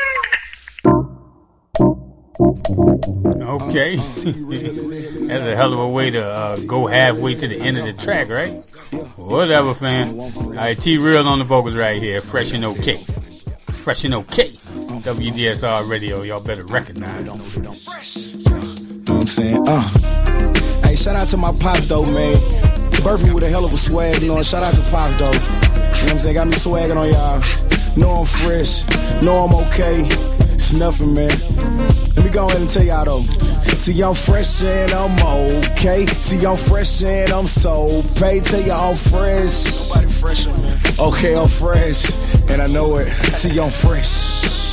Okay. 3.07 3.97
That's 5.27 5.45
a 5.45 5.57
hell 5.57 5.73
of 5.73 5.79
a 5.79 5.89
way 5.89 6.11
to 6.11 6.25
uh, 6.25 6.57
go 6.67 6.87
halfway 6.87 7.35
to 7.35 7.47
the 7.47 7.61
end 7.61 7.79
of 7.79 7.85
the 7.85 7.93
track, 7.93 8.29
right? 8.29 8.53
Whatever, 9.17 9.75
fam. 9.75 10.19
All 10.19 10.53
right, 10.55 10.79
T 10.79 10.99
Real 10.99 11.27
on 11.27 11.39
the 11.39 11.45
vocals 11.45 11.77
right 11.77 12.01
here. 12.01 12.21
Fresh 12.21 12.53
and 12.53 12.65
okay. 12.65 12.97
Fresh 12.97 14.05
and 14.05 14.15
okay. 14.15 14.49
WDSR 14.51 15.89
radio. 15.89 16.23
Y'all 16.23 16.43
better 16.43 16.65
recognize. 16.65 17.25
know 17.27 17.35
what 17.35 19.11
I'm 19.11 19.23
saying? 19.23 19.65
Uh. 19.69 20.87
Hey, 20.87 20.97
shout 20.97 21.17
out 21.17 21.29
to 21.29 21.37
my 21.37 21.53
pops 21.61 21.87
though, 21.87 22.05
man. 22.05 22.37
Birthday 23.05 23.33
with 23.33 23.45
a 23.45 23.49
hell 23.49 23.65
of 23.65 23.73
a 23.73 23.77
swag, 23.77 24.21
you 24.21 24.29
know. 24.29 24.43
Shout 24.43 24.65
out 24.65 24.75
to 24.75 24.83
pops 24.91 25.15
though. 25.17 25.31
You 25.31 25.33
know 25.33 25.39
what 25.39 26.11
I'm 26.13 26.19
saying? 26.19 26.35
Got 26.35 26.47
me 26.49 26.55
swagging 26.55 26.97
on 26.97 27.09
y'all. 27.09 27.41
Know 27.97 28.21
I'm 28.21 28.27
fresh. 28.27 28.85
Know 29.23 29.45
I'm 29.45 29.55
okay. 29.67 30.36
It's 30.69 30.75
nothing, 30.75 31.15
man. 31.15 31.31
Let 32.17 32.25
me 32.25 32.31
go 32.33 32.47
ahead 32.49 32.61
and 32.61 32.69
tell 32.69 32.83
y'all 32.83 33.05
though. 33.05 33.23
See, 33.23 34.03
I'm 34.03 34.17
fresh 34.17 34.65
and 34.65 34.91
I'm 34.91 35.13
okay. 35.71 36.07
See, 36.07 36.45
I'm 36.45 36.57
fresh 36.57 37.05
and 37.05 37.31
I'm 37.31 37.47
so 37.47 38.03
paid. 38.19 38.45
Tell 38.45 38.61
you 38.61 38.73
I'm 38.73 38.97
fresh. 38.97 39.95
Nobody 39.95 40.13
fresher, 40.13 40.51
man. 40.61 40.77
Okay, 40.99 41.37
I'm 41.37 41.47
fresh. 41.47 42.11
And 42.51 42.61
I 42.61 42.67
know 42.67 42.97
it. 42.97 43.07
See, 43.07 43.61
I'm 43.61 43.71
fresh. 43.71 44.67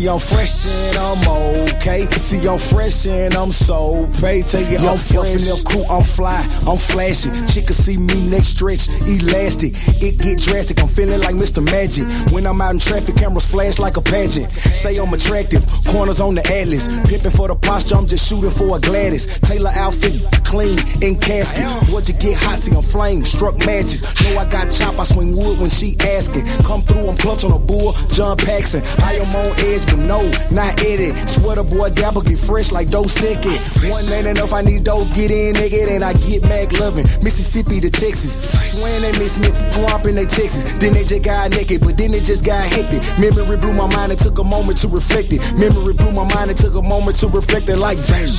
See, 0.00 0.08
I'm 0.08 0.18
fresh 0.18 0.64
and 0.64 0.96
I'm 0.96 1.28
okay. 1.76 2.06
See, 2.24 2.48
I'm 2.48 2.58
fresh 2.58 3.06
and 3.06 3.34
I'm 3.34 3.52
so 3.52 4.06
paid. 4.22 4.46
Tell 4.46 4.62
you 4.62 4.78
I'm 4.78 4.96
fresh. 4.96 5.44
Yo, 5.44 5.56
crew, 5.60 5.84
I'm 5.90 6.00
fly, 6.00 6.40
I'm 6.64 6.80
flashy. 6.80 7.28
Chicken 7.44 7.76
see 7.76 7.98
me 7.98 8.30
next 8.30 8.56
stretch, 8.56 8.88
elastic. 9.04 9.76
It 10.00 10.16
get 10.16 10.40
drastic. 10.40 10.80
I'm 10.80 10.88
feeling 10.88 11.20
like 11.20 11.34
Mr. 11.34 11.60
Magic. 11.60 12.08
When 12.32 12.46
I'm 12.46 12.60
out 12.62 12.72
in 12.72 12.78
traffic, 12.80 13.16
cameras 13.16 13.44
flash 13.44 13.78
like 13.78 13.98
a 13.98 14.00
pageant. 14.00 14.50
Say 14.50 14.96
I'm 14.96 15.12
attractive, 15.12 15.60
corners 15.92 16.20
on 16.20 16.34
the 16.34 16.44
atlas. 16.48 16.88
Pimping 17.04 17.36
for 17.36 17.48
the 17.48 17.56
posture, 17.56 17.96
I'm 17.96 18.06
just 18.06 18.26
shooting 18.26 18.50
for 18.50 18.78
a 18.78 18.80
Gladys. 18.80 19.28
Taylor 19.40 19.72
outfit, 19.76 20.16
clean 20.48 20.80
in 21.04 21.20
casket. 21.20 21.68
What'd 21.92 22.08
you 22.08 22.16
get 22.16 22.40
hot? 22.40 22.56
See, 22.56 22.72
I'm 22.72 22.80
flame, 22.80 23.22
struck 23.24 23.58
matches. 23.68 24.00
Know 24.24 24.40
I 24.40 24.48
got 24.48 24.72
chop, 24.72 24.98
I 24.98 25.04
swing 25.04 25.36
wood 25.36 25.60
when 25.60 25.68
she 25.68 26.00
asking. 26.16 26.48
Come 26.64 26.80
through, 26.88 27.04
I'm 27.04 27.18
clutch 27.18 27.44
on 27.44 27.52
a 27.52 27.60
bull, 27.60 27.92
John 28.08 28.38
Paxson. 28.38 28.80
I 29.04 29.20
am 29.20 29.28
on 29.36 29.52
edge, 29.68 29.89
no, 29.96 30.22
not 30.52 30.78
edit. 30.84 31.16
Sweater 31.28 31.64
boy, 31.64 31.90
dabble, 31.90 32.22
get 32.22 32.38
fresh 32.38 32.72
like 32.72 32.88
dough 32.90 33.08
sicket. 33.08 33.58
One 33.90 34.04
ain't 34.12 34.26
enough, 34.26 34.52
I 34.52 34.62
need 34.62 34.84
dough, 34.84 35.04
get 35.14 35.30
in, 35.30 35.54
nigga, 35.54 35.96
and 35.96 36.04
I 36.04 36.12
get 36.14 36.42
Mac 36.48 36.72
loving. 36.78 37.06
Mississippi 37.22 37.80
to 37.80 37.90
Texas. 37.90 38.38
Swearing 38.72 39.02
they 39.02 39.12
miss 39.18 39.38
me, 39.38 39.50
swamp 39.70 40.06
in 40.06 40.14
they 40.14 40.26
Texas. 40.26 40.72
Then 40.78 40.92
they 40.92 41.04
just 41.04 41.24
got 41.24 41.50
naked, 41.50 41.80
but 41.80 41.96
then 41.96 42.14
it 42.14 42.24
just 42.24 42.44
got 42.44 42.62
hectic. 42.62 43.02
Memory 43.18 43.56
blew 43.56 43.74
my 43.74 43.88
mind, 43.96 44.12
it 44.12 44.18
took 44.18 44.38
a 44.38 44.44
moment 44.44 44.78
to 44.78 44.88
reflect 44.88 45.32
it. 45.32 45.42
Memory 45.58 45.94
blew 45.94 46.12
my 46.12 46.26
mind, 46.34 46.50
it 46.50 46.56
took 46.56 46.74
a 46.74 46.82
moment 46.82 47.16
to 47.20 47.28
reflect 47.28 47.68
it 47.68 47.76
like 47.76 47.98
damn. 48.06 48.30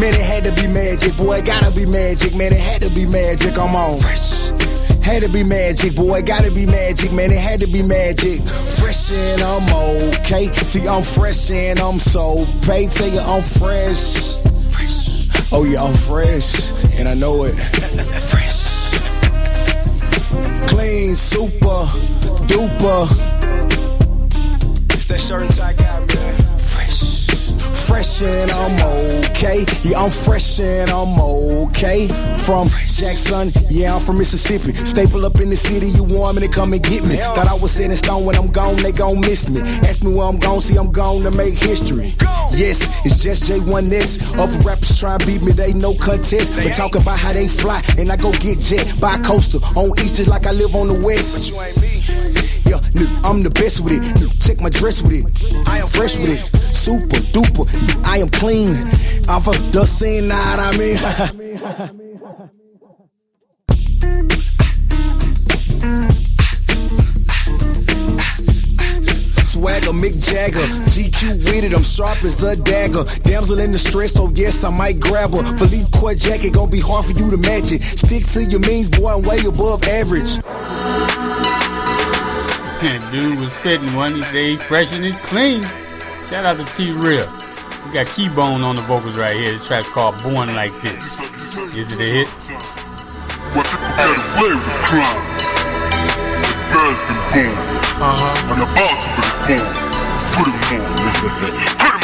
Man, 0.00 0.14
it 0.14 0.26
had 0.26 0.44
to 0.44 0.52
be 0.60 0.66
magic, 0.72 1.16
boy, 1.16 1.38
it 1.38 1.46
gotta 1.46 1.74
be 1.74 1.86
magic, 1.86 2.34
man, 2.36 2.52
it 2.52 2.60
had 2.60 2.82
to 2.82 2.90
be 2.94 3.06
magic, 3.06 3.56
I'm 3.58 3.74
on. 3.74 4.00
Fresh. 4.00 4.73
Had 5.04 5.20
to 5.20 5.28
be 5.28 5.44
magic, 5.44 5.94
boy, 5.94 6.22
gotta 6.22 6.50
be 6.50 6.64
magic, 6.64 7.12
man, 7.12 7.30
it 7.30 7.38
had 7.38 7.60
to 7.60 7.66
be 7.66 7.82
magic. 7.82 8.40
Fresh 8.40 9.12
and 9.12 9.42
I'm 9.42 9.62
okay. 10.16 10.50
See, 10.64 10.88
I'm 10.88 11.02
fresh 11.02 11.50
and 11.50 11.78
I'm 11.78 11.98
so 11.98 12.46
paid. 12.66 12.90
Tell 12.90 13.08
you 13.08 13.20
I'm 13.20 13.42
fresh. 13.42 14.40
Oh 15.52 15.64
yeah, 15.70 15.84
I'm 15.84 15.94
fresh, 15.94 16.70
and 16.98 17.06
I 17.06 17.14
know 17.14 17.44
it. 17.44 17.52
fresh. 17.52 18.64
Clean, 20.70 21.14
super, 21.14 21.84
duper. 22.48 23.04
It's 24.94 25.04
that 25.04 25.20
shirt 25.20 25.50
tie 25.50 25.74
guy, 25.74 26.00
man. 26.00 26.43
Fresh. 27.94 28.04
Fresh 28.04 28.22
and 28.22 28.50
I'm 28.52 29.24
okay. 29.30 29.64
Yeah, 29.82 29.98
I'm 29.98 30.10
fresh 30.10 30.60
and 30.60 30.90
I'm 30.90 31.18
okay. 31.66 32.06
From 32.36 32.68
Jackson, 32.84 33.50
yeah, 33.70 33.94
I'm 33.94 34.00
from 34.00 34.18
Mississippi. 34.18 34.74
Staple 34.74 35.24
up 35.24 35.40
in 35.40 35.48
the 35.48 35.56
city, 35.56 35.88
you 35.88 36.04
want 36.04 36.36
me 36.36 36.46
to 36.46 36.52
come 36.52 36.72
and 36.72 36.82
get 36.82 37.02
me. 37.04 37.16
Thought 37.16 37.48
I 37.48 37.54
was 37.54 37.72
set 37.72 37.90
in 37.90 37.96
stone 37.96 38.24
when 38.24 38.36
I'm 38.36 38.48
gone, 38.48 38.76
they 38.76 38.92
gon' 38.92 39.20
miss 39.20 39.48
me. 39.48 39.60
Ask 39.86 40.04
me 40.04 40.14
where 40.14 40.26
I'm 40.26 40.38
gone, 40.38 40.60
see 40.60 40.76
I'm 40.76 40.92
gone 40.92 41.22
to 41.22 41.30
make 41.36 41.54
history. 41.54 42.14
Yes, 42.52 42.82
it's 43.06 43.22
just 43.22 43.50
J1S. 43.50 44.38
Other 44.38 44.58
rappers 44.66 44.98
try 44.98 45.14
and 45.14 45.26
beat 45.26 45.42
me, 45.42 45.52
they 45.52 45.72
no 45.72 45.94
contest. 45.94 46.54
But 46.54 46.74
talking 46.74 47.02
about 47.02 47.18
how 47.18 47.32
they 47.32 47.48
fly, 47.48 47.80
and 47.98 48.10
I 48.10 48.16
go 48.16 48.30
get 48.42 48.60
jet 48.60 48.84
by 49.00 49.18
coastal 49.22 49.64
on 49.78 49.90
east 50.02 50.16
just 50.16 50.28
like 50.28 50.46
I 50.46 50.52
live 50.52 50.74
on 50.74 50.86
the 50.86 50.98
west. 51.06 51.54
Yeah, 52.74 52.80
nigga, 52.90 53.30
I'm 53.30 53.42
the 53.42 53.50
best 53.50 53.80
with 53.80 53.92
it. 53.94 54.02
Check 54.42 54.60
my 54.60 54.68
dress 54.68 55.00
with 55.00 55.12
it. 55.12 55.24
I 55.68 55.78
am 55.78 55.86
fresh 55.86 56.16
with 56.18 56.30
it. 56.30 56.40
Super 56.58 57.22
duper. 57.30 57.70
I 58.04 58.18
am 58.18 58.28
clean. 58.28 58.74
I'm 59.28 59.42
from 59.42 59.54
the 59.70 59.86
scene, 59.86 60.26
know 60.26 60.34
what 60.34 60.58
I 60.58 60.76
mean? 60.76 60.96
Swagger, 69.46 69.92
Mick 69.92 70.18
Jagger, 70.18 70.66
GQ 70.90 71.44
with 71.44 71.64
it, 71.64 71.74
I'm 71.74 71.82
sharp 71.82 72.24
as 72.24 72.42
a 72.42 72.56
dagger. 72.56 73.04
Damsel 73.22 73.60
in 73.60 73.70
the 73.70 73.78
stress, 73.78 74.12
so 74.12 74.24
oh 74.24 74.32
yes, 74.34 74.64
I 74.64 74.70
might 74.70 74.98
grab 74.98 75.30
her. 75.30 75.44
Philippe 75.58 75.90
Court 75.96 76.18
jacket, 76.18 76.54
gon' 76.54 76.70
be 76.70 76.80
hard 76.80 77.04
for 77.06 77.12
you 77.12 77.30
to 77.30 77.36
match 77.36 77.70
it. 77.70 77.82
Stick 77.82 78.24
to 78.34 78.44
your 78.50 78.60
means, 78.60 78.88
boy, 78.88 79.14
I'm 79.14 79.22
way 79.22 79.38
above 79.46 79.84
average. 79.84 80.40
Dude 82.84 83.38
was 83.38 83.54
spitting 83.54 83.94
one. 83.94 84.14
He 84.14 84.22
said 84.24 84.44
he 84.44 84.56
fresh 84.58 84.92
and 84.92 85.02
he 85.02 85.12
clean. 85.12 85.62
Shout 86.20 86.44
out 86.44 86.58
to 86.58 86.64
T 86.76 86.92
Real. 86.92 87.24
We 87.86 87.92
got 87.92 88.06
Keybone 88.12 88.62
on 88.62 88.76
the 88.76 88.82
vocals 88.82 89.16
right 89.16 89.34
here. 89.34 89.56
The 89.56 89.64
track's 89.64 89.88
called 89.88 90.22
Born 90.22 90.54
Like 90.54 90.72
This. 90.82 91.22
Is 91.74 91.92
it 91.92 91.98
a 91.98 92.04
hit? 92.04 92.28
What 93.56 93.64
people 93.64 93.88
get 93.88 94.04
away 94.36 94.52
with 94.52 94.84
crime. 94.84 95.24
The 96.44 96.52
birds 96.76 97.00
been 97.08 97.20
born. 97.32 97.56
Uh-huh. 98.04 98.52
And 98.52 98.60
about 98.60 99.00
to 99.00 99.08
be 99.16 99.24
born. 99.48 99.72
Put 100.36 100.48
'em 100.48 100.60
on. 100.76 100.92
Put 101.16 101.32
'em 101.32 101.48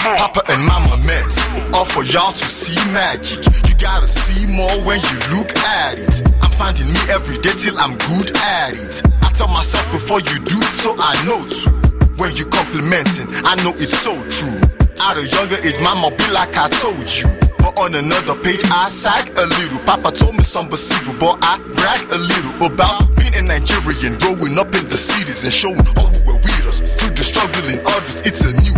on. 0.08 0.16
Papa 0.16 0.42
and 0.48 0.64
Mama 0.64 0.96
met, 1.06 1.28
all 1.74 1.84
for 1.84 2.04
y'all 2.04 2.32
to 2.32 2.44
see 2.46 2.80
magic. 2.90 3.44
You 3.68 3.74
gotta 3.76 4.08
see 4.08 4.46
more 4.46 4.80
when 4.80 4.98
you 4.98 5.36
look 5.36 5.54
at 5.58 5.98
it. 5.98 6.22
I'm 6.40 6.50
finding 6.50 6.86
me 6.86 6.98
every 7.10 7.36
day 7.36 7.52
till 7.52 7.78
I'm 7.78 7.98
good 7.98 8.34
at 8.38 8.72
it. 8.72 9.02
Tell 9.40 9.48
myself 9.48 9.90
before 9.90 10.20
you 10.20 10.36
do, 10.44 10.60
so 10.84 10.94
I 10.98 11.16
know 11.24 11.40
too. 11.48 11.72
When 12.20 12.36
you 12.36 12.44
complimenting, 12.44 13.24
I 13.40 13.56
know 13.64 13.72
it's 13.80 13.96
so 14.04 14.12
true. 14.28 14.60
At 15.00 15.16
a 15.16 15.24
younger 15.24 15.56
age, 15.64 15.80
mama 15.80 16.10
be 16.14 16.28
like 16.28 16.52
I 16.60 16.68
told 16.68 17.08
you. 17.08 17.24
But 17.56 17.72
on 17.80 17.94
another 17.94 18.36
page, 18.44 18.60
I 18.68 18.90
sag 18.90 19.32
a 19.38 19.46
little. 19.48 19.78
Papa 19.88 20.12
told 20.12 20.36
me 20.36 20.44
some 20.44 20.68
perceivable, 20.68 21.16
but 21.18 21.38
I 21.40 21.56
brag 21.72 22.04
a 22.12 22.18
little 22.20 22.68
about 22.68 23.00
being 23.16 23.32
a 23.32 23.40
Nigerian, 23.40 24.20
growing 24.20 24.58
up 24.58 24.76
in 24.76 24.84
the 24.92 25.00
cities 25.00 25.42
and 25.42 25.52
showing 25.54 25.88
all 25.96 26.12
who 26.12 26.20
were 26.28 26.40
with 26.44 26.68
us. 26.68 26.84
Through 27.00 27.16
the 27.16 27.24
struggle 27.24 27.64
in 27.72 27.80
others, 27.80 28.20
it's 28.20 28.44
a 28.44 28.52
new. 28.52 28.69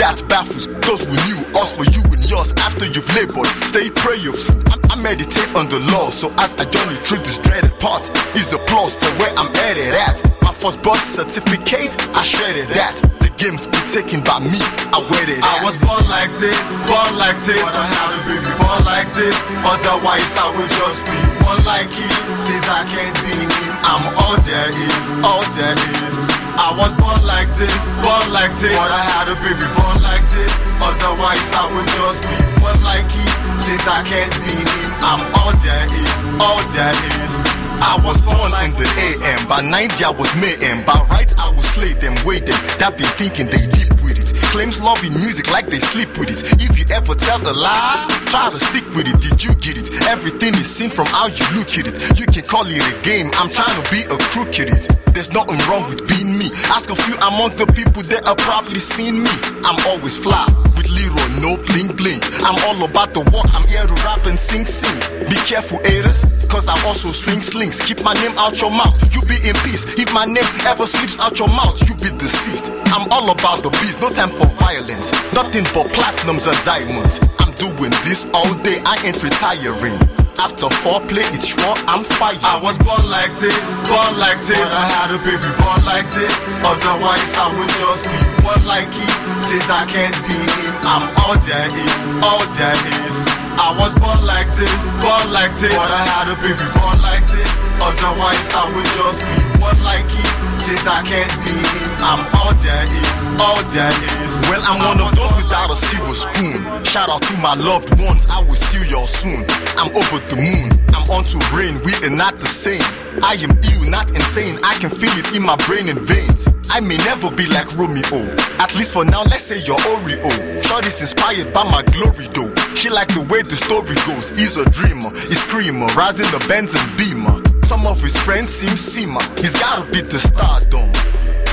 That 0.00 0.16
baffles 0.32 0.64
those 0.80 1.04
who 1.04 1.12
knew 1.28 1.44
us 1.60 1.76
for 1.76 1.84
you 1.92 2.00
and 2.08 2.24
yours 2.24 2.56
after 2.64 2.88
you've 2.88 3.04
labored. 3.12 3.44
Stay 3.68 3.92
prayerful. 3.92 4.56
I, 4.72 4.96
I 4.96 4.96
meditate 4.96 5.52
on 5.52 5.68
the 5.68 5.76
law, 5.92 6.08
so 6.08 6.32
as 6.40 6.56
I 6.56 6.64
journey 6.64 6.96
through 7.04 7.20
this 7.20 7.36
dreaded 7.36 7.76
part, 7.76 8.08
is 8.32 8.48
applause 8.48 8.96
for 8.96 9.12
where 9.20 9.28
I'm 9.36 9.52
headed 9.52 9.92
at. 9.92 10.16
My 10.40 10.56
first 10.56 10.80
birth 10.80 11.04
certificate, 11.04 12.00
I 12.16 12.24
shredded 12.24 12.72
that. 12.72 12.96
The 13.20 13.28
games 13.36 13.68
be 13.68 13.76
taken 13.92 14.24
by 14.24 14.40
me, 14.40 14.64
I 14.88 15.04
waited. 15.04 15.44
I 15.44 15.60
was 15.60 15.76
born 15.84 16.00
like 16.08 16.32
this, 16.40 16.56
born 16.88 17.12
like 17.20 17.36
this. 17.44 17.60
But 17.60 17.76
I 17.76 17.84
had 17.92 18.08
a 18.16 18.20
baby 18.24 18.52
born 18.56 18.80
like 18.88 19.12
this. 19.12 19.36
Otherwise, 19.68 20.24
I 20.40 20.48
would 20.48 20.72
just 20.80 21.04
be 21.04 21.20
one 21.44 21.60
like 21.68 21.92
it. 21.92 22.16
Since 22.48 22.64
I 22.72 22.88
can't 22.88 23.16
be 23.20 23.36
I'm 23.84 24.04
all 24.16 24.40
there 24.48 24.72
is, 24.72 25.04
all 25.20 25.44
there 25.60 25.76
is. 25.76 26.19
I 26.60 26.76
was 26.76 26.92
born 27.00 27.24
like 27.24 27.48
this, 27.56 27.72
born 28.04 28.28
like 28.36 28.52
this. 28.60 28.76
But 28.76 28.92
I 28.92 29.00
had 29.00 29.32
a 29.32 29.36
baby 29.40 29.64
born 29.80 29.96
like 30.04 30.20
this. 30.28 30.52
Otherwise, 30.76 31.40
I 31.56 31.64
would 31.72 31.88
just 31.88 32.20
be 32.20 32.36
one 32.60 32.80
like 32.84 33.08
it. 33.08 33.32
Since 33.56 33.88
I 33.88 34.04
can't 34.04 34.28
be 34.44 34.52
him, 34.52 34.90
I'm 35.00 35.24
all 35.40 35.56
there 35.56 35.88
is, 35.88 36.12
all 36.36 36.60
there 36.76 36.92
is. 36.92 37.36
I 37.80 37.96
was 38.04 38.20
born 38.20 38.52
in 38.60 38.76
the 38.76 38.84
AM. 39.00 39.48
By 39.48 39.62
90, 39.62 40.04
I 40.04 40.10
was 40.10 40.28
mayhem. 40.36 40.84
By 40.84 41.00
right, 41.08 41.32
I 41.38 41.48
would 41.48 41.64
slay 41.72 41.94
them, 41.94 42.12
wait 42.28 42.44
them. 42.44 42.60
That 42.76 42.92
be 42.98 43.04
thinking 43.16 43.46
they 43.48 43.64
deep 43.64 43.96
with 44.04 44.19
it. 44.19 44.19
Claims 44.50 44.80
love 44.80 45.02
in 45.04 45.14
music 45.14 45.48
like 45.52 45.66
they 45.66 45.78
sleep 45.78 46.08
with 46.18 46.28
it. 46.28 46.42
If 46.60 46.76
you 46.76 46.84
ever 46.92 47.14
tell 47.14 47.40
a 47.40 47.54
lie, 47.54 48.06
try 48.26 48.50
to 48.50 48.58
stick 48.58 48.84
with 48.96 49.06
it. 49.06 49.14
Did 49.22 49.44
you 49.44 49.54
get 49.54 49.78
it? 49.78 50.02
Everything 50.08 50.54
is 50.54 50.68
seen 50.68 50.90
from 50.90 51.06
how 51.06 51.28
you 51.28 51.46
look 51.54 51.70
at 51.78 51.86
it. 51.86 52.18
You 52.18 52.26
can 52.26 52.42
call 52.42 52.66
it 52.66 52.82
a 52.82 53.02
game. 53.02 53.30
I'm 53.34 53.48
trying 53.48 53.80
to 53.80 53.84
be 53.94 54.02
a 54.10 54.18
crook 54.34 54.58
at 54.58 54.66
it. 54.74 55.00
There's 55.14 55.32
nothing 55.32 55.58
wrong 55.70 55.88
with 55.88 56.02
being 56.06 56.36
me. 56.36 56.50
Ask 56.66 56.90
a 56.90 56.96
few 56.96 57.14
among 57.18 57.54
the 57.62 57.66
people 57.78 58.02
that 58.10 58.26
have 58.26 58.38
probably 58.38 58.80
seen 58.80 59.22
me. 59.22 59.30
I'm 59.62 59.78
always 59.86 60.16
fly 60.16 60.46
with 60.74 60.90
Leroy, 60.90 61.28
no 61.42 61.58
bling 61.70 61.94
bling. 61.94 62.20
I'm 62.46 62.58
all 62.66 62.78
about 62.82 63.10
the 63.14 63.22
walk. 63.30 63.46
I'm 63.54 63.66
here 63.70 63.86
to 63.86 63.96
rap 64.02 64.26
and 64.26 64.38
sing 64.38 64.66
sing. 64.66 64.98
Be 65.30 65.36
careful, 65.46 65.78
haters, 65.82 66.26
cause 66.50 66.66
I 66.66 66.74
also 66.86 67.10
swing 67.10 67.40
slings. 67.40 67.82
Keep 67.82 68.02
my 68.02 68.14
name 68.14 68.38
out 68.38 68.60
your 68.60 68.70
mouth. 68.70 68.94
You 69.14 69.20
be 69.26 69.36
in 69.46 69.54
peace. 69.66 69.86
If 69.98 70.14
my 70.14 70.26
name 70.26 70.46
ever 70.66 70.86
slips 70.86 71.18
out 71.18 71.38
your 71.38 71.48
mouth, 71.48 71.78
you 71.86 71.94
be 71.98 72.16
deceased. 72.18 72.70
I'm 72.94 73.10
all 73.10 73.30
about 73.30 73.62
the 73.62 73.70
beast. 73.82 74.00
No 74.00 74.10
time 74.10 74.30
for 74.30 74.39
violence. 74.46 75.10
Nothing 75.32 75.64
but 75.74 75.88
platinums 75.92 76.46
and 76.46 76.58
diamonds. 76.64 77.20
I'm 77.38 77.52
doing 77.54 77.92
this 78.04 78.26
all 78.32 78.52
day. 78.62 78.80
I 78.84 78.96
ain't 79.04 79.22
retiring. 79.22 79.98
After 80.40 80.72
foreplay, 80.80 81.26
it's 81.36 81.44
sure 81.44 81.76
I'm 81.84 82.00
fired. 82.16 82.40
I 82.40 82.56
was 82.64 82.78
born 82.80 83.04
like 83.12 83.28
this, 83.44 83.52
born 83.84 84.16
like 84.16 84.40
this. 84.48 84.56
But 84.56 84.72
I 84.72 84.88
had 84.88 85.12
a 85.12 85.20
baby 85.20 85.50
born 85.60 85.84
like 85.84 86.08
this. 86.16 86.32
Otherwise, 86.64 87.28
I 87.36 87.52
would 87.52 87.68
just 87.76 88.02
be 88.08 88.20
one 88.48 88.64
like 88.64 88.88
it. 88.88 89.14
Since 89.44 89.68
I 89.68 89.84
can't 89.84 90.16
be 90.24 90.40
him, 90.40 90.72
I'm 90.88 91.04
all 91.20 91.36
there 91.44 91.68
is, 91.68 92.00
all 92.24 92.40
there 92.56 92.80
is. 93.04 93.20
I 93.60 93.76
was 93.76 93.92
born 94.00 94.24
like 94.24 94.48
this, 94.56 94.72
born 95.04 95.28
like 95.28 95.52
this. 95.60 95.76
But 95.76 95.92
I 95.92 96.08
had 96.08 96.32
a 96.32 96.36
baby 96.40 96.66
born 96.72 96.96
like 97.04 97.26
this. 97.28 97.50
Otherwise, 97.76 98.40
I 98.56 98.64
would 98.72 98.88
just 98.96 99.20
be 99.20 99.49
one 99.60 99.76
like 99.84 100.08
it. 100.08 100.28
Since 100.60 100.86
I 100.86 101.04
can't 101.04 101.30
be 101.44 101.56
I'm 102.00 102.20
all 102.40 102.54
there 102.56 102.86
is, 102.88 103.16
all 103.38 103.62
there 103.76 103.92
is. 103.92 104.34
Well, 104.48 104.62
I'm 104.64 104.80
one 104.80 105.00
of 105.00 105.14
those 105.14 105.32
without 105.36 105.70
a 105.70 105.76
silver 105.76 106.14
spoon. 106.14 106.64
Shout 106.84 107.08
out 107.08 107.22
to 107.22 107.36
my 107.38 107.54
loved 107.54 107.92
ones, 108.00 108.28
I 108.30 108.40
will 108.40 108.54
see 108.54 108.88
y'all 108.90 109.06
soon. 109.06 109.44
I'm 109.76 109.92
over 109.94 110.18
the 110.28 110.36
moon, 110.36 110.68
I'm 110.96 111.04
on 111.12 111.24
to 111.32 111.38
rain, 111.54 111.80
we 111.84 111.92
are 112.06 112.14
not 112.14 112.36
the 112.40 112.46
same. 112.46 112.82
I 113.22 113.36
am 113.44 113.52
ill, 113.52 113.90
not 113.90 114.10
insane, 114.10 114.58
I 114.64 114.74
can 114.80 114.90
feel 114.90 115.12
it 115.16 115.34
in 115.34 115.42
my 115.42 115.56
brain 115.68 115.88
and 115.88 116.00
veins. 116.00 116.48
I 116.70 116.80
may 116.80 116.96
never 116.98 117.30
be 117.30 117.46
like 117.46 117.66
Romeo. 117.76 118.30
At 118.58 118.74
least 118.74 118.92
for 118.92 119.04
now, 119.04 119.22
let's 119.24 119.42
say 119.42 119.58
you're 119.58 119.76
Oreo. 119.90 120.62
Shorty's 120.64 121.00
inspired 121.00 121.52
by 121.52 121.64
my 121.64 121.82
glory 121.92 122.24
though. 122.32 122.54
She 122.74 122.88
like 122.88 123.08
the 123.08 123.26
way 123.28 123.42
the 123.42 123.56
story 123.56 123.96
goes. 124.06 124.30
He's 124.30 124.56
a 124.56 124.64
dreamer, 124.70 125.10
he's 125.26 125.42
screamer, 125.42 125.86
rising 125.98 126.30
the 126.30 126.44
Benz 126.48 126.74
and 126.74 126.96
Beamer. 126.96 127.49
Some 127.70 127.86
of 127.86 128.02
his 128.02 128.16
friends 128.16 128.48
seem 128.48 128.70
seamer. 128.70 129.22
He's 129.38 129.52
gotta 129.52 129.88
be 129.92 130.00
the 130.00 130.18
stardom. 130.18 130.90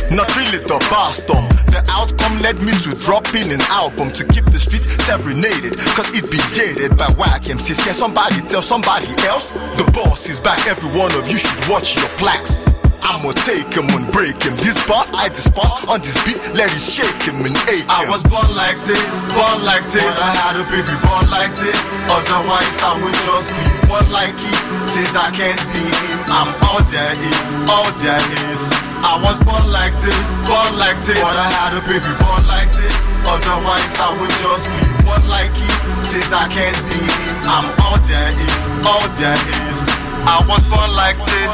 Not 0.10 0.36
really 0.36 0.58
the 0.58 0.84
bastard. 0.90 1.46
The 1.70 1.86
outcome 1.92 2.42
led 2.42 2.58
me 2.58 2.74
to 2.90 2.96
drop 3.06 3.36
in 3.36 3.52
an 3.52 3.62
album 3.70 4.10
to 4.18 4.26
keep 4.26 4.46
the 4.46 4.58
street 4.58 4.82
serenaded. 5.06 5.78
Cause 5.94 6.10
it 6.18 6.26
be 6.32 6.40
jaded 6.58 6.98
by 6.98 7.06
whack 7.20 7.44
MCs. 7.44 7.86
Can 7.86 7.94
somebody 7.94 8.42
tell 8.50 8.64
somebody 8.64 9.14
else? 9.28 9.46
The 9.78 9.86
boss 9.94 10.28
is 10.28 10.40
back, 10.40 10.66
every 10.66 10.90
one 10.90 11.14
of 11.14 11.30
you 11.30 11.38
should 11.38 11.70
watch 11.70 11.96
your 11.96 12.10
plaques. 12.18 12.67
I'ma 13.08 13.32
take 13.48 13.72
him 13.72 13.88
and 13.96 14.04
break 14.12 14.36
him. 14.44 14.52
This 14.60 14.76
boss 14.84 15.08
I 15.16 15.32
despise 15.32 15.88
on 15.88 16.04
this 16.04 16.20
beat, 16.28 16.44
let 16.52 16.68
it 16.68 16.84
shake 16.84 17.24
him 17.24 17.40
and 17.40 17.56
ache 17.72 17.88
him. 17.88 18.04
I 18.04 18.04
was 18.04 18.20
born 18.28 18.52
like 18.52 18.76
this, 18.84 19.00
born 19.32 19.64
like 19.64 19.88
this. 19.96 20.04
I 20.20 20.36
had 20.36 20.60
a 20.60 20.68
baby 20.68 20.92
born 21.08 21.24
like 21.32 21.56
this. 21.56 21.80
Otherwise, 22.12 22.68
I 22.84 23.00
would 23.00 23.16
just 23.24 23.48
be 23.48 23.68
one 23.88 24.08
like 24.12 24.36
it. 24.36 24.60
Since 24.92 25.16
I 25.16 25.32
can't 25.32 25.64
be 25.72 25.88
him, 25.88 26.20
I'm 26.28 26.52
all 26.68 26.84
there 26.92 27.16
is, 27.16 27.48
all 27.72 27.88
there 28.04 28.28
is. 28.52 28.64
I 29.00 29.16
was 29.24 29.40
born 29.40 29.64
like 29.72 29.96
this, 30.04 30.28
born 30.44 30.76
like 30.76 31.00
this. 31.08 31.16
But 31.24 31.40
I 31.40 31.48
had 31.48 31.80
a 31.80 31.82
baby 31.88 32.12
born 32.20 32.44
like 32.44 32.68
this. 32.76 32.92
Otherwise, 33.24 33.88
I 34.04 34.12
would 34.20 34.36
just 34.44 34.68
be 34.68 34.84
one 35.08 35.24
like 35.32 35.56
it. 35.56 35.80
Since 36.04 36.36
I 36.36 36.52
can't 36.52 36.76
be 36.92 37.00
him, 37.00 37.36
I'm 37.48 37.68
all 37.88 38.00
there 38.04 38.36
is, 38.36 38.64
all 38.84 39.08
there 39.16 39.40
is. 39.72 39.97
I 40.30 40.46
was 40.46 40.70
born 40.70 40.92
like 40.94 41.16
this. 41.16 41.48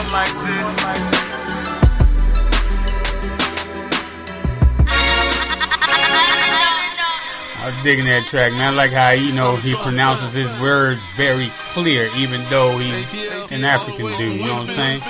I 7.60 7.68
was 7.68 7.84
digging 7.84 8.06
that 8.06 8.26
track, 8.26 8.52
man. 8.54 8.74
I 8.74 8.76
like 8.76 8.90
how 8.90 9.12
you 9.12 9.32
know 9.32 9.58
he 9.58 9.76
pronounces 9.76 10.34
his 10.34 10.50
words 10.60 11.06
very 11.16 11.50
clear, 11.74 12.10
even 12.16 12.44
though 12.50 12.76
he's 12.80 13.14
an 13.52 13.64
African 13.64 14.08
dude. 14.18 14.40
You 14.42 14.48
know 14.48 14.56
what 14.56 14.70
I'm 14.70 14.76
saying? 14.76 15.02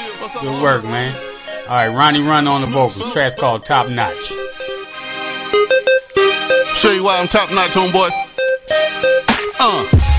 Good 0.42 0.62
work, 0.62 0.84
man. 0.84 1.16
All 1.70 1.76
right, 1.78 1.88
Ronnie 1.88 2.22
Run 2.22 2.50
on 2.50 2.60
the 2.60 2.68
vocals. 2.68 3.14
Track's 3.14 3.34
called 3.34 3.66
Top 3.66 3.88
Notch. 3.88 4.34
Show 6.76 6.92
you 6.92 7.06
why 7.06 7.18
I'm 7.18 7.30
top 7.30 7.50
notch, 7.50 7.72
homeboy. 7.72 8.10
Uh. 9.58 10.13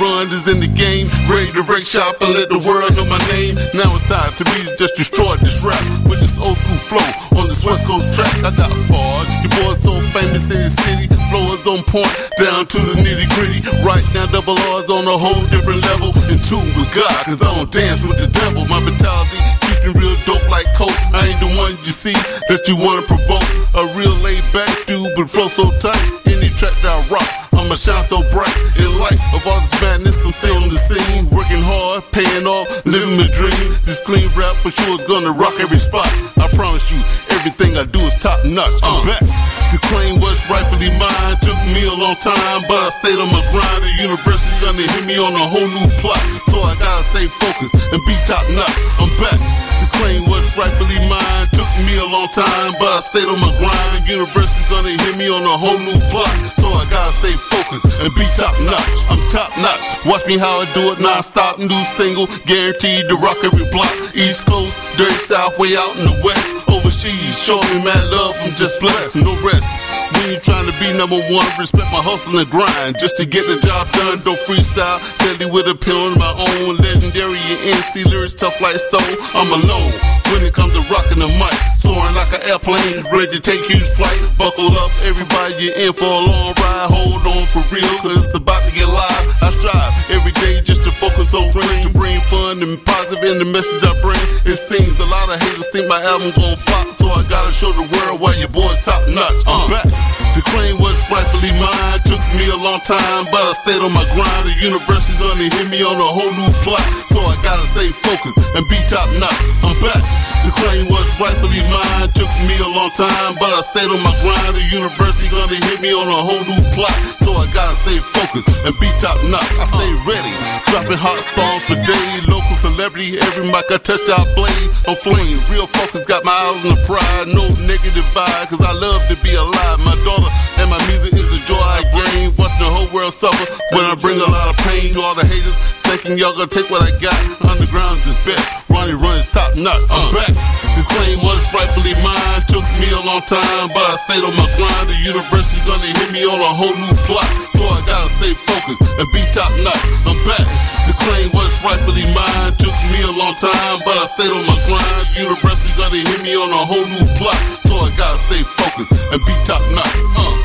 Run 0.00 0.26
is 0.30 0.46
in 0.48 0.60
the 0.60 0.70
game. 0.70 1.06
Ready 1.28 1.50
to 1.52 1.62
break 1.62 1.84
shop 1.84 2.16
and 2.22 2.34
let 2.34 2.48
the 2.48 2.58
world 2.62 2.94
know 2.96 3.04
my 3.06 3.18
name. 3.30 3.54
Now 3.74 3.90
it's 3.94 4.06
time 4.06 4.32
to 4.38 4.44
me 4.54 4.70
to 4.70 4.74
just 4.76 4.94
destroy 4.96 5.36
this 5.42 5.62
rap 5.62 5.82
with 6.06 6.20
this 6.20 6.38
old 6.38 6.58
school 6.58 6.78
flow 6.78 7.08
on 7.38 7.46
this 7.46 7.62
West 7.64 7.86
Coast 7.86 8.14
track. 8.14 8.30
I 8.42 8.54
got 8.54 8.70
bars. 8.90 9.28
Your 9.42 9.52
boy's 9.62 9.82
so 9.82 9.94
famous 10.14 10.50
in 10.50 10.66
the 10.66 10.70
city. 10.70 11.06
Flow 11.30 11.44
is 11.54 11.66
on 11.66 11.82
point, 11.84 12.10
down 12.38 12.66
to 12.66 12.78
the 12.78 12.94
nitty 12.98 13.28
gritty. 13.34 13.60
Right 13.84 14.02
now, 14.14 14.26
double 14.30 14.58
R's 14.74 14.90
on 14.90 15.06
a 15.06 15.18
whole 15.18 15.44
different 15.50 15.82
level. 15.90 16.14
In 16.30 16.38
tune 16.40 16.70
with 16.78 16.90
God, 16.94 17.18
cause 17.26 17.42
I 17.42 17.54
don't 17.54 17.70
dance 17.70 18.02
with 18.02 18.18
the 18.18 18.30
devil. 18.30 18.64
My 18.66 18.80
mentality 18.80 19.38
keeping 19.66 19.94
real 19.98 20.16
dope 20.24 20.42
like 20.48 20.66
coke. 20.74 20.94
I 21.14 21.28
ain't 21.28 21.40
the 21.42 21.50
one 21.58 21.74
you 21.84 21.92
see 21.92 22.16
that 22.48 22.66
you 22.66 22.78
wanna 22.78 23.02
provoke. 23.02 23.46
A 23.74 23.84
real 23.98 24.14
laid 24.22 24.44
back 24.54 24.70
dude, 24.86 25.14
but 25.14 25.28
flow 25.28 25.48
so 25.48 25.70
tight. 25.78 26.00
Any 26.26 26.48
track 26.54 26.74
that 26.82 26.94
I 26.94 27.00
rock, 27.12 27.28
I'ma 27.58 27.74
shine 27.74 28.04
so 28.04 28.22
bright. 28.30 28.54
In 28.78 28.86
light 29.02 29.18
of 29.34 29.42
all 29.42 29.58
this 29.58 29.74
madness, 29.82 30.22
I'm 30.24 30.32
still 30.32 30.62
on 30.62 30.70
the 30.70 30.78
scene. 30.78 31.26
Working 31.34 31.58
hard, 31.66 32.06
paying 32.14 32.46
off, 32.46 32.70
living 32.86 33.18
the 33.18 33.26
dream. 33.34 33.74
This 33.82 34.00
clean 34.00 34.30
rap 34.38 34.54
for 34.54 34.70
sure 34.70 34.94
is 34.94 35.04
gonna 35.04 35.34
rock 35.34 35.58
every 35.58 35.78
spot. 35.78 36.06
I 36.38 36.46
promise 36.54 36.86
you, 36.94 37.02
everything 37.34 37.76
I 37.76 37.82
do 37.82 37.98
is 37.98 38.14
top 38.22 38.46
notch. 38.46 38.78
I'm 38.86 39.02
uh. 39.02 39.10
back. 39.10 39.26
To 39.74 39.78
claim 39.92 40.16
what's 40.22 40.48
rightfully 40.48 40.88
mine 40.96 41.36
took 41.44 41.58
me 41.76 41.84
a 41.84 41.92
long 41.92 42.16
time, 42.22 42.64
but 42.70 42.78
I 42.78 42.88
stayed 42.88 43.18
on 43.18 43.28
my 43.28 43.42
grind. 43.52 43.82
The 43.84 43.92
university 44.00 44.54
gonna 44.64 44.86
hit 44.86 45.04
me 45.04 45.18
on 45.18 45.34
a 45.34 45.44
whole 45.44 45.68
new 45.68 45.88
plot, 46.00 46.22
so 46.48 46.62
I 46.62 46.72
gotta 46.78 47.04
stay 47.10 47.26
focused 47.26 47.74
and 47.74 48.00
be 48.06 48.14
top 48.24 48.48
notch. 48.54 48.78
I'm 49.02 49.10
back. 49.20 49.36
To 49.36 49.86
claim 50.00 50.24
what's 50.30 50.56
rightfully 50.56 50.96
mine 51.10 51.46
took 51.52 51.68
me 51.84 52.00
a 52.00 52.08
long 52.08 52.32
time, 52.32 52.72
but 52.80 52.96
I 52.96 53.00
stayed 53.04 53.28
on 53.28 53.36
my 53.42 53.52
grind. 53.60 54.06
The 54.06 54.16
university 54.16 54.62
gonna 54.72 54.94
hit 54.94 55.20
me 55.20 55.28
on 55.28 55.44
a 55.44 55.56
whole 55.60 55.78
new 55.78 56.00
plot, 56.08 56.32
so 56.56 56.67
I 56.74 56.84
gotta 56.90 57.12
stay 57.12 57.34
focused 57.36 57.86
and 58.00 58.12
be 58.14 58.26
top 58.36 58.54
notch. 58.64 58.98
I'm 59.08 59.20
top 59.30 59.52
notch. 59.58 59.84
Watch 60.04 60.26
me 60.26 60.38
how 60.38 60.60
I 60.60 60.66
do 60.74 60.92
it 60.92 61.00
non-stop. 61.00 61.58
New 61.58 61.82
single, 61.84 62.26
guaranteed 62.46 63.08
to 63.08 63.16
rock 63.16 63.38
every 63.44 63.68
block. 63.70 63.92
East 64.14 64.46
Coast, 64.46 64.76
dirty 64.96 65.14
South, 65.14 65.58
way 65.58 65.76
out 65.76 65.96
in 65.96 66.04
the 66.04 66.16
West. 66.24 66.68
Overseas, 66.68 67.38
show 67.40 67.60
me 67.72 67.84
mad 67.84 68.04
love, 68.10 68.36
I'm 68.42 68.54
just 68.54 68.80
blessed, 68.80 69.16
no 69.16 69.32
rest. 69.40 69.68
We 70.14 70.34
ain't 70.34 70.42
trying 70.42 70.66
to 70.66 70.74
be 70.80 70.88
number 70.96 71.20
one, 71.30 71.46
respect 71.58 71.88
my 71.92 72.00
hustle 72.00 72.38
and 72.38 72.48
grind. 72.50 72.98
Just 72.98 73.16
to 73.18 73.26
get 73.26 73.46
the 73.46 73.60
job 73.60 73.88
done, 73.92 74.20
don't 74.24 74.40
freestyle. 74.48 74.98
Deadly 75.18 75.46
with 75.50 75.68
a 75.68 75.74
pill 75.74 75.98
on 76.10 76.18
my 76.18 76.32
own. 76.32 76.76
Legendary 76.76 77.38
and 77.38 77.60
NC 77.76 78.04
lyrics 78.06 78.34
tough 78.34 78.60
like 78.60 78.76
stone. 78.76 79.16
I'm 79.34 79.52
alone 79.52 79.92
when 80.32 80.44
it 80.44 80.54
comes 80.54 80.72
to 80.72 80.82
rocking 80.92 81.20
the 81.20 81.28
mic. 81.38 81.56
Soaring 81.78 82.14
like 82.18 82.34
an 82.34 82.42
airplane, 82.50 83.06
ready 83.14 83.38
to 83.38 83.40
take 83.40 83.62
huge 83.70 83.86
flight. 83.94 84.18
Buckle 84.34 84.74
up, 84.82 84.90
everybody, 85.06 85.62
you're 85.62 85.78
in 85.78 85.92
for 85.94 86.10
a 86.10 86.22
long 86.26 86.50
ride. 86.58 86.90
Hold 86.90 87.22
on 87.22 87.46
for 87.54 87.62
real, 87.70 87.86
cause 88.02 88.26
it's 88.26 88.34
about 88.34 88.66
to 88.66 88.74
get 88.74 88.90
live. 88.90 89.26
I 89.38 89.54
strive 89.54 89.94
every 90.10 90.34
day 90.42 90.58
just 90.60 90.82
to 90.82 90.90
focus 90.90 91.30
on 91.38 91.54
frame, 91.54 91.86
to 91.86 91.90
bring 91.94 92.18
fun 92.26 92.66
and 92.66 92.82
positive 92.82 93.22
in 93.22 93.38
the 93.38 93.46
message 93.46 93.78
I 93.86 93.94
bring. 94.02 94.18
It 94.42 94.58
seems 94.58 94.98
a 94.98 95.06
lot 95.06 95.30
of 95.30 95.38
haters 95.38 95.70
think 95.70 95.86
my 95.86 96.02
album 96.02 96.34
gon' 96.34 96.58
flop, 96.58 96.98
so 96.98 97.14
I 97.14 97.22
gotta 97.30 97.54
show 97.54 97.70
the 97.70 97.86
world 97.94 98.18
why 98.18 98.34
your 98.34 98.50
boy's 98.50 98.82
top 98.82 99.06
notch. 99.06 99.38
I'm 99.46 99.70
back. 99.70 99.86
The 100.34 100.42
claim 100.50 100.82
was 100.82 100.98
rightfully 101.10 101.54
mine 101.62 101.98
took 102.10 102.22
me 102.34 102.50
a 102.50 102.58
long 102.58 102.80
time, 102.82 103.26
but 103.30 103.38
I 103.38 103.52
stayed 103.62 103.82
on 103.84 103.94
my 103.94 104.02
grind. 104.18 104.50
The 104.50 104.54
university 104.66 105.14
gonna 105.22 105.46
hit 105.46 105.70
me 105.70 105.86
on 105.86 105.94
a 105.94 106.10
whole 106.10 106.34
new 106.42 106.52
plot, 106.66 106.82
so 107.06 107.22
I 107.22 107.38
gotta 107.46 107.66
stay 107.70 107.94
focused 108.02 108.38
and 108.38 108.64
be 108.66 108.78
top 108.90 109.06
notch. 109.22 109.38
I'm 109.62 109.78
back. 109.78 110.02
To 110.48 110.54
claim 110.64 110.88
what's 110.88 111.12
rightfully 111.20 111.60
mine 111.68 112.08
took 112.16 112.32
me 112.48 112.56
a 112.56 112.70
long 112.72 112.88
time, 112.96 113.36
but 113.36 113.52
I 113.52 113.60
stayed 113.60 113.92
on 113.92 114.00
my 114.00 114.16
grind. 114.24 114.56
The 114.56 114.64
university 114.72 115.28
gonna 115.28 115.60
hit 115.60 115.84
me 115.84 115.92
on 115.92 116.08
a 116.08 116.20
whole 116.24 116.40
new 116.48 116.64
plot, 116.72 116.96
so 117.20 117.36
I 117.36 117.44
gotta 117.52 117.76
stay 117.76 118.00
focused 118.00 118.48
and 118.64 118.72
be 118.80 118.88
top 118.96 119.20
notch. 119.28 119.44
I 119.60 119.68
stay 119.68 119.92
ready, 120.08 120.32
dropping 120.72 120.96
hot 120.96 121.20
songs 121.20 121.68
for 121.68 121.76
days. 121.84 122.24
Local 122.32 122.56
celebrity, 122.56 123.20
every 123.20 123.44
mic 123.44 123.68
I 123.68 123.76
touch, 123.76 124.00
I 124.08 124.24
blade. 124.32 124.72
I'm 124.88 124.96
flame, 124.96 125.36
real 125.52 125.68
focus, 125.68 126.08
got 126.08 126.24
my 126.24 126.32
eyes 126.32 126.64
on 126.64 126.72
the 126.72 126.80
pride. 126.88 127.28
No 127.28 127.44
negative 127.68 128.08
vibe, 128.16 128.48
cause 128.48 128.64
I 128.64 128.72
love 128.72 129.04
to 129.12 129.20
be 129.20 129.36
alive. 129.36 129.84
My 129.84 130.00
daughter 130.08 130.32
and 130.64 130.72
my 130.72 130.80
music 130.88 131.12
is 131.12 131.28
the 131.28 131.44
joy 131.44 131.60
I 131.60 131.84
gain. 131.92 132.32
Watching 132.40 132.64
the 132.64 132.72
whole 132.72 132.88
world 132.96 133.12
suffer 133.12 133.44
when 133.76 133.84
I 133.84 133.92
bring 134.00 134.16
a 134.16 134.24
lot 134.24 134.48
of 134.48 134.56
pain 134.64 134.96
to 134.96 135.00
all 135.04 135.12
the 135.12 135.28
haters. 135.28 135.77
Thinking 135.88 136.20
y'all 136.20 136.36
gonna 136.36 136.52
take 136.52 136.68
what 136.68 136.84
I 136.84 136.92
got. 137.00 137.16
Underground's 137.48 138.04
is 138.04 138.12
best. 138.20 138.44
Ronnie 138.68 138.92
Run 138.92 139.24
is 139.24 139.32
top 139.32 139.56
notch. 139.56 139.80
I'm 139.88 140.12
back. 140.12 140.36
This 140.76 140.84
claim 140.92 141.16
was 141.24 141.40
rightfully 141.48 141.96
mine. 142.04 142.44
Took 142.44 142.68
me 142.76 142.92
a 142.92 143.00
long 143.08 143.24
time, 143.24 143.72
but 143.72 143.88
I 143.88 143.96
stayed 143.96 144.20
on 144.20 144.36
my 144.36 144.44
grind. 144.60 144.92
The 144.92 145.00
university 145.00 145.56
gonna 145.64 145.88
hit 145.88 146.12
me 146.12 146.28
on 146.28 146.44
a 146.44 146.52
whole 146.52 146.76
new 146.76 146.92
plot. 147.08 147.24
So 147.56 147.64
I 147.64 147.80
gotta 147.88 148.12
stay 148.20 148.36
focused 148.36 148.84
and 148.84 149.08
be 149.16 149.24
top 149.32 149.48
notch. 149.64 149.80
I'm 150.04 150.20
back. 150.28 150.44
The 150.84 150.94
claim 151.08 151.32
was 151.32 151.56
rightfully 151.64 152.04
mine. 152.12 152.52
Took 152.60 152.76
me 152.92 153.08
a 153.08 153.12
long 153.16 153.32
time, 153.40 153.80
but 153.88 153.96
I 153.96 154.04
stayed 154.12 154.28
on 154.28 154.44
my 154.44 154.60
grind. 154.68 155.08
The 155.16 155.24
university 155.24 155.72
gonna 155.80 156.04
hit 156.04 156.20
me 156.20 156.36
on 156.36 156.52
a 156.52 156.62
whole 156.68 156.84
new 156.84 157.08
plot. 157.16 157.40
So 157.64 157.80
I 157.80 157.88
gotta 157.96 158.20
stay 158.28 158.44
focused 158.44 158.92
and 158.92 159.20
be 159.24 159.32
top 159.48 159.64
notch. 159.72 159.96
Uh. 160.20 160.36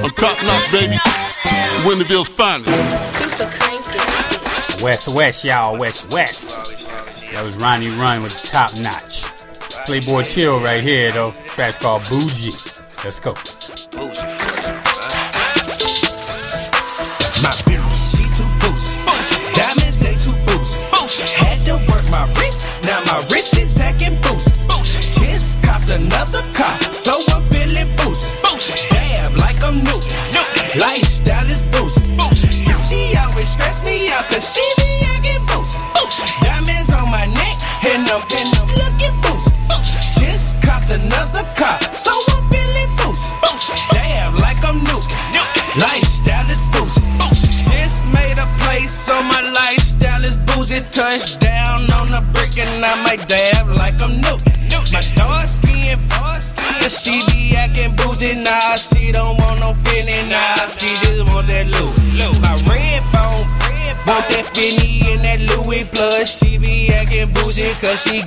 I'm 0.00 0.12
top 0.16 0.40
notch, 0.48 0.64
baby. 0.72 0.96
Winterville's 1.84 2.32
finest. 2.32 2.72
Super 3.04 3.52
cranky. 3.52 4.35
West 4.82 5.08
West, 5.08 5.44
y'all. 5.44 5.78
West 5.78 6.10
West. 6.10 6.72
That 7.32 7.44
was 7.44 7.56
Ronnie 7.56 7.90
Run 7.90 8.22
with 8.22 8.40
the 8.40 8.48
top 8.48 8.74
notch. 8.76 9.22
Playboy 9.86 10.24
Chill 10.24 10.60
right 10.60 10.82
here, 10.82 11.10
though. 11.12 11.30
Track's 11.48 11.78
called 11.78 12.02
Bougie. 12.08 12.52
Let's 13.04 13.20
go. 13.20 13.32
My 13.96 14.25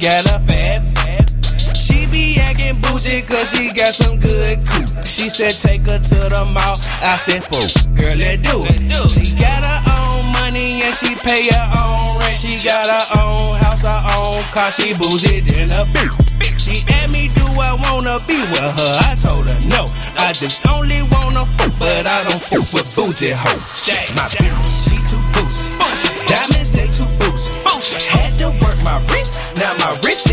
got 0.10 0.26
a 0.26 0.40
fat, 0.50 0.82
fat. 0.98 1.78
She 1.78 2.08
be 2.10 2.40
acting 2.42 2.82
bougie 2.82 3.22
cause 3.22 3.50
she 3.54 3.72
got 3.72 3.94
some 3.94 4.18
good 4.18 4.58
cool. 4.66 5.02
She 5.06 5.30
said 5.30 5.54
take 5.62 5.86
her 5.86 6.00
to 6.00 6.20
the 6.34 6.44
mall. 6.50 6.78
I 7.06 7.14
said, 7.22 7.44
"Fool, 7.46 7.70
girl, 7.94 8.18
let's 8.18 8.42
do 8.42 8.58
it." 8.66 8.82
She 9.14 9.38
got 9.38 9.62
her 9.62 9.82
own 9.98 10.26
money 10.34 10.82
and 10.82 10.96
she 10.98 11.14
pay 11.14 11.46
her 11.54 11.68
own 11.78 12.18
rent. 12.22 12.38
She 12.42 12.58
got 12.66 12.90
her 12.90 13.06
own 13.22 13.58
house, 13.62 13.86
her 13.86 14.02
own 14.18 14.42
car. 14.50 14.72
She 14.72 14.94
bougie 14.98 15.42
than 15.46 15.70
a 15.78 15.86
bitch. 15.94 16.16
She 16.58 16.84
asked 16.90 17.14
me, 17.14 17.30
do 17.40 17.46
I 17.62 17.72
wanna 17.86 18.20
be 18.28 18.38
with 18.52 18.72
her? 18.80 18.94
I 19.10 19.16
told 19.16 19.48
her 19.50 19.60
no. 19.70 19.86
I 20.18 20.34
just 20.34 20.60
only 20.68 21.02
wanna 21.14 21.46
fuck, 21.56 21.74
but 21.80 22.06
I 22.06 22.24
don't 22.28 22.42
fuck 22.50 22.68
with 22.74 22.90
bougie 22.96 23.32
hoes. 23.32 23.88
My 24.18 24.28
bitch, 24.28 24.90
she 24.90 24.98
too 25.08 25.22
bougie. 25.34 25.69
My 29.90 29.98
wrist 30.02 30.29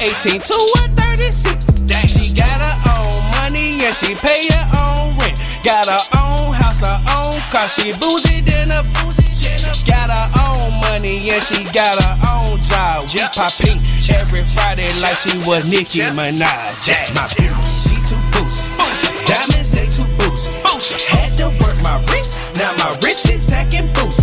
18 0.00 0.40
to 0.40 0.54
a 0.54 0.82
36. 0.94 1.82
She 2.06 2.32
got 2.32 2.62
her 2.62 2.76
own 2.94 3.18
money 3.34 3.82
and 3.82 3.94
she 3.94 4.14
pay 4.14 4.46
her 4.46 4.66
own 4.78 5.18
rent. 5.18 5.42
Got 5.64 5.90
her 5.90 6.04
own 6.14 6.54
house, 6.54 6.80
her 6.80 7.02
own 7.18 7.40
car. 7.50 7.66
She 7.68 7.92
boozy 7.98 8.40
then 8.40 8.70
a 8.70 8.86
boozy. 8.94 9.26
Chin. 9.34 9.58
Got 9.86 10.10
her 10.14 10.28
own 10.46 10.70
money 10.86 11.30
and 11.30 11.42
she 11.42 11.64
got 11.74 11.98
her 11.98 12.14
own 12.30 12.62
job. 12.62 13.10
We 13.12 13.26
pop 13.34 13.52
pink 13.58 13.82
every 14.14 14.44
Friday 14.54 14.94
like 15.02 15.16
she 15.16 15.36
was 15.42 15.68
Nicki 15.68 16.00
Minaj. 16.14 16.86
My 17.14 17.26
bitch, 17.34 17.58
she 17.82 17.98
too 18.06 18.20
boozy. 18.30 18.62
Diamonds, 19.26 19.70
they 19.70 19.86
too 19.90 20.06
boozy. 20.14 20.54
Had 21.10 21.36
to 21.38 21.48
work 21.58 21.74
my 21.82 21.98
wrist, 22.06 22.54
now 22.54 22.70
my 22.78 22.96
wrist 23.02 23.28
is 23.28 23.50
acting 23.50 23.90
boozy. 23.94 24.22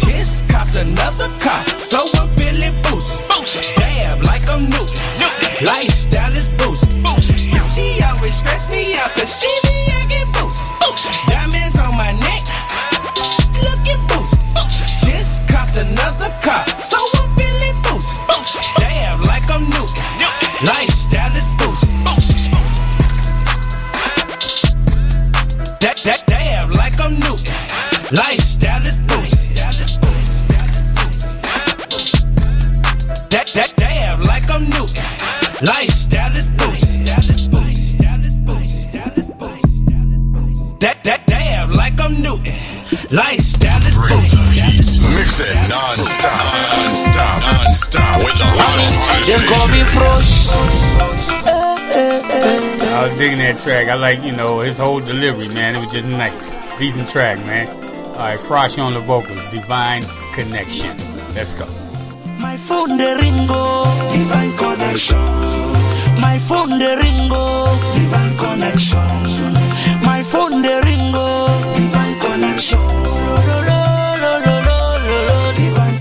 Just 0.00 0.48
copped 0.48 0.76
another 0.76 1.28
car, 1.38 1.62
so 1.78 2.08
Lifestyle 5.62 5.91
was 53.12 53.18
digging 53.18 53.38
that 53.38 53.60
track. 53.60 53.88
I 53.88 53.94
like, 53.94 54.22
you 54.22 54.32
know, 54.32 54.60
his 54.60 54.78
whole 54.78 55.00
delivery, 55.00 55.48
man. 55.48 55.76
It 55.76 55.80
was 55.80 55.92
just 55.92 56.06
nice. 56.06 56.54
Decent 56.78 57.08
track, 57.08 57.38
man. 57.46 57.68
All 57.68 58.28
right, 58.28 58.38
Frosh 58.38 58.82
on 58.82 58.94
the 58.94 59.00
vocals. 59.00 59.42
Divine 59.50 60.02
Connection. 60.32 60.96
Let's 61.34 61.54
go. 61.54 61.66
My 62.40 62.56
phone 62.56 62.96
the 62.96 63.16
ringo, 63.20 63.84
divine 64.12 64.56
connection. 64.56 65.16
My 66.20 66.38
phone 66.48 66.70
the 66.70 66.96
ringo, 67.02 67.64
divine 67.92 68.36
connection. 68.36 69.52
My 70.04 70.22
phone 70.22 70.62
the 70.62 70.80
ringo, 70.84 71.46
divine 71.76 72.18
connection. 72.20 72.78
Divine 75.56 75.92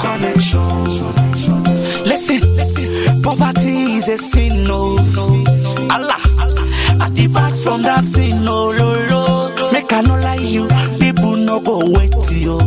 listen. 2.06 3.22
Poverty 3.22 3.96
is 3.98 4.08
a 4.10 4.18
sin, 4.18 4.64
no. 4.64 4.98
Allah, 5.92 6.18
I 7.12 7.14
depart 7.14 7.56
from 7.58 7.82
that 7.84 8.04
scene, 8.04 8.44
no. 8.46 8.72
Lo, 8.72 8.94
lo. 9.10 9.72
Make 9.74 9.92
I 9.92 10.02
no 10.02 10.16
lie 10.20 10.36
you, 10.36 10.68
people 11.00 11.36
no 11.36 11.60
go 11.60 11.80
wait 11.86 12.14
you 12.32 12.58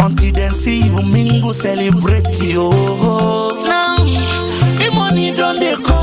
until 0.00 0.32
they 0.32 0.48
see 0.50 0.80
you 0.80 1.02
mingle 1.12 1.52
celebrate 1.52 2.28
you. 2.40 2.70
Now, 3.66 3.96
me 4.78 4.90
money 4.90 5.32
done 5.34 5.56
they 5.56 5.74
call 5.76 6.01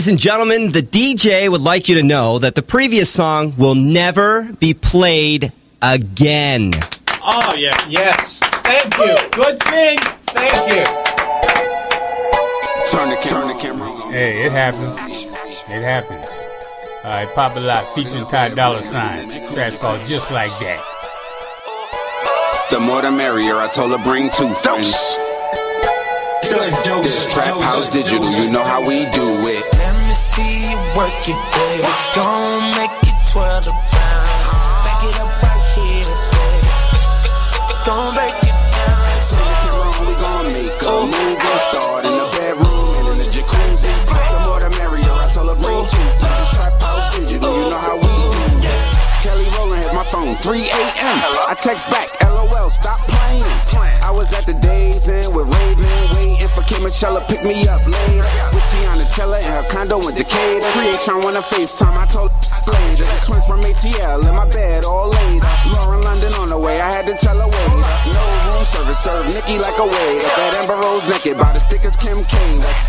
Ladies 0.00 0.08
and 0.08 0.18
gentlemen, 0.18 0.70
the 0.70 0.80
DJ 0.80 1.50
would 1.50 1.60
like 1.60 1.90
you 1.90 1.96
to 1.96 2.02
know 2.02 2.38
that 2.38 2.54
the 2.54 2.62
previous 2.62 3.10
song 3.10 3.52
will 3.58 3.74
never 3.74 4.50
be 4.54 4.72
played 4.72 5.52
again. 5.82 6.70
Oh, 7.22 7.54
yeah. 7.54 7.86
Yes. 7.86 8.38
Thank 8.64 8.96
you. 8.96 9.14
Good 9.30 9.62
thing. 9.62 9.98
Thank 10.28 10.72
you. 10.72 10.84
Turn 12.88 13.10
the 13.10 13.16
camera, 13.20 13.28
turn 13.28 13.48
the 13.48 13.58
camera. 13.60 13.90
Hey, 14.10 14.46
it 14.46 14.52
happens. 14.52 14.96
It 15.68 15.82
happens. 15.82 16.46
All 17.04 17.10
right, 17.10 17.28
Pop 17.34 17.54
a 17.56 17.60
Lot 17.60 17.86
featuring 17.94 18.26
Ty 18.26 18.54
Dolla 18.54 18.78
$ign. 18.78 19.52
Track 19.52 19.74
called 19.80 20.02
Just 20.06 20.30
Like 20.30 20.58
That. 20.60 20.80
The 22.70 22.80
more 22.80 23.02
the 23.02 23.12
merrier, 23.12 23.56
I 23.56 23.68
told 23.68 23.90
her 23.90 23.98
bring 23.98 24.30
two 24.30 24.48
friends. 24.54 24.96
This 27.02 27.26
trap 27.32 27.60
house 27.60 27.86
digital, 27.88 28.30
you 28.32 28.50
know 28.50 28.64
how 28.64 28.80
we 28.80 29.04
do 29.10 29.46
it. 29.46 29.79
Work 31.00 31.28
it, 31.32 31.40
baby. 31.56 31.88
Gon' 32.12 32.60
make 32.76 32.92
it 33.08 33.16
twirl 33.24 33.64
around. 33.64 33.80
Back 34.84 35.00
it 35.08 35.16
up 35.16 35.32
right 35.40 35.64
here, 35.72 36.12
baby. 36.36 36.68
Gon' 37.88 38.12
break 38.12 38.36
it 38.44 38.52
down. 38.52 39.08
Take 39.24 39.64
it 39.64 39.72
wrong, 39.80 39.96
we 40.04 40.12
gon' 40.20 40.46
make 40.52 40.82
a 40.84 40.96
move 41.08 41.40
start 41.72 42.04
in 42.04 42.12
the 42.12 42.28
bedroom 42.36 42.92
and 43.00 43.06
in 43.12 43.16
the 43.16 43.24
jacuzzi. 43.32 43.88
The 43.88 44.38
more 44.44 44.60
the 44.60 44.68
merrier, 44.76 45.08
I 45.08 45.32
told 45.32 45.48
her 45.48 45.56
bring 45.64 45.80
two. 45.88 46.04
This 46.20 46.52
trap 46.52 46.76
house 46.84 47.08
digital, 47.16 47.48
you 47.48 47.70
know 47.72 47.80
how 47.80 47.96
we 47.96 48.04
do 48.04 48.68
it. 48.68 49.00
Kelly 49.24 49.48
Rowland 49.56 49.84
hit 49.84 49.94
my 49.94 50.04
phone, 50.04 50.36
3 50.36 50.68
I 51.10 51.54
text 51.58 51.90
back, 51.90 52.08
LOL, 52.22 52.70
stop 52.70 53.00
playing. 53.10 53.42
I 54.02 54.10
was 54.12 54.32
at 54.32 54.46
the 54.46 54.54
days 54.54 55.08
in 55.08 55.34
with 55.34 55.50
Raven, 55.50 55.86
waiting 56.14 56.48
for 56.48 56.62
Kim 56.62 56.82
Michelle 56.82 57.20
pick 57.26 57.42
me 57.42 57.66
up 57.66 57.82
later. 57.86 58.22
With 58.54 58.62
Teyana 58.70 59.06
Taylor 59.14 59.38
in 59.38 59.50
her 59.50 59.66
condo 59.68 59.98
in 60.06 60.14
Decatur. 60.14 60.66
Creation 60.70 61.20
wanna 61.22 61.42
FaceTime, 61.42 61.96
I 61.98 62.06
told 62.06 62.30
later. 62.70 63.06
Twins 63.26 63.46
from 63.46 63.60
ATL 63.62 64.26
in 64.26 64.34
my 64.34 64.48
bed 64.48 64.84
all 64.84 65.08
later. 65.08 65.50
Lauren 65.74 66.02
London 66.02 66.32
on 66.40 66.48
the 66.48 66.58
way, 66.58 66.80
I 66.80 66.92
had 66.94 67.06
to 67.06 67.14
tell 67.18 67.36
her 67.36 67.48
wait. 67.48 67.74
No 68.14 68.22
room 68.46 68.64
service, 68.64 69.02
serve 69.02 69.26
Nikki 69.28 69.58
like 69.58 69.78
a 69.78 69.86
waiter. 69.86 70.30
Bad 70.38 70.54
Amber 70.54 70.78
Rose 70.78 71.06
naked 71.06 71.38
by 71.38 71.52
the 71.52 71.60
stickers 71.60 71.96
Kim 71.96 72.18
K. 72.24 72.36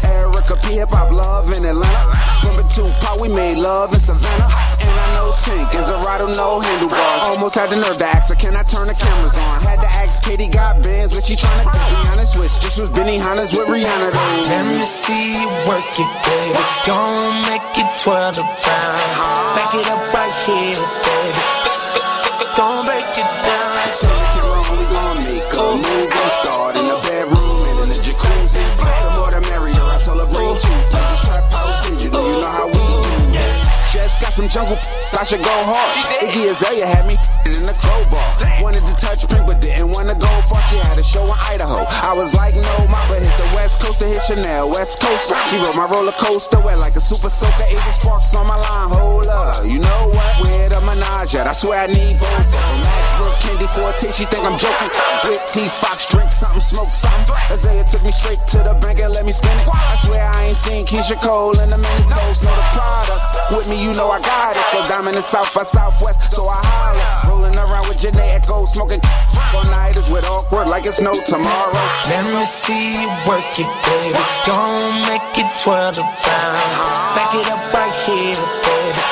Erica 0.07 0.55
P. 0.63 0.79
Hip 0.79 0.89
Hop 0.91 1.11
Love 1.11 1.51
in 1.55 1.65
Atlanta. 1.65 2.31
Two, 2.71 2.87
Pop, 3.03 3.19
we 3.19 3.27
made 3.27 3.59
love 3.59 3.91
in 3.91 3.99
Savannah. 3.99 4.47
And 4.47 4.95
I 4.95 5.07
know 5.11 5.35
Tink 5.35 5.75
is 5.75 5.91
a 5.91 5.97
rider, 6.07 6.31
no 6.31 6.63
handlebars. 6.63 7.19
Almost 7.27 7.59
had 7.59 7.67
the 7.67 7.75
nerve 7.75 7.99
to 7.99 8.07
ask 8.07 8.31
her, 8.31 8.39
can 8.39 8.55
I 8.55 8.63
turn 8.63 8.87
the 8.87 8.95
cameras 8.95 9.35
on? 9.35 9.59
Had 9.67 9.83
to 9.83 9.91
ask 9.91 10.23
Katie, 10.23 10.47
got 10.47 10.79
bands, 10.79 11.11
what 11.11 11.27
she 11.27 11.35
tryna 11.35 11.67
to 11.67 11.75
be 11.75 11.95
honest 12.15 12.39
with? 12.39 12.55
This 12.63 12.79
was 12.79 12.87
Benihana's 12.95 13.51
with 13.51 13.67
Rihanna 13.67 14.15
though. 14.15 14.47
Let 14.47 14.63
me 14.71 14.87
see 14.87 15.43
you 15.43 15.51
work 15.67 15.83
it, 15.99 16.07
baby. 16.23 16.63
Gon' 16.87 17.43
make 17.51 17.75
it 17.75 17.91
twirl 17.99 18.31
around. 18.39 19.55
Back 19.59 19.70
it 19.73 19.87
up 19.87 20.13
right 20.13 20.33
here, 20.45 20.75
baby. 20.75 21.43
Gon' 22.57 22.85
break 22.85 23.07
it 23.15 23.31
down. 23.45 23.87
Take 23.95 24.35
it 24.35 24.43
wrong, 24.43 24.67
we 24.75 24.85
gon' 24.91 25.17
make 25.23 25.53
a 25.53 25.67
move 25.79 26.11
and 26.11 26.31
start 26.43 26.75
in 26.75 26.85
the 26.87 26.99
bedroom 27.07 27.63
and 27.69 27.79
in 27.83 27.89
the 27.89 27.95
jacuzzi. 27.95 28.59
The 28.59 29.11
more 29.15 29.31
the 29.31 29.41
merrier, 29.47 29.79
I 29.79 30.01
tell 30.03 30.19
her 30.19 30.27
bring 30.27 30.51
two 30.59 30.75
friends. 30.91 31.09
This 31.11 31.23
trap 31.23 31.51
house 31.51 31.79
digital, 31.87 32.03
you 32.03 32.09
know 32.11 32.25
you 32.27 32.41
know 32.41 32.51
how 32.51 32.67
we 32.67 32.83
do. 33.31 33.45
Just 33.91 34.19
got 34.19 34.33
some 34.33 34.49
jungle, 34.49 34.77
Sasha 35.03 35.37
go 35.37 35.55
hard. 35.63 35.91
Iggy 36.19 36.51
Azalea 36.51 36.87
had 36.87 37.07
me 37.07 37.15
in 37.45 37.65
the 37.65 37.75
crowbar. 37.77 38.21
Wanted 38.61 38.85
to 38.85 38.95
touch 38.97 39.25
pink, 39.27 39.45
but 39.45 39.61
didn't 39.61 39.89
want 39.89 40.09
to 40.09 40.15
go 40.15 40.29
far. 40.45 40.61
She 40.69 40.77
had 40.77 40.97
a 40.97 41.03
show 41.03 41.25
in 41.25 41.37
Idaho. 41.49 41.85
I 42.05 42.13
was 42.13 42.33
like, 42.37 42.53
no, 42.53 42.75
ma, 42.87 43.01
but 43.09 43.21
hit 43.21 43.33
the 43.37 43.47
West 43.57 43.81
Coast 43.81 43.99
to 43.99 44.05
hit 44.05 44.21
Chanel. 44.23 44.69
West 44.69 45.01
Coast, 45.01 45.33
she 45.49 45.57
rode 45.57 45.75
my 45.75 45.87
roller 45.89 46.13
coaster 46.13 46.59
wet 46.61 46.77
like 46.77 46.95
a 46.95 47.01
super 47.01 47.29
soaker. 47.29 47.65
Asian 47.65 47.95
sparks 47.95 48.33
on 48.35 48.45
my 48.45 48.57
line, 48.57 48.89
hold 48.93 49.27
up. 49.27 49.65
You 49.65 49.79
know 49.79 50.01
what? 50.13 50.31
Where 50.45 50.69
the 50.69 50.81
menage 50.81 51.35
at? 51.35 51.47
I 51.47 51.53
swear 51.53 51.85
I 51.85 51.87
need 51.87 52.17
both. 52.21 52.45
Max 52.85 53.05
Brook, 53.17 53.35
Candy 53.41 53.67
Forte, 53.73 54.07
she 54.13 54.25
think 54.25 54.43
I'm 54.45 54.57
joking. 54.57 54.91
With 55.25 55.41
T 55.49 55.69
Fox, 55.69 56.09
drink 56.09 56.31
something, 56.31 56.61
smoke 56.61 56.89
something. 56.89 57.35
Isaiah 57.49 57.85
took 57.89 58.03
me 58.03 58.11
straight 58.11 58.41
to 58.53 58.59
the 58.61 58.77
bank 58.81 58.99
and 59.01 59.13
let 59.13 59.25
me 59.25 59.31
spend 59.31 59.57
it. 59.59 59.67
I 59.67 59.95
swear 59.97 60.21
I 60.21 60.53
ain't 60.53 60.57
seen 60.57 60.85
Keyshia 60.85 61.21
Cole 61.21 61.57
in 61.57 61.69
the 61.69 61.77
many 61.77 62.03
toes. 62.09 62.43
Know 62.45 62.53
the 62.53 62.67
product 62.73 63.55
with 63.57 63.69
me, 63.69 63.81
you 63.83 63.93
know 63.93 64.09
I 64.09 64.21
got 64.21 64.55
it. 64.55 64.63
So 64.71 64.79
diamond 64.87 65.15
in 65.15 65.21
the 65.21 65.21
South 65.21 65.53
by 65.53 65.63
Southwest, 65.63 66.33
so 66.33 66.43
I 66.47 66.59
holler. 66.63 67.30
Rolling 67.31 67.55
around 67.55 67.87
with 67.87 67.97
Janae 67.97 68.35
Echo, 68.35 68.65
smoking 68.65 68.99
all 69.55 69.63
with 70.11 70.25
awkward 70.27 70.67
like 70.67 70.85
it's 70.85 70.99
no 70.99 71.13
tomorrow. 71.13 71.71
Let 72.11 72.25
me 72.25 72.43
see 72.43 73.03
you 73.03 73.07
work 73.25 73.47
it, 73.55 73.71
baby. 73.87 74.19
Gon' 74.45 74.99
make 75.07 75.37
it 75.39 75.47
twirl 75.55 75.93
around. 75.93 76.51
Back 77.15 77.33
it 77.33 77.47
up 77.47 77.73
right 77.73 77.93
here, 78.05 78.35
baby. 78.67 79.10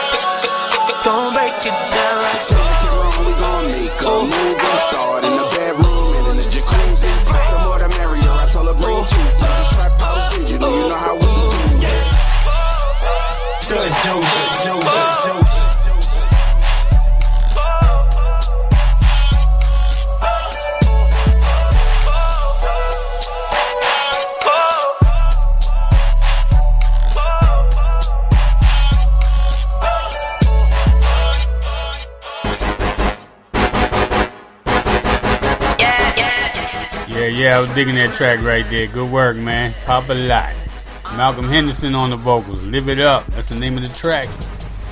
Yeah, 37.39 37.55
I 37.55 37.61
was 37.63 37.71
digging 37.71 37.95
that 37.95 38.11
track 38.11 38.43
right 38.43 38.67
there. 38.67 38.87
Good 38.91 39.09
work, 39.09 39.37
man. 39.37 39.71
Pop 39.85 40.09
a 40.09 40.13
lot. 40.13 40.51
Malcolm 41.15 41.47
Henderson 41.47 41.95
on 41.95 42.09
the 42.09 42.17
vocals. 42.17 42.67
Live 42.67 42.89
it 42.89 42.99
up. 42.99 43.25
That's 43.27 43.47
the 43.47 43.55
name 43.55 43.77
of 43.77 43.87
the 43.87 43.95
track. 43.95 44.27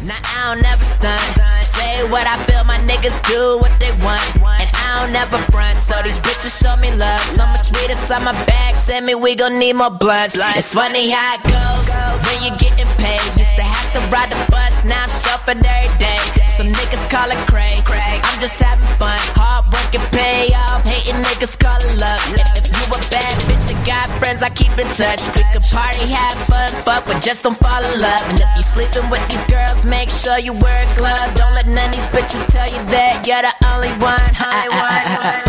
Now 0.08 0.16
I 0.16 0.56
don't 0.56 0.64
never 0.64 0.86
stunt. 0.88 1.20
Say 1.60 2.08
what 2.08 2.24
I 2.24 2.40
feel, 2.48 2.64
my 2.64 2.80
niggas 2.88 3.20
do 3.28 3.60
what 3.60 3.76
they 3.84 3.92
want. 4.00 4.24
And 4.64 4.72
I 4.80 5.04
don't 5.04 5.12
never 5.12 5.36
front, 5.52 5.76
so 5.76 6.00
these 6.08 6.24
bitches 6.24 6.56
show 6.56 6.80
me 6.80 6.96
love. 6.96 7.20
So 7.36 7.44
much 7.52 7.68
sweet 7.68 7.92
inside 7.92 8.24
my 8.24 8.32
bag, 8.48 8.76
send 8.76 9.06
me, 9.06 9.14
we 9.14 9.36
gon' 9.36 9.60
need 9.60 9.76
more 9.76 9.92
blunts. 9.92 10.40
It's 10.40 10.72
funny 10.74 11.12
how 11.12 11.36
it 11.36 11.44
goes 11.44 11.92
when 12.24 12.48
you're 12.48 12.60
getting 12.64 12.88
paid. 12.96 13.28
Used 13.36 13.60
to 13.60 13.68
have 13.68 13.92
to 13.92 14.00
ride 14.08 14.32
the 14.32 14.40
bus, 14.48 14.86
now 14.86 15.04
I'm 15.04 15.12
shopping 15.12 15.60
every 15.60 15.92
day. 16.00 16.24
Some 16.56 16.72
niggas 16.72 17.10
call 17.12 17.28
it 17.28 17.44
cray. 17.52 17.84
I'm 18.24 18.40
just 18.40 18.56
having 18.62 18.88
fun. 18.96 19.20
Hard 19.36 19.68
work 19.68 19.92
and 19.92 20.08
pay 20.16 20.56
off. 20.56 20.67
Niggas 21.16 21.56
call 21.56 21.80
luck. 21.96 22.20
If, 22.36 22.68
you 22.68 22.84
a 22.92 23.00
bad 23.08 23.36
bitch, 23.48 23.72
you 23.72 23.78
got 23.86 24.10
friends 24.20 24.44
I 24.44 24.50
keep 24.50 24.76
in 24.76 24.88
touch. 25.00 25.24
We 25.40 25.44
could 25.56 25.64
party, 25.72 26.04
have 26.12 26.36
fun, 26.52 26.68
fuck, 26.84 27.06
but 27.06 27.24
just 27.24 27.44
don't 27.44 27.56
fall 27.56 27.80
in 27.80 28.02
love. 28.02 28.24
And 28.28 28.40
if 28.40 28.50
you 28.58 28.62
sleeping 28.62 29.08
with 29.10 29.24
these 29.32 29.44
girls, 29.46 29.86
make 29.86 30.10
sure 30.10 30.38
you 30.38 30.52
wear 30.52 30.84
a 30.84 30.90
glove. 31.00 31.32
Don't 31.36 31.56
let 31.56 31.68
none 31.68 31.88
of 31.88 31.96
these 31.96 32.08
bitches 32.12 32.44
tell 32.52 32.68
you 32.68 32.82
that 32.92 33.24
you're 33.24 33.40
the 33.40 33.56
only 33.72 33.94
one. 34.04 34.20
Only 34.36 34.68
one. 34.68 35.48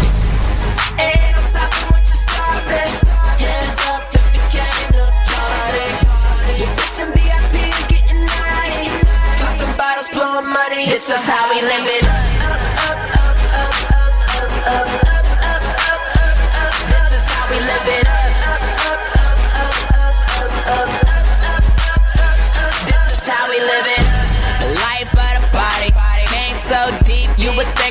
Ain't 1.03 1.19
no 1.35 1.41
stopping 1.51 1.87
once 1.91 2.07
you 2.07 2.19
start 2.23 2.63
this. 2.71 2.95
Hands 3.43 3.81
up 3.91 4.03
if 4.15 4.27
you 4.31 4.43
came 4.55 4.89
to 4.95 5.05
party. 5.27 5.87
You 6.55 6.67
bitchin' 6.79 7.11
VIP, 7.19 7.57
getting. 7.91 8.23
Popping 9.43 9.75
bottles, 9.75 10.09
blowing 10.15 10.47
money. 10.47 10.87
This 10.87 11.11
is 11.11 11.23
how 11.27 11.51
we 11.51 11.59
live 11.67 11.87
it. 11.98 11.98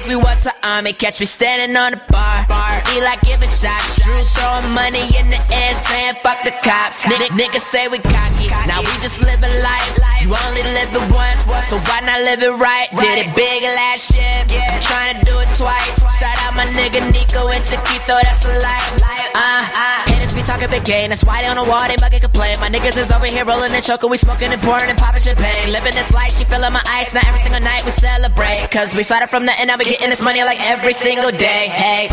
We 0.07 0.15
was 0.15 0.45
an 0.47 0.53
army. 0.63 0.93
Catch 0.93 1.19
me 1.19 1.25
standing 1.25 1.75
on 1.75 1.91
the 1.91 2.01
bar. 2.07 2.47
Eli 2.95 3.15
giving 3.27 3.51
shots. 3.51 3.99
Drew 4.01 4.15
throwing 4.39 4.71
money 4.71 5.03
in 5.19 5.27
the 5.29 5.41
air, 5.51 5.73
saying 5.75 6.15
fuck 6.23 6.39
the 6.43 6.55
cops. 6.63 7.03
Nigga, 7.03 7.27
niggas 7.35 7.67
say 7.67 7.87
we 7.87 7.99
cocky. 7.99 8.47
Now 8.67 8.79
we 8.79 8.91
just 9.03 9.21
living 9.21 9.51
life. 9.61 9.99
You 10.23 10.31
only 10.47 10.63
live 10.63 10.91
it 10.95 11.05
once, 11.11 11.43
so 11.67 11.77
why 11.77 11.99
not 12.07 12.21
live 12.23 12.41
it 12.41 12.55
right? 12.55 12.87
Did 12.97 13.27
it 13.27 13.35
big 13.35 13.63
last 13.63 14.15
year. 14.15 14.43
Trying 14.81 15.19
to 15.19 15.25
do 15.25 15.35
it 15.39 15.51
twice. 15.59 15.99
Shout 16.19 16.37
out 16.47 16.55
my 16.55 16.65
nigga 16.71 17.03
Nico 17.11 17.47
and 17.49 17.63
Chiquito, 17.63 18.15
that's 18.23 18.45
a 18.45 18.59
life. 18.59 19.16
Uh, 19.37 20.01
haters 20.09 20.33
be 20.33 20.41
talking 20.41 20.67
big 20.69 20.83
game, 20.83 21.09
that's 21.09 21.23
why 21.23 21.43
they 21.43 21.47
on 21.47 21.57
the 21.57 21.63
wall, 21.69 21.85
they 21.87 21.95
bucket 21.97 22.23
complain. 22.23 22.57
My 22.59 22.69
niggas 22.69 22.97
is 22.97 23.11
over 23.11 23.27
here 23.27 23.45
rolling 23.45 23.71
and 23.71 23.83
choking, 23.83 24.09
we 24.09 24.17
smoking 24.17 24.49
and 24.51 24.61
pouring 24.61 24.89
and 24.89 24.97
popping 24.97 25.21
champagne. 25.21 25.71
Living 25.71 25.93
this 25.93 26.11
life, 26.11 26.33
she 26.33 26.43
feeling 26.43 26.73
my 26.73 26.81
ice, 26.89 27.13
now 27.13 27.21
every 27.29 27.39
single 27.39 27.61
night 27.61 27.85
we 27.85 27.91
celebrate. 27.91 28.65
Cause 28.71 28.95
we 28.95 29.03
started 29.03 29.29
from 29.29 29.45
nothing, 29.45 29.67
now 29.67 29.77
we 29.77 29.85
getting 29.85 30.09
this 30.09 30.23
money 30.23 30.43
like 30.43 30.57
every 30.65 30.93
single 30.93 31.29
day. 31.29 31.69
Hey. 31.69 32.09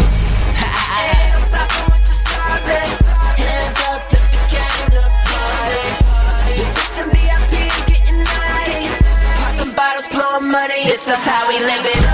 Hands 3.34 3.80
up 3.88 4.04
if 4.12 4.24
you 4.30 4.42
came 4.52 4.90
to 4.92 5.00
party. 5.32 6.60
You 6.60 6.66
bitchin' 6.76 7.08
VIP, 7.08 7.52
getting 7.88 8.20
naughty. 8.20 8.84
Popping 9.40 9.72
bottles, 9.74 10.06
blowing 10.12 10.52
money. 10.52 10.84
This 10.84 11.08
is 11.08 11.24
how 11.24 11.48
we 11.48 11.58
live 11.58 11.86
it. 11.88 12.13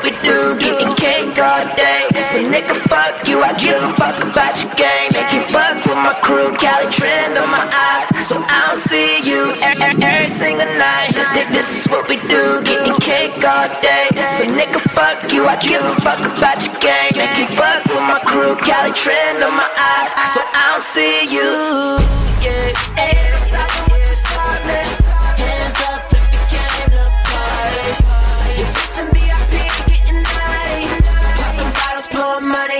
What 0.00 0.04
we 0.04 0.22
do. 0.22 0.56
Getting 0.58 0.94
cake 0.96 1.38
all 1.38 1.64
day. 1.76 2.08
So 2.32 2.38
nigga, 2.40 2.76
fuck 2.88 3.26
you. 3.28 3.42
I 3.42 3.52
give 3.58 3.76
a 3.82 3.92
fuck 3.94 4.20
about 4.20 4.60
your 4.60 4.72
gang. 4.74 5.12
They 5.12 5.24
can't 5.28 5.48
fuck 5.50 5.76
with 5.84 5.96
my 5.96 6.14
crew. 6.22 6.50
Cali 6.56 6.92
trend 6.92 7.36
on 7.38 7.48
my 7.50 7.64
eyes. 7.68 8.26
So 8.26 8.36
I 8.40 8.68
don't 8.68 8.80
see 8.80 9.20
you 9.28 9.52
e- 9.52 9.60
e- 9.60 10.02
every 10.02 10.28
single 10.28 10.66
night. 10.78 11.12
This, 11.52 11.84
is 11.84 11.88
what 11.88 12.08
we 12.08 12.16
do. 12.28 12.62
Getting 12.64 12.96
cake 13.00 13.42
all 13.44 13.68
day. 13.80 14.08
So 14.38 14.44
nigga, 14.44 14.80
fuck 14.96 15.32
you. 15.32 15.46
I 15.46 15.56
give 15.56 15.82
a 15.82 15.94
fuck 16.00 16.20
about 16.24 16.64
your 16.64 16.76
gang. 16.80 17.12
They 17.14 17.28
can't 17.36 17.54
fuck 17.54 17.84
with 17.86 18.04
my 18.04 18.20
crew. 18.24 18.56
Cali 18.56 18.92
trend 18.92 19.42
on 19.42 19.54
my 19.56 19.68
eyes. 19.68 20.08
So 20.32 20.40
I 20.40 20.62
don't 20.72 20.82
see 20.82 21.28
you. 21.34 21.48
Yeah. 22.40 23.79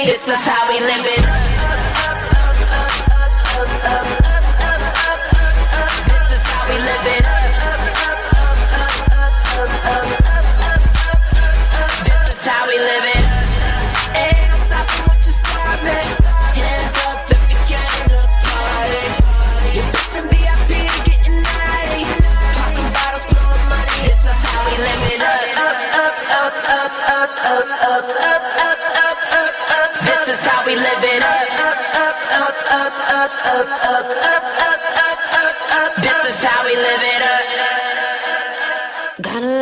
This 0.05 0.27
is 0.29 0.47
how 0.47 0.67
we 0.67 0.81
live 0.81 1.05
it. 1.05 1.20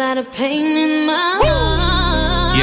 Got 0.09 0.17
a 0.17 0.21
lot 0.21 0.27
of 0.27 0.35
pain 0.37 0.75
in 0.75 1.07
my 1.07 1.41
heart. 1.45 2.57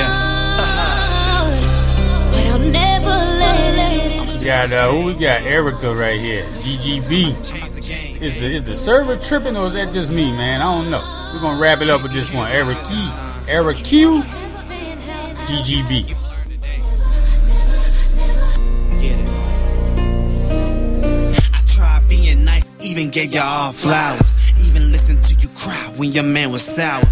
But 2.32 2.46
I'll 2.48 2.58
never 2.58 3.08
let 3.08 4.40
it. 4.42 4.44
Got 4.44 4.72
uh, 4.72 4.92
who 4.92 5.06
we 5.06 5.14
got? 5.14 5.44
Erica 5.44 5.94
right 5.94 6.20
here. 6.20 6.44
GGB. 6.58 8.20
Is 8.20 8.42
the 8.42 8.48
is 8.48 8.64
the 8.64 8.74
server 8.74 9.16
tripping 9.16 9.56
or 9.56 9.68
is 9.68 9.74
that 9.74 9.94
just 9.94 10.10
me, 10.10 10.32
man? 10.32 10.62
I 10.62 10.74
don't 10.74 10.90
know. 10.90 11.04
We're 11.36 11.40
gonna 11.40 11.62
wrap 11.62 11.82
it 11.82 11.88
up 11.88 12.02
with 12.02 12.14
this 12.14 12.34
one. 12.34 12.50
Eric 12.52 12.80
Q. 12.84 12.96
Eric 13.48 13.78
Q. 13.84 14.24
GGB. 15.46 16.16
I 21.54 21.64
tried 21.68 22.10
being 22.10 22.44
nice, 22.44 22.76
even 22.80 23.12
gave 23.12 23.32
y'all 23.36 23.72
flowers. 23.72 24.52
Even 24.66 24.92
listened 24.92 25.24
to 25.26 25.36
you 25.36 25.50
cry 25.50 25.94
when 25.96 26.12
your 26.12 26.24
man 26.24 26.52
was 26.52 26.64
sour. 26.64 27.04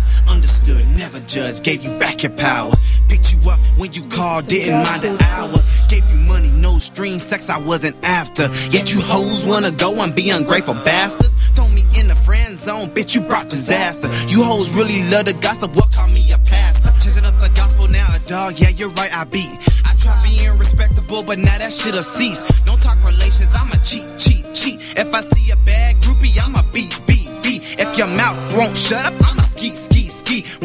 Understood, 0.64 0.98
never 0.98 1.20
judged, 1.22 1.64
gave 1.64 1.84
you 1.84 1.90
back 2.00 2.24
your 2.24 2.32
power. 2.32 2.72
Picked 3.10 3.34
you 3.34 3.50
up 3.50 3.60
when 3.78 3.92
you 3.92 4.06
called, 4.06 4.48
didn't 4.48 4.82
mind 4.84 5.04
an 5.04 5.22
hour. 5.22 5.52
Gave 5.90 6.10
you 6.10 6.18
money, 6.26 6.50
no 6.62 6.78
string, 6.78 7.20
sex 7.20 7.50
I 7.50 7.58
wasn't 7.58 7.98
after. 8.04 8.44
Yet 8.70 8.94
you 8.94 9.02
hoes 9.02 9.46
wanna 9.46 9.72
go 9.72 9.94
and 10.02 10.16
be 10.16 10.30
ungrateful 10.30 10.76
bastards. 10.86 11.36
Throw 11.50 11.68
me 11.70 11.84
in 12.00 12.08
the 12.08 12.16
friend 12.16 12.58
zone, 12.58 12.88
bitch, 12.90 13.14
you 13.14 13.22
brought 13.22 13.50
disaster. 13.50 14.08
You 14.28 14.44
hoes 14.44 14.72
really 14.72 15.04
love 15.10 15.26
the 15.26 15.34
gossip, 15.34 15.76
what 15.76 15.92
call 15.92 16.08
me 16.08 16.32
a 16.32 16.38
pastor? 16.38 16.94
Changing 17.02 17.26
up 17.26 17.38
the 17.42 17.52
gospel 17.56 17.90
now, 17.90 18.16
A 18.16 18.20
dog, 18.20 18.58
yeah, 18.58 18.70
you're 18.70 18.90
right, 18.92 19.14
I 19.14 19.26
beat. 19.26 19.52
I 19.84 19.94
try 20.00 20.16
being 20.24 20.58
respectable, 20.58 21.24
but 21.24 21.40
now 21.40 21.58
that 21.58 21.74
shit'll 21.74 22.04
cease. 22.04 22.42
Don't 22.62 22.82
talk 22.82 22.98
relations, 23.04 23.54
I'ma 23.54 23.76
cheat, 23.84 24.08
cheat, 24.18 24.46
cheat. 24.54 24.80
If 24.96 25.14
I 25.14 25.20
see 25.20 25.52
a 25.52 25.58
bad 25.58 25.98
groupie, 25.98 26.42
I'ma 26.42 26.64
beat, 26.72 26.98
beat, 27.06 27.28
beat. 27.44 27.62
If 27.78 27.98
your 27.98 28.08
mouth 28.08 28.38
won't 28.56 28.78
shut 28.78 29.06
up, 29.06 29.14
I'ma. 29.16 29.43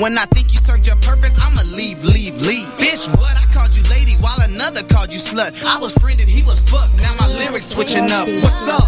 When 0.00 0.16
I 0.16 0.26
think 0.26 0.52
you 0.52 0.58
served 0.60 0.86
your 0.86 0.96
purpose, 0.96 1.34
I'ma 1.42 1.62
leave, 1.74 2.04
leave, 2.04 2.40
leave. 2.40 2.66
Bitch, 2.78 3.08
what? 3.18 3.36
I 3.36 3.44
called 3.52 3.74
you 3.74 3.82
lady 3.90 4.14
while 4.14 4.38
another 4.40 4.82
called 4.84 5.12
you 5.12 5.18
slut. 5.18 5.60
I 5.64 5.76
was 5.78 5.92
friended, 5.94 6.28
he 6.28 6.44
was 6.44 6.60
fucked. 6.60 6.96
Now 6.98 7.14
my 7.18 7.26
lyrics 7.26 7.66
switching 7.66 8.10
up. 8.12 8.28
What's 8.28 8.68
up? 8.68 8.84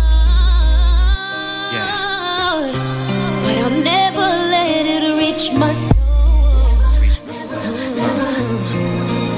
Yeah. 1.75 2.71
But 3.43 3.55
I'll 3.59 3.83
never 3.83 4.21
let 4.55 4.87
it 4.87 5.03
reach 5.19 5.53
my 5.59 5.73
soul. 5.73 5.97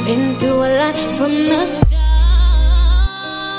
Been 0.05 0.37
through 0.39 0.61
a 0.69 0.71
lot 0.77 0.97
from 1.17 1.33
the 1.33 1.65
start. 1.65 1.91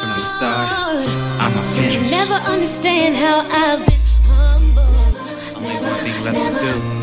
From 0.02 0.10
the 0.10 0.20
start, 0.20 1.08
I'ma 1.42 1.62
You 1.62 2.00
finish. 2.00 2.12
never 2.12 2.36
understand 2.36 3.16
how 3.16 3.40
I've 3.50 3.84
been 3.88 4.00
humbled. 4.28 5.16
Only 5.56 5.76
one 5.82 6.00
thing 6.06 6.24
left 6.24 6.60
to 6.60 6.62
do. 6.62 7.03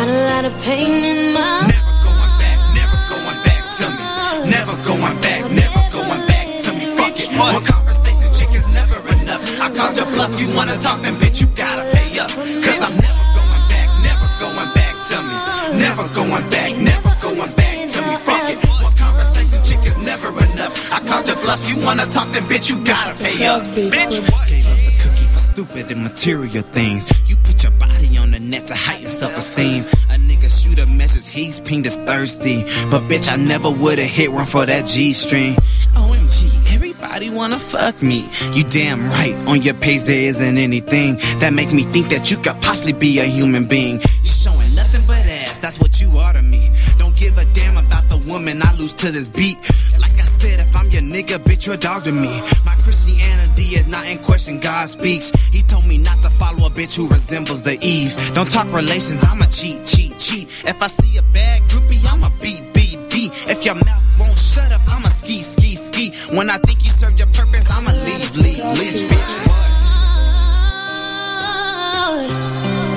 Got 0.00 0.08
a 0.08 0.24
lot 0.32 0.44
of 0.46 0.54
pain 0.62 1.04
in 1.04 1.34
my 1.34 1.68
Never 1.68 1.92
going 2.00 2.32
back, 2.40 2.58
never 2.72 2.96
going 3.12 3.40
back 3.44 3.62
to 3.76 3.84
me. 3.92 4.50
Never 4.50 4.74
going 4.88 5.20
back, 5.20 5.40
never 5.52 5.82
going 5.92 6.24
back 6.24 6.46
to 6.64 6.72
me. 6.72 6.84
Fuck 6.96 7.20
it. 7.20 7.28
One 7.36 7.60
conversation, 7.60 8.32
chick 8.32 8.48
is 8.56 8.64
never 8.72 8.96
enough. 9.12 9.44
I 9.60 9.68
called 9.68 9.98
your 9.98 10.06
bluff, 10.06 10.32
you 10.40 10.48
wanna 10.56 10.78
talk, 10.78 11.02
then 11.02 11.16
bitch, 11.16 11.42
you 11.42 11.48
gotta 11.48 11.84
pay 11.92 12.18
up. 12.18 12.32
Cause 12.32 12.80
I'm 12.80 12.96
never 12.96 13.24
going 13.36 13.64
back, 13.68 13.88
never 14.00 14.28
going 14.40 14.72
back 14.72 14.94
to 15.04 15.16
me. 15.20 15.36
Never 15.84 16.08
going 16.16 16.48
back, 16.48 16.70
never 16.80 17.12
going 17.20 17.52
back 17.60 17.76
to 17.92 18.00
me. 18.00 18.16
Fuck 18.24 18.48
it. 18.48 18.58
One 18.80 18.96
conversation, 18.96 19.60
chick 19.68 19.84
is 19.84 19.98
never 19.98 20.32
enough. 20.32 20.72
I 20.96 21.00
called 21.04 21.28
your 21.28 21.36
bluff, 21.44 21.60
you 21.68 21.76
wanna 21.84 22.06
talk, 22.06 22.32
then 22.32 22.44
bitch, 22.44 22.70
you 22.70 22.82
gotta 22.88 23.12
pay 23.22 23.44
up. 23.44 23.60
Bitch, 23.76 24.16
what? 24.32 24.48
Gave 24.48 24.64
up 24.64 24.80
the 24.80 24.96
cookie 24.96 25.28
for 25.28 25.38
stupid 25.52 25.90
and 25.92 26.02
material 26.02 26.64
things. 26.72 27.04
You 27.28 27.36
put 27.44 27.62
your 27.62 27.72
body 27.72 28.09
on 28.50 28.52
the 28.52 28.56
net 28.58 28.66
to 28.68 28.74
heighten 28.74 29.08
self-esteem. 29.08 29.82
A 30.10 30.18
nigga 30.18 30.50
shoot 30.50 30.78
a 30.78 30.86
message, 30.86 31.26
he's 31.26 31.60
pinged 31.60 31.86
as 31.86 31.96
thirsty. 31.96 32.62
But 32.90 33.02
bitch, 33.08 33.30
I 33.30 33.36
never 33.36 33.70
would've 33.70 34.04
hit 34.04 34.32
one 34.32 34.46
for 34.46 34.66
that 34.66 34.86
G-string. 34.86 35.54
OMG, 35.94 36.74
everybody 36.74 37.30
wanna 37.30 37.58
fuck 37.58 38.02
me. 38.02 38.28
You 38.52 38.64
damn 38.64 39.06
right, 39.08 39.34
on 39.48 39.62
your 39.62 39.74
page 39.74 40.02
there 40.04 40.20
isn't 40.20 40.58
anything 40.58 41.16
that 41.38 41.52
make 41.52 41.72
me 41.72 41.84
think 41.84 42.08
that 42.08 42.30
you 42.30 42.36
could 42.36 42.60
possibly 42.60 42.92
be 42.92 43.18
a 43.20 43.24
human 43.24 43.66
being. 43.66 44.00
You 44.22 44.30
showing 44.30 44.74
nothing 44.74 45.02
but 45.06 45.24
ass, 45.26 45.58
that's 45.58 45.78
what 45.78 46.00
you 46.00 46.18
are 46.18 46.32
to 46.32 46.42
me. 46.42 46.70
Don't 46.98 47.16
give 47.16 47.38
a 47.38 47.44
damn 47.52 47.76
about 47.76 48.08
the 48.08 48.18
woman 48.30 48.62
I 48.62 48.74
lose 48.74 48.94
to 48.94 49.10
this 49.10 49.30
beat. 49.30 49.58
Like 49.98 50.12
I 50.12 50.26
said, 50.40 50.60
if 50.60 50.74
I'm 50.74 50.90
your 50.90 51.02
nigga, 51.02 51.38
bitch, 51.38 51.66
you're 51.66 51.76
a 51.76 51.78
dog 51.78 52.04
to 52.04 52.12
me. 52.12 52.40
My 52.64 52.74
Christianity 52.82 53.29
is 53.76 53.86
not 53.86 54.08
in 54.08 54.18
question, 54.18 54.58
God 54.58 54.88
speaks. 54.88 55.30
He 55.52 55.62
told 55.62 55.86
me 55.86 55.98
not 55.98 56.22
to 56.22 56.30
follow 56.30 56.66
a 56.66 56.70
bitch 56.70 56.96
who 56.96 57.08
resembles 57.08 57.62
the 57.62 57.78
Eve. 57.84 58.14
Don't 58.34 58.50
talk 58.50 58.66
relations, 58.72 59.24
I'ma 59.24 59.46
cheat, 59.46 59.84
cheat, 59.86 60.18
cheat. 60.18 60.48
If 60.64 60.82
I 60.82 60.86
see 60.86 61.16
a 61.18 61.22
bad 61.22 61.62
groupie, 61.62 62.04
I'ma 62.12 62.30
beat, 62.40 62.62
beat, 62.72 62.98
beat. 63.10 63.32
If 63.48 63.64
your 63.64 63.74
mouth 63.74 64.18
won't 64.18 64.36
shut 64.36 64.72
up, 64.72 64.80
I'ma 64.88 65.08
ski, 65.08 65.42
ski, 65.42 65.76
ski. 65.76 66.12
When 66.36 66.50
I 66.50 66.58
think 66.58 66.84
you 66.84 66.90
served 66.90 67.18
your 67.18 67.28
purpose, 67.28 67.68
I'ma 67.70 67.92
leave, 67.92 68.36
leave, 68.36 68.64
leave, 68.78 69.10
bitch. 69.10 69.44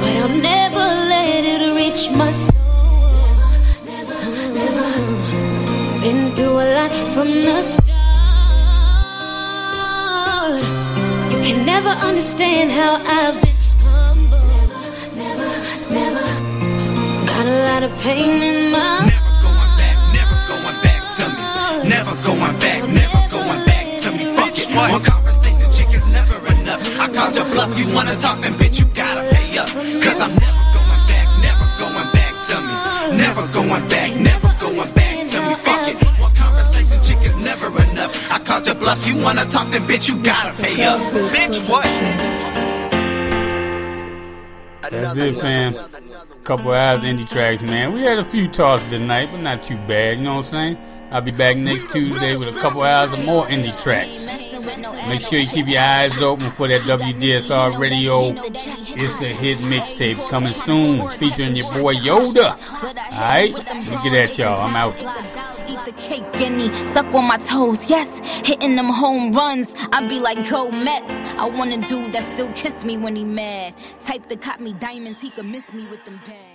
But 0.02 0.14
I'll 0.22 0.30
never 0.30 0.86
let 1.14 1.44
it 1.46 1.62
reach 1.76 2.12
my 2.16 2.32
soul. 2.32 2.54
Never, 3.86 4.20
never, 4.58 4.90
never. 4.90 6.02
Been 6.02 6.36
through 6.36 6.60
a 6.60 6.68
lot 6.76 6.92
from 7.14 7.28
the 7.28 7.62
start. 7.62 7.93
You 10.58 11.40
can 11.42 11.66
never 11.66 11.90
understand 11.90 12.72
how 12.72 13.02
I've 13.02 13.42
been 13.42 13.58
humbled. 13.82 14.44
Never, 15.18 15.50
never. 15.90 16.26
Got 17.26 17.46
a 17.48 17.58
lot 17.66 17.82
of 17.84 17.92
pain 18.02 18.42
in 18.44 18.72
my 18.72 19.02
Never 19.10 19.34
going 19.42 19.74
back, 19.82 19.98
Never 20.14 20.38
going 20.46 20.78
back 20.86 21.02
to 21.18 21.24
me. 21.34 21.90
Never 21.90 22.16
going 22.22 22.60
back, 22.60 22.80
never 22.86 23.22
going 23.34 23.66
back 23.66 23.86
to 24.02 24.12
me. 24.12 24.24
Fuck 24.38 24.58
it. 24.60 24.70
One 24.76 25.02
conversation, 25.02 25.72
chick 25.72 25.90
is 25.90 26.06
never 26.14 26.38
enough. 26.54 26.82
I 27.00 27.08
called 27.10 27.36
your 27.36 27.46
bluff, 27.46 27.78
you 27.80 27.88
wanna 27.96 28.16
talk, 28.16 28.42
then 28.42 28.54
bitch, 28.54 28.80
you 28.80 28.86
gotta 28.94 29.24
pay 29.34 29.58
up. 29.58 29.68
Cause 29.68 30.20
I'm 30.22 30.34
never 30.38 30.64
going 30.78 31.04
back, 31.10 31.28
never 31.42 31.68
going 31.82 32.10
back 32.14 32.34
to 32.48 32.56
me. 32.62 32.76
Never 33.18 33.48
going 33.50 33.88
back, 33.90 34.10
never 34.16 34.54
going 34.62 34.94
back 34.94 35.16
to 35.32 35.38
me. 35.50 35.56
Fuck 35.66 35.88
it. 35.90 36.13
Bluff, 38.62 39.08
you 39.08 39.16
wanna 39.24 39.46
talk, 39.46 39.72
then 39.72 39.84
bitch, 39.84 40.08
you 40.08 40.22
gotta 40.22 40.62
pay 40.62 40.84
up. 40.84 41.00
Bitch, 41.32 41.68
what? 41.70 41.86
That's 44.92 45.18
it, 45.18 45.36
fam. 45.36 45.74
Couple 46.44 46.74
hours 46.74 47.04
indie 47.04 47.28
tracks, 47.28 47.64
man. 47.64 47.94
We 47.94 48.02
had 48.02 48.20
a 48.20 48.24
few 48.24 48.48
tosses 48.48 48.92
tonight, 48.92 49.30
but 49.32 49.40
not 49.40 49.64
too 49.64 49.78
bad. 49.88 50.18
You 50.18 50.26
know 50.26 50.36
what 50.36 50.54
I'm 50.54 50.76
saying? 50.76 50.78
I'll 51.10 51.22
be 51.22 51.32
back 51.32 51.58
next 51.58 51.92
Tuesday 51.92 52.36
with 52.36 52.50
a 52.56 52.60
couple 52.60 52.82
hours 52.82 53.14
of 53.14 53.24
more 53.26 53.46
indie 53.46 53.82
tracks. 53.82 54.30
Make 55.08 55.22
sure 55.22 55.40
you 55.40 55.48
keep 55.48 55.68
your 55.68 55.82
eyes 55.82 56.22
open 56.22 56.50
for 56.50 56.68
that 56.68 56.82
WDSR 56.82 57.78
radio. 57.78 58.34
It's 58.96 59.22
a 59.22 59.26
hit 59.26 59.58
mixtape 59.60 60.30
coming 60.30 60.50
soon, 60.50 61.10
featuring 61.10 61.56
your 61.56 61.72
boy 61.74 61.96
Yoda. 61.96 62.58
Alright? 63.12 63.54
Get 64.04 64.14
at 64.14 64.38
y'all. 64.38 64.62
I'm 64.62 64.76
out. 64.76 64.96
Eat 65.68 65.86
the 65.86 65.92
cake, 65.94 66.24
guinea, 66.34 66.74
stuck 66.88 67.14
on 67.14 67.28
my 67.28 67.38
toes, 67.38 67.90
yes. 67.90 68.08
Hitting 68.46 68.76
them 68.76 68.90
home 68.90 69.34
runs, 69.34 69.68
I 69.92 70.08
be 70.08 70.20
like, 70.20 70.50
go 70.50 70.72
Mets. 70.72 71.10
I 71.36 71.46
want 71.48 71.74
a 71.74 71.78
dude 71.88 72.14
that 72.14 72.24
still 72.34 72.52
kiss 72.54 72.84
me 72.84 72.98
when 72.98 73.16
he 73.16 73.26
mad. 73.26 73.76
Type 74.06 74.28
that 74.28 74.42
caught 74.42 74.60
me 74.60 74.74
diamonds, 74.80 75.20
he 75.22 75.30
could 75.30 75.46
miss 75.46 75.72
me 75.74 75.86
with 75.88 76.04
them 76.06 76.20
bags. 76.26 76.53